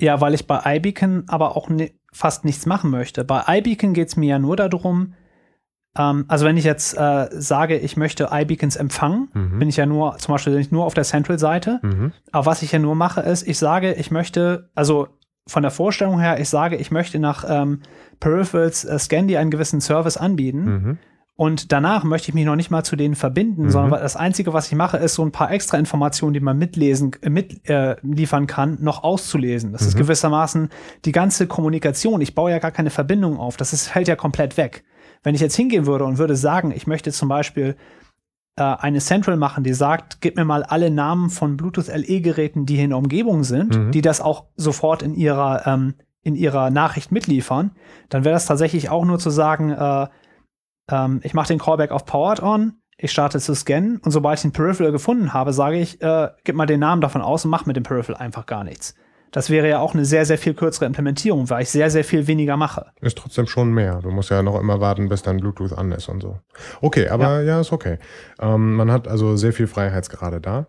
Ja, 0.00 0.22
weil 0.22 0.32
ich 0.32 0.46
bei 0.46 0.76
iBeacon 0.76 1.24
aber 1.26 1.56
auch 1.56 1.68
ne, 1.68 1.90
fast 2.12 2.44
nichts 2.44 2.66
machen 2.66 2.90
möchte. 2.90 3.24
Bei 3.24 3.44
iBeacon 3.46 3.92
geht 3.92 4.08
es 4.08 4.16
mir 4.16 4.28
ja 4.28 4.38
nur 4.38 4.56
darum, 4.56 5.14
ähm, 5.96 6.24
also 6.28 6.44
wenn 6.46 6.56
ich 6.56 6.64
jetzt 6.64 6.96
äh, 6.96 7.28
sage, 7.30 7.76
ich 7.76 7.96
möchte 7.96 8.28
iBeacons 8.30 8.76
empfangen, 8.76 9.28
mhm. 9.34 9.58
bin 9.58 9.68
ich 9.68 9.76
ja 9.76 9.86
nur, 9.86 10.16
zum 10.18 10.34
Beispiel 10.34 10.54
nicht 10.56 10.72
nur 10.72 10.84
auf 10.84 10.94
der 10.94 11.04
Central-Seite. 11.04 11.80
Mhm. 11.82 12.12
Aber 12.32 12.46
was 12.46 12.62
ich 12.62 12.72
ja 12.72 12.78
nur 12.78 12.94
mache, 12.94 13.20
ist, 13.20 13.46
ich 13.46 13.58
sage, 13.58 13.94
ich 13.94 14.10
möchte, 14.10 14.70
also 14.74 15.08
von 15.46 15.62
der 15.62 15.70
Vorstellung 15.70 16.20
her, 16.20 16.38
ich 16.40 16.48
sage, 16.48 16.76
ich 16.76 16.90
möchte 16.90 17.18
nach 17.18 17.44
ähm, 17.48 17.80
Peripherals 18.20 18.84
äh, 18.84 18.98
Scandy 18.98 19.36
einen 19.36 19.50
gewissen 19.50 19.80
Service 19.80 20.16
anbieten. 20.16 20.64
Mhm. 20.64 20.98
Und 21.40 21.70
danach 21.70 22.02
möchte 22.02 22.30
ich 22.30 22.34
mich 22.34 22.44
noch 22.44 22.56
nicht 22.56 22.72
mal 22.72 22.82
zu 22.82 22.96
denen 22.96 23.14
verbinden, 23.14 23.66
mhm. 23.66 23.70
sondern 23.70 24.00
das 24.00 24.16
Einzige, 24.16 24.52
was 24.52 24.66
ich 24.66 24.74
mache, 24.74 24.96
ist 24.96 25.14
so 25.14 25.24
ein 25.24 25.30
paar 25.30 25.52
extra 25.52 25.78
Informationen, 25.78 26.34
die 26.34 26.40
man 26.40 26.58
mitlesen, 26.58 27.12
äh, 27.22 27.30
mitliefern 27.30 28.42
äh, 28.42 28.46
kann, 28.46 28.78
noch 28.80 29.04
auszulesen. 29.04 29.70
Das 29.70 29.82
mhm. 29.82 29.88
ist 29.88 29.96
gewissermaßen 29.98 30.68
die 31.04 31.12
ganze 31.12 31.46
Kommunikation. 31.46 32.20
Ich 32.22 32.34
baue 32.34 32.50
ja 32.50 32.58
gar 32.58 32.72
keine 32.72 32.90
Verbindung 32.90 33.38
auf. 33.38 33.56
Das 33.56 33.72
ist, 33.72 33.86
fällt 33.86 34.08
ja 34.08 34.16
komplett 34.16 34.56
weg. 34.56 34.82
Wenn 35.22 35.36
ich 35.36 35.40
jetzt 35.40 35.54
hingehen 35.54 35.86
würde 35.86 36.06
und 36.06 36.18
würde 36.18 36.34
sagen, 36.34 36.72
ich 36.72 36.88
möchte 36.88 37.12
zum 37.12 37.28
Beispiel 37.28 37.76
äh, 38.56 38.62
eine 38.64 38.98
Central 38.98 39.36
machen, 39.36 39.62
die 39.62 39.74
sagt, 39.74 40.20
gib 40.20 40.34
mir 40.34 40.44
mal 40.44 40.64
alle 40.64 40.90
Namen 40.90 41.30
von 41.30 41.56
Bluetooth 41.56 41.86
LE-Geräten, 41.86 42.66
die 42.66 42.74
hier 42.74 42.84
in 42.84 42.90
der 42.90 42.98
Umgebung 42.98 43.44
sind, 43.44 43.78
mhm. 43.78 43.92
die 43.92 44.02
das 44.02 44.20
auch 44.20 44.46
sofort 44.56 45.02
in 45.02 45.14
ihrer, 45.14 45.68
ähm, 45.68 45.94
in 46.20 46.34
ihrer 46.34 46.70
Nachricht 46.70 47.12
mitliefern, 47.12 47.70
dann 48.08 48.24
wäre 48.24 48.34
das 48.34 48.46
tatsächlich 48.46 48.90
auch 48.90 49.04
nur 49.04 49.20
zu 49.20 49.30
sagen, 49.30 49.70
äh, 49.70 50.08
ähm, 50.90 51.20
ich 51.22 51.34
mache 51.34 51.48
den 51.48 51.58
Callback 51.58 51.90
auf 51.90 52.04
Powered 52.04 52.42
On, 52.42 52.74
ich 52.96 53.12
starte 53.12 53.38
zu 53.38 53.54
scannen 53.54 53.98
und 53.98 54.10
sobald 54.10 54.38
ich 54.38 54.42
den 54.42 54.52
Peripheral 54.52 54.92
gefunden 54.92 55.32
habe, 55.32 55.52
sage 55.52 55.78
ich, 55.78 56.02
äh, 56.02 56.28
gib 56.44 56.56
mal 56.56 56.66
den 56.66 56.80
Namen 56.80 57.00
davon 57.00 57.22
aus 57.22 57.44
und 57.44 57.50
mach 57.50 57.66
mit 57.66 57.76
dem 57.76 57.84
Peripheral 57.84 58.20
einfach 58.20 58.46
gar 58.46 58.64
nichts. 58.64 58.94
Das 59.30 59.50
wäre 59.50 59.68
ja 59.68 59.78
auch 59.78 59.94
eine 59.94 60.04
sehr, 60.04 60.24
sehr 60.24 60.38
viel 60.38 60.54
kürzere 60.54 60.86
Implementierung, 60.86 61.50
weil 61.50 61.62
ich 61.62 61.70
sehr, 61.70 61.90
sehr 61.90 62.04
viel 62.04 62.26
weniger 62.26 62.56
mache. 62.56 62.86
Ist 63.00 63.18
trotzdem 63.18 63.46
schon 63.46 63.72
mehr. 63.72 64.00
Du 64.02 64.10
musst 64.10 64.30
ja 64.30 64.42
noch 64.42 64.58
immer 64.58 64.80
warten, 64.80 65.08
bis 65.08 65.22
dann 65.22 65.36
Bluetooth 65.36 65.72
an 65.72 65.92
ist 65.92 66.08
und 66.08 66.22
so. 66.22 66.38
Okay, 66.80 67.08
aber 67.08 67.24
ja, 67.24 67.42
ja 67.42 67.60
ist 67.60 67.72
okay. 67.72 67.98
Ähm, 68.40 68.76
man 68.76 68.90
hat 68.90 69.06
also 69.06 69.36
sehr 69.36 69.52
viel 69.52 69.66
Freiheitsgrade 69.66 70.40
da. 70.40 70.66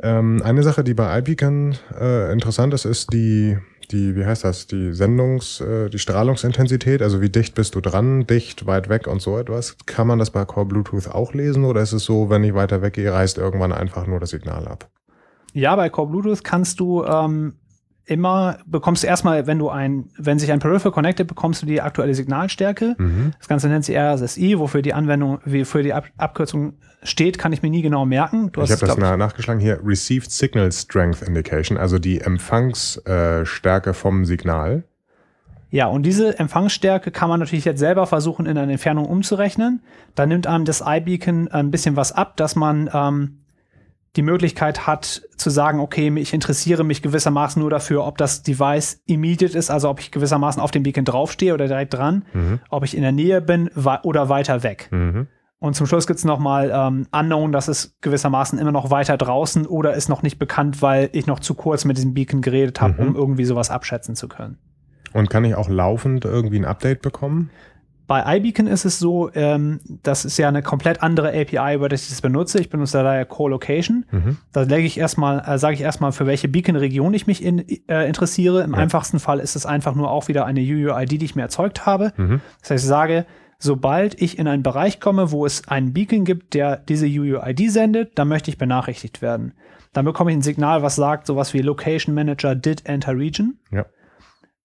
Ähm, 0.00 0.42
eine 0.44 0.62
Sache, 0.62 0.84
die 0.84 0.94
bei 0.94 1.18
iBeacon 1.18 1.76
äh, 1.98 2.30
interessant 2.32 2.74
ist, 2.74 2.84
ist 2.84 3.12
die, 3.12 3.58
die, 3.90 4.16
wie 4.16 4.24
heißt 4.24 4.44
das, 4.44 4.66
die 4.66 4.92
Sendungs-, 4.92 5.60
äh, 5.60 5.88
die 5.88 5.98
Strahlungsintensität, 5.98 7.02
also 7.02 7.20
wie 7.20 7.30
dicht 7.30 7.54
bist 7.54 7.74
du 7.74 7.80
dran, 7.80 8.26
dicht, 8.26 8.66
weit 8.66 8.88
weg 8.88 9.06
und 9.06 9.20
so 9.20 9.38
etwas. 9.38 9.76
Kann 9.86 10.06
man 10.06 10.18
das 10.18 10.30
bei 10.30 10.44
Core 10.44 10.66
Bluetooth 10.66 11.08
auch 11.08 11.34
lesen 11.34 11.64
oder 11.64 11.80
ist 11.80 11.92
es 11.92 12.04
so, 12.04 12.30
wenn 12.30 12.44
ich 12.44 12.54
weiter 12.54 12.82
weggehe, 12.82 13.12
reißt 13.12 13.38
irgendwann 13.38 13.72
einfach 13.72 14.06
nur 14.06 14.20
das 14.20 14.30
Signal 14.30 14.68
ab? 14.68 14.88
Ja, 15.52 15.74
bei 15.76 15.88
Core 15.88 16.08
Bluetooth 16.08 16.44
kannst 16.44 16.80
du 16.80 17.04
ähm, 17.04 17.54
immer, 18.08 18.58
bekommst 18.66 19.02
du 19.02 19.06
erstmal, 19.06 19.46
wenn 19.46 19.58
du 19.58 19.68
ein, 19.68 20.10
wenn 20.16 20.38
sich 20.38 20.50
ein 20.50 20.58
Peripheral 20.58 20.92
connected, 20.92 21.26
bekommst 21.26 21.62
du 21.62 21.66
die 21.66 21.80
aktuelle 21.80 22.14
Signalstärke. 22.14 22.96
Mhm. 22.98 23.32
Das 23.38 23.48
Ganze 23.48 23.68
nennt 23.68 23.84
sich 23.84 23.96
RSSI, 23.96 24.58
wofür 24.58 24.82
die 24.82 24.94
Anwendung, 24.94 25.40
wie 25.44 25.64
für 25.64 25.82
die 25.82 25.92
Ab 25.92 26.06
Abkürzung 26.16 26.74
steht, 27.02 27.38
kann 27.38 27.52
ich 27.52 27.62
mir 27.62 27.70
nie 27.70 27.82
genau 27.82 28.06
merken. 28.06 28.50
Du 28.52 28.62
ich 28.62 28.70
habe 28.70 28.86
das 28.86 28.96
nach, 28.96 29.16
nachgeschlagen 29.16 29.60
hier, 29.60 29.80
Received 29.84 30.30
Signal 30.30 30.72
Strength 30.72 31.22
Indication, 31.22 31.76
also 31.76 31.98
die 31.98 32.20
Empfangsstärke 32.20 33.94
vom 33.94 34.24
Signal. 34.24 34.84
Ja, 35.70 35.86
und 35.86 36.04
diese 36.04 36.38
Empfangsstärke 36.38 37.10
kann 37.10 37.28
man 37.28 37.40
natürlich 37.40 37.66
jetzt 37.66 37.78
selber 37.78 38.06
versuchen, 38.06 38.46
in 38.46 38.56
eine 38.56 38.72
Entfernung 38.72 39.04
umzurechnen. 39.04 39.82
Da 40.14 40.24
nimmt 40.24 40.46
einem 40.46 40.64
das 40.64 40.82
iBeacon 40.84 41.48
ein 41.48 41.70
bisschen 41.70 41.94
was 41.94 42.12
ab, 42.12 42.38
dass 42.38 42.56
man 42.56 42.88
ähm, 42.92 43.40
die 44.18 44.22
Möglichkeit 44.22 44.88
hat 44.88 45.22
zu 45.36 45.48
sagen, 45.48 45.78
okay, 45.78 46.12
ich 46.16 46.34
interessiere 46.34 46.82
mich 46.82 47.02
gewissermaßen 47.02 47.62
nur 47.62 47.70
dafür, 47.70 48.04
ob 48.04 48.18
das 48.18 48.42
Device 48.42 49.00
immediate 49.06 49.56
ist, 49.56 49.70
also 49.70 49.88
ob 49.88 50.00
ich 50.00 50.10
gewissermaßen 50.10 50.60
auf 50.60 50.72
dem 50.72 50.82
Beacon 50.82 51.04
draufstehe 51.04 51.54
oder 51.54 51.68
direkt 51.68 51.94
dran, 51.94 52.24
mhm. 52.32 52.58
ob 52.68 52.82
ich 52.82 52.96
in 52.96 53.02
der 53.02 53.12
Nähe 53.12 53.40
bin 53.40 53.70
oder 54.02 54.28
weiter 54.28 54.64
weg. 54.64 54.88
Mhm. 54.90 55.28
Und 55.60 55.76
zum 55.76 55.86
Schluss 55.86 56.08
gibt 56.08 56.18
es 56.18 56.24
nochmal 56.24 56.72
ähm, 56.74 57.06
Unknown, 57.12 57.52
das 57.52 57.68
ist 57.68 58.02
gewissermaßen 58.02 58.58
immer 58.58 58.72
noch 58.72 58.90
weiter 58.90 59.16
draußen 59.16 59.66
oder 59.66 59.94
ist 59.94 60.08
noch 60.08 60.22
nicht 60.22 60.40
bekannt, 60.40 60.82
weil 60.82 61.10
ich 61.12 61.28
noch 61.28 61.38
zu 61.38 61.54
kurz 61.54 61.84
mit 61.84 61.96
diesem 61.96 62.12
Beacon 62.12 62.42
geredet 62.42 62.80
habe, 62.80 63.00
mhm. 63.00 63.10
um 63.10 63.14
irgendwie 63.14 63.44
sowas 63.44 63.70
abschätzen 63.70 64.16
zu 64.16 64.26
können. 64.26 64.58
Und 65.12 65.30
kann 65.30 65.44
ich 65.44 65.54
auch 65.54 65.68
laufend 65.68 66.24
irgendwie 66.24 66.58
ein 66.58 66.64
Update 66.64 67.02
bekommen? 67.02 67.50
Bei 68.08 68.38
iBeacon 68.38 68.66
ist 68.66 68.86
es 68.86 68.98
so, 68.98 69.30
ähm, 69.34 69.80
das 70.02 70.24
ist 70.24 70.38
ja 70.38 70.48
eine 70.48 70.62
komplett 70.62 71.02
andere 71.02 71.28
API, 71.28 71.74
über 71.74 71.90
das 71.90 72.04
ich 72.04 72.08
das 72.08 72.22
benutze. 72.22 72.58
Ich 72.58 72.70
benutze 72.70 73.02
da 73.02 73.14
ja 73.14 73.26
Co-Location. 73.26 74.06
Mhm. 74.10 74.38
Da 74.50 74.62
lege 74.62 74.86
ich 74.86 74.98
erstmal, 74.98 75.44
äh, 75.46 75.58
sage 75.58 75.74
ich 75.74 75.82
erstmal, 75.82 76.12
für 76.12 76.24
welche 76.24 76.48
Beacon-Region 76.48 77.12
ich 77.12 77.26
mich 77.26 77.44
in, 77.44 77.66
äh, 77.86 78.08
interessiere. 78.08 78.62
Im 78.62 78.72
ja. 78.72 78.78
einfachsten 78.78 79.20
Fall 79.20 79.40
ist 79.40 79.56
es 79.56 79.66
einfach 79.66 79.94
nur 79.94 80.10
auch 80.10 80.26
wieder 80.26 80.46
eine 80.46 80.60
UUID, 80.60 81.20
die 81.20 81.24
ich 81.26 81.36
mir 81.36 81.42
erzeugt 81.42 81.84
habe. 81.84 82.14
Mhm. 82.16 82.40
Das 82.62 82.70
heißt, 82.70 82.84
ich 82.84 82.88
sage, 82.88 83.26
sobald 83.58 84.18
ich 84.22 84.38
in 84.38 84.48
einen 84.48 84.62
Bereich 84.62 85.00
komme, 85.00 85.30
wo 85.30 85.44
es 85.44 85.68
einen 85.68 85.92
Beacon 85.92 86.24
gibt, 86.24 86.54
der 86.54 86.78
diese 86.78 87.06
UUID 87.06 87.70
sendet, 87.70 88.18
dann 88.18 88.28
möchte 88.28 88.50
ich 88.50 88.56
benachrichtigt 88.56 89.20
werden. 89.20 89.52
Dann 89.92 90.06
bekomme 90.06 90.30
ich 90.30 90.36
ein 90.38 90.42
Signal, 90.42 90.82
was 90.82 90.96
sagt 90.96 91.26
sowas 91.26 91.52
wie 91.52 91.60
Location 91.60 92.14
Manager 92.14 92.54
did 92.54 92.86
enter 92.86 93.18
region. 93.18 93.58
Ja. 93.70 93.84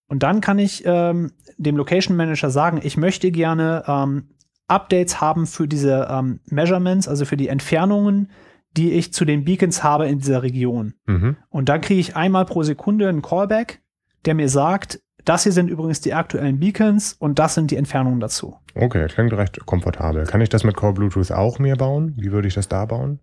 Und 0.07 0.23
dann 0.23 0.41
kann 0.41 0.59
ich 0.59 0.83
ähm, 0.85 1.31
dem 1.57 1.77
Location 1.77 2.17
Manager 2.17 2.49
sagen, 2.49 2.79
ich 2.83 2.97
möchte 2.97 3.31
gerne 3.31 3.83
ähm, 3.87 4.29
Updates 4.67 5.21
haben 5.21 5.45
für 5.45 5.67
diese 5.67 6.07
ähm, 6.09 6.39
Measurements, 6.45 7.07
also 7.07 7.25
für 7.25 7.37
die 7.37 7.47
Entfernungen, 7.47 8.31
die 8.75 8.91
ich 8.93 9.13
zu 9.13 9.25
den 9.25 9.45
Beacons 9.45 9.83
habe 9.83 10.07
in 10.07 10.19
dieser 10.19 10.43
Region. 10.43 10.93
Mhm. 11.05 11.37
Und 11.49 11.69
dann 11.69 11.81
kriege 11.81 11.99
ich 11.99 12.15
einmal 12.15 12.45
pro 12.45 12.63
Sekunde 12.63 13.07
einen 13.07 13.21
Callback, 13.21 13.81
der 14.25 14.35
mir 14.35 14.49
sagt, 14.49 14.99
das 15.25 15.43
hier 15.43 15.51
sind 15.51 15.69
übrigens 15.69 16.01
die 16.01 16.13
aktuellen 16.13 16.59
Beacons 16.59 17.13
und 17.13 17.39
das 17.39 17.55
sind 17.55 17.71
die 17.71 17.77
Entfernungen 17.77 18.19
dazu. 18.19 18.57
Okay, 18.75 19.07
klingt 19.07 19.33
recht 19.33 19.65
komfortabel. 19.65 20.25
Kann 20.25 20.41
ich 20.41 20.49
das 20.49 20.63
mit 20.63 20.75
Core 20.75 20.93
Bluetooth 20.93 21.31
auch 21.31 21.59
mir 21.59 21.75
bauen? 21.75 22.13
Wie 22.17 22.31
würde 22.31 22.47
ich 22.47 22.55
das 22.55 22.67
da 22.67 22.85
bauen? 22.85 23.19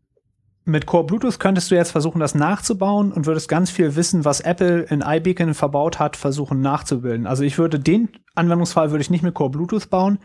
Mit 0.71 0.87
Core 0.87 1.05
Bluetooth 1.05 1.39
könntest 1.39 1.71
du 1.71 1.75
jetzt 1.75 1.91
versuchen, 1.91 2.21
das 2.21 2.35
nachzubauen 2.35 3.13
und 3.13 3.27
würdest 3.27 3.49
ganz 3.49 3.71
viel 3.71 3.97
Wissen, 3.97 4.25
was 4.25 4.41
Apple 4.41 4.83
in 4.83 5.03
iBeacon 5.07 5.55
verbaut 5.55 5.99
hat, 5.99 6.17
versuchen 6.17 6.61
nachzubilden. 6.61 7.27
Also 7.27 7.45
ich 7.45 7.59
würde 7.59 7.79
den 7.79 8.09
Anwendungsfall 8.35 8.91
würde 8.91 9.03
ich 9.03 9.11
nicht 9.11 9.23
mit 9.23 9.35
Core 9.35 9.51
Bluetooth 9.51 9.91
bauen, 9.91 10.19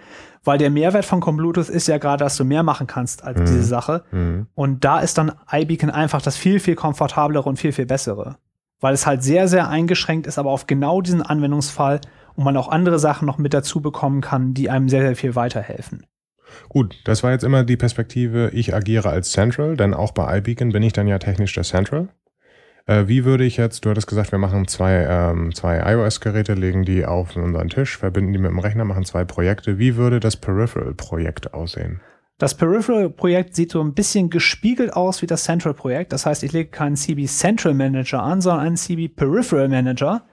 weil 0.44 0.58
der 0.58 0.70
Mehrwert 0.70 1.06
von 1.06 1.20
Core 1.20 1.38
Bluetooth 1.38 1.70
ist 1.70 1.88
ja 1.88 1.98
gerade, 1.98 2.24
dass 2.24 2.38
du 2.38 2.46
mehr 2.46 2.64
machen 2.64 2.88
kannst 2.88 3.24
als 3.24 3.40
mhm. 3.40 3.46
diese 3.46 3.64
Sache. 3.64 4.04
Mhm. 4.12 4.48
Und 4.56 4.86
da 4.86 5.00
ist 5.00 5.18
dann 5.18 5.34
iBeacon 5.52 5.90
einfach 5.90 6.22
das 6.22 6.38
viel, 6.38 6.60
viel 6.60 6.76
komfortablere 6.76 7.48
und 7.48 7.58
viel, 7.58 7.72
viel 7.72 7.86
bessere. 7.86 8.38
Weil 8.80 8.94
es 8.94 9.08
halt 9.08 9.24
sehr, 9.24 9.48
sehr 9.48 9.70
eingeschränkt 9.70 10.28
ist, 10.28 10.38
aber 10.38 10.52
auf 10.52 10.68
genau 10.68 11.02
diesen 11.02 11.22
Anwendungsfall 11.22 12.02
und 12.36 12.44
man 12.44 12.58
auch 12.58 12.68
andere 12.68 13.00
Sachen 13.00 13.26
noch 13.26 13.38
mit 13.38 13.54
dazu 13.54 13.82
bekommen 13.82 14.22
kann, 14.22 14.54
die 14.54 14.70
einem 14.70 14.90
sehr, 14.90 15.02
sehr 15.02 15.16
viel 15.16 15.36
weiterhelfen. 15.36 16.06
Gut, 16.70 16.96
das 17.06 17.24
war 17.24 17.32
jetzt 17.32 17.44
immer 17.44 17.64
die 17.64 17.78
Perspektive, 17.78 18.50
ich 18.54 18.74
agiere 18.74 19.10
als 19.10 19.32
Central, 19.32 19.78
denn 19.78 19.94
auch 19.94 20.12
bei 20.12 20.38
iBeacon 20.38 20.72
bin 20.72 20.84
ich 20.84 20.94
dann 20.94 21.08
ja 21.08 21.20
technisch 21.20 21.54
der 21.54 21.64
Central. 21.64 22.10
Äh, 22.88 23.08
wie 23.08 23.26
würde 23.26 23.46
ich 23.46 23.58
jetzt, 23.58 23.86
du 23.86 23.90
hattest 23.90 24.08
gesagt, 24.08 24.32
wir 24.32 24.40
machen 24.40 24.68
zwei, 24.68 25.06
ähm, 25.10 25.54
zwei 25.54 25.80
iOS-Geräte, 25.94 26.54
legen 26.54 26.86
die 26.86 27.06
auf 27.06 27.36
unseren 27.36 27.70
Tisch, 27.70 27.98
verbinden 27.98 28.34
die 28.34 28.40
mit 28.40 28.52
dem 28.52 28.60
Rechner, 28.60 28.86
machen 28.86 29.06
zwei 29.06 29.26
Projekte. 29.26 29.80
Wie 29.80 29.96
würde 29.96 30.20
das 30.20 30.38
Peripheral-Projekt 30.38 31.54
aussehen? 31.54 32.02
Das 32.38 32.54
Peripheral-Projekt 32.56 33.56
sieht 33.56 33.72
so 33.72 33.82
ein 33.82 33.94
bisschen 33.94 34.30
gespiegelt 34.30 34.94
aus 34.94 35.22
wie 35.22 35.26
das 35.26 35.46
Central-Projekt. 35.46 36.12
Das 36.12 36.26
heißt, 36.26 36.44
ich 36.44 36.52
lege 36.52 36.70
keinen 36.70 36.98
CB 36.98 37.26
Central 37.28 37.74
Manager 37.74 38.22
an, 38.22 38.42
sondern 38.42 38.68
einen 38.68 38.78
CB 38.78 39.08
Peripheral 39.08 39.70
Manager 39.70 40.26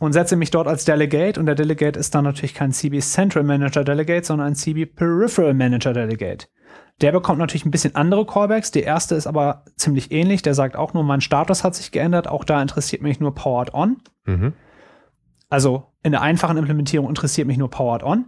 und 0.00 0.12
setze 0.12 0.36
mich 0.36 0.50
dort 0.50 0.66
als 0.66 0.84
Delegate 0.84 1.38
und 1.38 1.46
der 1.46 1.54
Delegate 1.54 1.98
ist 1.98 2.14
dann 2.14 2.24
natürlich 2.24 2.54
kein 2.54 2.72
CB 2.72 3.00
Central 3.00 3.44
Manager 3.44 3.84
Delegate, 3.84 4.26
sondern 4.26 4.48
ein 4.48 4.54
CB 4.54 4.86
Peripheral 4.86 5.54
Manager 5.54 5.92
Delegate. 5.92 6.46
Der 7.00 7.12
bekommt 7.12 7.38
natürlich 7.38 7.64
ein 7.64 7.70
bisschen 7.70 7.96
andere 7.96 8.24
Callbacks. 8.24 8.70
Der 8.70 8.84
erste 8.84 9.14
ist 9.14 9.26
aber 9.26 9.64
ziemlich 9.76 10.12
ähnlich. 10.12 10.42
Der 10.42 10.54
sagt 10.54 10.76
auch 10.76 10.94
nur, 10.94 11.02
mein 11.02 11.20
Status 11.20 11.64
hat 11.64 11.74
sich 11.74 11.90
geändert. 11.90 12.28
Auch 12.28 12.44
da 12.44 12.62
interessiert 12.62 13.02
mich 13.02 13.18
nur 13.18 13.34
Powered 13.34 13.74
On. 13.74 13.96
Mhm. 14.26 14.52
Also 15.48 15.86
in 16.02 16.12
der 16.12 16.22
einfachen 16.22 16.56
Implementierung 16.56 17.08
interessiert 17.08 17.48
mich 17.48 17.58
nur 17.58 17.70
Powered 17.70 18.04
On. 18.04 18.26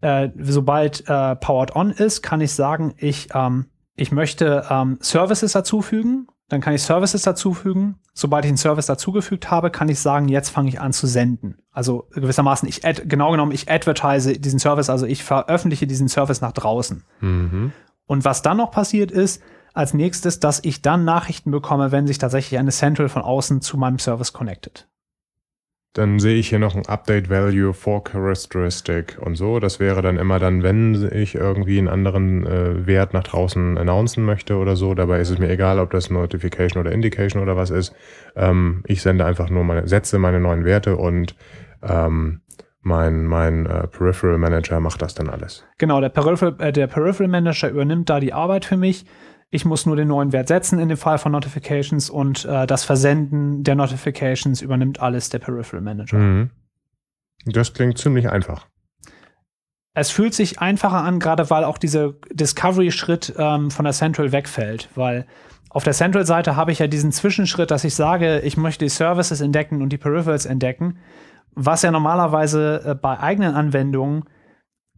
Äh, 0.00 0.30
sobald 0.38 1.04
äh, 1.08 1.36
Powered 1.36 1.76
On 1.76 1.90
ist, 1.90 2.22
kann 2.22 2.40
ich 2.40 2.52
sagen, 2.52 2.94
ich, 2.96 3.28
ähm, 3.34 3.66
ich 3.94 4.10
möchte 4.10 4.64
ähm, 4.70 4.98
Services 5.00 5.52
dazufügen 5.52 6.28
dann 6.48 6.60
kann 6.60 6.74
ich 6.74 6.82
Services 6.82 7.22
dazufügen. 7.22 7.96
Sobald 8.14 8.44
ich 8.44 8.48
einen 8.48 8.56
Service 8.56 8.86
dazugefügt 8.86 9.50
habe, 9.50 9.70
kann 9.70 9.88
ich 9.88 10.00
sagen, 10.00 10.28
jetzt 10.28 10.48
fange 10.48 10.68
ich 10.68 10.80
an 10.80 10.92
zu 10.92 11.06
senden. 11.06 11.58
Also 11.70 12.08
gewissermaßen, 12.12 12.68
ich 12.68 12.84
ad, 12.84 13.02
genau 13.06 13.30
genommen, 13.30 13.52
ich 13.52 13.70
advertise 13.70 14.32
diesen 14.32 14.58
Service, 14.58 14.90
also 14.90 15.06
ich 15.06 15.22
veröffentliche 15.22 15.86
diesen 15.86 16.08
Service 16.08 16.40
nach 16.40 16.52
draußen. 16.52 17.04
Mhm. 17.20 17.72
Und 18.06 18.24
was 18.24 18.42
dann 18.42 18.56
noch 18.56 18.70
passiert 18.70 19.10
ist, 19.10 19.42
als 19.74 19.94
nächstes, 19.94 20.40
dass 20.40 20.64
ich 20.64 20.82
dann 20.82 21.04
Nachrichten 21.04 21.50
bekomme, 21.50 21.92
wenn 21.92 22.06
sich 22.06 22.18
tatsächlich 22.18 22.58
eine 22.58 22.72
Central 22.72 23.08
von 23.08 23.22
außen 23.22 23.60
zu 23.60 23.76
meinem 23.76 23.98
Service 23.98 24.32
connected. 24.32 24.88
Dann 25.98 26.20
sehe 26.20 26.36
ich 26.36 26.50
hier 26.50 26.60
noch 26.60 26.76
ein 26.76 26.86
Update 26.86 27.28
Value 27.28 27.74
for 27.74 28.04
Characteristic 28.04 29.18
und 29.20 29.34
so. 29.34 29.58
Das 29.58 29.80
wäre 29.80 30.00
dann 30.00 30.16
immer 30.16 30.38
dann, 30.38 30.62
wenn 30.62 31.10
ich 31.12 31.34
irgendwie 31.34 31.76
einen 31.76 31.88
anderen 31.88 32.46
äh, 32.46 32.86
Wert 32.86 33.14
nach 33.14 33.24
draußen 33.24 33.76
announcen 33.76 34.24
möchte 34.24 34.58
oder 34.58 34.76
so. 34.76 34.94
Dabei 34.94 35.18
ist 35.18 35.30
es 35.30 35.40
mir 35.40 35.50
egal, 35.50 35.80
ob 35.80 35.90
das 35.90 36.08
Notification 36.08 36.80
oder 36.80 36.92
Indication 36.92 37.42
oder 37.42 37.56
was 37.56 37.70
ist. 37.70 37.92
Ähm, 38.36 38.84
ich 38.86 39.02
sende 39.02 39.24
einfach 39.24 39.50
nur 39.50 39.64
meine, 39.64 39.88
setze 39.88 40.20
meine 40.20 40.38
neuen 40.38 40.64
Werte 40.64 40.96
und 40.96 41.34
ähm, 41.82 42.42
mein, 42.82 43.24
mein 43.24 43.66
äh, 43.66 43.88
Peripheral 43.88 44.38
Manager 44.38 44.78
macht 44.78 45.02
das 45.02 45.16
dann 45.16 45.28
alles. 45.28 45.64
Genau, 45.78 46.00
der 46.00 46.10
Peripheral, 46.10 46.54
äh, 46.60 46.72
der 46.72 46.86
Peripheral 46.86 47.28
Manager 47.28 47.70
übernimmt 47.70 48.08
da 48.08 48.20
die 48.20 48.32
Arbeit 48.32 48.64
für 48.64 48.76
mich. 48.76 49.04
Ich 49.50 49.64
muss 49.64 49.86
nur 49.86 49.96
den 49.96 50.08
neuen 50.08 50.32
Wert 50.32 50.48
setzen 50.48 50.78
in 50.78 50.88
dem 50.88 50.98
Fall 50.98 51.18
von 51.18 51.32
Notifications 51.32 52.10
und 52.10 52.44
äh, 52.44 52.66
das 52.66 52.84
Versenden 52.84 53.64
der 53.64 53.76
Notifications 53.76 54.60
übernimmt 54.60 55.00
alles 55.00 55.30
der 55.30 55.38
Peripheral 55.38 55.82
Manager. 55.82 56.18
Mhm. 56.18 56.50
Das 57.46 57.72
klingt 57.72 57.96
ziemlich 57.98 58.28
einfach. 58.28 58.66
Es 59.94 60.10
fühlt 60.10 60.34
sich 60.34 60.60
einfacher 60.60 61.02
an, 61.02 61.18
gerade 61.18 61.50
weil 61.50 61.64
auch 61.64 61.78
dieser 61.78 62.12
Discovery-Schritt 62.30 63.34
ähm, 63.38 63.70
von 63.70 63.84
der 63.84 63.94
Central 63.94 64.32
wegfällt, 64.32 64.90
weil 64.94 65.26
auf 65.70 65.84
der 65.84 65.92
Central-Seite 65.92 66.56
habe 66.56 66.72
ich 66.72 66.78
ja 66.78 66.86
diesen 66.86 67.12
Zwischenschritt, 67.12 67.70
dass 67.70 67.84
ich 67.84 67.94
sage, 67.94 68.40
ich 68.40 68.56
möchte 68.56 68.84
die 68.84 68.90
Services 68.90 69.40
entdecken 69.40 69.82
und 69.82 69.90
die 69.90 69.98
Peripherals 69.98 70.46
entdecken, 70.46 70.98
was 71.54 71.82
ja 71.82 71.90
normalerweise 71.90 72.82
äh, 72.84 72.94
bei 72.94 73.18
eigenen 73.18 73.54
Anwendungen 73.54 74.24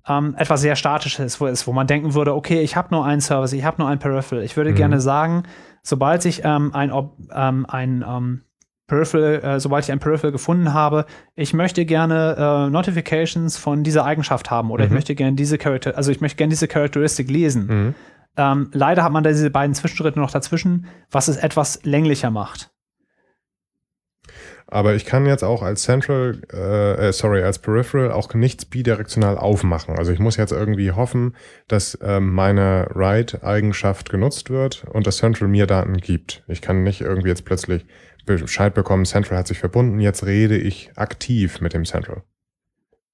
ähm, 0.08 0.34
etwas 0.38 0.60
sehr 0.60 0.76
Statisches 0.76 1.40
wo 1.40 1.46
ist, 1.46 1.66
wo 1.66 1.72
man 1.72 1.86
denken 1.86 2.14
würde, 2.14 2.34
okay, 2.34 2.60
ich 2.60 2.76
habe 2.76 2.88
nur 2.90 3.04
einen 3.04 3.20
Service, 3.20 3.52
ich 3.52 3.64
habe 3.64 3.80
nur 3.80 3.88
ein 3.88 3.98
Peripheral. 3.98 4.44
Ich 4.44 4.56
würde 4.56 4.70
mhm. 4.70 4.76
gerne 4.76 5.00
sagen, 5.00 5.44
sobald 5.82 6.24
ich 6.24 6.42
ähm, 6.44 6.74
ein, 6.74 6.92
ähm, 7.34 7.66
ein 7.66 8.04
ähm, 8.06 8.42
Peripheral, 8.86 9.56
äh, 9.56 9.60
sobald 9.60 9.84
ich 9.84 9.92
ein 9.92 10.00
Peripheral 10.00 10.32
gefunden 10.32 10.74
habe, 10.74 11.06
ich 11.36 11.54
möchte 11.54 11.84
gerne 11.84 12.36
äh, 12.66 12.70
Notifications 12.70 13.56
von 13.56 13.84
dieser 13.84 14.04
Eigenschaft 14.04 14.50
haben 14.50 14.70
oder 14.70 14.84
mhm. 14.84 14.90
ich 14.90 14.94
möchte 14.94 15.14
gerne 15.14 15.36
diese 15.36 15.58
Charakter, 15.58 15.96
also 15.96 16.10
ich 16.10 16.20
möchte 16.20 16.36
gerne 16.36 16.50
diese 16.50 16.66
Charakteristik 16.66 17.30
lesen. 17.30 17.66
Mhm. 17.66 17.94
Ähm, 18.36 18.70
leider 18.72 19.04
hat 19.04 19.12
man 19.12 19.22
da 19.22 19.30
diese 19.30 19.50
beiden 19.50 19.74
Zwischenschritte 19.74 20.18
noch 20.18 20.30
dazwischen, 20.30 20.86
was 21.10 21.28
es 21.28 21.36
etwas 21.36 21.80
länglicher 21.84 22.30
macht. 22.30 22.70
Aber 24.72 24.94
ich 24.94 25.04
kann 25.04 25.26
jetzt 25.26 25.42
auch 25.42 25.62
als 25.62 25.82
Central, 25.82 26.42
äh, 26.52 27.08
äh, 27.08 27.12
sorry, 27.12 27.42
als 27.42 27.58
Peripheral 27.58 28.12
auch 28.12 28.32
nichts 28.34 28.64
bidirektional 28.64 29.36
aufmachen. 29.36 29.98
Also 29.98 30.12
ich 30.12 30.20
muss 30.20 30.36
jetzt 30.36 30.52
irgendwie 30.52 30.92
hoffen, 30.92 31.34
dass 31.66 31.98
ähm, 32.02 32.32
meine 32.32 32.86
Write-Eigenschaft 32.94 34.10
genutzt 34.10 34.48
wird 34.48 34.84
und 34.92 35.08
das 35.08 35.16
Central 35.16 35.48
mir 35.48 35.66
Daten 35.66 35.96
gibt. 35.96 36.44
Ich 36.46 36.62
kann 36.62 36.84
nicht 36.84 37.00
irgendwie 37.00 37.28
jetzt 37.28 37.44
plötzlich 37.44 37.84
Bescheid 38.26 38.72
bekommen, 38.72 39.06
Central 39.06 39.38
hat 39.38 39.48
sich 39.48 39.58
verbunden, 39.58 39.98
jetzt 39.98 40.24
rede 40.24 40.56
ich 40.56 40.92
aktiv 40.94 41.60
mit 41.60 41.72
dem 41.72 41.84
Central. 41.84 42.22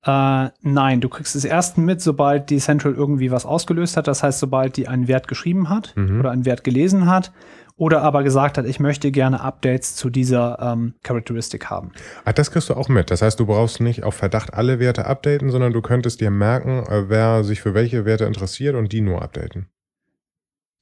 Äh, 0.05 0.51
nein, 0.61 1.01
du 1.01 1.09
kriegst 1.09 1.35
es 1.35 1.45
erst 1.45 1.79
mit, 1.79 2.03
sobald 2.03 2.51
die 2.51 2.59
Central 2.59 2.95
irgendwie 2.95 3.31
was 3.31 3.47
ausgelöst 3.47 3.97
hat. 3.97 4.07
Das 4.07 4.23
heißt, 4.23 4.39
sobald 4.39 4.77
die 4.77 4.89
einen 4.89 5.09
Wert 5.09 5.27
geschrieben 5.27 5.69
hat 5.69 5.95
mhm. 5.97 6.21
oder 6.21 6.31
einen 6.31 6.45
Wert 6.45 6.65
gelesen 6.65 7.07
hat 7.07 7.33
oder 7.77 8.03
aber 8.03 8.23
gesagt 8.23 8.57
hat, 8.57 8.65
ich 8.65 8.81
möchte 8.81 9.11
gerne 9.11 9.41
Updates 9.41 9.97
zu 9.97 10.09
dieser 10.09 10.59
ähm, 10.61 10.95
Charakteristik 11.03 11.67
haben. 11.67 11.93
Ah, 12.25 12.33
das 12.33 12.51
kriegst 12.51 12.71
du 12.71 12.75
auch 12.75 12.89
mit. 12.89 13.11
Das 13.11 13.21
heißt, 13.21 13.39
du 13.39 13.47
brauchst 13.47 13.81
nicht 13.81 14.03
auf 14.03 14.15
Verdacht 14.15 14.55
alle 14.55 14.81
Werte 14.81 15.05
updaten, 15.05 15.51
sondern 15.51 15.73
du 15.73 15.83
könntest 15.83 16.21
dir 16.21 16.31
merken, 16.31 16.85
äh, 16.87 17.09
wer 17.09 17.45
sich 17.45 17.61
für 17.61 17.75
welche 17.75 18.07
Werte 18.07 18.25
interessiert 18.25 18.75
und 18.75 18.93
die 18.93 19.03
nur 19.03 19.21
updaten. 19.21 19.69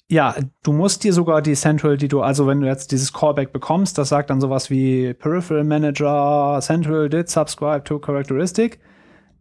Ja, 0.06 0.36
du 0.62 0.72
musst 0.72 1.02
dir 1.02 1.12
sogar 1.12 1.42
die 1.42 1.54
Central, 1.54 1.96
die 1.96 2.08
du, 2.08 2.20
also 2.20 2.46
wenn 2.46 2.60
du 2.60 2.66
jetzt 2.66 2.92
dieses 2.92 3.12
Callback 3.12 3.52
bekommst, 3.52 3.96
das 3.98 4.10
sagt 4.10 4.30
dann 4.30 4.40
sowas 4.40 4.70
wie 4.70 5.14
Peripheral 5.14 5.64
Manager, 5.64 6.58
Central 6.60 7.08
did 7.08 7.28
subscribe 7.28 7.82
to 7.84 7.98
characteristic, 7.98 8.78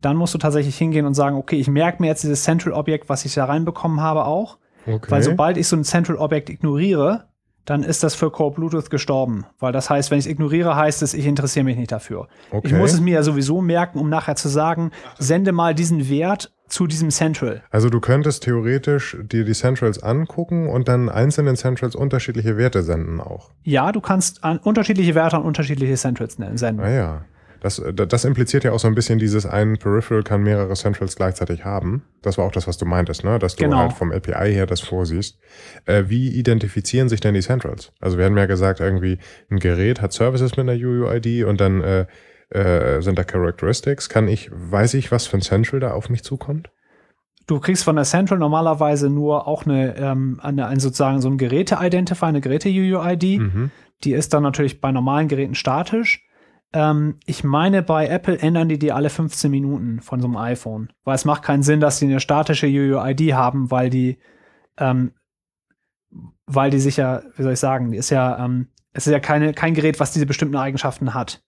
dann 0.01 0.16
musst 0.16 0.34
du 0.34 0.38
tatsächlich 0.38 0.78
hingehen 0.78 1.06
und 1.06 1.14
sagen, 1.14 1.36
okay, 1.36 1.58
ich 1.58 1.68
merke 1.68 2.01
mir 2.01 2.08
jetzt 2.08 2.24
dieses 2.24 2.43
Central-Objekt, 2.43 3.10
was 3.10 3.26
ich 3.26 3.34
da 3.34 3.45
reinbekommen 3.45 4.01
habe, 4.01 4.26
auch. 4.26 4.58
Okay. 4.86 5.12
Weil 5.12 5.22
sobald 5.22 5.58
ich 5.58 5.68
so 5.68 5.76
ein 5.76 5.84
Central-Objekt 5.84 6.49
ignoriere, 6.49 7.28
dann 7.66 7.84
ist 7.84 8.03
das 8.03 8.16
für 8.16 8.32
Core 8.32 8.53
Bluetooth 8.53 8.89
gestorben. 8.89 9.45
Weil 9.59 9.72
das 9.72 9.89
heißt, 9.89 10.11
wenn 10.11 10.20
ich 10.20 10.26
es 10.26 10.32
ignoriere, 10.32 10.76
heißt 10.76 11.01
es, 11.01 11.14
ich 11.14 11.26
interessiere 11.26 11.66
mich 11.66 11.78
nicht 11.78 11.91
dafür. 11.91 12.28
Okay. 12.51 12.68
Ich 12.68 12.74
muss 12.74 12.93
es 12.93 12.99
mir 12.99 13.16
ja 13.16 13.24
sowieso 13.24 13.61
merken, 13.61 13.99
um 13.99 14.09
nachher 14.09 14.36
zu 14.36 14.49
sagen, 14.49 14.91
sende 15.18 15.51
mal 15.51 15.74
diesen 15.74 16.09
Wert 16.09 16.51
zu 16.68 16.88
diesem 16.88 17.11
Central. 17.11 17.61
Also 17.70 17.89
du 17.89 17.99
könntest 17.99 18.43
theoretisch 18.43 19.16
dir 19.22 19.45
die 19.45 19.53
Centrals 19.53 20.01
angucken 20.01 20.68
und 20.68 20.88
dann 20.88 21.07
einzelnen 21.07 21.55
Centrals 21.55 21.95
unterschiedliche 21.95 22.57
Werte 22.57 22.82
senden 22.82 23.22
auch. 23.22 23.51
Ja, 23.64 23.91
du 23.91 24.01
kannst 24.01 24.43
an 24.43 24.57
unterschiedliche 24.57 25.14
Werte 25.14 25.38
an 25.38 25.43
unterschiedliche 25.43 25.95
Centrals 25.95 26.36
senden. 26.36 26.80
Ah 26.84 26.89
ja. 26.89 27.26
Das, 27.64 27.82
das 27.93 28.26
impliziert 28.26 28.66
ja 28.66 28.74
auch 28.74 28.80
so 28.80 28.89
ein 28.89 28.93
bisschen 28.93 29.20
dieses 29.20 29.45
ein 29.45 29.78
Peripheral 29.78 30.22
kann 30.22 30.43
mehrere 30.43 30.74
Centrals 30.74 31.16
gleichzeitig 31.16 31.64
haben. 31.64 32.03
Das 32.22 32.38
war 32.38 32.43
auch 32.43 32.51
das, 32.51 32.68
was 32.68 32.78
du 32.78 32.86
meintest, 32.86 33.24
ne? 33.24 33.39
Dass 33.39 33.55
du 33.55 33.64
genau. 33.64 33.78
halt 33.78 33.93
vom 33.93 34.11
API 34.11 34.53
her 34.53 34.66
das 34.66 34.82
vorsiehst. 34.82 35.39
Äh, 35.86 36.03
wie 36.07 36.28
identifizieren 36.38 37.07
sich 37.07 37.22
denn 37.22 37.34
die 37.34 37.41
Centrals? 37.41 37.93
Also 38.01 38.18
wir 38.18 38.26
haben 38.26 38.38
ja 38.38 38.47
gesagt, 38.47 38.82
irgendwie 38.82 39.18
ein 39.49 39.59
Gerät 39.59 40.01
hat 40.01 40.11
Services 40.11 40.57
mit 40.57 40.68
einer 40.68 40.78
UUID 40.78 41.45
und 41.45 41.61
dann 41.61 41.82
äh, 41.82 42.05
äh, 42.49 43.01
sind 43.01 43.18
da 43.18 43.24
Characteristics. 43.24 44.09
Kann 44.09 44.28
ich, 44.28 44.51
weiß 44.51 44.95
ich, 44.95 45.14
was 45.14 45.26
für 45.26 45.38
ein 45.38 45.41
Central 45.41 45.80
da 45.80 45.91
auf 45.91 46.09
mich 46.09 46.24
zukommt? 46.24 46.70
Du 47.47 47.61
kriegst 47.61 47.86
von 47.86 47.95
der 47.95 48.03
Central 48.03 48.39
normalerweise 48.39 49.09
nur 49.09 49.47
auch 49.47 49.66
eine, 49.66 49.95
ähm, 49.95 50.41
eine, 50.43 50.68
ein 50.68 50.82
sozusagen 50.82 51.22
so 51.22 51.30
ein 51.30 51.38
Geräte-Identifier, 51.38 52.28
eine 52.28 52.41
Geräte-UUID. 52.41 53.39
Mhm. 53.39 53.72
Die 54.03 54.11
ist 54.11 54.34
dann 54.34 54.43
natürlich 54.43 54.82
bei 54.82 54.91
normalen 54.91 55.30
Geräten 55.30 55.55
statisch. 55.55 56.28
Ähm, 56.74 57.20
ich 57.26 57.44
meine, 57.44 57.84
bei 57.84 58.08
Apple 58.08 58.38
ändern 58.40 58.68
die 58.68 58.80
die 58.80 58.92
alle 58.92 59.10
15 59.10 59.50
Minuten 59.50 60.02
von 60.02 60.20
so 60.20 60.28
einem 60.28 60.38
iPhone. 60.38 60.92
Weil 61.04 61.16
es 61.16 61.26
macht 61.26 61.44
keinen 61.44 61.64
Sinn, 61.64 61.80
dass 61.80 62.00
die 62.00 62.06
eine 62.06 62.20
statische 62.20 62.68
UUID 62.68 63.34
haben, 63.34 63.72
weil 63.72 63.90
die, 63.90 64.18
ähm, 64.78 65.14
weil 66.48 66.72
die 66.72 66.80
sich 66.80 66.98
ja, 66.98 67.22
wie 67.36 67.44
soll 67.44 67.54
ich 67.54 67.60
sagen, 67.60 67.92
die 67.92 67.98
ist 67.98 68.10
ja, 68.10 68.44
ähm, 68.44 68.68
es 68.92 69.08
ist 69.08 69.14
ja 69.14 69.20
keine, 69.20 69.54
kein 69.54 69.74
Gerät, 69.74 70.00
was 70.00 70.12
diese 70.12 70.26
bestimmten 70.26 70.56
Eigenschaften 70.58 71.14
hat. 71.14 71.44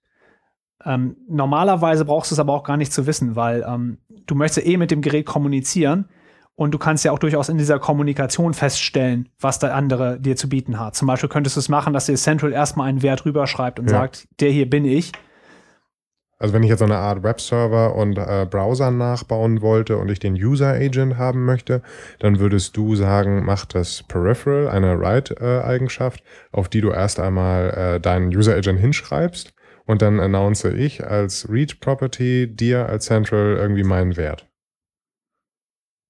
Ähm, 0.83 1.17
normalerweise 1.27 2.05
brauchst 2.05 2.31
du 2.31 2.35
es 2.35 2.39
aber 2.39 2.53
auch 2.53 2.63
gar 2.63 2.77
nicht 2.77 2.93
zu 2.93 3.07
wissen, 3.07 3.35
weil 3.35 3.65
ähm, 3.67 3.97
du 4.27 4.35
möchtest 4.35 4.67
eh 4.67 4.77
mit 4.77 4.91
dem 4.91 5.01
Gerät 5.01 5.25
kommunizieren 5.25 6.09
und 6.55 6.71
du 6.71 6.77
kannst 6.77 7.03
ja 7.03 7.11
auch 7.11 7.19
durchaus 7.19 7.49
in 7.49 7.57
dieser 7.57 7.79
Kommunikation 7.79 8.53
feststellen, 8.53 9.29
was 9.39 9.59
der 9.59 9.75
andere 9.75 10.19
dir 10.19 10.35
zu 10.35 10.49
bieten 10.49 10.79
hat. 10.79 10.95
Zum 10.95 11.07
Beispiel 11.07 11.29
könntest 11.29 11.57
du 11.57 11.59
es 11.59 11.69
machen, 11.69 11.93
dass 11.93 12.05
dir 12.05 12.15
Central 12.15 12.53
erstmal 12.53 12.87
einen 12.87 13.03
Wert 13.03 13.25
rüberschreibt 13.25 13.79
und 13.79 13.89
ja. 13.89 13.97
sagt, 13.97 14.27
der 14.39 14.51
hier 14.51 14.69
bin 14.69 14.85
ich. 14.85 15.11
Also 16.37 16.53
wenn 16.53 16.63
ich 16.63 16.69
jetzt 16.69 16.79
so 16.79 16.85
eine 16.85 16.97
Art 16.97 17.23
Webserver 17.23 17.95
und 17.95 18.17
äh, 18.17 18.45
Browser 18.49 18.91
nachbauen 18.91 19.61
wollte 19.61 19.97
und 19.97 20.11
ich 20.11 20.19
den 20.19 20.33
User 20.33 20.67
Agent 20.73 21.17
haben 21.17 21.45
möchte, 21.45 21.81
dann 22.19 22.39
würdest 22.39 22.75
du 22.75 22.95
sagen, 22.95 23.45
mach 23.45 23.65
das 23.65 24.03
Peripheral, 24.03 24.67
eine 24.67 24.99
Write-Eigenschaft, 24.99 26.23
auf 26.51 26.67
die 26.67 26.81
du 26.81 26.91
erst 26.91 27.21
einmal 27.21 27.69
äh, 27.69 27.99
deinen 28.01 28.35
User 28.35 28.53
Agent 28.53 28.79
hinschreibst 28.79 29.53
und 29.85 30.01
dann 30.01 30.19
announce 30.19 30.69
ich 30.69 31.05
als 31.05 31.49
Read 31.49 31.79
Property 31.79 32.53
dir 32.53 32.87
als 32.89 33.05
Central 33.05 33.55
irgendwie 33.55 33.83
meinen 33.83 34.17
Wert. 34.17 34.45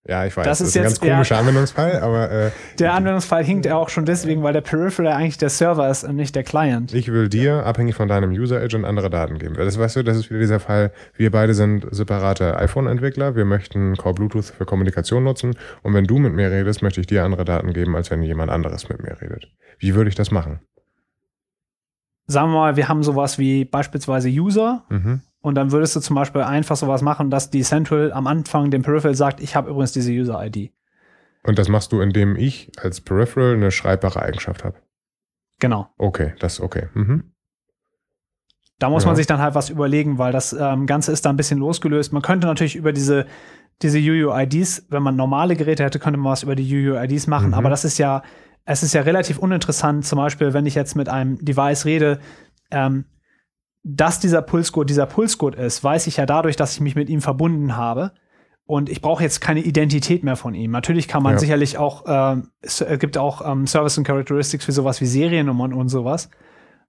Ja, 0.07 0.23
ich 0.23 0.37
weiß, 0.37 0.45
das, 0.45 0.59
das 0.59 0.67
ist, 0.67 0.75
ist 0.75 0.77
ein 0.77 0.83
ganz 0.83 0.99
komischer 0.99 1.37
Anwendungsfall, 1.39 1.99
aber. 1.99 2.29
Äh, 2.29 2.51
der 2.79 2.93
Anwendungsfall 2.93 3.43
hinkt 3.43 3.65
ja 3.65 3.75
auch 3.75 3.89
schon 3.89 4.05
deswegen, 4.05 4.43
weil 4.43 4.53
der 4.53 4.61
Peripheral 4.61 5.13
eigentlich 5.13 5.39
der 5.39 5.49
Server 5.49 5.89
ist 5.89 6.03
und 6.03 6.15
nicht 6.15 6.35
der 6.35 6.43
Client. 6.43 6.93
Ich 6.93 7.11
will 7.11 7.27
dir, 7.27 7.65
abhängig 7.65 7.95
von 7.95 8.07
deinem 8.07 8.29
User 8.29 8.61
Agent, 8.61 8.85
andere 8.85 9.09
Daten 9.09 9.39
geben. 9.39 9.55
Das 9.55 9.79
weißt 9.79 9.95
du, 9.95 10.03
das 10.03 10.17
ist 10.17 10.29
wieder 10.29 10.39
dieser 10.39 10.59
Fall. 10.59 10.91
Wir 11.15 11.31
beide 11.31 11.55
sind 11.55 11.87
separate 11.89 12.55
iPhone-Entwickler. 12.57 13.35
Wir 13.35 13.45
möchten 13.45 13.95
Core 13.95 14.13
Bluetooth 14.13 14.45
für 14.45 14.65
Kommunikation 14.65 15.23
nutzen. 15.23 15.55
Und 15.81 15.95
wenn 15.95 16.05
du 16.05 16.19
mit 16.19 16.33
mir 16.33 16.51
redest, 16.51 16.83
möchte 16.83 17.01
ich 17.01 17.07
dir 17.07 17.23
andere 17.23 17.43
Daten 17.43 17.73
geben, 17.73 17.95
als 17.95 18.11
wenn 18.11 18.21
jemand 18.21 18.51
anderes 18.51 18.87
mit 18.89 19.01
mir 19.01 19.19
redet. 19.19 19.47
Wie 19.79 19.95
würde 19.95 20.09
ich 20.09 20.15
das 20.15 20.29
machen? 20.29 20.59
Sagen 22.27 22.51
wir 22.51 22.59
mal, 22.59 22.75
wir 22.75 22.87
haben 22.87 23.01
sowas 23.01 23.39
wie 23.39 23.65
beispielsweise 23.65 24.29
User. 24.29 24.83
Mhm 24.89 25.21
und 25.45 25.53
dann 25.53 25.71
würdest 25.71 25.95
du 25.95 25.99
zum 25.99 26.15
Beispiel 26.15 26.41
einfach 26.41 26.75
sowas 26.75 27.03
machen, 27.03 27.29
dass 27.29 27.51
die 27.51 27.61
Central 27.61 28.11
am 28.11 28.25
Anfang 28.25 28.71
dem 28.71 28.81
Peripheral 28.81 29.13
sagt, 29.13 29.39
ich 29.39 29.55
habe 29.55 29.69
übrigens 29.69 29.91
diese 29.91 30.11
User-ID. 30.11 30.71
Und 31.43 31.59
das 31.59 31.69
machst 31.69 31.91
du, 31.91 32.01
indem 32.01 32.35
ich 32.35 32.71
als 32.77 32.99
Peripheral 32.99 33.53
eine 33.53 33.69
schreibbare 33.69 34.23
Eigenschaft 34.23 34.63
habe. 34.63 34.77
Genau. 35.59 35.87
Okay, 35.99 36.33
das 36.39 36.59
okay. 36.59 36.87
Mhm. 36.95 37.31
Da 38.79 38.89
muss 38.89 39.03
ja. 39.03 39.09
man 39.09 39.15
sich 39.15 39.27
dann 39.27 39.39
halt 39.39 39.53
was 39.53 39.69
überlegen, 39.69 40.17
weil 40.17 40.31
das 40.31 40.51
ähm, 40.51 40.87
Ganze 40.87 41.11
ist 41.11 41.23
da 41.23 41.29
ein 41.29 41.37
bisschen 41.37 41.59
losgelöst. 41.59 42.11
Man 42.11 42.23
könnte 42.23 42.47
natürlich 42.47 42.75
über 42.75 42.91
diese, 42.91 43.27
diese 43.83 43.99
UUIDs, 43.99 44.87
wenn 44.89 45.03
man 45.03 45.15
normale 45.15 45.55
Geräte 45.55 45.83
hätte, 45.83 45.99
könnte 45.99 46.19
man 46.19 46.31
was 46.31 46.41
über 46.41 46.55
die 46.55 46.89
UUIDs 46.89 47.27
machen. 47.27 47.49
Mhm. 47.49 47.53
Aber 47.53 47.69
das 47.69 47.85
ist 47.85 47.99
ja, 47.99 48.23
es 48.65 48.81
ist 48.81 48.95
ja 48.95 49.01
relativ 49.01 49.37
uninteressant. 49.37 50.07
Zum 50.07 50.17
Beispiel, 50.17 50.53
wenn 50.53 50.65
ich 50.65 50.73
jetzt 50.73 50.95
mit 50.95 51.07
einem 51.07 51.37
Device 51.37 51.85
rede, 51.85 52.19
ähm, 52.71 53.05
dass 53.88 54.19
dieser 54.19 54.41
Pulscode 54.41 54.89
dieser 54.89 55.05
Pulscode 55.05 55.55
ist, 55.55 55.83
weiß 55.83 56.07
ich 56.07 56.17
ja 56.17 56.25
dadurch, 56.25 56.55
dass 56.55 56.73
ich 56.73 56.81
mich 56.81 56.95
mit 56.95 57.07
ihm 57.07 57.21
verbunden 57.21 57.77
habe. 57.77 58.11
Und 58.65 58.89
ich 58.89 58.99
brauche 58.99 59.21
jetzt 59.21 59.41
keine 59.41 59.59
Identität 59.59 60.23
mehr 60.23 60.36
von 60.36 60.55
ihm. 60.55 60.71
Natürlich 60.71 61.07
kann 61.07 61.21
man 61.21 61.33
ja. 61.33 61.39
sicherlich 61.39 61.77
auch, 61.77 62.07
äh, 62.07 62.41
es 62.61 62.83
gibt 62.99 63.15
auch 63.15 63.47
ähm, 63.47 63.67
Service 63.67 63.95
und 63.99 64.03
Characteristics 64.03 64.65
für 64.65 64.71
sowas 64.71 65.01
wie 65.01 65.05
Seriennummern 65.05 65.71
und 65.71 65.89
sowas. 65.89 66.31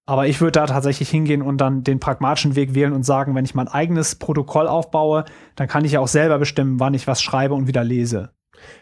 Aber 0.06 0.26
ich 0.26 0.40
würde 0.40 0.52
da 0.52 0.66
tatsächlich 0.66 1.10
hingehen 1.10 1.42
und 1.42 1.58
dann 1.58 1.84
den 1.84 2.00
pragmatischen 2.00 2.56
Weg 2.56 2.74
wählen 2.74 2.94
und 2.94 3.02
sagen, 3.02 3.34
wenn 3.34 3.44
ich 3.44 3.54
mein 3.54 3.68
eigenes 3.68 4.14
Protokoll 4.14 4.66
aufbaue, 4.66 5.26
dann 5.54 5.68
kann 5.68 5.84
ich 5.84 5.92
ja 5.92 6.00
auch 6.00 6.08
selber 6.08 6.38
bestimmen, 6.38 6.80
wann 6.80 6.94
ich 6.94 7.06
was 7.06 7.20
schreibe 7.20 7.52
und 7.52 7.66
wieder 7.66 7.84
lese. 7.84 8.30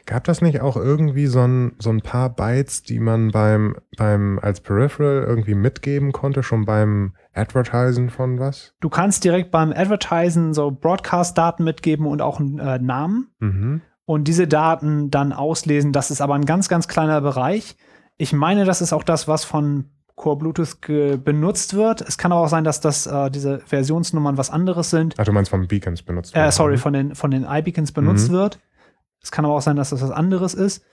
Gab 0.06 0.24
das 0.24 0.42
nicht 0.42 0.60
auch 0.60 0.76
irgendwie 0.76 1.26
so 1.26 1.40
ein, 1.40 1.72
so 1.78 1.90
ein 1.90 2.00
paar 2.00 2.30
Bytes, 2.30 2.82
die 2.82 3.00
man 3.00 3.30
beim, 3.30 3.76
beim 3.96 4.38
als 4.40 4.60
Peripheral 4.60 5.24
irgendwie 5.26 5.54
mitgeben 5.54 6.12
konnte, 6.12 6.42
schon 6.42 6.64
beim 6.64 7.14
Advertisen 7.32 8.10
von 8.10 8.38
was? 8.38 8.74
Du 8.80 8.88
kannst 8.88 9.24
direkt 9.24 9.50
beim 9.50 9.72
Advertisen 9.72 10.54
so 10.54 10.70
Broadcast-Daten 10.70 11.64
mitgeben 11.64 12.06
und 12.06 12.22
auch 12.22 12.40
einen 12.40 12.58
äh, 12.58 12.78
Namen. 12.78 13.28
Mhm. 13.40 13.80
Und 14.06 14.28
diese 14.28 14.46
Daten 14.46 15.10
dann 15.10 15.32
auslesen. 15.32 15.92
Das 15.92 16.10
ist 16.10 16.20
aber 16.20 16.34
ein 16.34 16.44
ganz, 16.44 16.68
ganz 16.68 16.88
kleiner 16.88 17.22
Bereich. 17.22 17.76
Ich 18.18 18.34
meine, 18.34 18.66
das 18.66 18.82
ist 18.82 18.92
auch 18.92 19.02
das, 19.02 19.28
was 19.28 19.44
von 19.44 19.90
Core 20.16 20.36
Bluetooth 20.36 20.80
benutzt 21.24 21.74
wird. 21.74 22.00
Es 22.00 22.18
kann 22.18 22.30
aber 22.30 22.42
auch 22.42 22.48
sein, 22.48 22.64
dass 22.64 22.80
das 22.80 23.06
äh, 23.06 23.30
diese 23.30 23.58
Versionsnummern 23.60 24.36
was 24.36 24.50
anderes 24.50 24.90
sind. 24.90 25.14
Ach, 25.18 25.24
du 25.24 25.32
meinst 25.32 25.50
von 25.50 25.66
Beacons 25.66 26.02
benutzt 26.02 26.34
wird? 26.34 26.46
Äh, 26.46 26.52
sorry, 26.52 26.76
von 26.76 26.92
den, 26.92 27.14
von 27.14 27.30
den 27.30 27.44
iBeacons 27.44 27.92
benutzt 27.92 28.28
mhm. 28.28 28.34
wird. 28.34 28.60
Es 29.24 29.30
kann 29.30 29.44
aber 29.44 29.54
auch 29.54 29.62
sein, 29.62 29.76
dass 29.76 29.90
das 29.90 30.02
was 30.02 30.10
anderes 30.10 30.54
ist. 30.54 30.84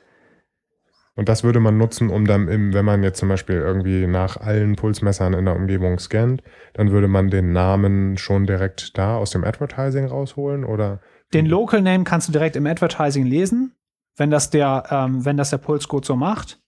Und 1.15 1.27
das 1.27 1.43
würde 1.43 1.59
man 1.59 1.77
nutzen, 1.77 2.09
um 2.09 2.25
dann, 2.25 2.47
im, 2.47 2.73
wenn 2.73 2.85
man 2.85 3.03
jetzt 3.03 3.19
zum 3.19 3.27
Beispiel 3.27 3.57
irgendwie 3.57 4.07
nach 4.07 4.37
allen 4.37 4.77
Pulsmessern 4.77 5.33
in 5.33 5.43
der 5.43 5.57
Umgebung 5.57 5.99
scannt, 5.99 6.41
dann 6.73 6.91
würde 6.91 7.09
man 7.09 7.29
den 7.29 7.51
Namen 7.51 8.17
schon 8.17 8.45
direkt 8.47 8.97
da 8.97 9.17
aus 9.17 9.31
dem 9.31 9.43
Advertising 9.43 10.05
rausholen 10.05 10.63
oder? 10.63 11.01
Den 11.33 11.45
Local 11.45 11.81
Name 11.81 12.05
kannst 12.05 12.29
du 12.29 12.31
direkt 12.31 12.55
im 12.55 12.65
Advertising 12.65 13.25
lesen, 13.25 13.75
wenn 14.15 14.31
das 14.31 14.49
der, 14.49 14.85
ähm, 14.89 15.25
wenn 15.25 15.35
das 15.35 15.49
der 15.49 15.57
Pulscode 15.57 16.05
so 16.05 16.15
macht. 16.15 16.60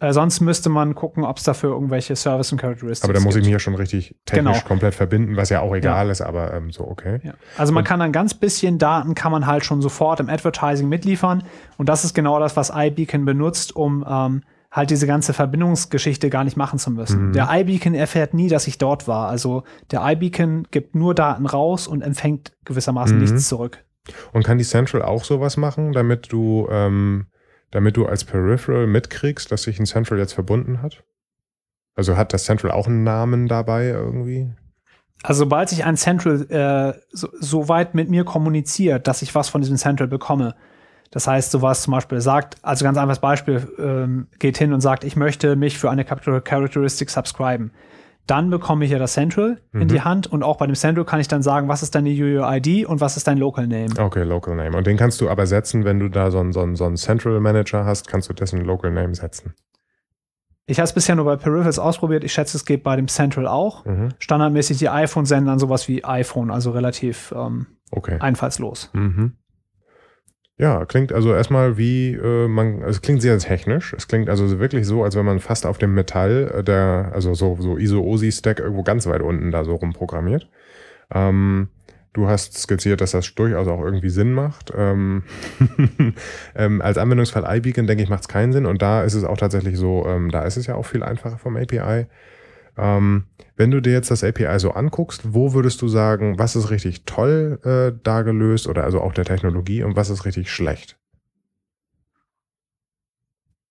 Äh, 0.00 0.14
sonst 0.14 0.40
müsste 0.40 0.70
man 0.70 0.94
gucken, 0.94 1.24
ob 1.24 1.36
es 1.36 1.44
dafür 1.44 1.70
irgendwelche 1.70 2.16
Service 2.16 2.50
und 2.52 2.60
Characteristics 2.60 3.04
Aber 3.04 3.12
da 3.12 3.20
muss 3.20 3.34
gibt. 3.34 3.42
ich 3.42 3.48
mich 3.48 3.52
ja 3.52 3.58
schon 3.58 3.74
richtig 3.74 4.16
technisch 4.24 4.54
genau. 4.54 4.66
komplett 4.66 4.94
verbinden, 4.94 5.36
was 5.36 5.50
ja 5.50 5.60
auch 5.60 5.74
egal 5.74 6.06
ja. 6.06 6.12
ist, 6.12 6.22
aber 6.22 6.54
ähm, 6.54 6.70
so, 6.70 6.88
okay. 6.88 7.20
Ja. 7.22 7.34
Also 7.58 7.74
man 7.74 7.82
und 7.82 7.88
kann 7.88 8.00
ein 8.00 8.10
ganz 8.10 8.32
bisschen 8.32 8.78
Daten 8.78 9.14
kann 9.14 9.30
man 9.30 9.46
halt 9.46 9.64
schon 9.64 9.82
sofort 9.82 10.18
im 10.18 10.30
Advertising 10.30 10.88
mitliefern 10.88 11.44
und 11.76 11.88
das 11.88 12.04
ist 12.04 12.14
genau 12.14 12.40
das, 12.40 12.56
was 12.56 12.72
iBeacon 12.74 13.26
benutzt, 13.26 13.76
um 13.76 14.04
ähm, 14.08 14.42
halt 14.72 14.90
diese 14.90 15.06
ganze 15.06 15.34
Verbindungsgeschichte 15.34 16.30
gar 16.30 16.44
nicht 16.44 16.56
machen 16.56 16.78
zu 16.78 16.90
müssen. 16.90 17.28
Mhm. 17.28 17.32
Der 17.32 17.48
iBeacon 17.50 17.94
erfährt 17.94 18.32
nie, 18.32 18.48
dass 18.48 18.66
ich 18.66 18.78
dort 18.78 19.06
war. 19.06 19.28
Also 19.28 19.64
der 19.90 20.00
iBeacon 20.02 20.68
gibt 20.70 20.94
nur 20.94 21.14
Daten 21.14 21.44
raus 21.44 21.86
und 21.86 22.02
empfängt 22.02 22.52
gewissermaßen 22.64 23.16
mhm. 23.16 23.22
nichts 23.22 23.48
zurück. 23.48 23.84
Und 24.32 24.44
kann 24.44 24.58
die 24.58 24.64
Central 24.64 25.02
auch 25.02 25.24
sowas 25.24 25.56
machen, 25.56 25.92
damit 25.92 26.32
du, 26.32 26.68
ähm, 26.70 27.26
damit 27.70 27.96
du 27.96 28.06
als 28.06 28.24
Peripheral 28.24 28.86
mitkriegst, 28.86 29.50
dass 29.50 29.62
sich 29.62 29.78
ein 29.78 29.86
Central 29.86 30.18
jetzt 30.18 30.32
verbunden 30.32 30.82
hat? 30.82 31.04
Also 31.94 32.16
hat 32.16 32.32
das 32.32 32.44
Central 32.44 32.72
auch 32.72 32.86
einen 32.86 33.04
Namen 33.04 33.48
dabei 33.48 33.88
irgendwie? 33.88 34.50
Also 35.22 35.40
sobald 35.40 35.68
sich 35.68 35.84
ein 35.84 35.96
Central 35.96 36.46
äh, 36.50 36.98
so, 37.10 37.28
so, 37.38 37.68
weit 37.68 37.94
mit 37.94 38.08
mir 38.08 38.24
kommuniziert, 38.24 39.06
dass 39.06 39.22
ich 39.22 39.34
was 39.34 39.50
von 39.50 39.60
diesem 39.60 39.76
Central 39.76 40.08
bekomme, 40.08 40.54
das 41.10 41.26
heißt, 41.26 41.50
sowas 41.50 41.82
zum 41.82 41.92
Beispiel 41.92 42.20
sagt, 42.20 42.56
also 42.62 42.84
ganz 42.84 42.96
einfaches 42.96 43.18
Beispiel, 43.18 43.68
ähm, 43.78 44.28
geht 44.38 44.56
hin 44.56 44.72
und 44.72 44.80
sagt, 44.80 45.04
ich 45.04 45.16
möchte 45.16 45.56
mich 45.56 45.76
für 45.78 45.90
eine 45.90 46.04
Characteristic 46.04 47.10
subscriben. 47.10 47.72
Dann 48.26 48.50
bekomme 48.50 48.84
ich 48.84 48.90
ja 48.90 48.98
das 48.98 49.14
Central 49.14 49.60
mhm. 49.72 49.82
in 49.82 49.88
die 49.88 49.96
mhm. 49.96 50.04
Hand 50.04 50.26
und 50.26 50.42
auch 50.42 50.56
bei 50.56 50.66
dem 50.66 50.76
Central 50.76 51.04
kann 51.04 51.20
ich 51.20 51.28
dann 51.28 51.42
sagen, 51.42 51.68
was 51.68 51.82
ist 51.82 51.94
deine 51.94 52.10
UUID 52.10 52.86
und 52.86 53.00
was 53.00 53.16
ist 53.16 53.26
dein 53.26 53.38
Local 53.38 53.66
Name. 53.66 53.90
Okay, 53.98 54.22
Local 54.22 54.54
Name. 54.54 54.76
Und 54.76 54.86
den 54.86 54.96
kannst 54.96 55.20
du 55.20 55.28
aber 55.28 55.46
setzen, 55.46 55.84
wenn 55.84 55.98
du 55.98 56.08
da 56.08 56.30
so 56.30 56.38
einen, 56.38 56.52
so 56.52 56.60
einen, 56.60 56.76
so 56.76 56.84
einen 56.84 56.96
Central 56.96 57.40
Manager 57.40 57.84
hast, 57.84 58.08
kannst 58.08 58.28
du 58.28 58.32
dessen 58.32 58.60
Local 58.64 58.90
Name 58.90 59.14
setzen. 59.14 59.54
Ich 60.66 60.78
habe 60.78 60.84
es 60.84 60.92
bisher 60.92 61.16
nur 61.16 61.24
bei 61.24 61.34
Peripherals 61.34 61.80
ausprobiert. 61.80 62.22
Ich 62.22 62.32
schätze, 62.32 62.56
es 62.56 62.64
geht 62.64 62.84
bei 62.84 62.94
dem 62.94 63.08
Central 63.08 63.48
auch. 63.48 63.84
Mhm. 63.84 64.10
Standardmäßig 64.20 64.78
die 64.78 64.88
iPhone 64.88 65.26
senden 65.26 65.46
dann 65.46 65.58
sowas 65.58 65.88
wie 65.88 66.04
iPhone, 66.04 66.52
also 66.52 66.70
relativ 66.70 67.34
ähm, 67.36 67.66
okay. 67.90 68.18
einfallslos. 68.20 68.90
Mhm. 68.92 69.32
Ja, 70.60 70.84
klingt 70.84 71.10
also 71.10 71.32
erstmal 71.32 71.78
wie 71.78 72.12
äh, 72.12 72.46
man, 72.46 72.82
es 72.82 73.00
klingt 73.00 73.22
sehr 73.22 73.38
technisch. 73.38 73.94
Es 73.94 74.08
klingt 74.08 74.28
also 74.28 74.58
wirklich 74.58 74.86
so, 74.86 75.02
als 75.02 75.16
wenn 75.16 75.24
man 75.24 75.40
fast 75.40 75.64
auf 75.64 75.78
dem 75.78 75.94
Metall 75.94 76.52
äh, 76.54 76.62
der, 76.62 77.12
also 77.14 77.32
so, 77.32 77.56
so 77.58 77.78
ISO-OSI-Stack 77.78 78.58
irgendwo 78.60 78.82
ganz 78.82 79.06
weit 79.06 79.22
unten 79.22 79.52
da 79.52 79.64
so 79.64 79.74
rumprogrammiert. 79.76 80.50
Ähm, 81.14 81.68
du 82.12 82.28
hast 82.28 82.58
skizziert, 82.58 83.00
dass 83.00 83.12
das 83.12 83.34
durchaus 83.34 83.68
auch 83.68 83.80
irgendwie 83.80 84.10
Sinn 84.10 84.34
macht. 84.34 84.70
Ähm, 84.76 85.22
ähm, 86.54 86.82
als 86.82 86.98
Anwendungsfall 86.98 87.56
iBeacon, 87.56 87.86
denke 87.86 88.02
ich, 88.02 88.10
macht 88.10 88.24
es 88.24 88.28
keinen 88.28 88.52
Sinn. 88.52 88.66
Und 88.66 88.82
da 88.82 89.02
ist 89.02 89.14
es 89.14 89.24
auch 89.24 89.38
tatsächlich 89.38 89.78
so, 89.78 90.04
ähm, 90.06 90.30
da 90.30 90.42
ist 90.42 90.58
es 90.58 90.66
ja 90.66 90.74
auch 90.74 90.84
viel 90.84 91.02
einfacher 91.02 91.38
vom 91.38 91.56
API. 91.56 92.04
Ähm, 92.76 93.24
wenn 93.60 93.70
du 93.70 93.82
dir 93.82 93.92
jetzt 93.92 94.10
das 94.10 94.24
API 94.24 94.58
so 94.58 94.70
anguckst, 94.70 95.34
wo 95.34 95.52
würdest 95.52 95.82
du 95.82 95.88
sagen, 95.88 96.38
was 96.38 96.56
ist 96.56 96.70
richtig 96.70 97.04
toll 97.04 97.60
äh, 97.62 97.94
da 98.02 98.22
gelöst 98.22 98.66
oder 98.66 98.84
also 98.84 99.02
auch 99.02 99.12
der 99.12 99.26
Technologie 99.26 99.82
und 99.82 99.96
was 99.96 100.08
ist 100.08 100.24
richtig 100.24 100.50
schlecht? 100.50 100.96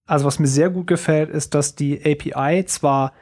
Also 0.06 0.28
was 0.28 0.38
mir 0.38 0.46
sehr 0.46 0.70
gut 0.70 0.86
gefällt, 0.86 1.32
ist, 1.32 1.56
dass 1.56 1.74
die 1.74 2.00
API 2.06 2.66
zwar 2.66 3.14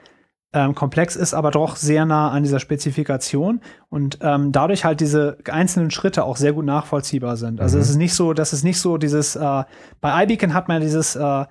ähm, 0.52 0.76
komplex 0.76 1.16
ist, 1.16 1.34
aber 1.34 1.52
doch 1.52 1.78
sehr 1.78 2.06
nah 2.06 2.32
an 2.32 2.44
dieser 2.44 2.60
Spezifikation 2.60 3.62
und 3.88 4.20
ähm, 4.22 4.52
dadurch 4.52 4.84
halt 4.84 5.00
diese 5.00 5.38
einzelnen 5.50 5.90
Schritte 5.90 6.26
auch 6.26 6.36
sehr 6.36 6.52
gut 6.52 6.66
nachvollziehbar 6.66 7.38
sind. 7.38 7.62
Also 7.62 7.78
mhm. 7.78 7.84
es 7.84 7.90
ist 7.92 7.96
nicht 7.96 8.14
so, 8.14 8.34
dass 8.34 8.52
es 8.52 8.66
nicht 8.66 8.82
so 8.82 8.98
dieses, 8.98 9.38
äh, 9.38 9.64
bei 10.02 10.24
iBeacon 10.24 10.54
hat 10.54 10.68
man 10.68 10.82
dieses 10.82 11.16
äh, 11.16 11.46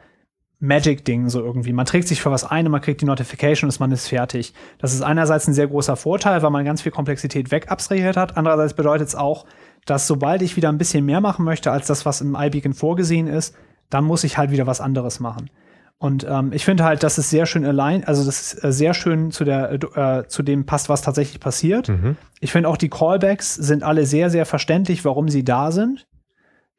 Magic-Ding 0.59 1.29
so 1.29 1.41
irgendwie. 1.41 1.73
Man 1.73 1.87
trägt 1.87 2.09
sich 2.09 2.23
für 2.23 2.31
was 2.31 2.45
ein 2.45 2.67
und 2.67 2.73
man 2.73 2.81
kriegt 2.81 3.03
die 3.03 3.07
Notification 3.07 3.69
und 3.69 3.81
man 3.81 3.93
ist 3.93 4.09
fertig. 4.09 4.55
Das 4.79 4.95
ist 4.95 5.03
einerseits 5.03 5.47
ein 5.47 5.55
sehr 5.55 5.67
großer 5.67 5.97
Vorteil, 5.97 6.43
weil 6.43 6.51
man 6.51 6.65
ganz 6.65 6.83
viel 6.83 6.93
Komplexität 6.93 7.51
wegabstrahiert 7.51 8.17
hat. 8.17 8.37
Andererseits 8.37 8.75
bedeutet 8.75 9.09
es 9.09 9.15
auch, 9.15 9.45
dass 9.85 10.07
sobald 10.07 10.43
ich 10.43 10.57
wieder 10.57 10.71
ein 10.71 10.79
bisschen 10.79 11.05
mehr 11.05 11.21
machen 11.21 11.45
möchte 11.45 11.71
als 11.71 11.87
das, 11.87 12.07
was 12.07 12.21
im 12.21 12.35
iBeacon 12.35 12.73
vorgesehen 12.73 13.27
ist, 13.27 13.55
dann 13.91 14.05
muss 14.05 14.25
ich 14.25 14.39
halt 14.39 14.51
wieder 14.51 14.67
was 14.67 14.81
anderes 14.81 15.21
machen. 15.21 15.51
Und 15.99 16.27
ähm, 16.29 16.53
ich 16.53 16.65
finde 16.65 16.85
halt, 16.85 17.03
dass 17.03 17.17
es 17.17 17.31
sehr 17.31 17.47
schön 17.47 17.65
allein, 17.65 18.05
also 18.05 18.25
das 18.25 18.53
ist 18.53 18.65
äh, 18.65 18.73
sehr 18.73 18.93
schön 18.93 19.31
zu 19.31 19.45
der 19.45 19.73
äh, 19.73 20.29
zu 20.29 20.43
dem 20.43 20.67
passt, 20.67 20.91
was 20.91 21.01
tatsächlich 21.01 21.41
passiert. 21.41 21.89
Mhm. 21.89 22.17
Ich 22.41 22.53
finde 22.53 22.69
auch 22.69 22.77
die 22.77 22.91
Callbacks 22.91 23.55
sind 23.55 23.83
alle 23.83 24.05
sehr, 24.05 24.29
sehr 24.29 24.45
verständlich, 24.45 25.05
warum 25.07 25.29
sie 25.29 25.45
da 25.45 25.71
sind. 25.71 26.07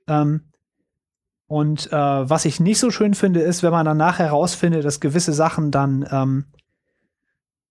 Ähm, 0.08 0.47
und 1.48 1.92
äh, 1.92 1.96
was 1.96 2.46
ich 2.46 2.60
nicht 2.60 2.80
so 2.80 2.92
schön 2.92 3.14
finde, 3.14 3.40
ist, 3.40 3.64
wenn 3.64 3.72
man 3.72 3.86
dann 3.86 3.98
nachher 3.98 4.28
herausfindet, 4.28 4.84
dass 4.84 5.00
gewisse 5.00 5.32
Sachen 5.32 5.72
dann 5.72 6.06
ähm, 6.12 6.46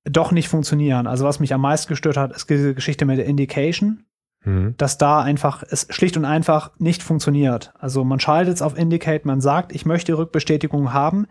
doch 0.05 0.33
nicht 0.33 0.49
funktionieren. 0.49 1.07
Also 1.07 1.25
was 1.25 1.41
mich 1.41 1.53
am 1.53 1.61
meisten 1.61 1.89
gestört 1.89 2.17
hat, 2.17 2.33
ist 2.35 2.49
diese 2.49 2.75
Geschichte 2.75 3.05
mit 3.05 3.19
der 3.19 3.27
Indication, 3.27 4.05
mhm. 4.45 4.75
dass 4.79 4.97
da 4.97 5.21
einfach 5.21 5.63
es 5.69 5.87
schlicht 5.91 6.17
und 6.17 6.25
einfach 6.25 6.71
nicht 6.79 7.03
funktioniert. 7.03 7.75
Also 7.79 8.03
man 8.03 8.19
schaltet 8.19 8.55
es 8.55 8.63
auf 8.63 8.79
Indicate, 8.79 9.27
man 9.27 9.43
sagt, 9.43 9.75
ich 9.75 9.85
möchte 9.85 10.17
Rückbestätigung 10.17 10.95
haben, 10.95 11.27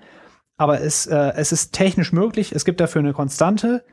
aber 0.58 0.82
es, 0.82 1.08
äh, 1.08 1.34
es 1.36 1.52
ist 1.52 1.74
technisch 1.74 2.14
möglich, 2.14 2.52
es 2.52 2.64
gibt 2.64 2.80
dafür 2.80 3.00
eine 3.00 3.14
Konstante, 3.14 3.84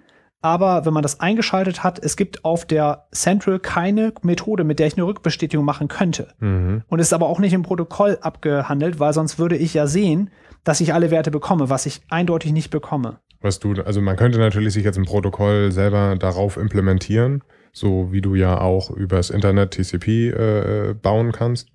aber 0.43 0.85
wenn 0.85 0.93
man 0.93 1.03
das 1.03 1.21
eingeschaltet 1.21 1.83
hat, 1.83 1.99
es 2.01 2.17
gibt 2.17 2.45
auf 2.45 2.65
der 2.67 3.07
Central 3.13 3.61
keine 3.61 4.13
Methode, 4.23 4.65
mit 4.65 4.81
der 4.81 4.89
ich 4.89 4.97
eine 4.97 5.07
Rückbestätigung 5.07 5.65
machen 5.65 5.89
könnte. 5.89 6.29
Mhm. 6.41 6.83
Und 6.89 6.99
es 6.99 7.07
ist 7.07 7.13
aber 7.13 7.29
auch 7.29 7.39
nicht 7.39 7.53
im 7.53 7.63
Protokoll 7.63 8.19
abgehandelt, 8.21 9.01
weil 9.01 9.13
sonst 9.13 9.39
würde 9.39 9.57
ich 9.57 9.73
ja 9.73 9.87
sehen, 9.87 10.31
dass 10.65 10.81
ich 10.81 10.93
alle 10.93 11.11
Werte 11.11 11.31
bekomme, 11.31 11.71
was 11.71 11.87
ich 11.87 12.03
eindeutig 12.11 12.53
nicht 12.53 12.71
bekomme. 12.71 13.19
Was 13.41 13.59
du, 13.59 13.75
also 13.83 14.01
man 14.01 14.17
könnte 14.17 14.39
natürlich 14.39 14.75
sich 14.75 14.85
jetzt 14.85 14.99
im 14.99 15.05
Protokoll 15.05 15.73
selber 15.73 16.17
darauf 16.17 16.57
implementieren, 16.57 17.43
so 17.73 18.13
wie 18.13 18.21
du 18.21 18.35
ja 18.35 18.61
auch 18.61 18.91
übers 18.91 19.31
Internet 19.31 19.73
TCP 19.73 20.31
äh, 20.31 20.95
bauen 21.01 21.33
kannst. 21.33 21.72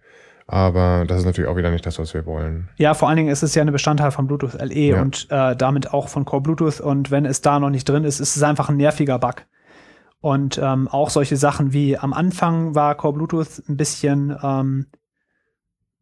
Aber 0.48 1.04
das 1.06 1.20
ist 1.20 1.26
natürlich 1.26 1.50
auch 1.50 1.58
wieder 1.58 1.72
nicht 1.72 1.86
das, 1.86 2.00
was 2.00 2.14
wir 2.14 2.26
wollen. 2.26 2.70
Ja, 2.78 2.94
vor 2.94 3.10
allen 3.10 3.18
Dingen 3.18 3.30
ist 3.30 3.44
es 3.44 3.54
ja 3.54 3.62
ein 3.62 3.72
Bestandteil 3.72 4.12
von 4.12 4.28
Bluetooth 4.28 4.54
LE 4.54 4.74
ja. 4.74 5.02
und 5.02 5.28
äh, 5.30 5.58
damit 5.58 5.94
auch 5.94 6.08
von 6.08 6.24
Core 6.24 6.42
Bluetooth. 6.42 6.80
Und 6.80 7.12
wenn 7.12 7.26
es 7.26 7.42
da 7.42 7.60
noch 7.60 7.70
nicht 7.70 7.88
drin 7.88 8.06
ist, 8.06 8.22
ist 8.22 8.38
es 8.38 8.44
einfach 8.44 8.70
ein 8.70 8.78
nerviger 8.78 9.20
Bug. 9.20 9.46
Und 10.22 10.58
ähm, 10.58 10.88
auch 10.88 11.10
solche 11.10 11.36
Sachen 11.36 11.74
wie 11.74 11.98
am 11.98 12.14
Anfang 12.14 12.76
war 12.76 12.96
Core 12.96 13.14
Bluetooth 13.14 13.62
ein 13.68 13.76
bisschen 13.76 14.36
ähm, 14.42 14.88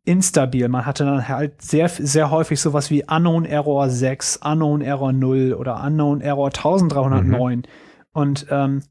instabil. 0.05 0.69
Man 0.69 0.85
hatte 0.85 1.05
dann 1.05 1.27
halt 1.27 1.61
sehr, 1.63 1.89
sehr 1.89 2.29
häufig 2.29 2.61
sowas 2.61 2.91
wie 2.91 3.03
Unknown 3.03 3.45
Error 3.45 3.89
6, 3.89 4.37
Unknown 4.43 4.81
Error 4.81 5.11
0 5.11 5.53
oder 5.53 5.83
Unknown 5.83 6.21
Error 6.21 6.47
1309. 6.47 7.57
Mhm. 7.57 7.63
Und 8.13 8.45
ähm, 8.51 8.83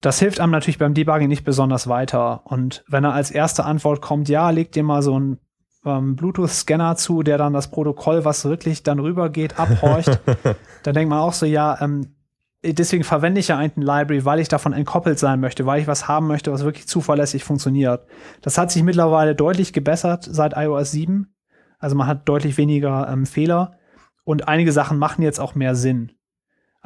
das 0.00 0.18
hilft 0.18 0.40
einem 0.40 0.52
natürlich 0.52 0.78
beim 0.78 0.94
Debugging 0.94 1.28
nicht 1.28 1.44
besonders 1.44 1.88
weiter. 1.88 2.42
Und 2.44 2.84
wenn 2.88 3.04
er 3.04 3.14
als 3.14 3.30
erste 3.30 3.64
Antwort 3.64 4.00
kommt, 4.00 4.28
ja, 4.28 4.50
leg 4.50 4.72
dir 4.72 4.82
mal 4.82 5.02
so 5.02 5.14
einen 5.14 5.38
ähm, 5.84 6.16
Bluetooth-Scanner 6.16 6.96
zu, 6.96 7.22
der 7.22 7.38
dann 7.38 7.52
das 7.52 7.70
Protokoll, 7.70 8.24
was 8.24 8.44
wirklich 8.44 8.82
dann 8.82 8.98
rübergeht, 8.98 9.58
abhorcht, 9.58 10.20
dann 10.82 10.94
denkt 10.94 11.10
man 11.10 11.20
auch 11.20 11.32
so, 11.32 11.46
ja, 11.46 11.80
ähm, 11.80 12.14
deswegen 12.62 13.04
verwende 13.04 13.40
ich 13.40 13.48
ja 13.48 13.56
einen 13.56 13.72
Library, 13.76 14.24
weil 14.24 14.40
ich 14.40 14.48
davon 14.48 14.72
entkoppelt 14.72 15.18
sein 15.18 15.40
möchte, 15.40 15.66
weil 15.66 15.80
ich 15.80 15.86
was 15.86 16.08
haben 16.08 16.26
möchte, 16.26 16.52
was 16.52 16.64
wirklich 16.64 16.88
zuverlässig 16.88 17.44
funktioniert. 17.44 18.06
Das 18.42 18.58
hat 18.58 18.70
sich 18.70 18.82
mittlerweile 18.82 19.34
deutlich 19.34 19.72
gebessert 19.72 20.26
seit 20.30 20.56
iOS 20.56 20.90
7. 20.90 21.32
Also 21.78 21.96
man 21.96 22.06
hat 22.06 22.28
deutlich 22.28 22.56
weniger 22.56 23.08
ähm, 23.10 23.26
Fehler 23.26 23.78
und 24.24 24.48
einige 24.48 24.72
Sachen 24.72 24.98
machen 24.98 25.22
jetzt 25.22 25.40
auch 25.40 25.54
mehr 25.54 25.74
Sinn. 25.74 26.12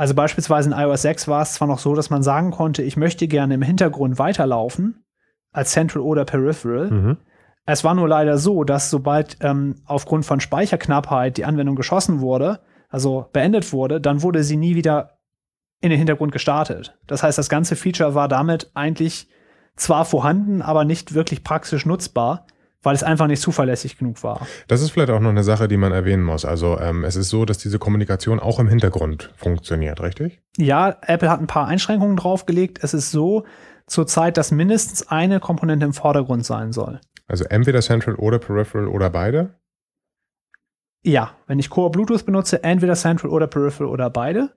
Also 0.00 0.14
beispielsweise 0.14 0.70
in 0.70 0.74
iOS 0.74 1.02
6 1.02 1.28
war 1.28 1.42
es 1.42 1.52
zwar 1.52 1.68
noch 1.68 1.78
so, 1.78 1.94
dass 1.94 2.08
man 2.08 2.22
sagen 2.22 2.52
konnte, 2.52 2.82
ich 2.82 2.96
möchte 2.96 3.28
gerne 3.28 3.52
im 3.52 3.60
Hintergrund 3.60 4.18
weiterlaufen, 4.18 5.04
als 5.52 5.72
Central 5.72 6.02
oder 6.02 6.24
Peripheral. 6.24 6.90
Mhm. 6.90 7.16
Es 7.66 7.84
war 7.84 7.94
nur 7.94 8.08
leider 8.08 8.38
so, 8.38 8.64
dass 8.64 8.88
sobald 8.88 9.36
ähm, 9.42 9.74
aufgrund 9.84 10.24
von 10.24 10.40
Speicherknappheit 10.40 11.36
die 11.36 11.44
Anwendung 11.44 11.76
geschossen 11.76 12.20
wurde, 12.20 12.60
also 12.88 13.26
beendet 13.34 13.74
wurde, 13.74 14.00
dann 14.00 14.22
wurde 14.22 14.42
sie 14.42 14.56
nie 14.56 14.74
wieder 14.74 15.18
in 15.82 15.90
den 15.90 15.98
Hintergrund 15.98 16.32
gestartet. 16.32 16.98
Das 17.06 17.22
heißt, 17.22 17.36
das 17.36 17.50
ganze 17.50 17.76
Feature 17.76 18.14
war 18.14 18.26
damit 18.26 18.70
eigentlich 18.72 19.28
zwar 19.76 20.06
vorhanden, 20.06 20.62
aber 20.62 20.86
nicht 20.86 21.12
wirklich 21.12 21.44
praktisch 21.44 21.84
nutzbar, 21.84 22.46
weil 22.82 22.94
es 22.94 23.02
einfach 23.02 23.26
nicht 23.26 23.42
zuverlässig 23.42 23.98
genug 23.98 24.22
war. 24.22 24.46
Das 24.68 24.80
ist 24.80 24.90
vielleicht 24.90 25.10
auch 25.10 25.20
noch 25.20 25.30
eine 25.30 25.44
Sache, 25.44 25.68
die 25.68 25.76
man 25.76 25.92
erwähnen 25.92 26.22
muss. 26.22 26.44
Also 26.44 26.78
ähm, 26.78 27.04
es 27.04 27.16
ist 27.16 27.28
so, 27.28 27.44
dass 27.44 27.58
diese 27.58 27.78
Kommunikation 27.78 28.40
auch 28.40 28.58
im 28.58 28.68
Hintergrund 28.68 29.32
funktioniert, 29.36 30.00
richtig? 30.00 30.40
Ja, 30.56 30.96
Apple 31.02 31.30
hat 31.30 31.40
ein 31.40 31.46
paar 31.46 31.66
Einschränkungen 31.66 32.16
draufgelegt. 32.16 32.78
Es 32.82 32.94
ist 32.94 33.10
so 33.10 33.44
zurzeit, 33.86 34.36
dass 34.36 34.50
mindestens 34.50 35.08
eine 35.08 35.40
Komponente 35.40 35.84
im 35.84 35.92
Vordergrund 35.92 36.46
sein 36.46 36.72
soll. 36.72 37.00
Also 37.26 37.44
entweder 37.44 37.80
Central 37.80 38.14
oder 38.16 38.38
Peripheral 38.38 38.88
oder 38.88 39.10
beide? 39.10 39.54
Ja, 41.02 41.32
wenn 41.46 41.58
ich 41.58 41.70
Core 41.70 41.90
Bluetooth 41.90 42.26
benutze, 42.26 42.62
entweder 42.62 42.94
Central 42.94 43.30
oder 43.30 43.46
Peripheral 43.46 43.90
oder 43.90 44.10
beide. 44.10 44.50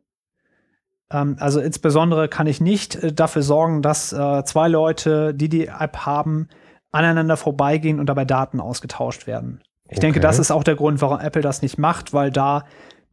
Ähm, 1.12 1.38
also 1.40 1.60
insbesondere 1.60 2.28
kann 2.28 2.48
ich 2.48 2.60
nicht 2.60 2.96
äh, 2.96 3.14
dafür 3.14 3.44
sorgen, 3.44 3.82
dass 3.82 4.12
äh, 4.12 4.44
zwei 4.44 4.68
Leute, 4.68 5.34
die 5.34 5.50
die 5.50 5.68
App 5.68 5.98
haben, 6.06 6.50
aneinander 6.94 7.36
vorbeigehen 7.36 8.00
und 8.00 8.06
dabei 8.06 8.24
Daten 8.24 8.62
ausgetauscht 8.62 9.28
werden. 9.28 9.62
Ich 9.86 9.98
okay. 9.98 10.02
denke, 10.02 10.20
das 10.22 10.40
ist 10.40 10.52
auch 10.52 10.64
der 10.64 10.76
Grund, 10.76 11.02
warum 11.02 11.20
Apple 11.20 11.42
das 11.42 11.62
nicht 11.62 11.78
macht, 11.78 12.14
weil 12.14 12.32
da 12.32 12.64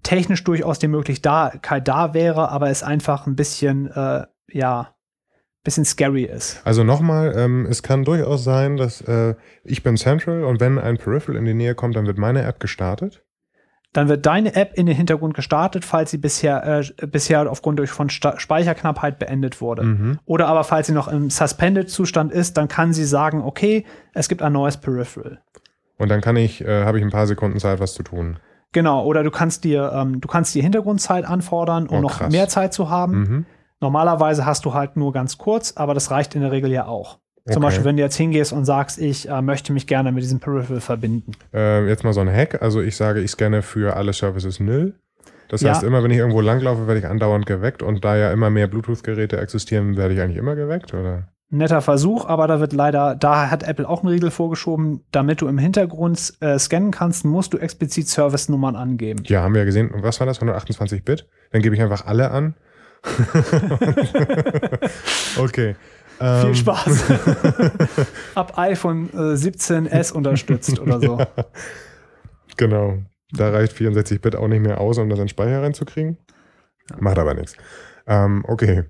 technisch 0.02 0.44
durchaus 0.44 0.78
die 0.78 0.88
Möglichkeit 0.88 1.88
da 1.88 2.14
wäre, 2.14 2.50
aber 2.50 2.70
es 2.70 2.82
einfach 2.82 3.26
ein 3.26 3.36
bisschen, 3.36 3.90
äh, 3.90 4.24
ja, 4.52 4.94
bisschen 5.62 5.84
scary 5.84 6.24
ist. 6.24 6.62
Also 6.64 6.84
nochmal, 6.84 7.34
ähm, 7.36 7.66
es 7.68 7.82
kann 7.82 8.04
durchaus 8.04 8.44
sein, 8.44 8.76
dass 8.76 9.02
äh, 9.02 9.34
ich 9.62 9.82
bin 9.82 9.96
Central 9.96 10.44
und 10.44 10.60
wenn 10.60 10.78
ein 10.78 10.96
Peripheral 10.96 11.36
in 11.36 11.44
die 11.44 11.54
Nähe 11.54 11.74
kommt, 11.74 11.96
dann 11.96 12.06
wird 12.06 12.16
meine 12.16 12.42
App 12.42 12.60
gestartet. 12.60 13.22
Dann 13.92 14.08
wird 14.08 14.24
deine 14.26 14.54
App 14.54 14.74
in 14.74 14.86
den 14.86 14.94
Hintergrund 14.94 15.34
gestartet, 15.34 15.84
falls 15.84 16.10
sie 16.10 16.18
bisher, 16.18 16.64
äh, 16.64 17.06
bisher 17.06 17.50
aufgrund 17.50 17.80
von 17.88 18.08
Sta 18.08 18.38
Speicherknappheit 18.38 19.18
beendet 19.18 19.60
wurde. 19.60 19.82
Mhm. 19.82 20.18
Oder 20.24 20.46
aber 20.46 20.64
falls 20.64 20.86
sie 20.86 20.92
noch 20.92 21.08
im 21.08 21.30
Suspended-Zustand 21.30 22.32
ist, 22.32 22.56
dann 22.56 22.68
kann 22.68 22.92
sie 22.92 23.04
sagen, 23.04 23.42
okay, 23.42 23.84
es 24.14 24.28
gibt 24.28 24.42
ein 24.42 24.52
neues 24.52 24.76
Peripheral. 24.76 25.40
Und 25.98 26.08
dann 26.08 26.20
kann 26.20 26.36
ich, 26.36 26.64
äh, 26.64 26.84
habe 26.84 26.98
ich 26.98 27.04
ein 27.04 27.10
paar 27.10 27.26
Sekunden 27.26 27.58
Zeit, 27.58 27.80
was 27.80 27.94
zu 27.94 28.02
tun. 28.02 28.38
Genau, 28.72 29.04
oder 29.04 29.24
du 29.24 29.30
kannst 29.30 29.64
dir, 29.64 29.92
ähm, 29.92 30.20
du 30.20 30.28
kannst 30.28 30.54
die 30.54 30.62
Hintergrundzeit 30.62 31.24
anfordern, 31.24 31.88
um 31.88 31.98
oh, 31.98 32.00
noch 32.00 32.28
mehr 32.28 32.48
Zeit 32.48 32.72
zu 32.72 32.88
haben. 32.88 33.18
Mhm. 33.18 33.46
Normalerweise 33.80 34.46
hast 34.46 34.64
du 34.64 34.74
halt 34.74 34.96
nur 34.96 35.12
ganz 35.12 35.38
kurz, 35.38 35.72
aber 35.76 35.94
das 35.94 36.10
reicht 36.10 36.34
in 36.36 36.42
der 36.42 36.52
Regel 36.52 36.70
ja 36.70 36.86
auch. 36.86 37.18
Okay. 37.50 37.54
Zum 37.54 37.62
Beispiel, 37.62 37.84
wenn 37.84 37.96
du 37.96 38.02
jetzt 38.02 38.16
hingehst 38.16 38.52
und 38.52 38.64
sagst, 38.64 38.98
ich 38.98 39.28
äh, 39.28 39.42
möchte 39.42 39.72
mich 39.72 39.88
gerne 39.88 40.12
mit 40.12 40.22
diesem 40.22 40.38
Peripheral 40.38 40.80
verbinden. 40.80 41.32
Äh, 41.52 41.88
jetzt 41.88 42.04
mal 42.04 42.12
so 42.12 42.20
ein 42.20 42.32
Hack. 42.32 42.62
Also 42.62 42.80
ich 42.80 42.94
sage, 42.94 43.20
ich 43.20 43.32
scanne 43.32 43.62
für 43.62 43.96
alle 43.96 44.12
Services 44.12 44.60
null. 44.60 44.94
Das 45.48 45.64
heißt, 45.64 45.82
ja. 45.82 45.88
immer 45.88 46.04
wenn 46.04 46.12
ich 46.12 46.18
irgendwo 46.18 46.40
langlaufe, 46.40 46.86
werde 46.86 47.00
ich 47.00 47.06
andauernd 47.06 47.44
geweckt 47.44 47.82
und 47.82 48.04
da 48.04 48.16
ja 48.16 48.30
immer 48.30 48.50
mehr 48.50 48.68
Bluetooth-Geräte 48.68 49.36
existieren, 49.38 49.96
werde 49.96 50.14
ich 50.14 50.20
eigentlich 50.20 50.36
immer 50.36 50.54
geweckt, 50.54 50.94
oder? 50.94 51.26
Netter 51.52 51.80
Versuch, 51.80 52.26
aber 52.26 52.46
da 52.46 52.60
wird 52.60 52.72
leider, 52.72 53.16
da 53.16 53.50
hat 53.50 53.64
Apple 53.64 53.88
auch 53.88 54.04
einen 54.04 54.12
Riegel 54.12 54.30
vorgeschoben, 54.30 55.00
damit 55.10 55.40
du 55.40 55.48
im 55.48 55.58
Hintergrund 55.58 56.34
äh, 56.38 56.56
scannen 56.56 56.92
kannst, 56.92 57.24
musst 57.24 57.52
du 57.52 57.58
explizit 57.58 58.06
Service-Nummern 58.06 58.76
angeben. 58.76 59.24
Ja, 59.26 59.42
haben 59.42 59.54
wir 59.54 59.62
ja 59.62 59.64
gesehen. 59.64 59.90
Und 59.90 60.04
was 60.04 60.20
war 60.20 60.28
das? 60.28 60.36
128 60.36 61.04
Bit? 61.04 61.26
Dann 61.50 61.62
gebe 61.62 61.74
ich 61.74 61.82
einfach 61.82 62.06
alle 62.06 62.30
an. 62.30 62.54
okay. 65.38 65.74
Viel 66.20 66.48
ähm. 66.48 66.54
Spaß. 66.54 67.04
Ab 68.34 68.58
iPhone 68.58 69.08
äh, 69.14 69.34
17S 69.34 70.12
unterstützt 70.12 70.78
oder 70.78 71.00
so. 71.00 71.18
Ja, 72.60 72.66
genau. 72.66 72.98
Da 73.32 73.50
reicht 73.50 73.74
64-Bit 73.74 74.36
auch 74.36 74.48
nicht 74.48 74.60
mehr 74.60 74.80
aus, 74.80 74.98
um 74.98 75.08
das 75.08 75.18
in 75.18 75.28
Speicher 75.28 75.62
reinzukriegen. 75.62 76.18
Macht 76.98 77.18
aber 77.18 77.32
nichts. 77.32 77.56
Ähm, 78.06 78.44
okay. 78.46 78.84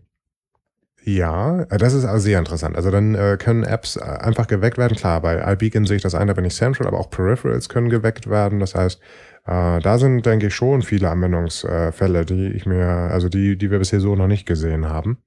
Ja, 1.04 1.62
äh, 1.62 1.78
das 1.78 1.94
ist 1.94 2.04
also 2.04 2.18
sehr 2.24 2.38
interessant. 2.38 2.76
Also 2.76 2.90
dann 2.90 3.14
äh, 3.14 3.36
können 3.38 3.62
Apps 3.62 3.96
äh, 3.96 4.00
einfach 4.00 4.46
geweckt 4.48 4.76
werden. 4.76 4.96
Klar, 4.96 5.20
bei 5.20 5.52
iBeacon 5.52 5.86
sehe 5.86 5.96
ich 5.96 6.02
das 6.02 6.14
ein, 6.14 6.26
da 6.26 6.34
bin 6.34 6.44
ich 6.44 6.54
Central, 6.54 6.88
aber 6.88 6.98
auch 6.98 7.10
Peripherals 7.10 7.68
können 7.68 7.90
geweckt 7.90 8.28
werden. 8.28 8.58
Das 8.58 8.74
heißt, 8.74 9.00
äh, 9.46 9.80
da 9.80 9.98
sind, 9.98 10.26
denke 10.26 10.48
ich, 10.48 10.54
schon 10.54 10.82
viele 10.82 11.08
Anwendungsfälle, 11.10 12.24
die 12.24 12.48
ich 12.48 12.66
mir, 12.66 12.86
also 12.86 13.28
die, 13.28 13.56
die 13.56 13.70
wir 13.70 13.78
bisher 13.78 14.00
so 14.00 14.16
noch 14.16 14.26
nicht 14.26 14.46
gesehen 14.46 14.88
haben. 14.88 15.18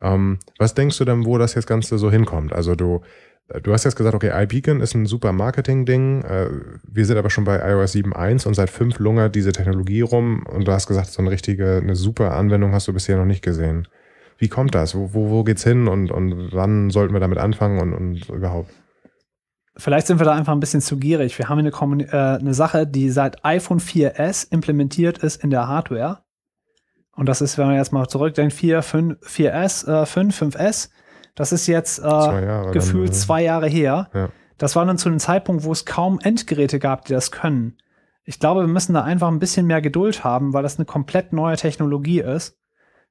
Ähm, 0.00 0.38
was 0.58 0.74
denkst 0.74 0.98
du 0.98 1.04
denn, 1.04 1.24
wo 1.24 1.38
das 1.38 1.54
jetzt 1.54 1.66
Ganze 1.66 1.98
so 1.98 2.10
hinkommt? 2.10 2.52
Also 2.52 2.74
du, 2.74 3.00
du 3.62 3.72
hast 3.72 3.84
jetzt 3.84 3.96
gesagt, 3.96 4.14
okay, 4.14 4.30
iBeacon 4.42 4.80
ist 4.80 4.94
ein 4.94 5.06
super 5.06 5.32
Marketing-Ding. 5.32 6.22
Äh, 6.22 6.48
wir 6.86 7.04
sind 7.06 7.16
aber 7.16 7.30
schon 7.30 7.44
bei 7.44 7.58
iOS 7.58 7.94
7.1 7.94 8.46
und 8.46 8.54
seit 8.54 8.70
fünf 8.70 8.98
lungert 8.98 9.34
diese 9.34 9.52
Technologie 9.52 10.02
rum 10.02 10.44
und 10.46 10.66
du 10.68 10.72
hast 10.72 10.86
gesagt, 10.86 11.08
so 11.08 11.22
eine 11.22 11.30
richtige, 11.30 11.80
eine 11.82 11.96
super 11.96 12.34
Anwendung 12.34 12.72
hast 12.72 12.88
du 12.88 12.92
bisher 12.92 13.16
noch 13.16 13.24
nicht 13.24 13.42
gesehen. 13.42 13.88
Wie 14.38 14.48
kommt 14.48 14.74
das? 14.74 14.94
Wo, 14.94 15.14
wo, 15.14 15.30
wo 15.30 15.44
geht's 15.44 15.64
hin 15.64 15.88
und, 15.88 16.10
und 16.10 16.52
wann 16.52 16.90
sollten 16.90 17.14
wir 17.14 17.20
damit 17.20 17.38
anfangen 17.38 17.80
und, 17.80 17.94
und 17.94 18.28
überhaupt? 18.28 18.70
Vielleicht 19.78 20.06
sind 20.06 20.20
wir 20.20 20.24
da 20.24 20.32
einfach 20.32 20.52
ein 20.52 20.60
bisschen 20.60 20.80
zu 20.80 20.96
gierig. 20.96 21.38
Wir 21.38 21.48
haben 21.48 21.58
eine, 21.58 21.70
äh, 21.70 22.38
eine 22.38 22.54
Sache, 22.54 22.86
die 22.86 23.10
seit 23.10 23.44
iPhone 23.44 23.78
4S 23.78 24.50
implementiert 24.50 25.18
ist 25.18 25.42
in 25.42 25.50
der 25.50 25.68
Hardware. 25.68 26.22
Und 27.16 27.26
das 27.26 27.40
ist, 27.40 27.58
wenn 27.58 27.66
man 27.66 27.76
jetzt 27.76 27.92
mal 27.92 28.06
zurückdenkt, 28.06 28.52
4, 28.52 28.82
5, 28.82 29.18
4S, 29.20 30.02
äh, 30.02 30.06
5, 30.06 30.42
5S. 30.42 30.90
Das 31.34 31.52
ist 31.52 31.66
jetzt 31.66 31.98
äh, 31.98 32.02
zwei 32.02 32.70
gefühlt 32.72 33.08
dann, 33.08 33.14
zwei 33.14 33.42
Jahre 33.42 33.68
her. 33.68 34.08
Ja. 34.14 34.28
Das 34.58 34.76
war 34.76 34.86
dann 34.86 34.98
zu 34.98 35.08
einem 35.08 35.18
Zeitpunkt, 35.18 35.64
wo 35.64 35.72
es 35.72 35.84
kaum 35.84 36.18
Endgeräte 36.22 36.78
gab, 36.78 37.04
die 37.04 37.12
das 37.12 37.30
können. 37.30 37.76
Ich 38.24 38.38
glaube, 38.38 38.62
wir 38.62 38.68
müssen 38.68 38.94
da 38.94 39.02
einfach 39.02 39.28
ein 39.28 39.38
bisschen 39.38 39.66
mehr 39.66 39.82
Geduld 39.82 40.24
haben, 40.24 40.52
weil 40.52 40.62
das 40.62 40.78
eine 40.78 40.86
komplett 40.86 41.32
neue 41.32 41.56
Technologie 41.56 42.20
ist. 42.20 42.58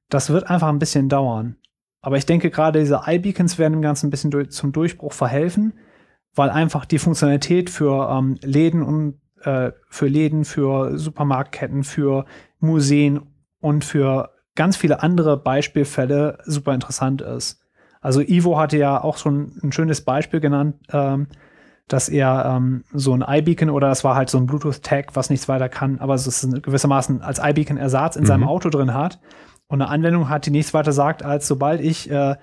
Das 0.08 0.30
wird 0.30 0.48
einfach 0.50 0.68
ein 0.68 0.78
bisschen 0.78 1.08
dauern. 1.08 1.56
Aber 2.00 2.16
ich 2.16 2.26
denke, 2.26 2.50
gerade 2.50 2.80
diese 2.80 3.02
iBeacons 3.06 3.58
werden 3.58 3.74
dem 3.74 3.82
Ganzen 3.82 4.08
ein 4.08 4.10
bisschen 4.10 4.30
durch, 4.30 4.50
zum 4.50 4.72
Durchbruch 4.72 5.12
verhelfen 5.12 5.74
weil 6.36 6.50
einfach 6.50 6.84
die 6.84 6.98
Funktionalität 6.98 7.70
für 7.70 8.08
ähm, 8.10 8.36
Läden 8.42 8.82
und 8.82 9.18
äh, 9.42 9.72
für 9.88 10.06
Läden, 10.06 10.44
für 10.44 10.96
Supermarktketten, 10.96 11.82
für 11.82 12.26
Museen 12.60 13.22
und 13.60 13.84
für 13.84 14.30
ganz 14.54 14.76
viele 14.76 15.02
andere 15.02 15.36
Beispielfälle 15.36 16.38
super 16.44 16.74
interessant 16.74 17.22
ist. 17.22 17.60
Also 18.00 18.20
Ivo 18.20 18.58
hatte 18.58 18.78
ja 18.78 19.02
auch 19.02 19.18
schon 19.18 19.58
ein 19.62 19.72
schönes 19.72 20.02
Beispiel 20.02 20.40
genannt, 20.40 20.76
ähm, 20.92 21.28
dass 21.88 22.08
er 22.08 22.56
ähm, 22.56 22.84
so 22.92 23.12
ein 23.14 23.24
iBeacon 23.26 23.70
oder 23.70 23.88
das 23.88 24.02
war 24.02 24.16
halt 24.16 24.30
so 24.30 24.38
ein 24.38 24.46
Bluetooth-Tag, 24.46 25.14
was 25.14 25.30
nichts 25.30 25.48
weiter 25.48 25.68
kann, 25.68 26.00
aber 26.00 26.14
es 26.14 26.26
ist 26.26 26.62
gewissermaßen 26.62 27.22
als 27.22 27.38
iBeacon-Ersatz 27.38 28.16
in 28.16 28.22
mhm. 28.22 28.26
seinem 28.26 28.44
Auto 28.44 28.70
drin 28.70 28.92
hat 28.92 29.20
und 29.68 29.80
eine 29.80 29.90
Anwendung 29.90 30.28
hat, 30.28 30.46
die 30.46 30.50
nichts 30.50 30.74
weiter 30.74 30.92
sagt, 30.92 31.24
als 31.24 31.46
sobald 31.46 31.80
ich 31.80 32.10
äh, 32.10 32.36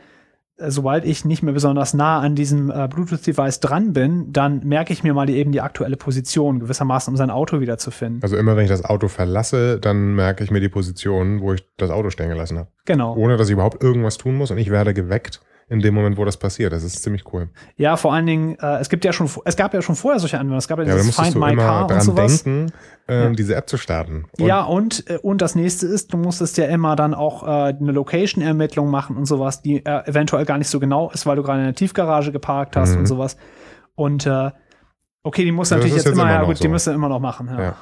sobald 0.57 1.05
ich 1.05 1.25
nicht 1.25 1.43
mehr 1.43 1.53
besonders 1.53 1.93
nah 1.93 2.19
an 2.19 2.35
diesem 2.35 2.69
äh, 2.69 2.87
Bluetooth-Device 2.87 3.59
dran 3.59 3.93
bin, 3.93 4.31
dann 4.31 4.61
merke 4.63 4.93
ich 4.93 5.03
mir 5.03 5.13
mal 5.13 5.25
die, 5.25 5.35
eben 5.35 5.51
die 5.51 5.61
aktuelle 5.61 5.97
Position, 5.97 6.59
gewissermaßen, 6.59 7.11
um 7.11 7.17
sein 7.17 7.29
Auto 7.29 7.59
wiederzufinden. 7.59 8.21
Also 8.21 8.37
immer 8.37 8.55
wenn 8.55 8.63
ich 8.63 8.69
das 8.69 8.85
Auto 8.85 9.07
verlasse, 9.07 9.79
dann 9.79 10.15
merke 10.15 10.43
ich 10.43 10.51
mir 10.51 10.59
die 10.59 10.69
Position, 10.69 11.41
wo 11.41 11.53
ich 11.53 11.65
das 11.77 11.89
Auto 11.89 12.09
stehen 12.09 12.29
gelassen 12.29 12.59
habe. 12.59 12.69
Genau. 12.85 13.15
Ohne 13.15 13.37
dass 13.37 13.47
ich 13.47 13.53
überhaupt 13.53 13.83
irgendwas 13.83 14.17
tun 14.17 14.35
muss 14.35 14.51
und 14.51 14.57
ich 14.57 14.69
werde 14.69 14.93
geweckt 14.93 15.41
in 15.69 15.79
dem 15.79 15.93
Moment, 15.93 16.17
wo 16.17 16.25
das 16.25 16.37
passiert. 16.37 16.73
Das 16.73 16.83
ist 16.83 17.01
ziemlich 17.01 17.23
cool. 17.33 17.49
Ja, 17.77 17.97
vor 17.97 18.13
allen 18.13 18.25
Dingen, 18.25 18.57
äh, 18.59 18.79
es 18.79 18.89
gibt 18.89 19.05
ja 19.05 19.13
schon, 19.13 19.29
es 19.45 19.55
gab 19.55 19.73
ja 19.73 19.81
schon 19.81 19.95
vorher 19.95 20.19
solche 20.19 20.37
Anwendungen. 20.37 20.59
Es 20.59 20.67
gab 20.67 20.79
ja, 20.79 20.85
ja 20.85 20.95
dieses 20.95 21.15
Find 21.15 21.35
My 21.35 21.55
Car 21.55 21.89
und 21.89 22.01
sowas. 22.01 22.43
denken, 22.43 22.71
äh, 23.07 23.23
ja. 23.23 23.29
diese 23.29 23.55
App 23.55 23.69
zu 23.69 23.77
starten. 23.77 24.25
Und 24.37 24.45
ja, 24.45 24.63
und, 24.63 25.09
äh, 25.09 25.17
und 25.17 25.41
das 25.41 25.55
nächste 25.55 25.87
ist, 25.87 26.13
du 26.13 26.17
musstest 26.17 26.57
ja 26.57 26.65
immer 26.65 26.95
dann 26.95 27.13
auch 27.13 27.43
äh, 27.43 27.73
eine 27.73 27.91
Location-Ermittlung 27.91 28.89
machen 28.89 29.17
und 29.17 29.25
sowas, 29.25 29.61
die 29.61 29.85
äh, 29.85 30.07
eventuell 30.07 30.45
gar 30.45 30.57
nicht 30.57 30.69
so 30.69 30.79
genau 30.79 31.09
ist, 31.11 31.25
weil 31.25 31.35
du 31.35 31.43
gerade 31.43 31.59
in 31.59 31.65
der 31.65 31.75
Tiefgarage 31.75 32.31
geparkt 32.31 32.75
hast 32.75 32.93
mhm. 32.93 32.99
und 32.99 33.05
sowas. 33.05 33.37
Und 33.95 34.25
äh, 34.25 34.51
okay, 35.23 35.45
die 35.45 35.51
muss 35.51 35.71
natürlich 35.71 35.93
jetzt, 35.95 36.05
jetzt, 36.05 36.13
immer, 36.13 36.23
immer 36.23 36.33
ja 36.33 36.43
gut, 36.43 36.57
so. 36.57 36.63
die 36.63 36.67
müssen 36.67 36.93
immer 36.93 37.09
noch 37.09 37.19
machen. 37.19 37.49
Ja. 37.57 37.75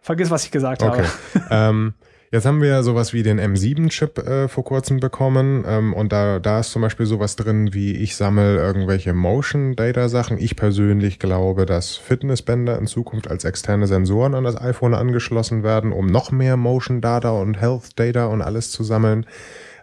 Vergiss, 0.00 0.30
was 0.30 0.44
ich 0.44 0.50
gesagt 0.50 0.82
okay. 0.82 1.02
habe. 1.02 1.44
ähm, 1.50 1.94
Jetzt 2.30 2.44
haben 2.44 2.60
wir 2.60 2.82
sowas 2.82 3.14
wie 3.14 3.22
den 3.22 3.40
M7-Chip 3.40 4.18
äh, 4.18 4.48
vor 4.48 4.62
kurzem 4.62 5.00
bekommen 5.00 5.64
ähm, 5.66 5.94
und 5.94 6.12
da, 6.12 6.38
da 6.38 6.60
ist 6.60 6.72
zum 6.72 6.82
Beispiel 6.82 7.06
sowas 7.06 7.36
drin 7.36 7.72
wie 7.72 7.92
ich 7.96 8.16
sammle 8.16 8.58
irgendwelche 8.58 9.14
Motion-Data-Sachen. 9.14 10.36
Ich 10.36 10.54
persönlich 10.54 11.18
glaube, 11.18 11.64
dass 11.64 11.96
Fitnessbänder 11.96 12.78
in 12.78 12.86
Zukunft 12.86 13.30
als 13.30 13.44
externe 13.44 13.86
Sensoren 13.86 14.34
an 14.34 14.44
das 14.44 14.60
iPhone 14.60 14.92
angeschlossen 14.92 15.62
werden, 15.62 15.90
um 15.90 16.04
noch 16.04 16.30
mehr 16.30 16.58
Motion-Data 16.58 17.30
und 17.30 17.58
Health-Data 17.58 18.26
und 18.26 18.42
alles 18.42 18.72
zu 18.72 18.84
sammeln. 18.84 19.24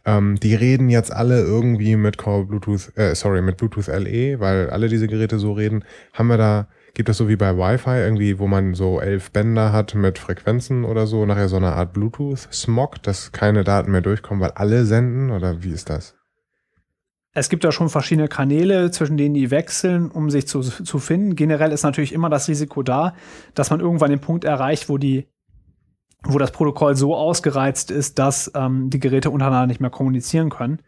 Ähm, 0.05 0.35
die 0.39 0.53
reden 0.53 0.89
jetzt 0.89 1.11
alle 1.11 1.41
irgendwie 1.41 1.95
mit 1.95 2.17
Core 2.17 2.45
Bluetooth, 2.45 2.95
äh, 2.95 3.15
sorry, 3.15 3.41
mit 3.41 3.57
Bluetooth 3.57 3.87
LE, 3.87 4.39
weil 4.39 4.69
alle 4.69 4.87
diese 4.87 5.07
Geräte 5.07 5.39
so 5.39 5.53
reden. 5.53 5.83
Haben 6.13 6.27
wir 6.27 6.37
da 6.37 6.67
Gibt 6.95 7.09
es 7.09 7.17
so 7.17 7.27
wie 7.27 7.35
bei 7.35 7.57
Wi-Fi 7.57 7.99
irgendwie, 7.99 8.39
wo 8.39 8.47
man 8.47 8.73
so 8.73 9.01
elf 9.01 9.29
Bänder 9.31 9.73
hat 9.73 9.95
mit 9.95 10.17
Frequenzen 10.17 10.85
oder 10.85 11.07
so, 11.07 11.25
nachher 11.25 11.49
so 11.49 11.57
eine 11.57 11.73
Art 11.73 11.91
Bluetooth-Smog, 11.91 13.03
dass 13.03 13.33
keine 13.33 13.65
Daten 13.65 13.91
mehr 13.91 14.01
durchkommen, 14.01 14.41
weil 14.41 14.51
alle 14.51 14.85
senden? 14.85 15.29
Oder 15.29 15.61
wie 15.61 15.71
ist 15.71 15.89
das? 15.89 16.15
Es 17.33 17.49
gibt 17.49 17.65
da 17.65 17.73
schon 17.73 17.89
verschiedene 17.89 18.29
Kanäle, 18.29 18.91
zwischen 18.91 19.17
denen 19.17 19.35
die 19.35 19.51
wechseln, 19.51 20.09
um 20.09 20.29
sich 20.29 20.47
zu, 20.47 20.61
zu 20.61 20.99
finden. 20.99 21.35
Generell 21.35 21.73
ist 21.73 21.83
natürlich 21.83 22.13
immer 22.13 22.29
das 22.29 22.47
Risiko 22.47 22.81
da, 22.81 23.13
dass 23.55 23.69
man 23.69 23.81
irgendwann 23.81 24.09
den 24.09 24.21
Punkt 24.21 24.45
erreicht, 24.45 24.87
wo 24.87 24.97
die 24.97 25.27
wo 26.27 26.39
das 26.39 26.51
Protokoll 26.51 26.95
so 26.95 27.15
ausgereizt 27.15 27.91
ist, 27.91 28.17
dass 28.17 28.51
ähm, 28.55 28.89
die 28.89 28.99
Geräte 28.99 29.29
untereinander 29.29 29.67
nicht 29.67 29.81
mehr 29.81 29.91
kommunizieren 29.91 30.49
können. 30.49 30.79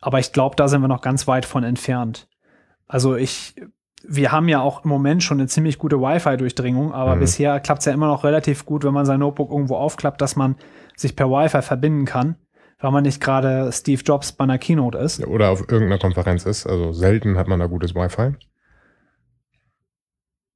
Aber 0.00 0.18
ich 0.18 0.32
glaube, 0.32 0.56
da 0.56 0.66
sind 0.66 0.80
wir 0.80 0.88
noch 0.88 1.02
ganz 1.02 1.28
weit 1.28 1.44
von 1.44 1.62
entfernt. 1.62 2.28
Also 2.88 3.14
ich 3.14 3.54
wir 4.06 4.32
haben 4.32 4.48
ja 4.48 4.60
auch 4.60 4.84
im 4.84 4.88
Moment 4.88 5.22
schon 5.22 5.38
eine 5.38 5.48
ziemlich 5.48 5.78
gute 5.78 6.00
Wi-Fi-Durchdringung, 6.00 6.92
aber 6.92 7.16
mhm. 7.16 7.20
bisher 7.20 7.60
klappt 7.60 7.80
es 7.80 7.86
ja 7.86 7.92
immer 7.92 8.06
noch 8.06 8.24
relativ 8.24 8.64
gut, 8.64 8.84
wenn 8.84 8.94
man 8.94 9.06
sein 9.06 9.20
Notebook 9.20 9.50
irgendwo 9.50 9.76
aufklappt, 9.76 10.20
dass 10.20 10.36
man 10.36 10.56
sich 10.96 11.16
per 11.16 11.30
Wi-Fi 11.30 11.62
verbinden 11.62 12.04
kann, 12.04 12.36
weil 12.78 12.90
man 12.92 13.02
nicht 13.02 13.20
gerade 13.20 13.70
Steve 13.72 14.02
Jobs 14.02 14.32
bei 14.32 14.44
einer 14.44 14.58
Keynote 14.58 14.98
ist. 14.98 15.26
Oder 15.26 15.50
auf 15.50 15.60
irgendeiner 15.60 15.98
Konferenz 15.98 16.46
ist. 16.46 16.66
Also 16.66 16.92
selten 16.92 17.36
hat 17.36 17.48
man 17.48 17.60
da 17.60 17.66
gutes 17.66 17.94
Wi-Fi. 17.94 18.34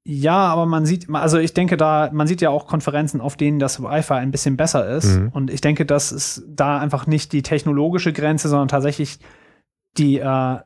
Ja, 0.07 0.37
aber 0.37 0.66
man 0.66 0.85
sieht, 0.85 1.09
also 1.11 1.39
ich 1.39 1.55
denke 1.55 1.79
da, 1.79 2.11
man 2.12 2.27
sieht 2.27 2.43
ja 2.43 2.51
auch 2.51 2.66
Konferenzen, 2.66 3.23
auf 3.23 3.37
denen 3.37 3.59
das 3.59 3.83
Wi-Fi 3.83 4.15
ein 4.15 4.31
bisschen 4.31 4.59
besser 4.59 4.87
ist. 4.87 5.19
Mhm. 5.19 5.29
Und 5.29 5.51
ich 5.51 5.62
denke, 5.62 5.87
das 5.87 6.12
ist 6.12 6.45
da 6.47 6.79
einfach 6.79 7.07
nicht 7.07 7.33
die 7.33 7.43
technologische 7.43 8.12
Grenze, 8.12 8.49
sondern 8.49 8.69
tatsächlich 8.69 9.19
die, 9.97 10.19
äh, 10.19 10.59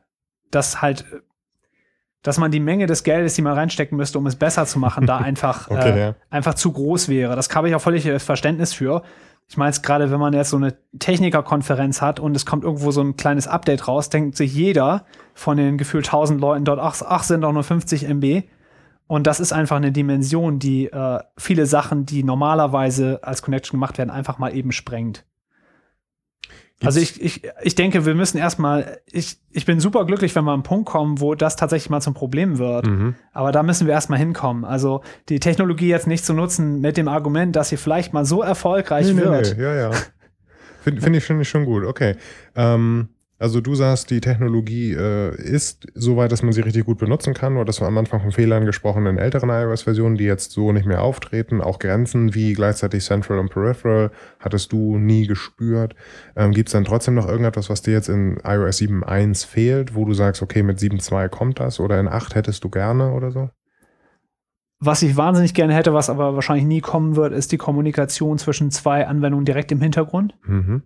das 0.51 0.81
halt 0.81 1.05
dass 2.21 2.37
man 2.37 2.51
die 2.51 2.59
Menge 2.59 2.85
des 2.85 3.03
Geldes, 3.03 3.35
die 3.35 3.41
man 3.41 3.53
reinstecken 3.53 3.97
müsste, 3.97 4.17
um 4.17 4.27
es 4.27 4.35
besser 4.35 4.65
zu 4.65 4.79
machen, 4.79 5.05
da 5.05 5.17
einfach, 5.19 5.69
okay, 5.69 5.91
äh, 5.91 5.99
ja. 5.99 6.15
einfach 6.29 6.53
zu 6.53 6.71
groß 6.71 7.09
wäre. 7.09 7.35
Das 7.35 7.53
habe 7.53 7.69
ich 7.69 7.75
auch 7.75 7.81
völlig 7.81 8.05
äh, 8.05 8.19
Verständnis 8.19 8.73
für. 8.73 9.03
Ich 9.47 9.57
meine 9.57 9.71
es 9.71 9.81
gerade, 9.81 10.11
wenn 10.11 10.19
man 10.19 10.33
jetzt 10.33 10.51
so 10.51 10.57
eine 10.57 10.77
Technikerkonferenz 10.99 12.01
hat 12.01 12.19
und 12.19 12.35
es 12.35 12.45
kommt 12.45 12.63
irgendwo 12.63 12.91
so 12.91 13.01
ein 13.01 13.15
kleines 13.15 13.47
Update 13.47 13.87
raus, 13.87 14.09
denkt 14.09 14.37
sich 14.37 14.53
jeder 14.53 15.05
von 15.33 15.57
den 15.57 15.77
gefühlt 15.77 16.05
1000 16.05 16.39
Leuten 16.39 16.65
dort, 16.65 16.79
ach, 16.79 17.01
ach 17.03 17.23
sind 17.23 17.41
doch 17.41 17.51
nur 17.51 17.63
50 17.63 18.07
MB. 18.07 18.43
Und 19.07 19.25
das 19.25 19.39
ist 19.39 19.51
einfach 19.51 19.77
eine 19.77 19.91
Dimension, 19.91 20.59
die 20.59 20.85
äh, 20.85 21.19
viele 21.35 21.65
Sachen, 21.65 22.05
die 22.05 22.23
normalerweise 22.23 23.21
als 23.23 23.41
Connection 23.41 23.79
gemacht 23.79 23.97
werden, 23.97 24.11
einfach 24.11 24.37
mal 24.37 24.55
eben 24.55 24.71
sprengt. 24.71 25.25
Also 26.83 26.99
ich, 27.01 27.21
ich, 27.21 27.41
ich 27.61 27.75
denke, 27.75 28.05
wir 28.05 28.15
müssen 28.15 28.37
erstmal, 28.37 28.99
ich, 29.05 29.37
ich 29.51 29.65
bin 29.65 29.81
super 29.81 30.05
glücklich, 30.05 30.33
wenn 30.35 30.45
wir 30.45 30.51
an 30.51 30.59
einen 30.59 30.63
Punkt 30.63 30.87
kommen, 30.87 31.19
wo 31.19 31.35
das 31.35 31.57
tatsächlich 31.57 31.89
mal 31.89 31.99
zum 31.99 32.13
Problem 32.13 32.57
wird. 32.57 32.87
Mhm. 32.87 33.15
Aber 33.33 33.51
da 33.51 33.63
müssen 33.63 33.85
wir 33.85 33.93
erstmal 33.93 34.19
hinkommen. 34.19 34.63
Also 34.63 35.01
die 35.27 35.41
Technologie 35.41 35.89
jetzt 35.89 36.07
nicht 36.07 36.23
zu 36.23 36.33
nutzen 36.33 36.79
mit 36.79 36.95
dem 36.95 37.09
Argument, 37.09 37.55
dass 37.55 37.69
sie 37.69 37.77
vielleicht 37.77 38.13
mal 38.13 38.23
so 38.23 38.41
erfolgreich 38.41 39.11
nee, 39.11 39.21
wird. 39.21 39.57
Nee, 39.57 39.63
ja, 39.63 39.75
ja. 39.75 39.91
Finde 40.81 41.01
find 41.01 41.15
ich, 41.17 41.23
find 41.25 41.41
ich 41.41 41.49
schon 41.49 41.65
gut. 41.65 41.83
Okay. 41.83 42.15
Ähm, 42.55 43.09
also 43.39 43.61
du 43.61 43.73
sagst, 43.73 44.11
die 44.11 44.19
Technologie 44.19 44.91
äh, 44.91 45.33
ist 45.41 45.87
so 45.95 46.17
weit, 46.17 46.33
dass 46.33 46.43
man 46.43 46.51
sie 46.51 46.59
richtig 46.59 46.85
gut 46.85 46.97
benutzen 46.97 47.33
kann. 47.33 47.55
Oder 47.55 47.65
das 47.65 47.79
war 47.79 47.87
am 47.87 47.97
Anfang 47.97 48.19
von 48.19 48.33
Fehlern 48.33 48.65
gesprochen 48.65 49.05
in 49.05 49.17
älteren 49.17 49.49
iOS-Versionen, 49.49 50.17
die 50.17 50.25
jetzt 50.25 50.51
so 50.51 50.73
nicht 50.73 50.85
mehr 50.85 51.01
auftreten. 51.01 51.61
Auch 51.61 51.79
Grenzen 51.79 52.35
wie 52.35 52.51
gleichzeitig 52.51 53.05
Central 53.05 53.39
und 53.39 53.49
Peripheral 53.49 54.11
hattest 54.39 54.73
du 54.73 54.97
nie 54.97 55.25
gespürt. 55.25 55.95
Ähm, 56.35 56.51
Gibt 56.51 56.67
es 56.67 56.73
dann 56.73 56.83
trotzdem 56.83 57.15
noch 57.15 57.29
irgendetwas, 57.29 57.69
was 57.69 57.81
dir 57.81 57.93
jetzt 57.93 58.09
in 58.09 58.41
iOS 58.43 58.79
7.1 58.79 59.47
fehlt, 59.47 59.95
wo 59.95 60.03
du 60.03 60.13
sagst, 60.13 60.41
okay, 60.41 60.61
mit 60.61 60.77
7.2 60.77 61.29
kommt 61.29 61.61
das 61.61 61.79
oder 61.79 61.97
in 61.97 62.09
8 62.09 62.35
hättest 62.35 62.65
du 62.65 62.69
gerne 62.69 63.13
oder 63.13 63.31
so? 63.31 63.49
Was 64.81 65.01
ich 65.01 65.15
wahnsinnig 65.15 65.53
gerne 65.53 65.73
hätte, 65.73 65.93
was 65.93 66.09
aber 66.09 66.35
wahrscheinlich 66.35 66.65
nie 66.65 66.81
kommen 66.81 67.15
wird, 67.15 67.31
ist 67.31 67.53
die 67.53 67.57
Kommunikation 67.57 68.37
zwischen 68.37 68.69
zwei 68.69 69.07
Anwendungen 69.07 69.45
direkt 69.45 69.71
im 69.71 69.81
Hintergrund. 69.81 70.35
Mhm 70.43 70.83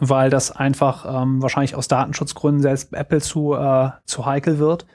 weil 0.00 0.30
das 0.30 0.54
einfach 0.54 1.22
ähm, 1.22 1.42
wahrscheinlich 1.42 1.74
aus 1.74 1.88
Datenschutzgründen 1.88 2.62
selbst 2.62 2.92
Apple 2.92 3.20
zu, 3.20 3.54
äh, 3.54 3.90
zu 4.04 4.26
heikel 4.26 4.58
wird, 4.58 4.86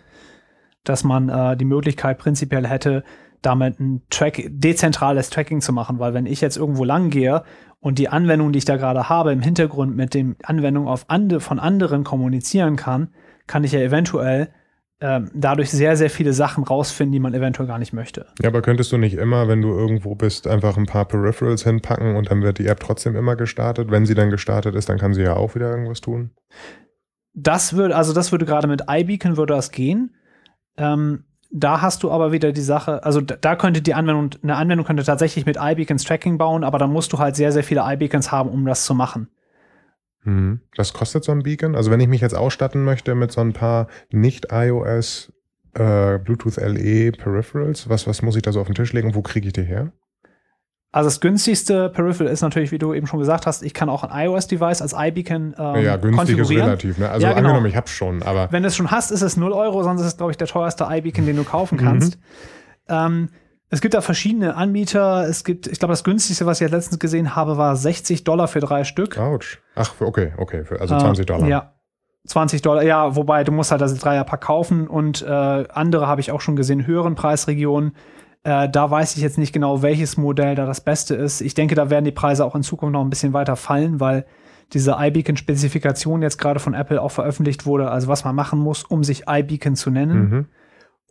dass 0.83 1.03
man 1.03 1.29
äh, 1.29 1.57
die 1.57 1.65
Möglichkeit 1.65 2.17
prinzipiell 2.17 2.67
hätte, 2.67 3.03
damit 3.41 3.79
ein 3.79 4.01
Track, 4.09 4.43
dezentrales 4.49 5.29
Tracking 5.29 5.61
zu 5.61 5.73
machen, 5.73 5.99
weil 5.99 6.13
wenn 6.13 6.25
ich 6.25 6.41
jetzt 6.41 6.57
irgendwo 6.57 6.83
lang 6.83 7.09
gehe 7.09 7.43
und 7.79 7.99
die 7.99 8.09
Anwendung, 8.09 8.51
die 8.51 8.59
ich 8.59 8.65
da 8.65 8.77
gerade 8.77 9.09
habe, 9.09 9.33
im 9.33 9.41
Hintergrund 9.41 9.95
mit 9.95 10.13
den 10.13 10.37
Anwendungen 10.43 10.89
auf 10.89 11.09
ande, 11.09 11.39
von 11.39 11.59
anderen 11.59 12.03
kommunizieren 12.03 12.77
kann, 12.77 13.09
kann 13.45 13.63
ich 13.63 13.73
ja 13.73 13.79
eventuell 13.79 14.49
ähm, 15.01 15.29
dadurch 15.33 15.69
sehr, 15.69 15.97
sehr 15.97 16.09
viele 16.09 16.33
Sachen 16.33 16.63
rausfinden, 16.63 17.11
die 17.11 17.19
man 17.19 17.33
eventuell 17.33 17.67
gar 17.67 17.79
nicht 17.79 17.93
möchte. 17.93 18.27
Ja, 18.41 18.49
aber 18.49 18.61
könntest 18.61 18.91
du 18.91 18.97
nicht 18.97 19.15
immer, 19.15 19.47
wenn 19.47 19.61
du 19.61 19.69
irgendwo 19.69 20.15
bist, 20.15 20.47
einfach 20.47 20.77
ein 20.77 20.85
paar 20.85 21.05
Peripherals 21.05 21.63
hinpacken 21.63 22.15
und 22.15 22.31
dann 22.31 22.41
wird 22.41 22.59
die 22.59 22.67
App 22.67 22.79
trotzdem 22.79 23.15
immer 23.15 23.35
gestartet? 23.35 23.91
Wenn 23.91 24.05
sie 24.05 24.15
dann 24.15 24.29
gestartet 24.29 24.75
ist, 24.75 24.89
dann 24.89 24.97
kann 24.97 25.13
sie 25.13 25.23
ja 25.23 25.35
auch 25.35 25.55
wieder 25.55 25.69
irgendwas 25.69 26.01
tun. 26.01 26.31
Das 27.33 27.75
würde, 27.75 27.95
also 27.95 28.13
das 28.13 28.31
würde 28.31 28.45
gerade 28.45 28.67
mit 28.67 28.83
iBeacon 28.87 29.37
würde 29.37 29.55
das 29.55 29.71
gehen. 29.71 30.15
Ähm, 30.77 31.25
da 31.51 31.81
hast 31.81 32.03
du 32.03 32.09
aber 32.09 32.31
wieder 32.31 32.51
die 32.51 32.61
Sache, 32.61 33.03
also 33.03 33.21
da 33.21 33.55
könnte 33.55 33.81
die 33.81 33.93
Anwendung, 33.93 34.31
eine 34.41 34.55
Anwendung 34.55 34.85
könnte 34.87 35.03
tatsächlich 35.03 35.45
mit 35.45 35.57
iBeacons 35.59 36.03
Tracking 36.03 36.37
bauen, 36.37 36.63
aber 36.63 36.79
dann 36.79 36.91
musst 36.91 37.13
du 37.13 37.19
halt 37.19 37.35
sehr, 37.35 37.51
sehr 37.51 37.63
viele 37.63 37.83
iBeacons 37.85 38.31
haben, 38.31 38.49
um 38.49 38.65
das 38.65 38.85
zu 38.85 38.95
machen. 38.95 39.27
Mhm. 40.23 40.61
Was 40.75 40.93
kostet 40.93 41.23
so 41.23 41.31
ein 41.31 41.43
Beacon? 41.43 41.75
Also 41.75 41.91
wenn 41.91 41.99
ich 41.99 42.07
mich 42.07 42.21
jetzt 42.21 42.35
ausstatten 42.35 42.83
möchte 42.83 43.15
mit 43.15 43.31
so 43.31 43.41
ein 43.41 43.53
paar 43.53 43.87
nicht-iOS 44.11 45.33
äh, 45.73 46.19
Bluetooth 46.19 46.57
LE 46.57 47.11
Peripherals, 47.11 47.89
was, 47.89 48.07
was 48.07 48.21
muss 48.21 48.35
ich 48.35 48.41
da 48.41 48.51
so 48.51 48.61
auf 48.61 48.67
den 48.67 48.75
Tisch 48.75 48.93
legen 48.93 49.09
und 49.09 49.15
wo 49.15 49.21
kriege 49.21 49.47
ich 49.47 49.53
die 49.53 49.63
her? 49.63 49.91
Also 50.93 51.07
das 51.07 51.19
günstigste 51.21 51.89
Peripheral 51.89 52.31
ist 52.31 52.41
natürlich, 52.41 52.71
wie 52.71 52.77
du 52.77 52.93
eben 52.93 53.07
schon 53.07 53.19
gesagt 53.19 53.47
hast, 53.47 53.63
ich 53.63 53.73
kann 53.73 53.89
auch 53.89 54.03
ein 54.03 54.27
iOS-Device 54.27 54.79
als 54.83 54.93
iBeacon 54.95 55.55
ähm, 55.57 55.83
Ja, 55.83 55.97
günstig 55.97 56.37
ist 56.37 56.51
relativ. 56.51 56.99
Ne? 56.99 57.09
Also 57.09 57.25
ja, 57.25 57.33
genau. 57.33 57.47
angenommen, 57.47 57.65
ich 57.65 57.75
hab's 57.75 57.89
schon, 57.89 58.21
aber 58.21 58.51
wenn 58.51 58.61
du 58.61 58.67
es 58.67 58.75
schon 58.75 58.91
hast, 58.91 59.09
ist 59.09 59.23
es 59.23 59.35
0 59.35 59.53
Euro, 59.53 59.81
sonst 59.81 60.01
ist 60.01 60.07
es, 60.07 60.17
glaube 60.17 60.31
ich, 60.31 60.37
der 60.37 60.45
teuerste 60.45 60.85
iBeacon, 60.87 61.25
den 61.25 61.35
du 61.35 61.43
kaufen 61.43 61.79
kannst. 61.79 62.17
Mhm. 62.17 62.19
Ähm, 62.89 63.29
es 63.73 63.81
gibt 63.81 63.95
da 63.95 64.01
verschiedene 64.01 64.55
Anbieter. 64.55 65.27
Es 65.27 65.43
gibt, 65.43 65.65
ich 65.65 65.79
glaube, 65.79 65.93
das 65.93 66.03
günstigste, 66.03 66.45
was 66.45 66.57
ich 66.57 66.65
jetzt 66.65 66.71
letztens 66.71 66.99
gesehen 66.99 67.35
habe, 67.35 67.57
war 67.57 67.75
60 67.75 68.23
Dollar 68.23 68.47
für 68.47 68.59
drei 68.59 68.83
Stück. 68.83 69.17
Autsch. 69.17 69.59
Ach, 69.75 69.93
okay, 69.99 70.31
okay. 70.37 70.63
Für, 70.63 70.79
also 70.79 70.97
20 70.97 71.23
äh, 71.23 71.25
Dollar. 71.25 71.47
Ja. 71.47 71.73
20 72.25 72.61
Dollar, 72.61 72.83
ja, 72.83 73.15
wobei 73.17 73.43
du 73.43 73.51
musst 73.51 73.71
halt 73.71 73.81
das 73.81 73.93
Dreierpack 73.95 74.39
kaufen 74.41 74.87
und 74.87 75.23
äh, 75.23 75.27
andere 75.27 76.07
habe 76.07 76.21
ich 76.21 76.31
auch 76.31 76.39
schon 76.39 76.55
gesehen, 76.55 76.87
höheren 76.87 77.15
Preisregionen. 77.15 77.97
Äh, 78.43 78.69
da 78.69 78.89
weiß 78.89 79.17
ich 79.17 79.23
jetzt 79.23 79.37
nicht 79.37 79.51
genau, 79.51 79.81
welches 79.81 80.15
Modell 80.15 80.55
da 80.55 80.65
das 80.65 80.79
Beste 80.79 81.15
ist. 81.15 81.41
Ich 81.41 81.53
denke, 81.53 81.75
da 81.75 81.89
werden 81.89 82.05
die 82.05 82.11
Preise 82.11 82.45
auch 82.45 82.55
in 82.55 82.63
Zukunft 82.63 82.93
noch 82.93 83.01
ein 83.01 83.09
bisschen 83.09 83.33
weiter 83.33 83.57
fallen, 83.57 83.99
weil 83.99 84.25
diese 84.71 84.91
iBeacon-Spezifikation 84.93 86.21
jetzt 86.21 86.37
gerade 86.37 86.59
von 86.59 86.73
Apple 86.73 87.01
auch 87.01 87.11
veröffentlicht 87.11 87.65
wurde, 87.65 87.91
also 87.91 88.07
was 88.07 88.23
man 88.23 88.35
machen 88.35 88.59
muss, 88.59 88.83
um 88.83 89.03
sich 89.03 89.23
iBeacon 89.27 89.75
zu 89.75 89.89
nennen. 89.89 90.29
Mhm. 90.29 90.45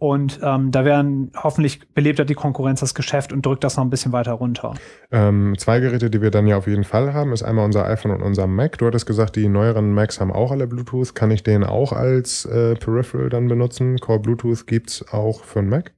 Und 0.03 0.41
ähm, 0.43 0.73
da 0.73 0.85
werden 0.85 1.31
hoffentlich 1.37 1.89
belebt 1.95 2.19
hat 2.19 2.29
die 2.29 2.35
Konkurrenz 2.35 2.81
das 2.81 2.93
Geschäft 2.93 3.33
und 3.33 3.47
drückt 3.47 3.63
das 3.63 3.77
noch 3.77 3.85
ein 3.85 3.91
bisschen 3.91 4.11
weiter 4.11 4.33
runter. 4.33 4.75
Ähm, 5.13 5.55
zwei 5.59 5.79
Geräte, 5.79 6.11
die 6.11 6.21
wir 6.21 6.33
dann 6.33 6.49
ja 6.49 6.57
auf 6.57 6.67
jeden 6.67 6.83
Fall 6.83 7.15
haben, 7.15 7.33
ist 7.33 7.45
einmal 7.45 7.65
unser 7.65 7.87
iPhone 7.87 8.11
und 8.11 8.21
unser 8.21 8.49
Mac. 8.49 8.79
Du 8.79 8.87
hattest 8.89 9.07
gesagt, 9.07 9.37
die 9.37 9.47
neueren 9.47 9.95
Macs 9.95 10.19
haben 10.19 10.33
auch 10.33 10.51
alle 10.51 10.67
Bluetooth. 10.67 11.15
Kann 11.15 11.31
ich 11.31 11.45
den 11.45 11.63
auch 11.63 11.93
als 11.93 12.45
äh, 12.47 12.75
Peripheral 12.75 13.29
dann 13.29 13.47
benutzen? 13.47 13.97
Core 13.99 14.19
Bluetooth 14.19 14.67
gibt 14.67 14.91
es 14.91 15.09
auch 15.13 15.45
für 15.45 15.61
einen 15.61 15.69
Mac? 15.69 15.93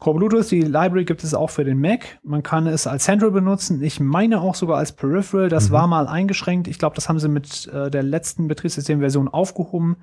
Core 0.00 0.18
Bluetooth, 0.18 0.50
die 0.50 0.62
Library 0.62 1.04
gibt 1.04 1.22
es 1.22 1.32
auch 1.32 1.50
für 1.50 1.64
den 1.64 1.80
Mac. 1.80 2.18
Man 2.24 2.42
kann 2.42 2.66
es 2.66 2.88
als 2.88 3.04
Central 3.04 3.30
benutzen. 3.30 3.80
Ich 3.84 4.00
meine 4.00 4.40
auch 4.40 4.56
sogar 4.56 4.78
als 4.78 4.90
Peripheral. 4.90 5.48
Das 5.48 5.68
mhm. 5.68 5.74
war 5.74 5.86
mal 5.86 6.08
eingeschränkt. 6.08 6.66
Ich 6.66 6.80
glaube, 6.80 6.96
das 6.96 7.08
haben 7.08 7.20
sie 7.20 7.28
mit 7.28 7.68
äh, 7.68 7.88
der 7.88 8.02
letzten 8.02 8.48
Betriebssystemversion 8.48 9.28
aufgehoben. 9.28 9.98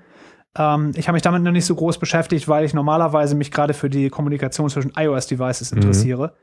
Ähm, 0.58 0.92
ich 0.96 1.08
habe 1.08 1.16
mich 1.16 1.22
damit 1.22 1.44
noch 1.44 1.52
nicht 1.52 1.66
so 1.66 1.76
groß 1.76 1.98
beschäftigt, 1.98 2.48
weil 2.48 2.66
ich 2.66 2.74
normalerweise 2.74 3.36
mich 3.36 3.52
gerade 3.52 3.74
für 3.74 3.90
die 3.90 4.10
Kommunikation 4.10 4.70
zwischen 4.70 4.92
iOS-Devices 4.96 5.72
mhm. 5.72 5.78
interessiere. 5.78 6.34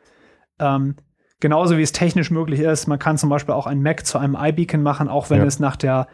Mhm. 0.59 0.67
Ähm, 0.67 0.97
genauso 1.41 1.77
wie 1.77 1.83
es 1.83 1.93
technisch 1.93 2.31
möglich 2.31 2.61
ist, 2.61 2.87
man 2.87 2.99
kann 2.99 3.19
zum 3.19 3.31
Beispiel 3.31 3.55
auch 3.55 3.67
ein 3.67 3.83
Mac 3.83 4.07
zu 4.07 4.19
einem 4.19 4.37
iBeacon 4.39 4.83
machen, 4.83 5.09
auch 5.09 5.31
wenn 5.31 5.41
ja. 5.41 5.45
es 5.45 5.61
nach 5.61 5.77
der, 5.77 6.09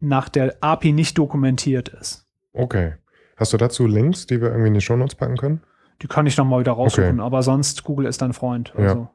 nach 0.00 0.28
der 0.28 0.56
API 0.60 0.92
nicht 0.92 1.18
dokumentiert 1.18 1.88
ist. 1.88 2.26
Okay. 2.52 2.94
Hast 3.36 3.52
du 3.52 3.56
dazu 3.56 3.86
Links, 3.86 4.26
die 4.26 4.40
wir 4.40 4.48
irgendwie 4.48 4.68
in 4.68 4.74
die 4.74 4.80
Show 4.80 4.96
Notes 4.96 5.16
packen 5.16 5.36
können? 5.36 5.60
Die 6.02 6.06
kann 6.06 6.26
ich 6.26 6.36
noch 6.36 6.44
mal 6.44 6.60
wieder 6.60 6.72
raussuchen, 6.72 7.20
okay. 7.20 7.26
aber 7.26 7.42
sonst 7.42 7.84
Google 7.84 8.06
ist 8.06 8.22
dein 8.22 8.32
Freund. 8.32 8.72
Also. 8.76 8.96
Ja. 8.96 9.13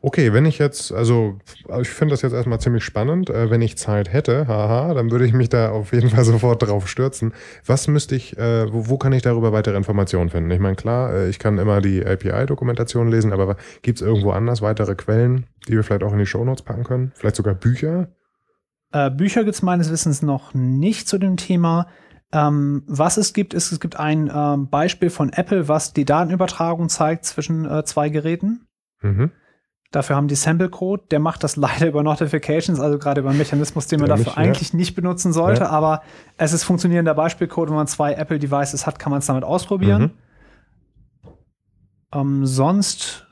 Okay, 0.00 0.32
wenn 0.32 0.46
ich 0.46 0.58
jetzt, 0.58 0.92
also, 0.92 1.38
ich 1.80 1.88
finde 1.88 2.12
das 2.12 2.22
jetzt 2.22 2.32
erstmal 2.32 2.60
ziemlich 2.60 2.84
spannend. 2.84 3.30
Äh, 3.30 3.50
wenn 3.50 3.62
ich 3.62 3.78
Zeit 3.78 4.12
hätte, 4.12 4.46
haha, 4.46 4.94
dann 4.94 5.10
würde 5.10 5.26
ich 5.26 5.32
mich 5.32 5.48
da 5.48 5.70
auf 5.70 5.92
jeden 5.92 6.10
Fall 6.10 6.24
sofort 6.24 6.62
drauf 6.62 6.88
stürzen. 6.88 7.32
Was 7.66 7.88
müsste 7.88 8.14
ich, 8.14 8.36
äh, 8.38 8.72
wo, 8.72 8.88
wo, 8.88 8.98
kann 8.98 9.12
ich 9.12 9.22
darüber 9.22 9.52
weitere 9.52 9.76
Informationen 9.76 10.30
finden? 10.30 10.50
Ich 10.50 10.60
meine, 10.60 10.76
klar, 10.76 11.12
äh, 11.12 11.28
ich 11.28 11.38
kann 11.38 11.58
immer 11.58 11.80
die 11.80 12.04
API-Dokumentation 12.04 13.08
lesen, 13.08 13.32
aber 13.32 13.56
gibt 13.82 14.00
es 14.00 14.06
irgendwo 14.06 14.30
anders 14.30 14.62
weitere 14.62 14.94
Quellen, 14.94 15.46
die 15.68 15.72
wir 15.72 15.84
vielleicht 15.84 16.02
auch 16.02 16.12
in 16.12 16.18
die 16.18 16.26
Shownotes 16.26 16.62
packen 16.62 16.84
können? 16.84 17.12
Vielleicht 17.14 17.36
sogar 17.36 17.54
Bücher? 17.54 18.08
Äh, 18.92 19.10
Bücher 19.10 19.44
gibt 19.44 19.54
es 19.54 19.62
meines 19.62 19.90
Wissens 19.90 20.22
noch 20.22 20.54
nicht 20.54 21.08
zu 21.08 21.18
dem 21.18 21.36
Thema. 21.36 21.88
Ähm, 22.30 22.82
was 22.86 23.16
es 23.16 23.32
gibt, 23.32 23.54
ist, 23.54 23.72
es 23.72 23.80
gibt 23.80 23.98
ein 23.98 24.30
ähm, 24.32 24.68
Beispiel 24.68 25.10
von 25.10 25.32
Apple, 25.32 25.68
was 25.68 25.94
die 25.94 26.04
Datenübertragung 26.04 26.88
zeigt 26.88 27.24
zwischen 27.24 27.64
äh, 27.64 27.84
zwei 27.84 28.10
Geräten. 28.10 28.66
Mhm. 29.00 29.30
Dafür 29.90 30.16
haben 30.16 30.28
die 30.28 30.34
Sample 30.34 30.68
Code, 30.68 31.04
der 31.10 31.18
macht 31.18 31.42
das 31.42 31.56
leider 31.56 31.86
über 31.86 32.02
Notifications, 32.02 32.80
also 32.80 32.98
gerade 32.98 33.20
über 33.20 33.30
einen 33.30 33.38
Mechanismus, 33.38 33.86
den 33.86 34.00
man 34.00 34.08
dafür 34.08 34.26
nicht, 34.26 34.38
eigentlich 34.38 34.72
ja. 34.72 34.76
nicht 34.76 34.94
benutzen 34.94 35.32
sollte, 35.32 35.62
ja. 35.62 35.70
aber 35.70 36.02
es 36.36 36.52
ist 36.52 36.64
funktionierender 36.64 37.14
Beispielcode, 37.14 37.70
wenn 37.70 37.76
man 37.76 37.86
zwei 37.86 38.14
Apple 38.14 38.38
Devices 38.38 38.86
hat, 38.86 38.98
kann 38.98 39.10
man 39.10 39.20
es 39.20 39.26
damit 39.26 39.44
ausprobieren. 39.44 40.02
Mhm. 40.02 41.30
Ähm, 42.12 42.46
sonst 42.46 43.26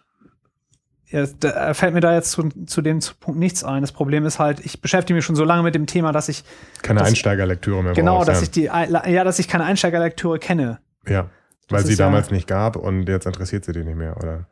ja, 1.08 1.24
da 1.38 1.72
fällt 1.72 1.94
mir 1.94 2.00
da 2.00 2.14
jetzt 2.14 2.32
zu, 2.32 2.48
zu 2.66 2.82
dem 2.82 2.98
Punkt 3.20 3.38
nichts 3.38 3.62
ein. 3.62 3.82
Das 3.82 3.92
Problem 3.92 4.26
ist 4.26 4.40
halt, 4.40 4.58
ich 4.64 4.80
beschäftige 4.80 5.14
mich 5.14 5.24
schon 5.24 5.36
so 5.36 5.44
lange 5.44 5.62
mit 5.62 5.74
dem 5.74 5.86
Thema, 5.86 6.10
dass 6.10 6.28
ich 6.28 6.42
keine 6.82 6.98
dass 6.98 7.08
Einsteigerlektüre 7.08 7.82
mehr 7.82 7.92
Genau, 7.92 8.16
brauchst, 8.16 8.28
dass 8.28 8.42
ich 8.42 8.50
die 8.50 8.64
ja, 8.64 9.24
dass 9.24 9.38
ich 9.38 9.46
keine 9.46 9.64
Einsteigerlektüre 9.64 10.40
kenne. 10.40 10.80
Ja, 11.06 11.30
weil 11.68 11.82
das 11.82 11.86
sie 11.86 11.96
damals 11.96 12.28
ja, 12.28 12.34
nicht 12.34 12.48
gab 12.48 12.74
und 12.74 13.08
jetzt 13.08 13.26
interessiert 13.26 13.64
sie 13.64 13.72
die 13.72 13.84
nicht 13.84 13.96
mehr, 13.96 14.16
oder? 14.16 14.46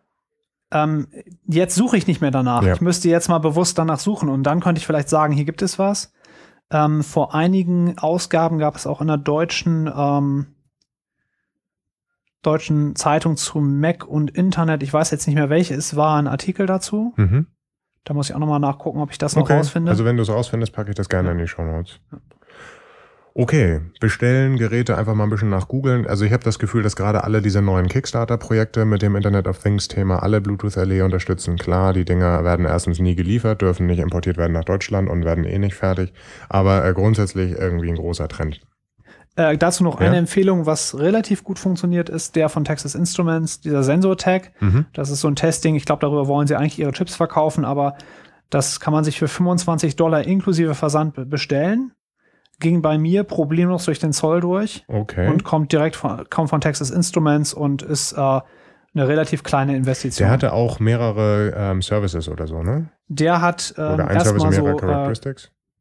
Ähm, 0.75 1.07
jetzt 1.47 1.77
suche 1.77 1.97
ich 1.97 2.07
nicht 2.07 2.21
mehr 2.21 2.33
danach. 2.33 2.63
Ja. 2.63 2.75
Ich 2.75 2.81
müsste 2.81 3.09
jetzt 3.09 3.29
mal 3.29 3.39
bewusst 3.39 3.79
danach 3.79 4.01
suchen 4.01 4.29
und 4.29 4.43
dann 4.43 4.61
könnte 4.61 4.81
ich 4.81 4.87
vielleicht 4.87 5.09
sagen, 5.09 5.33
hier 5.33 5.45
gibt 5.45 5.63
es 5.63 5.79
was. 5.79 6.13
Ähm, 6.71 7.05
vor 7.05 7.35
einigen 7.35 7.97
Ausgaben 7.99 8.59
gab 8.59 8.75
es 8.75 8.87
auch 8.87 9.01
in 9.01 9.07
der 9.07 9.17
deutschen, 9.17 9.91
ähm, 9.95 10.47
deutschen 12.43 12.97
Zeitung 12.97 13.37
zu 13.37 13.61
Mac 13.61 14.05
und 14.05 14.31
Internet, 14.33 14.83
ich 14.83 14.93
weiß 14.93 15.11
jetzt 15.13 15.27
nicht 15.27 15.37
mehr 15.37 15.49
welche 15.49 15.75
es 15.75 15.95
war, 15.97 16.19
ein 16.19 16.27
Artikel 16.27 16.67
dazu. 16.67 17.15
Mhm. 17.17 17.47
Da 18.03 18.13
muss 18.13 18.29
ich 18.29 18.35
auch 18.35 18.41
nochmal 18.41 18.61
nachgucken, 18.61 19.01
ob 19.01 19.13
ich 19.13 19.19
das 19.19 19.37
okay. 19.37 19.53
noch 19.53 19.61
rausfinde. 19.61 19.91
Also 19.91 20.05
wenn 20.05 20.17
du 20.17 20.23
es 20.23 20.29
rausfindest, 20.29 20.73
packe 20.73 20.91
ich 20.91 20.97
das 20.97 21.09
gerne 21.09 21.29
ja. 21.29 21.33
in 21.33 21.39
die 21.39 21.47
Show 21.47 21.63
Notes. 21.63 22.01
Ja. 22.13 22.19
Okay, 23.37 23.81
bestellen, 23.99 24.57
Geräte 24.57 24.97
einfach 24.97 25.17
mal 25.17 25.25
ein 25.25 25.31
bisschen 25.31 25.51
nach 25.51 25.67
googeln. 25.67 26.07
Also 26.07 26.25
ich 26.25 26.33
habe 26.33 26.45
das 26.45 26.61
Gefühl, 26.61 26.85
dass 26.85 26.95
gerade 26.95 27.25
alle 27.25 27.43
diese 27.43 27.61
neuen 27.63 27.89
Kickstarter-Projekte 27.89 28.85
mit 28.85 29.03
dem 29.03 29.17
Internet 29.17 29.49
of 29.49 29.59
Things-Thema 29.59 30.23
alle 30.23 30.41
Bluetooth 30.41 30.77
LE 30.77 31.05
unterstützen. 31.05 31.59
Klar, 31.59 31.93
die 31.93 32.05
Dinger 32.05 32.45
werden 32.45 32.65
erstens 32.65 33.01
nie 33.01 33.17
geliefert, 33.17 33.61
dürfen 33.61 33.87
nicht 33.87 33.99
importiert 33.99 34.37
werden 34.37 34.53
nach 34.53 34.63
Deutschland 34.63 35.11
und 35.11 35.25
werden 35.25 35.43
eh 35.43 35.59
nicht 35.59 35.75
fertig. 35.75 36.13
Aber 36.49 36.85
äh, 36.85 36.93
grundsätzlich 36.93 37.59
irgendwie 37.59 37.89
ein 37.89 37.97
großer 37.97 38.29
Trend. 38.29 38.61
Äh, 39.35 39.59
dazu 39.59 39.83
noch 39.83 40.01
ja. 40.01 40.07
eine 40.07 40.19
Empfehlung, 40.19 40.65
was 40.65 40.97
relativ 40.97 41.43
gut 41.43 41.59
funktioniert, 41.59 42.09
ist 42.09 42.37
der 42.37 42.49
von 42.49 42.65
Texas 42.65 42.95
Instruments, 42.95 43.61
dieser 43.61 43.83
Sensor-Tag. 43.83 44.53
Mhm. 44.61 44.87
Das 44.93 45.11
ist 45.11 45.21
so 45.21 45.27
ein 45.27 45.35
Testing. 45.35 45.75
Ich 45.75 45.87
glaube, 45.87 46.03
darüber 46.03 46.29
wollen 46.29 46.47
sie 46.47 46.55
eigentlich 46.55 46.79
ihre 46.79 46.93
Chips 46.93 47.17
verkaufen, 47.17 47.65
aber 47.65 47.97
das 48.51 48.79
kann 48.79 48.93
man 48.93 49.03
sich 49.03 49.19
für 49.19 49.27
25 49.27 49.97
Dollar 49.97 50.23
inklusive 50.23 50.77
Versand 50.77 51.29
bestellen. 51.29 51.91
Ging 52.61 52.83
bei 52.83 52.99
mir 52.99 53.25
problemlos 53.25 53.85
durch 53.85 53.99
den 53.99 54.13
Zoll 54.13 54.41
durch. 54.41 54.85
Okay. 54.89 55.29
Und 55.29 55.45
kommt 55.45 55.73
direkt 55.73 55.97
von, 55.97 56.29
kommt 56.31 56.51
von 56.51 56.61
Texas 56.61 56.91
Instruments 56.91 57.53
und 57.53 57.83
ist 57.83 58.13
äh, 58.13 58.17
eine 58.17 59.09
relativ 59.09 59.43
kleine 59.43 59.77
Investition. 59.77 60.27
Der 60.27 60.33
hatte 60.33 60.53
auch 60.53 60.79
mehrere 60.79 61.53
ähm, 61.57 61.83
Services 61.83 62.29
oder 62.29 62.47
so, 62.47 62.63
ne? 62.63 62.91
Der 63.09 63.41
hat 63.41 63.75
ähm, 63.77 63.97
mehrere 63.97 64.53
so, 64.53 65.29
äh. 65.29 65.35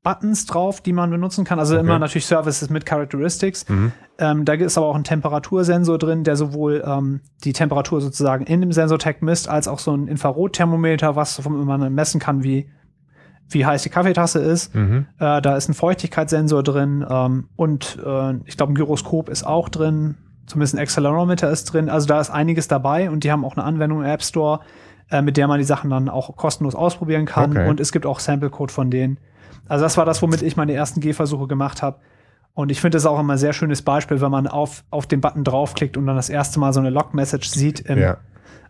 Buttons 0.03 0.45
drauf, 0.45 0.81
die 0.81 0.91
man 0.91 1.09
benutzen 1.09 1.45
kann. 1.45 1.59
Also 1.59 1.75
okay. 1.75 1.83
immer 1.83 1.97
natürlich 1.97 2.25
Services 2.25 2.69
mit 2.69 2.85
Characteristics. 2.85 3.67
Mhm. 3.69 3.93
Ähm, 4.19 4.45
da 4.45 4.53
ist 4.53 4.77
aber 4.77 4.87
auch 4.87 4.95
ein 4.95 5.05
Temperatursensor 5.05 5.97
drin, 5.97 6.23
der 6.23 6.35
sowohl 6.35 6.83
ähm, 6.85 7.21
die 7.43 7.53
Temperatur 7.53 8.01
sozusagen 8.01 8.45
in 8.45 8.59
dem 8.59 8.73
Sensortag 8.73 9.21
misst, 9.21 9.47
als 9.47 9.67
auch 9.67 9.79
so 9.79 9.95
ein 9.95 10.07
Infrarotthermometer, 10.07 11.15
was 11.15 11.43
man 11.45 11.93
messen 11.93 12.19
kann, 12.19 12.43
wie, 12.43 12.69
wie 13.53 13.65
heiß 13.65 13.83
die 13.83 13.89
Kaffeetasse 13.89 14.39
ist. 14.39 14.73
Mhm. 14.75 15.05
Äh, 15.19 15.41
da 15.41 15.55
ist 15.55 15.69
ein 15.69 15.73
Feuchtigkeitssensor 15.73 16.63
drin 16.63 17.05
ähm, 17.09 17.49
und 17.55 17.99
äh, 18.05 18.33
ich 18.45 18.57
glaube, 18.57 18.73
ein 18.73 18.75
Gyroskop 18.75 19.29
ist 19.29 19.43
auch 19.43 19.69
drin. 19.69 20.15
Zumindest 20.45 20.75
ein 20.75 20.79
Accelerometer 20.79 21.49
ist 21.49 21.65
drin. 21.65 21.89
Also 21.89 22.07
da 22.07 22.19
ist 22.19 22.29
einiges 22.29 22.67
dabei 22.67 23.09
und 23.09 23.23
die 23.23 23.31
haben 23.31 23.45
auch 23.45 23.55
eine 23.55 23.63
Anwendung 23.63 23.99
im 23.99 24.05
App 24.05 24.23
Store, 24.23 24.59
äh, 25.09 25.21
mit 25.21 25.37
der 25.37 25.47
man 25.47 25.59
die 25.59 25.65
Sachen 25.65 25.89
dann 25.89 26.09
auch 26.09 26.35
kostenlos 26.35 26.75
ausprobieren 26.75 27.25
kann. 27.25 27.51
Okay. 27.51 27.69
Und 27.69 27.79
es 27.79 27.91
gibt 27.91 28.05
auch 28.05 28.19
Sample-Code 28.19 28.71
von 28.71 28.91
denen. 28.91 29.19
Also 29.67 29.83
das 29.83 29.97
war 29.97 30.05
das, 30.05 30.21
womit 30.21 30.41
ich 30.41 30.57
meine 30.57 30.73
ersten 30.73 30.99
Gehversuche 30.99 31.47
gemacht 31.47 31.81
habe. 31.81 31.99
Und 32.53 32.71
ich 32.71 32.81
finde 32.81 32.97
es 32.97 33.05
auch 33.05 33.19
immer 33.19 33.33
ein 33.33 33.39
sehr 33.39 33.53
schönes 33.53 33.81
Beispiel, 33.81 34.21
wenn 34.21 34.31
man 34.31 34.47
auf, 34.47 34.83
auf 34.91 35.07
den 35.07 35.21
Button 35.21 35.43
draufklickt 35.43 35.97
und 35.97 36.05
dann 36.05 36.15
das 36.15 36.29
erste 36.29 36.59
Mal 36.59 36.73
so 36.73 36.79
eine 36.79 36.89
Log-Message 36.89 37.49
sieht 37.49 37.79
im, 37.81 37.99
ja. 37.99 38.17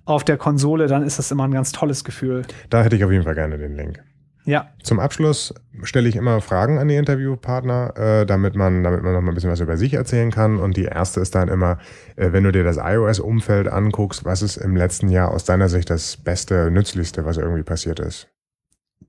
auf 0.06 0.24
der 0.24 0.38
Konsole, 0.38 0.88
dann 0.88 1.04
ist 1.04 1.20
das 1.20 1.32
immer 1.32 1.44
ein 1.44 1.52
ganz 1.52 1.72
tolles 1.74 2.04
Gefühl. 2.04 2.44
Da 2.70 2.82
hätte 2.84 2.96
ich 2.96 3.04
auf 3.04 3.12
jeden 3.12 3.24
Fall 3.24 3.36
gerne 3.36 3.58
den 3.58 3.76
Link. 3.76 4.02
Ja. 4.46 4.68
Zum 4.82 5.00
Abschluss 5.00 5.54
stelle 5.84 6.10
ich 6.10 6.16
immer 6.16 6.42
Fragen 6.42 6.78
an 6.78 6.88
die 6.88 6.96
Interviewpartner, 6.96 7.98
äh, 7.98 8.26
damit 8.26 8.56
man, 8.56 8.84
damit 8.84 9.04
man 9.04 9.14
noch 9.14 9.22
mal 9.22 9.32
ein 9.32 9.36
bisschen 9.36 9.52
was 9.52 9.62
über 9.62 9.78
sich 9.78 9.94
erzählen 9.94 10.32
kann. 10.32 10.58
Und 10.58 10.76
die 10.76 10.86
erste 10.86 11.22
ist 11.22 11.36
dann 11.36 11.48
immer, 11.48 11.78
äh, 12.16 12.32
wenn 12.32 12.44
du 12.44 12.52
dir 12.52 12.64
das 12.64 12.78
iOS-Umfeld 12.78 13.68
anguckst, 13.68 14.26
was 14.26 14.42
ist 14.42 14.58
im 14.58 14.76
letzten 14.76 15.08
Jahr 15.10 15.32
aus 15.32 15.46
deiner 15.46 15.70
Sicht 15.70 15.90
das 15.90 16.18
Beste, 16.18 16.72
Nützlichste, 16.72 17.26
was 17.26 17.38
irgendwie 17.38 17.64
passiert 17.64 18.00
ist? 18.00 18.28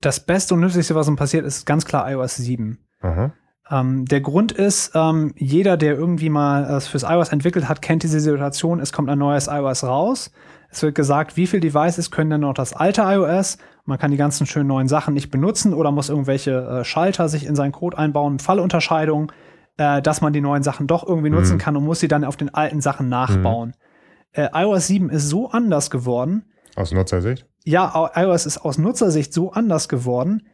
das 0.04 0.20
Beste 0.20 0.54
und 0.54 0.60
Nützlichste, 0.60 0.94
was 0.94 1.08
uns 1.08 1.18
passiert, 1.18 1.46
ist 1.46 1.66
ganz 1.66 1.84
klar 1.84 2.10
iOS 2.10 2.36
7. 2.36 2.78
Ähm, 3.70 4.04
der 4.04 4.20
Grund 4.20 4.52
ist, 4.52 4.92
ähm, 4.94 5.32
jeder, 5.36 5.76
der 5.76 5.94
irgendwie 5.94 6.28
mal 6.28 6.64
äh, 6.64 6.80
fürs 6.80 7.04
iOS 7.04 7.30
entwickelt 7.30 7.68
hat, 7.68 7.80
kennt 7.80 8.02
diese 8.02 8.20
Situation, 8.20 8.80
es 8.80 8.92
kommt 8.92 9.08
ein 9.08 9.18
neues 9.18 9.46
iOS 9.46 9.84
raus. 9.84 10.30
Es 10.70 10.82
wird 10.82 10.94
gesagt, 10.94 11.36
wie 11.36 11.46
viele 11.46 11.60
Devices 11.60 12.10
können 12.10 12.30
denn 12.30 12.40
noch 12.42 12.54
das 12.54 12.74
alte 12.74 13.02
iOS? 13.02 13.58
Man 13.84 13.98
kann 13.98 14.10
die 14.10 14.16
ganzen 14.16 14.46
schönen 14.46 14.68
neuen 14.68 14.88
Sachen 14.88 15.14
nicht 15.14 15.30
benutzen 15.30 15.74
oder 15.74 15.90
muss 15.90 16.08
irgendwelche 16.08 16.52
äh, 16.52 16.84
Schalter 16.84 17.28
sich 17.28 17.46
in 17.46 17.54
seinen 17.54 17.72
Code 17.72 17.98
einbauen, 17.98 18.38
Fallunterscheidungen, 18.38 19.30
äh, 19.76 20.00
dass 20.00 20.20
man 20.20 20.32
die 20.32 20.40
neuen 20.40 20.62
Sachen 20.62 20.86
doch 20.86 21.06
irgendwie 21.06 21.30
mhm. 21.30 21.36
nutzen 21.36 21.58
kann 21.58 21.76
und 21.76 21.84
muss 21.84 22.00
sie 22.00 22.08
dann 22.08 22.24
auf 22.24 22.36
den 22.36 22.54
alten 22.54 22.80
Sachen 22.80 23.08
nachbauen. 23.08 23.74
Mhm. 24.36 24.42
Äh, 24.42 24.48
iOS 24.54 24.86
7 24.86 25.10
ist 25.10 25.28
so 25.28 25.50
anders 25.50 25.90
geworden. 25.90 26.44
Aus 26.76 26.92
Nutzersicht? 26.92 27.46
ja, 27.64 28.10
iOS 28.14 28.46
ist 28.46 28.58
aus 28.58 28.78
Nutzersicht 28.78 29.32
so 29.32 29.52
anders 29.52 29.88
geworden, 29.88 30.46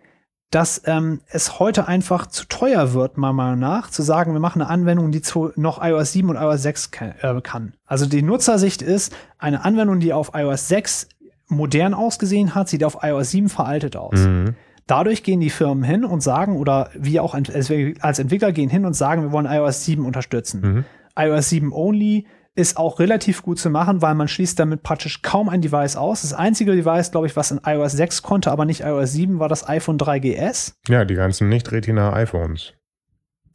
dass 0.51 0.83
ähm, 0.87 1.21
es 1.27 1.61
heute 1.61 1.87
einfach 1.87 2.27
zu 2.27 2.47
teuer 2.47 2.93
wird, 2.93 3.17
meiner 3.17 3.33
Meinung 3.33 3.59
nach, 3.59 3.91
zu 3.91 4.03
sagen, 4.03 4.33
wir 4.33 4.41
machen 4.41 4.63
eine 4.63 4.71
Anwendung, 4.71 5.13
die 5.13 5.23
zu 5.23 5.53
noch 5.57 5.83
iOS 5.83 6.13
7 6.13 6.31
und 6.31 6.37
iOS 6.37 6.63
6 6.63 6.91
äh, 7.21 7.41
kann. 7.43 7.75
Also 7.85 8.07
die 8.07 8.23
Nutzersicht 8.23 8.83
ist, 8.83 9.15
eine 9.39 9.65
Anwendung, 9.65 10.01
die 10.01 10.13
auf 10.13 10.33
iOS 10.35 10.69
6 10.69 11.09
modern 11.51 11.95
ausgesehen 11.95 12.55
hat, 12.55 12.69
sieht 12.69 12.85
auf 12.85 12.99
iOS 13.03 13.31
7 13.31 13.49
veraltet 13.49 13.97
aus. 13.97 14.19
Mhm. 14.19 14.55
Dadurch 14.87 15.23
gehen 15.23 15.41
die 15.41 15.51
Firmen 15.51 15.85
hin 15.85 16.05
und 16.05 16.21
sagen, 16.21 16.57
oder 16.57 16.91
wir 16.95 17.23
auch 17.23 17.35
als 17.35 18.19
Entwickler 18.19 18.53
gehen 18.53 18.71
hin 18.71 18.85
und 18.85 18.95
sagen, 18.95 19.23
wir 19.23 19.33
wollen 19.33 19.47
iOS 19.47 19.85
7 19.85 20.05
unterstützen. 20.05 20.61
Mhm. 20.61 20.85
iOS 21.17 21.49
7 21.51 21.73
only 21.73 22.27
ist 22.57 22.77
auch 22.77 22.99
relativ 22.99 23.43
gut 23.43 23.59
zu 23.59 23.71
machen, 23.71 24.03
weil 24.03 24.15
man 24.15 24.29
schließt 24.29 24.59
damit 24.59 24.83
praktisch 24.83 25.23
kaum 25.23 25.49
ein 25.49 25.61
Device 25.61 25.97
aus. 25.97 26.23
Das 26.23 26.35
einzige 26.35 26.75
Device, 26.75 27.11
glaube 27.13 27.27
ich, 27.27 27.37
was 27.37 27.51
in 27.51 27.61
iOS 27.65 27.93
6 27.93 28.23
konnte, 28.23 28.51
aber 28.51 28.65
nicht 28.65 28.81
iOS 28.81 29.13
7, 29.13 29.39
war 29.39 29.49
das 29.49 29.69
iPhone 29.69 29.99
3GS. 29.99 30.75
Ja, 30.89 31.05
die 31.05 31.15
ganzen 31.15 31.49
Nicht-Retina-iPhones. 31.49 32.75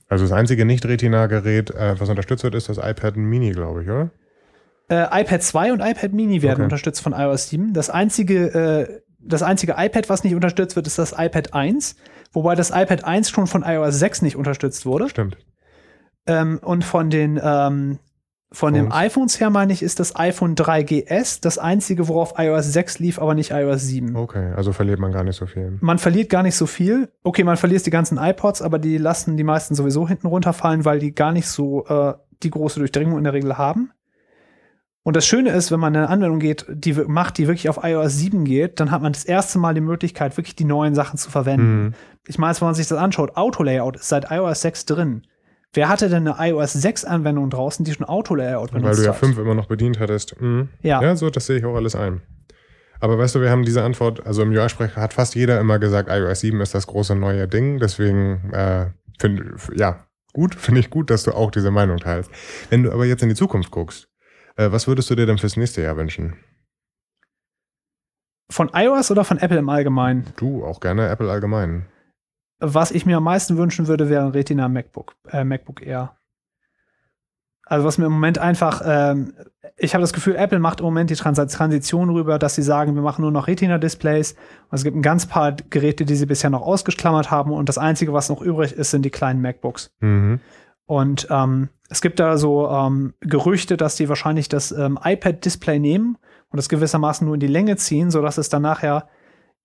Also 0.08 0.24
das 0.24 0.32
einzige 0.32 0.66
Nicht-Retina-Gerät, 0.66 1.72
äh, 1.72 2.00
was 2.00 2.10
unterstützt 2.10 2.44
wird, 2.44 2.56
ist 2.56 2.70
das 2.70 2.78
iPad 2.78 3.18
Mini, 3.18 3.52
glaube 3.52 3.84
ich, 3.84 3.90
oder? 3.90 4.12
Äh, 4.90 5.22
iPad 5.22 5.42
2 5.42 5.74
und 5.74 5.80
iPad 5.82 6.14
Mini 6.14 6.42
werden 6.42 6.56
okay. 6.56 6.64
unterstützt 6.64 7.02
von 7.02 7.14
iOS 7.14 7.50
7. 7.50 7.74
Das 7.74 7.90
einzige, 7.90 8.54
äh, 8.54 9.02
das 9.20 9.42
einzige 9.42 9.76
iPad, 9.78 10.10
was 10.10 10.24
nicht 10.24 10.36
unterstützt 10.36 10.76
wird, 10.76 10.86
ist 10.86 11.00
das 11.00 11.14
iPad 11.18 11.54
1, 11.54 11.96
wobei 12.34 12.56
das 12.56 12.70
iPad 12.70 13.04
1 13.04 13.30
schon 13.30 13.48
von 13.48 13.64
iOS 13.64 13.98
6 13.98 14.22
nicht 14.22 14.36
unterstützt 14.36 14.86
wurde. 14.86 15.10
Stimmt. 15.10 15.38
Ähm, 16.28 16.60
und 16.64 16.84
von 16.84 17.10
den 17.10 17.40
ähm, 17.44 18.00
von 18.52 18.74
Phones. 18.74 18.90
den 18.90 18.92
iPhones 18.92 19.40
her 19.40 19.50
meine 19.50 19.74
ich, 19.74 19.84
ist 19.84 20.00
das 20.00 20.16
iPhone 20.16 20.56
3GS 20.56 21.42
das 21.42 21.58
einzige, 21.58 22.08
worauf 22.08 22.36
iOS 22.38 22.72
6 22.72 23.00
lief, 23.00 23.20
aber 23.20 23.34
nicht 23.34 23.52
iOS 23.52 23.82
7. 23.82 24.16
Okay, 24.16 24.54
also 24.56 24.72
verliert 24.72 25.00
man 25.00 25.12
gar 25.12 25.24
nicht 25.24 25.36
so 25.36 25.46
viel. 25.46 25.78
Man 25.82 25.98
verliert 25.98 26.30
gar 26.30 26.44
nicht 26.44 26.56
so 26.56 26.66
viel. 26.66 27.10
Okay, 27.24 27.44
man 27.44 27.58
verliert 27.58 27.86
die 27.86 27.92
ganzen 27.92 28.18
iPods, 28.18 28.62
aber 28.62 28.80
die 28.80 28.98
lassen 28.98 29.36
die 29.36 29.44
meisten 29.44 29.76
sowieso 29.76 30.08
hinten 30.08 30.28
runterfallen, 30.28 30.86
weil 30.86 31.00
die 31.00 31.14
gar 31.14 31.32
nicht 31.32 31.48
so 31.48 31.86
äh, 31.88 32.14
die 32.44 32.50
große 32.50 32.80
Durchdringung 32.80 33.18
in 33.18 33.24
der 33.24 33.34
Regel 33.34 33.58
haben. 33.58 33.92
Und 35.06 35.16
das 35.16 35.28
Schöne 35.28 35.52
ist, 35.52 35.72
wenn 35.72 35.80
man 35.80 35.96
eine 35.96 36.10
Anwendung 36.10 36.40
geht, 36.40 36.66
die 36.68 36.94
macht, 36.94 37.38
die 37.38 37.46
wirklich 37.46 37.70
auf 37.70 37.82
iOS 37.84 38.18
7 38.18 38.44
geht, 38.44 38.80
dann 38.80 38.90
hat 38.90 39.04
man 39.04 39.14
das 39.14 39.24
erste 39.24 39.60
Mal 39.60 39.76
die 39.76 39.82
Möglichkeit, 39.82 40.36
wirklich 40.36 40.56
die 40.56 40.66
neuen 40.66 40.96
Sachen 40.96 41.20
zu 41.20 41.30
verwenden. 41.30 41.84
Mhm. 41.84 41.94
Ich 42.28 42.40
meine, 42.40 42.60
wenn 42.60 42.70
man 42.70 42.74
sich 42.74 42.88
das 42.88 42.98
anschaut, 42.98 43.38
Auto-Layout 43.38 43.98
ist 43.98 44.10
seit 44.10 44.32
iOS 44.32 44.62
6 44.62 44.86
drin. 44.86 45.22
Wer 45.74 45.90
hatte 45.90 46.10
denn 46.10 46.28
eine 46.28 46.50
iOS 46.50 46.74
6 46.74 47.06
Anwendung 47.06 47.52
draußen, 47.52 47.86
die 47.86 47.94
schon 47.94 48.08
Auto-Layout 48.08 48.72
benutzt 48.72 48.88
Weil 48.88 48.96
du 48.96 49.04
ja 49.04 49.14
5 49.14 49.38
immer 49.38 49.54
noch 49.54 49.68
bedient 49.68 50.00
hattest. 50.00 50.42
Mhm. 50.42 50.70
Ja. 50.82 51.00
Ja, 51.04 51.16
so, 51.16 51.30
das 51.30 51.46
sehe 51.46 51.60
ich 51.60 51.66
auch 51.66 51.76
alles 51.76 51.96
ein. 51.96 52.24
Aber 53.00 53.20
weißt 53.20 53.36
du, 53.36 53.42
wir 53.42 53.52
haben 53.52 53.64
diese 53.64 53.84
Antwort, 53.84 54.26
also 54.26 54.42
im 54.42 54.50
UI-Sprecher 54.50 55.00
hat 55.00 55.14
fast 55.14 55.36
jeder 55.36 55.60
immer 55.60 55.78
gesagt, 55.78 56.10
iOS 56.10 56.40
7 56.40 56.60
ist 56.62 56.74
das 56.74 56.88
große 56.88 57.16
neue 57.16 57.48
Ding. 57.48 57.78
Deswegen, 57.78 58.52
äh, 58.54 58.88
finde 59.20 59.54
ja, 59.76 60.08
gut, 60.34 60.56
finde 60.60 60.80
ich 60.80 60.90
gut, 60.90 61.12
dass 61.12 61.22
du 61.26 61.32
auch 61.32 61.52
diese 61.52 61.70
Meinung 61.70 62.00
teilst. 62.00 62.32
Wenn 62.72 62.82
du 62.82 62.92
aber 62.92 63.06
jetzt 63.06 63.22
in 63.22 63.30
die 63.30 63.36
Zukunft 63.36 63.70
guckst, 63.70 64.08
was 64.58 64.88
würdest 64.88 65.10
du 65.10 65.16
dir 65.16 65.26
denn 65.26 65.38
fürs 65.38 65.58
nächste 65.58 65.82
Jahr 65.82 65.98
wünschen? 65.98 66.36
Von 68.50 68.70
iOS 68.74 69.12
oder 69.12 69.24
von 69.24 69.40
Apple 69.40 69.58
im 69.58 69.70
Allgemeinen? 69.70 70.34
Du, 70.38 70.64
auch 70.64 70.80
gerne 70.80 71.10
Apple 71.10 71.30
allgemein. 71.30 71.88
Was 72.60 72.92
ich 72.92 73.06
mir 73.06 73.18
am 73.18 73.24
meisten 73.24 73.58
wünschen 73.58 73.88
würde, 73.88 74.10
wäre 74.10 74.24
ein 74.24 74.32
Retina 74.32 74.70
MacBook, 74.70 75.16
äh, 75.30 75.44
MacBook 75.44 75.86
Air. 75.86 76.16
Also 77.68 77.86
was 77.86 77.98
mir 77.98 78.06
im 78.06 78.12
Moment 78.12 78.38
einfach, 78.38 78.82
ähm, 78.86 79.34
ich 79.76 79.96
habe 79.96 80.04
das 80.04 80.14
Gefühl, 80.14 80.36
Apple 80.36 80.60
macht 80.60 80.80
im 80.80 80.86
Moment 80.86 81.10
die 81.10 81.16
Trans 81.16 81.38
Transition 81.52 82.12
rüber, 82.12 82.38
dass 82.38 82.54
sie 82.54 82.62
sagen, 82.62 82.94
wir 82.94 83.02
machen 83.02 83.24
nur 83.24 83.32
noch 83.32 83.48
Retina-Displays. 83.48 84.36
Es 84.72 84.84
gibt 84.84 84.96
ein 84.96 85.02
ganz 85.02 85.26
paar 85.26 85.54
Geräte, 85.54 86.06
die 86.06 86.16
sie 86.16 86.28
bisher 86.28 86.52
noch 86.52 86.62
ausgeklammert 86.62 87.32
haben 87.32 87.52
und 87.52 87.68
das 87.68 87.80
Einzige, 87.80 88.14
was 88.14 88.30
noch 88.30 88.42
übrig 88.42 88.74
ist, 88.74 88.92
sind 88.92 89.04
die 89.04 89.10
kleinen 89.10 89.42
MacBooks. 89.42 89.92
Mhm. 90.00 90.40
Und 90.86 91.28
ähm, 91.32 91.70
es 91.90 92.02
gibt 92.02 92.20
da 92.20 92.38
so 92.38 92.70
ähm, 92.70 93.14
Gerüchte, 93.22 93.78
dass 93.78 93.96
die 93.96 94.10
wahrscheinlich 94.10 94.50
das 94.50 94.72
ähm, 94.72 95.00
iPad-Display 95.04 95.80
nehmen 95.80 96.18
und 96.50 96.60
es 96.60 96.70
gewissermaßen 96.70 97.26
nur 97.26 97.36
in 97.36 97.40
die 97.40 97.48
Länge 97.48 97.76
ziehen, 97.78 98.12
sodass 98.12 98.38
es 98.38 98.50
dann 98.50 98.64
nachher 98.64 99.08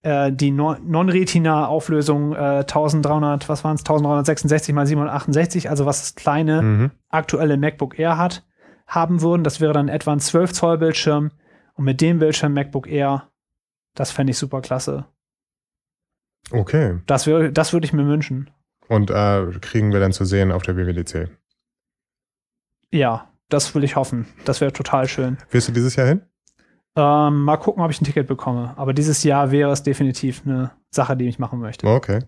äh, 0.02 0.32
die 0.32 0.50
Non-Retina-Auflösung 0.50 2.34
äh, 2.34 2.60
1300, 2.60 3.48
was 3.48 3.64
waren 3.64 3.76
es, 3.76 3.82
1366 3.82 4.74
mal 4.74 4.86
768, 4.86 5.70
also 5.70 5.86
was 5.86 6.00
das 6.00 6.14
kleine 6.14 6.62
mhm. 6.62 6.90
aktuelle 7.08 7.56
MacBook 7.56 7.98
Air 7.98 8.18
hat, 8.18 8.44
haben 8.86 9.22
würden. 9.22 9.44
Das 9.44 9.60
wäre 9.60 9.72
dann 9.72 9.88
etwa 9.88 10.12
ein 10.12 10.20
12 10.20 10.52
Zoll 10.52 10.78
Bildschirm. 10.78 11.30
Und 11.74 11.84
mit 11.84 12.00
dem 12.00 12.18
Bildschirm 12.18 12.52
MacBook 12.52 12.88
Air, 12.88 13.28
das 13.94 14.10
fände 14.10 14.32
ich 14.32 14.38
super 14.38 14.60
klasse. 14.60 15.06
Okay. 16.50 16.98
Das, 17.06 17.26
wär, 17.26 17.50
das 17.50 17.72
würde 17.72 17.86
ich 17.86 17.92
mir 17.92 18.06
wünschen. 18.06 18.50
Und 18.88 19.10
äh, 19.10 19.46
kriegen 19.60 19.92
wir 19.92 20.00
dann 20.00 20.12
zu 20.12 20.24
sehen 20.24 20.50
auf 20.50 20.62
der 20.62 20.76
WWDC? 20.76 21.30
Ja, 22.90 23.28
das 23.48 23.74
will 23.74 23.84
ich 23.84 23.96
hoffen. 23.96 24.26
Das 24.44 24.60
wäre 24.60 24.72
total 24.72 25.08
schön. 25.08 25.38
Wirst 25.50 25.68
du 25.68 25.72
dieses 25.72 25.96
Jahr 25.96 26.06
hin? 26.06 26.22
Ähm, 26.96 27.44
mal 27.44 27.56
gucken, 27.56 27.82
ob 27.82 27.90
ich 27.90 28.00
ein 28.00 28.04
Ticket 28.04 28.26
bekomme. 28.26 28.74
Aber 28.76 28.92
dieses 28.92 29.22
Jahr 29.22 29.50
wäre 29.50 29.70
es 29.70 29.82
definitiv 29.82 30.42
eine 30.44 30.72
Sache, 30.90 31.16
die 31.16 31.28
ich 31.28 31.38
machen 31.38 31.60
möchte. 31.60 31.86
Okay. 31.86 32.20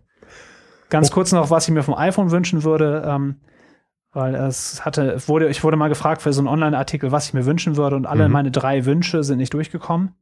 Ganz 0.89 1.11
oh. 1.11 1.15
kurz 1.15 1.33
noch, 1.33 1.51
was 1.51 1.67
ich 1.67 1.75
mir 1.75 1.83
vom 1.83 1.95
iPhone 1.95 2.31
wünschen 2.31 2.63
würde, 2.63 3.03
ähm, 3.07 3.41
weil 4.13 4.35
es 4.35 4.85
hatte, 4.85 5.17
wurde, 5.27 5.49
ich 5.49 5.65
wurde 5.65 5.77
mal 5.77 5.89
gefragt 5.89 6.23
für 6.23 6.33
so 6.33 6.41
einen 6.41 6.49
Online-Artikel, 6.49 7.13
was 7.13 7.27
ich 7.27 7.35
mir 7.35 7.47
wünschen 7.47 7.77
würde, 7.77 7.97
und 7.97 8.07
alle 8.07 8.29
mhm. 8.29 8.33
meine 8.33 8.51
drei 8.51 8.85
Wünsche 8.85 9.25
sind 9.25 9.39
nicht 9.39 9.55
durchgekommen. 9.55 10.15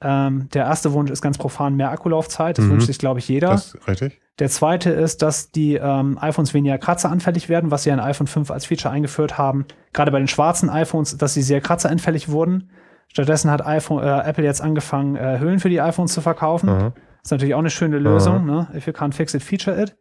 Ähm, 0.00 0.48
der 0.52 0.64
erste 0.64 0.92
Wunsch 0.92 1.10
ist 1.10 1.22
ganz 1.22 1.38
profan 1.38 1.76
mehr 1.76 1.90
Akkulaufzeit. 1.90 2.58
Das 2.58 2.66
mhm. 2.66 2.72
wünscht 2.72 2.86
sich, 2.86 2.98
glaube 2.98 3.20
ich, 3.20 3.28
jeder. 3.28 3.50
Das 3.50 3.76
richtig. 3.86 4.20
Der 4.38 4.48
zweite 4.48 4.90
ist, 4.90 5.22
dass 5.22 5.50
die 5.50 5.74
ähm, 5.74 6.18
iPhones 6.20 6.54
weniger 6.54 6.78
kratzeranfällig 6.78 7.48
werden, 7.48 7.70
was 7.70 7.82
sie 7.82 7.90
in 7.90 8.00
iPhone 8.00 8.26
5 8.26 8.50
als 8.50 8.64
Feature 8.64 8.92
eingeführt 8.92 9.36
haben. 9.36 9.66
Gerade 9.92 10.10
bei 10.10 10.18
den 10.18 10.28
schwarzen 10.28 10.70
iPhones, 10.70 11.16
dass 11.18 11.34
sie 11.34 11.42
sehr 11.42 11.60
kratzeranfällig 11.60 12.30
wurden. 12.30 12.70
Stattdessen 13.08 13.50
hat 13.50 13.64
iPhone, 13.66 14.02
äh, 14.02 14.20
Apple 14.20 14.44
jetzt 14.44 14.62
angefangen, 14.62 15.16
äh, 15.16 15.38
Hüllen 15.38 15.60
für 15.60 15.68
die 15.68 15.82
iPhones 15.82 16.14
zu 16.14 16.22
verkaufen. 16.22 16.70
Mhm. 16.70 16.92
Das 17.22 17.24
ist 17.24 17.30
natürlich 17.30 17.54
auch 17.54 17.60
eine 17.60 17.70
schöne 17.70 17.98
Lösung. 17.98 18.46
Ne? 18.46 18.68
If 18.74 18.86
you 18.86 18.92
can't 18.92 19.12
fix 19.12 19.34
it, 19.34 19.42
feature 19.42 19.80
it. 19.80 19.96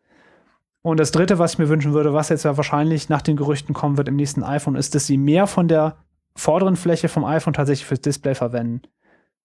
Und 0.82 1.00
das 1.00 1.12
dritte, 1.12 1.38
was 1.38 1.54
ich 1.54 1.60
mir 1.60 1.70
wünschen 1.70 1.94
würde, 1.94 2.14
was 2.14 2.30
jetzt 2.30 2.44
ja 2.44 2.58
wahrscheinlich 2.58 3.10
nach 3.10 3.22
den 3.22 3.36
Gerüchten 3.36 3.74
kommen 3.74 3.98
wird 3.98 4.08
im 4.08 4.16
nächsten 4.16 4.44
iPhone, 4.44 4.76
ist, 4.76 4.96
dass 4.96 5.06
sie 5.06 5.18
mehr 5.18 5.46
von 5.46 5.68
der 5.68 5.98
vorderen 6.36 6.76
Fläche 6.76 7.10
vom 7.10 7.26
iPhone 7.26 7.54
tatsächlich 7.54 7.86
fürs 7.86 8.02
Display 8.02 8.34
verwenden. 8.34 8.82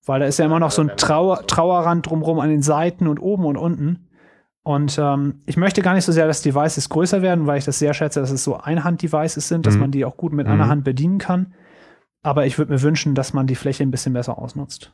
Weil 0.07 0.21
da 0.21 0.27
ist 0.27 0.39
ja 0.39 0.47
immer 0.47 0.61
noch 0.61 0.71
so 0.71 0.83
ein 0.83 0.93
Trauer, 0.97 1.47
Trauerrand 1.47 2.09
drumherum 2.09 2.39
an 2.39 2.49
den 2.49 2.63
Seiten 2.63 3.09
und 3.09 3.19
oben 3.19 3.45
und 3.45 3.57
unten. 3.57 4.06
Und 4.67 4.99
ähm, 4.99 5.43
ich 5.47 5.57
möchte 5.57 5.81
gar 5.81 5.95
nicht 5.95 6.05
so 6.05 6.11
sehr, 6.11 6.27
dass 6.27 6.43
Devices 6.43 6.89
größer 6.89 7.23
werden, 7.23 7.47
weil 7.47 7.57
ich 7.57 7.65
das 7.65 7.79
sehr 7.79 7.95
schätze, 7.95 8.19
dass 8.19 8.33
es 8.33 8.43
so 8.43 8.57
Einhand-Devices 8.57 9.47
sind, 9.47 9.65
dass 9.65 9.75
mhm. 9.75 9.81
man 9.81 9.91
die 9.93 10.05
auch 10.05 10.17
gut 10.17 10.33
mit 10.33 10.49
mhm. 10.49 10.55
einer 10.55 10.67
Hand 10.67 10.83
bedienen 10.83 11.19
kann. 11.19 11.55
Aber 12.25 12.47
ich 12.47 12.59
würde 12.59 12.73
mir 12.73 12.83
wünschen, 12.83 13.15
dass 13.15 13.33
man 13.33 13.47
die 13.47 13.55
Fläche 13.55 13.85
ein 13.85 13.93
bisschen 13.93 14.13
besser 14.13 14.39
ausnutzt. 14.39 14.93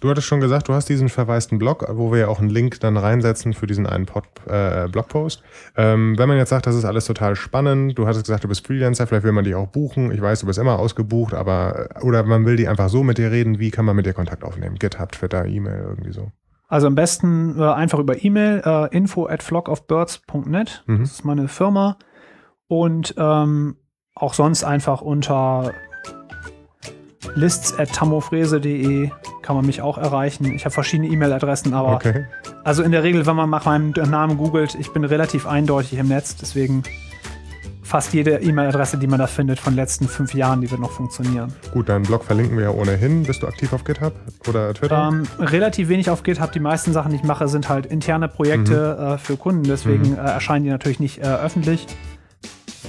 Du 0.00 0.08
hattest 0.08 0.26
schon 0.26 0.40
gesagt, 0.40 0.68
du 0.68 0.72
hast 0.72 0.88
diesen 0.88 1.10
verwaisten 1.10 1.58
Blog, 1.58 1.86
wo 1.90 2.12
wir 2.12 2.20
ja 2.20 2.28
auch 2.28 2.40
einen 2.40 2.48
Link 2.48 2.80
dann 2.80 2.96
reinsetzen 2.96 3.52
für 3.52 3.66
diesen 3.66 3.86
einen 3.86 4.06
Pod, 4.06 4.24
äh, 4.46 4.88
Blogpost. 4.88 5.42
Ähm, 5.76 6.16
wenn 6.16 6.28
man 6.30 6.38
jetzt 6.38 6.48
sagt, 6.48 6.66
das 6.66 6.74
ist 6.74 6.86
alles 6.86 7.04
total 7.04 7.36
spannend, 7.36 7.98
du 7.98 8.06
hattest 8.06 8.24
gesagt, 8.24 8.44
du 8.44 8.48
bist 8.48 8.66
Freelancer, 8.66 9.06
vielleicht 9.06 9.24
will 9.24 9.32
man 9.32 9.44
dich 9.44 9.54
auch 9.54 9.66
buchen. 9.66 10.10
Ich 10.12 10.22
weiß, 10.22 10.40
du 10.40 10.46
bist 10.46 10.58
immer 10.58 10.78
ausgebucht, 10.78 11.34
aber 11.34 11.90
oder 12.00 12.22
man 12.22 12.46
will 12.46 12.56
die 12.56 12.68
einfach 12.68 12.88
so 12.88 13.04
mit 13.04 13.18
dir 13.18 13.30
reden. 13.30 13.58
Wie 13.58 13.70
kann 13.70 13.84
man 13.84 13.96
mit 13.96 14.06
dir 14.06 14.14
Kontakt 14.14 14.44
aufnehmen? 14.44 14.76
GitHub, 14.76 15.12
Twitter, 15.12 15.44
E-Mail, 15.44 15.84
irgendwie 15.88 16.12
so. 16.12 16.32
Also 16.72 16.86
am 16.86 16.94
besten 16.94 17.60
äh, 17.60 17.64
einfach 17.64 17.98
über 17.98 18.24
E-Mail, 18.24 18.62
äh, 18.64 18.96
info 18.96 19.26
at 19.26 19.42
flockofbirds.net. 19.42 20.84
Mhm. 20.86 21.00
Das 21.00 21.12
ist 21.12 21.24
meine 21.26 21.46
Firma. 21.46 21.98
Und 22.66 23.14
ähm, 23.18 23.76
auch 24.14 24.32
sonst 24.32 24.64
einfach 24.64 25.02
unter 25.02 25.72
lists 27.34 27.78
at 27.78 27.92
tamofrese.de 27.92 29.10
kann 29.42 29.54
man 29.54 29.66
mich 29.66 29.82
auch 29.82 29.98
erreichen. 29.98 30.46
Ich 30.46 30.64
habe 30.64 30.72
verschiedene 30.72 31.08
E-Mail-Adressen, 31.10 31.74
aber 31.74 31.92
okay. 31.92 32.24
also 32.64 32.82
in 32.82 32.90
der 32.90 33.02
Regel, 33.02 33.26
wenn 33.26 33.36
man 33.36 33.50
nach 33.50 33.66
meinem 33.66 33.90
Namen 33.90 34.38
googelt, 34.38 34.74
ich 34.74 34.94
bin 34.94 35.04
relativ 35.04 35.46
eindeutig 35.46 35.98
im 35.98 36.08
Netz, 36.08 36.36
deswegen 36.36 36.84
fast 37.92 38.14
jede 38.14 38.38
E-Mail-Adresse, 38.38 38.96
die 38.96 39.06
man 39.06 39.18
da 39.18 39.26
findet 39.26 39.60
von 39.60 39.74
den 39.74 39.76
letzten 39.76 40.08
fünf 40.08 40.32
Jahren, 40.32 40.62
die 40.62 40.70
wird 40.70 40.80
noch 40.80 40.92
funktionieren. 40.92 41.52
Gut, 41.74 41.90
deinen 41.90 42.04
Blog 42.04 42.24
verlinken 42.24 42.56
wir 42.56 42.64
ja 42.64 42.70
ohnehin. 42.70 43.24
Bist 43.24 43.42
du 43.42 43.46
aktiv 43.46 43.70
auf 43.74 43.84
GitHub 43.84 44.14
oder 44.48 44.72
Twitter? 44.72 45.10
Ähm, 45.12 45.24
relativ 45.38 45.90
wenig 45.90 46.08
auf 46.08 46.22
GitHub. 46.22 46.50
Die 46.52 46.60
meisten 46.60 46.94
Sachen, 46.94 47.10
die 47.10 47.18
ich 47.18 47.22
mache, 47.22 47.48
sind 47.48 47.68
halt 47.68 47.84
interne 47.84 48.28
Projekte 48.28 48.96
mhm. 48.98 49.06
äh, 49.06 49.18
für 49.18 49.36
Kunden. 49.36 49.64
Deswegen 49.64 50.12
mhm. 50.12 50.14
äh, 50.14 50.20
erscheinen 50.20 50.64
die 50.64 50.70
natürlich 50.70 51.00
nicht 51.00 51.18
äh, 51.18 51.24
öffentlich. 51.24 51.86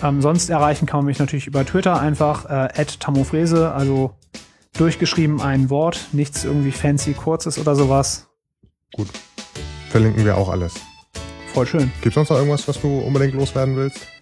Ähm, 0.01 0.21
sonst 0.21 0.49
erreichen 0.49 0.85
kann 0.85 0.99
man 0.99 1.07
mich 1.07 1.19
natürlich 1.19 1.47
über 1.47 1.65
Twitter 1.65 1.99
einfach 1.99 2.45
äh, 2.45 2.85
tamofrese, 2.97 3.73
also 3.73 4.13
durchgeschrieben 4.77 5.41
ein 5.41 5.69
Wort, 5.69 5.99
nichts 6.13 6.45
irgendwie 6.45 6.71
fancy 6.71 7.11
kurzes 7.11 7.59
oder 7.59 7.75
sowas. 7.75 8.27
Gut. 8.95 9.09
Verlinken 9.89 10.23
wir 10.23 10.37
auch 10.37 10.47
alles. 10.47 10.75
Voll 11.53 11.67
schön. 11.67 11.91
Gibt 12.01 12.07
es 12.07 12.13
sonst 12.13 12.29
noch 12.29 12.37
irgendwas, 12.37 12.65
was 12.69 12.79
du 12.79 12.99
unbedingt 12.99 13.33
loswerden 13.33 13.75
willst? 13.75 14.12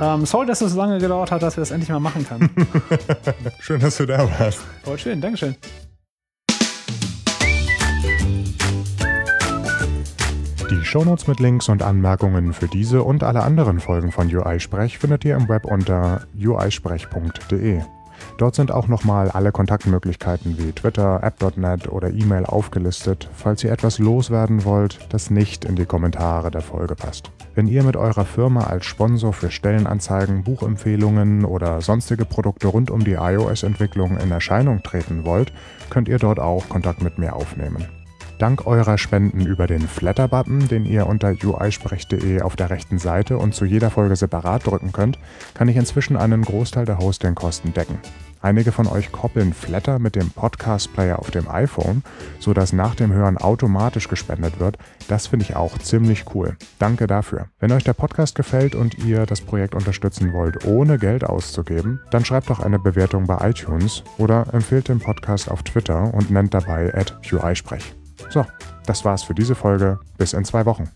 Ähm, 0.00 0.26
sorry, 0.26 0.46
dass 0.46 0.60
es 0.60 0.72
so 0.72 0.78
lange 0.78 0.98
gedauert 0.98 1.30
hat, 1.30 1.42
dass 1.42 1.56
wir 1.56 1.62
das 1.62 1.70
endlich 1.70 1.90
mal 1.90 1.98
machen 1.98 2.26
können. 2.26 2.50
schön, 3.60 3.80
dass 3.80 3.96
du 3.96 4.06
da 4.06 4.28
warst. 4.38 4.60
Voll 4.84 4.98
schön, 4.98 5.20
Dankeschön. 5.20 5.56
Die 10.70 10.84
Shownotes 10.84 11.26
mit 11.26 11.40
Links 11.40 11.68
und 11.68 11.82
Anmerkungen 11.82 12.52
für 12.52 12.68
diese 12.68 13.02
und 13.02 13.24
alle 13.24 13.42
anderen 13.42 13.80
Folgen 13.80 14.12
von 14.12 14.32
UI 14.32 14.60
Sprech 14.60 14.98
findet 14.98 15.24
ihr 15.24 15.34
im 15.34 15.48
Web 15.48 15.64
unter 15.64 16.26
uisprech.de. 16.38 17.80
Dort 18.36 18.54
sind 18.54 18.70
auch 18.70 18.86
nochmal 18.86 19.30
alle 19.30 19.50
Kontaktmöglichkeiten 19.50 20.58
wie 20.58 20.72
Twitter, 20.72 21.22
App.net 21.22 21.88
oder 21.88 22.10
E-Mail 22.10 22.44
aufgelistet, 22.44 23.28
falls 23.34 23.64
ihr 23.64 23.72
etwas 23.72 23.98
loswerden 23.98 24.64
wollt, 24.64 24.98
das 25.08 25.30
nicht 25.30 25.64
in 25.64 25.74
die 25.74 25.86
Kommentare 25.86 26.50
der 26.50 26.62
Folge 26.62 26.94
passt. 26.94 27.32
Wenn 27.58 27.66
ihr 27.66 27.82
mit 27.82 27.96
eurer 27.96 28.24
Firma 28.24 28.68
als 28.68 28.86
Sponsor 28.86 29.32
für 29.32 29.50
Stellenanzeigen, 29.50 30.44
Buchempfehlungen 30.44 31.44
oder 31.44 31.80
sonstige 31.80 32.24
Produkte 32.24 32.68
rund 32.68 32.88
um 32.88 33.02
die 33.02 33.14
iOS-Entwicklung 33.14 34.16
in 34.16 34.30
Erscheinung 34.30 34.84
treten 34.84 35.24
wollt, 35.24 35.52
könnt 35.90 36.06
ihr 36.06 36.18
dort 36.18 36.38
auch 36.38 36.68
Kontakt 36.68 37.02
mit 37.02 37.18
mir 37.18 37.34
aufnehmen. 37.34 37.84
Dank 38.38 38.64
eurer 38.68 38.96
Spenden 38.96 39.44
über 39.44 39.66
den 39.66 39.80
Flatter-Button, 39.80 40.68
den 40.68 40.84
ihr 40.84 41.08
unter 41.08 41.30
uisprech.de 41.32 42.42
auf 42.42 42.54
der 42.54 42.70
rechten 42.70 43.00
Seite 43.00 43.38
und 43.38 43.56
zu 43.56 43.64
jeder 43.64 43.90
Folge 43.90 44.14
separat 44.14 44.64
drücken 44.64 44.92
könnt, 44.92 45.18
kann 45.54 45.66
ich 45.66 45.74
inzwischen 45.74 46.16
einen 46.16 46.42
Großteil 46.42 46.84
der 46.84 46.98
Hostingkosten 46.98 47.74
decken. 47.74 47.98
Einige 48.40 48.72
von 48.72 48.86
euch 48.86 49.12
koppeln 49.12 49.52
Flatter 49.52 49.98
mit 49.98 50.14
dem 50.14 50.30
Podcast-Player 50.30 51.18
auf 51.18 51.30
dem 51.30 51.48
iPhone, 51.48 52.02
sodass 52.38 52.72
nach 52.72 52.94
dem 52.94 53.12
Hören 53.12 53.36
automatisch 53.36 54.08
gespendet 54.08 54.60
wird. 54.60 54.78
Das 55.08 55.26
finde 55.26 55.44
ich 55.44 55.56
auch 55.56 55.78
ziemlich 55.78 56.24
cool. 56.34 56.56
Danke 56.78 57.06
dafür. 57.06 57.46
Wenn 57.58 57.72
euch 57.72 57.84
der 57.84 57.94
Podcast 57.94 58.34
gefällt 58.34 58.74
und 58.74 58.98
ihr 58.98 59.26
das 59.26 59.40
Projekt 59.40 59.74
unterstützen 59.74 60.32
wollt, 60.32 60.64
ohne 60.64 60.98
Geld 60.98 61.24
auszugeben, 61.24 62.00
dann 62.10 62.24
schreibt 62.24 62.50
doch 62.50 62.60
eine 62.60 62.78
Bewertung 62.78 63.26
bei 63.26 63.50
iTunes 63.50 64.04
oder 64.18 64.46
empfehlt 64.52 64.88
den 64.88 65.00
Podcast 65.00 65.50
auf 65.50 65.62
Twitter 65.62 66.12
und 66.14 66.30
nennt 66.30 66.54
dabei 66.54 66.94
at 66.94 67.18
UIsprech. 67.32 67.94
So, 68.30 68.44
das 68.86 69.04
war's 69.04 69.22
für 69.22 69.34
diese 69.34 69.54
Folge. 69.54 69.98
Bis 70.16 70.32
in 70.32 70.44
zwei 70.44 70.64
Wochen. 70.64 70.90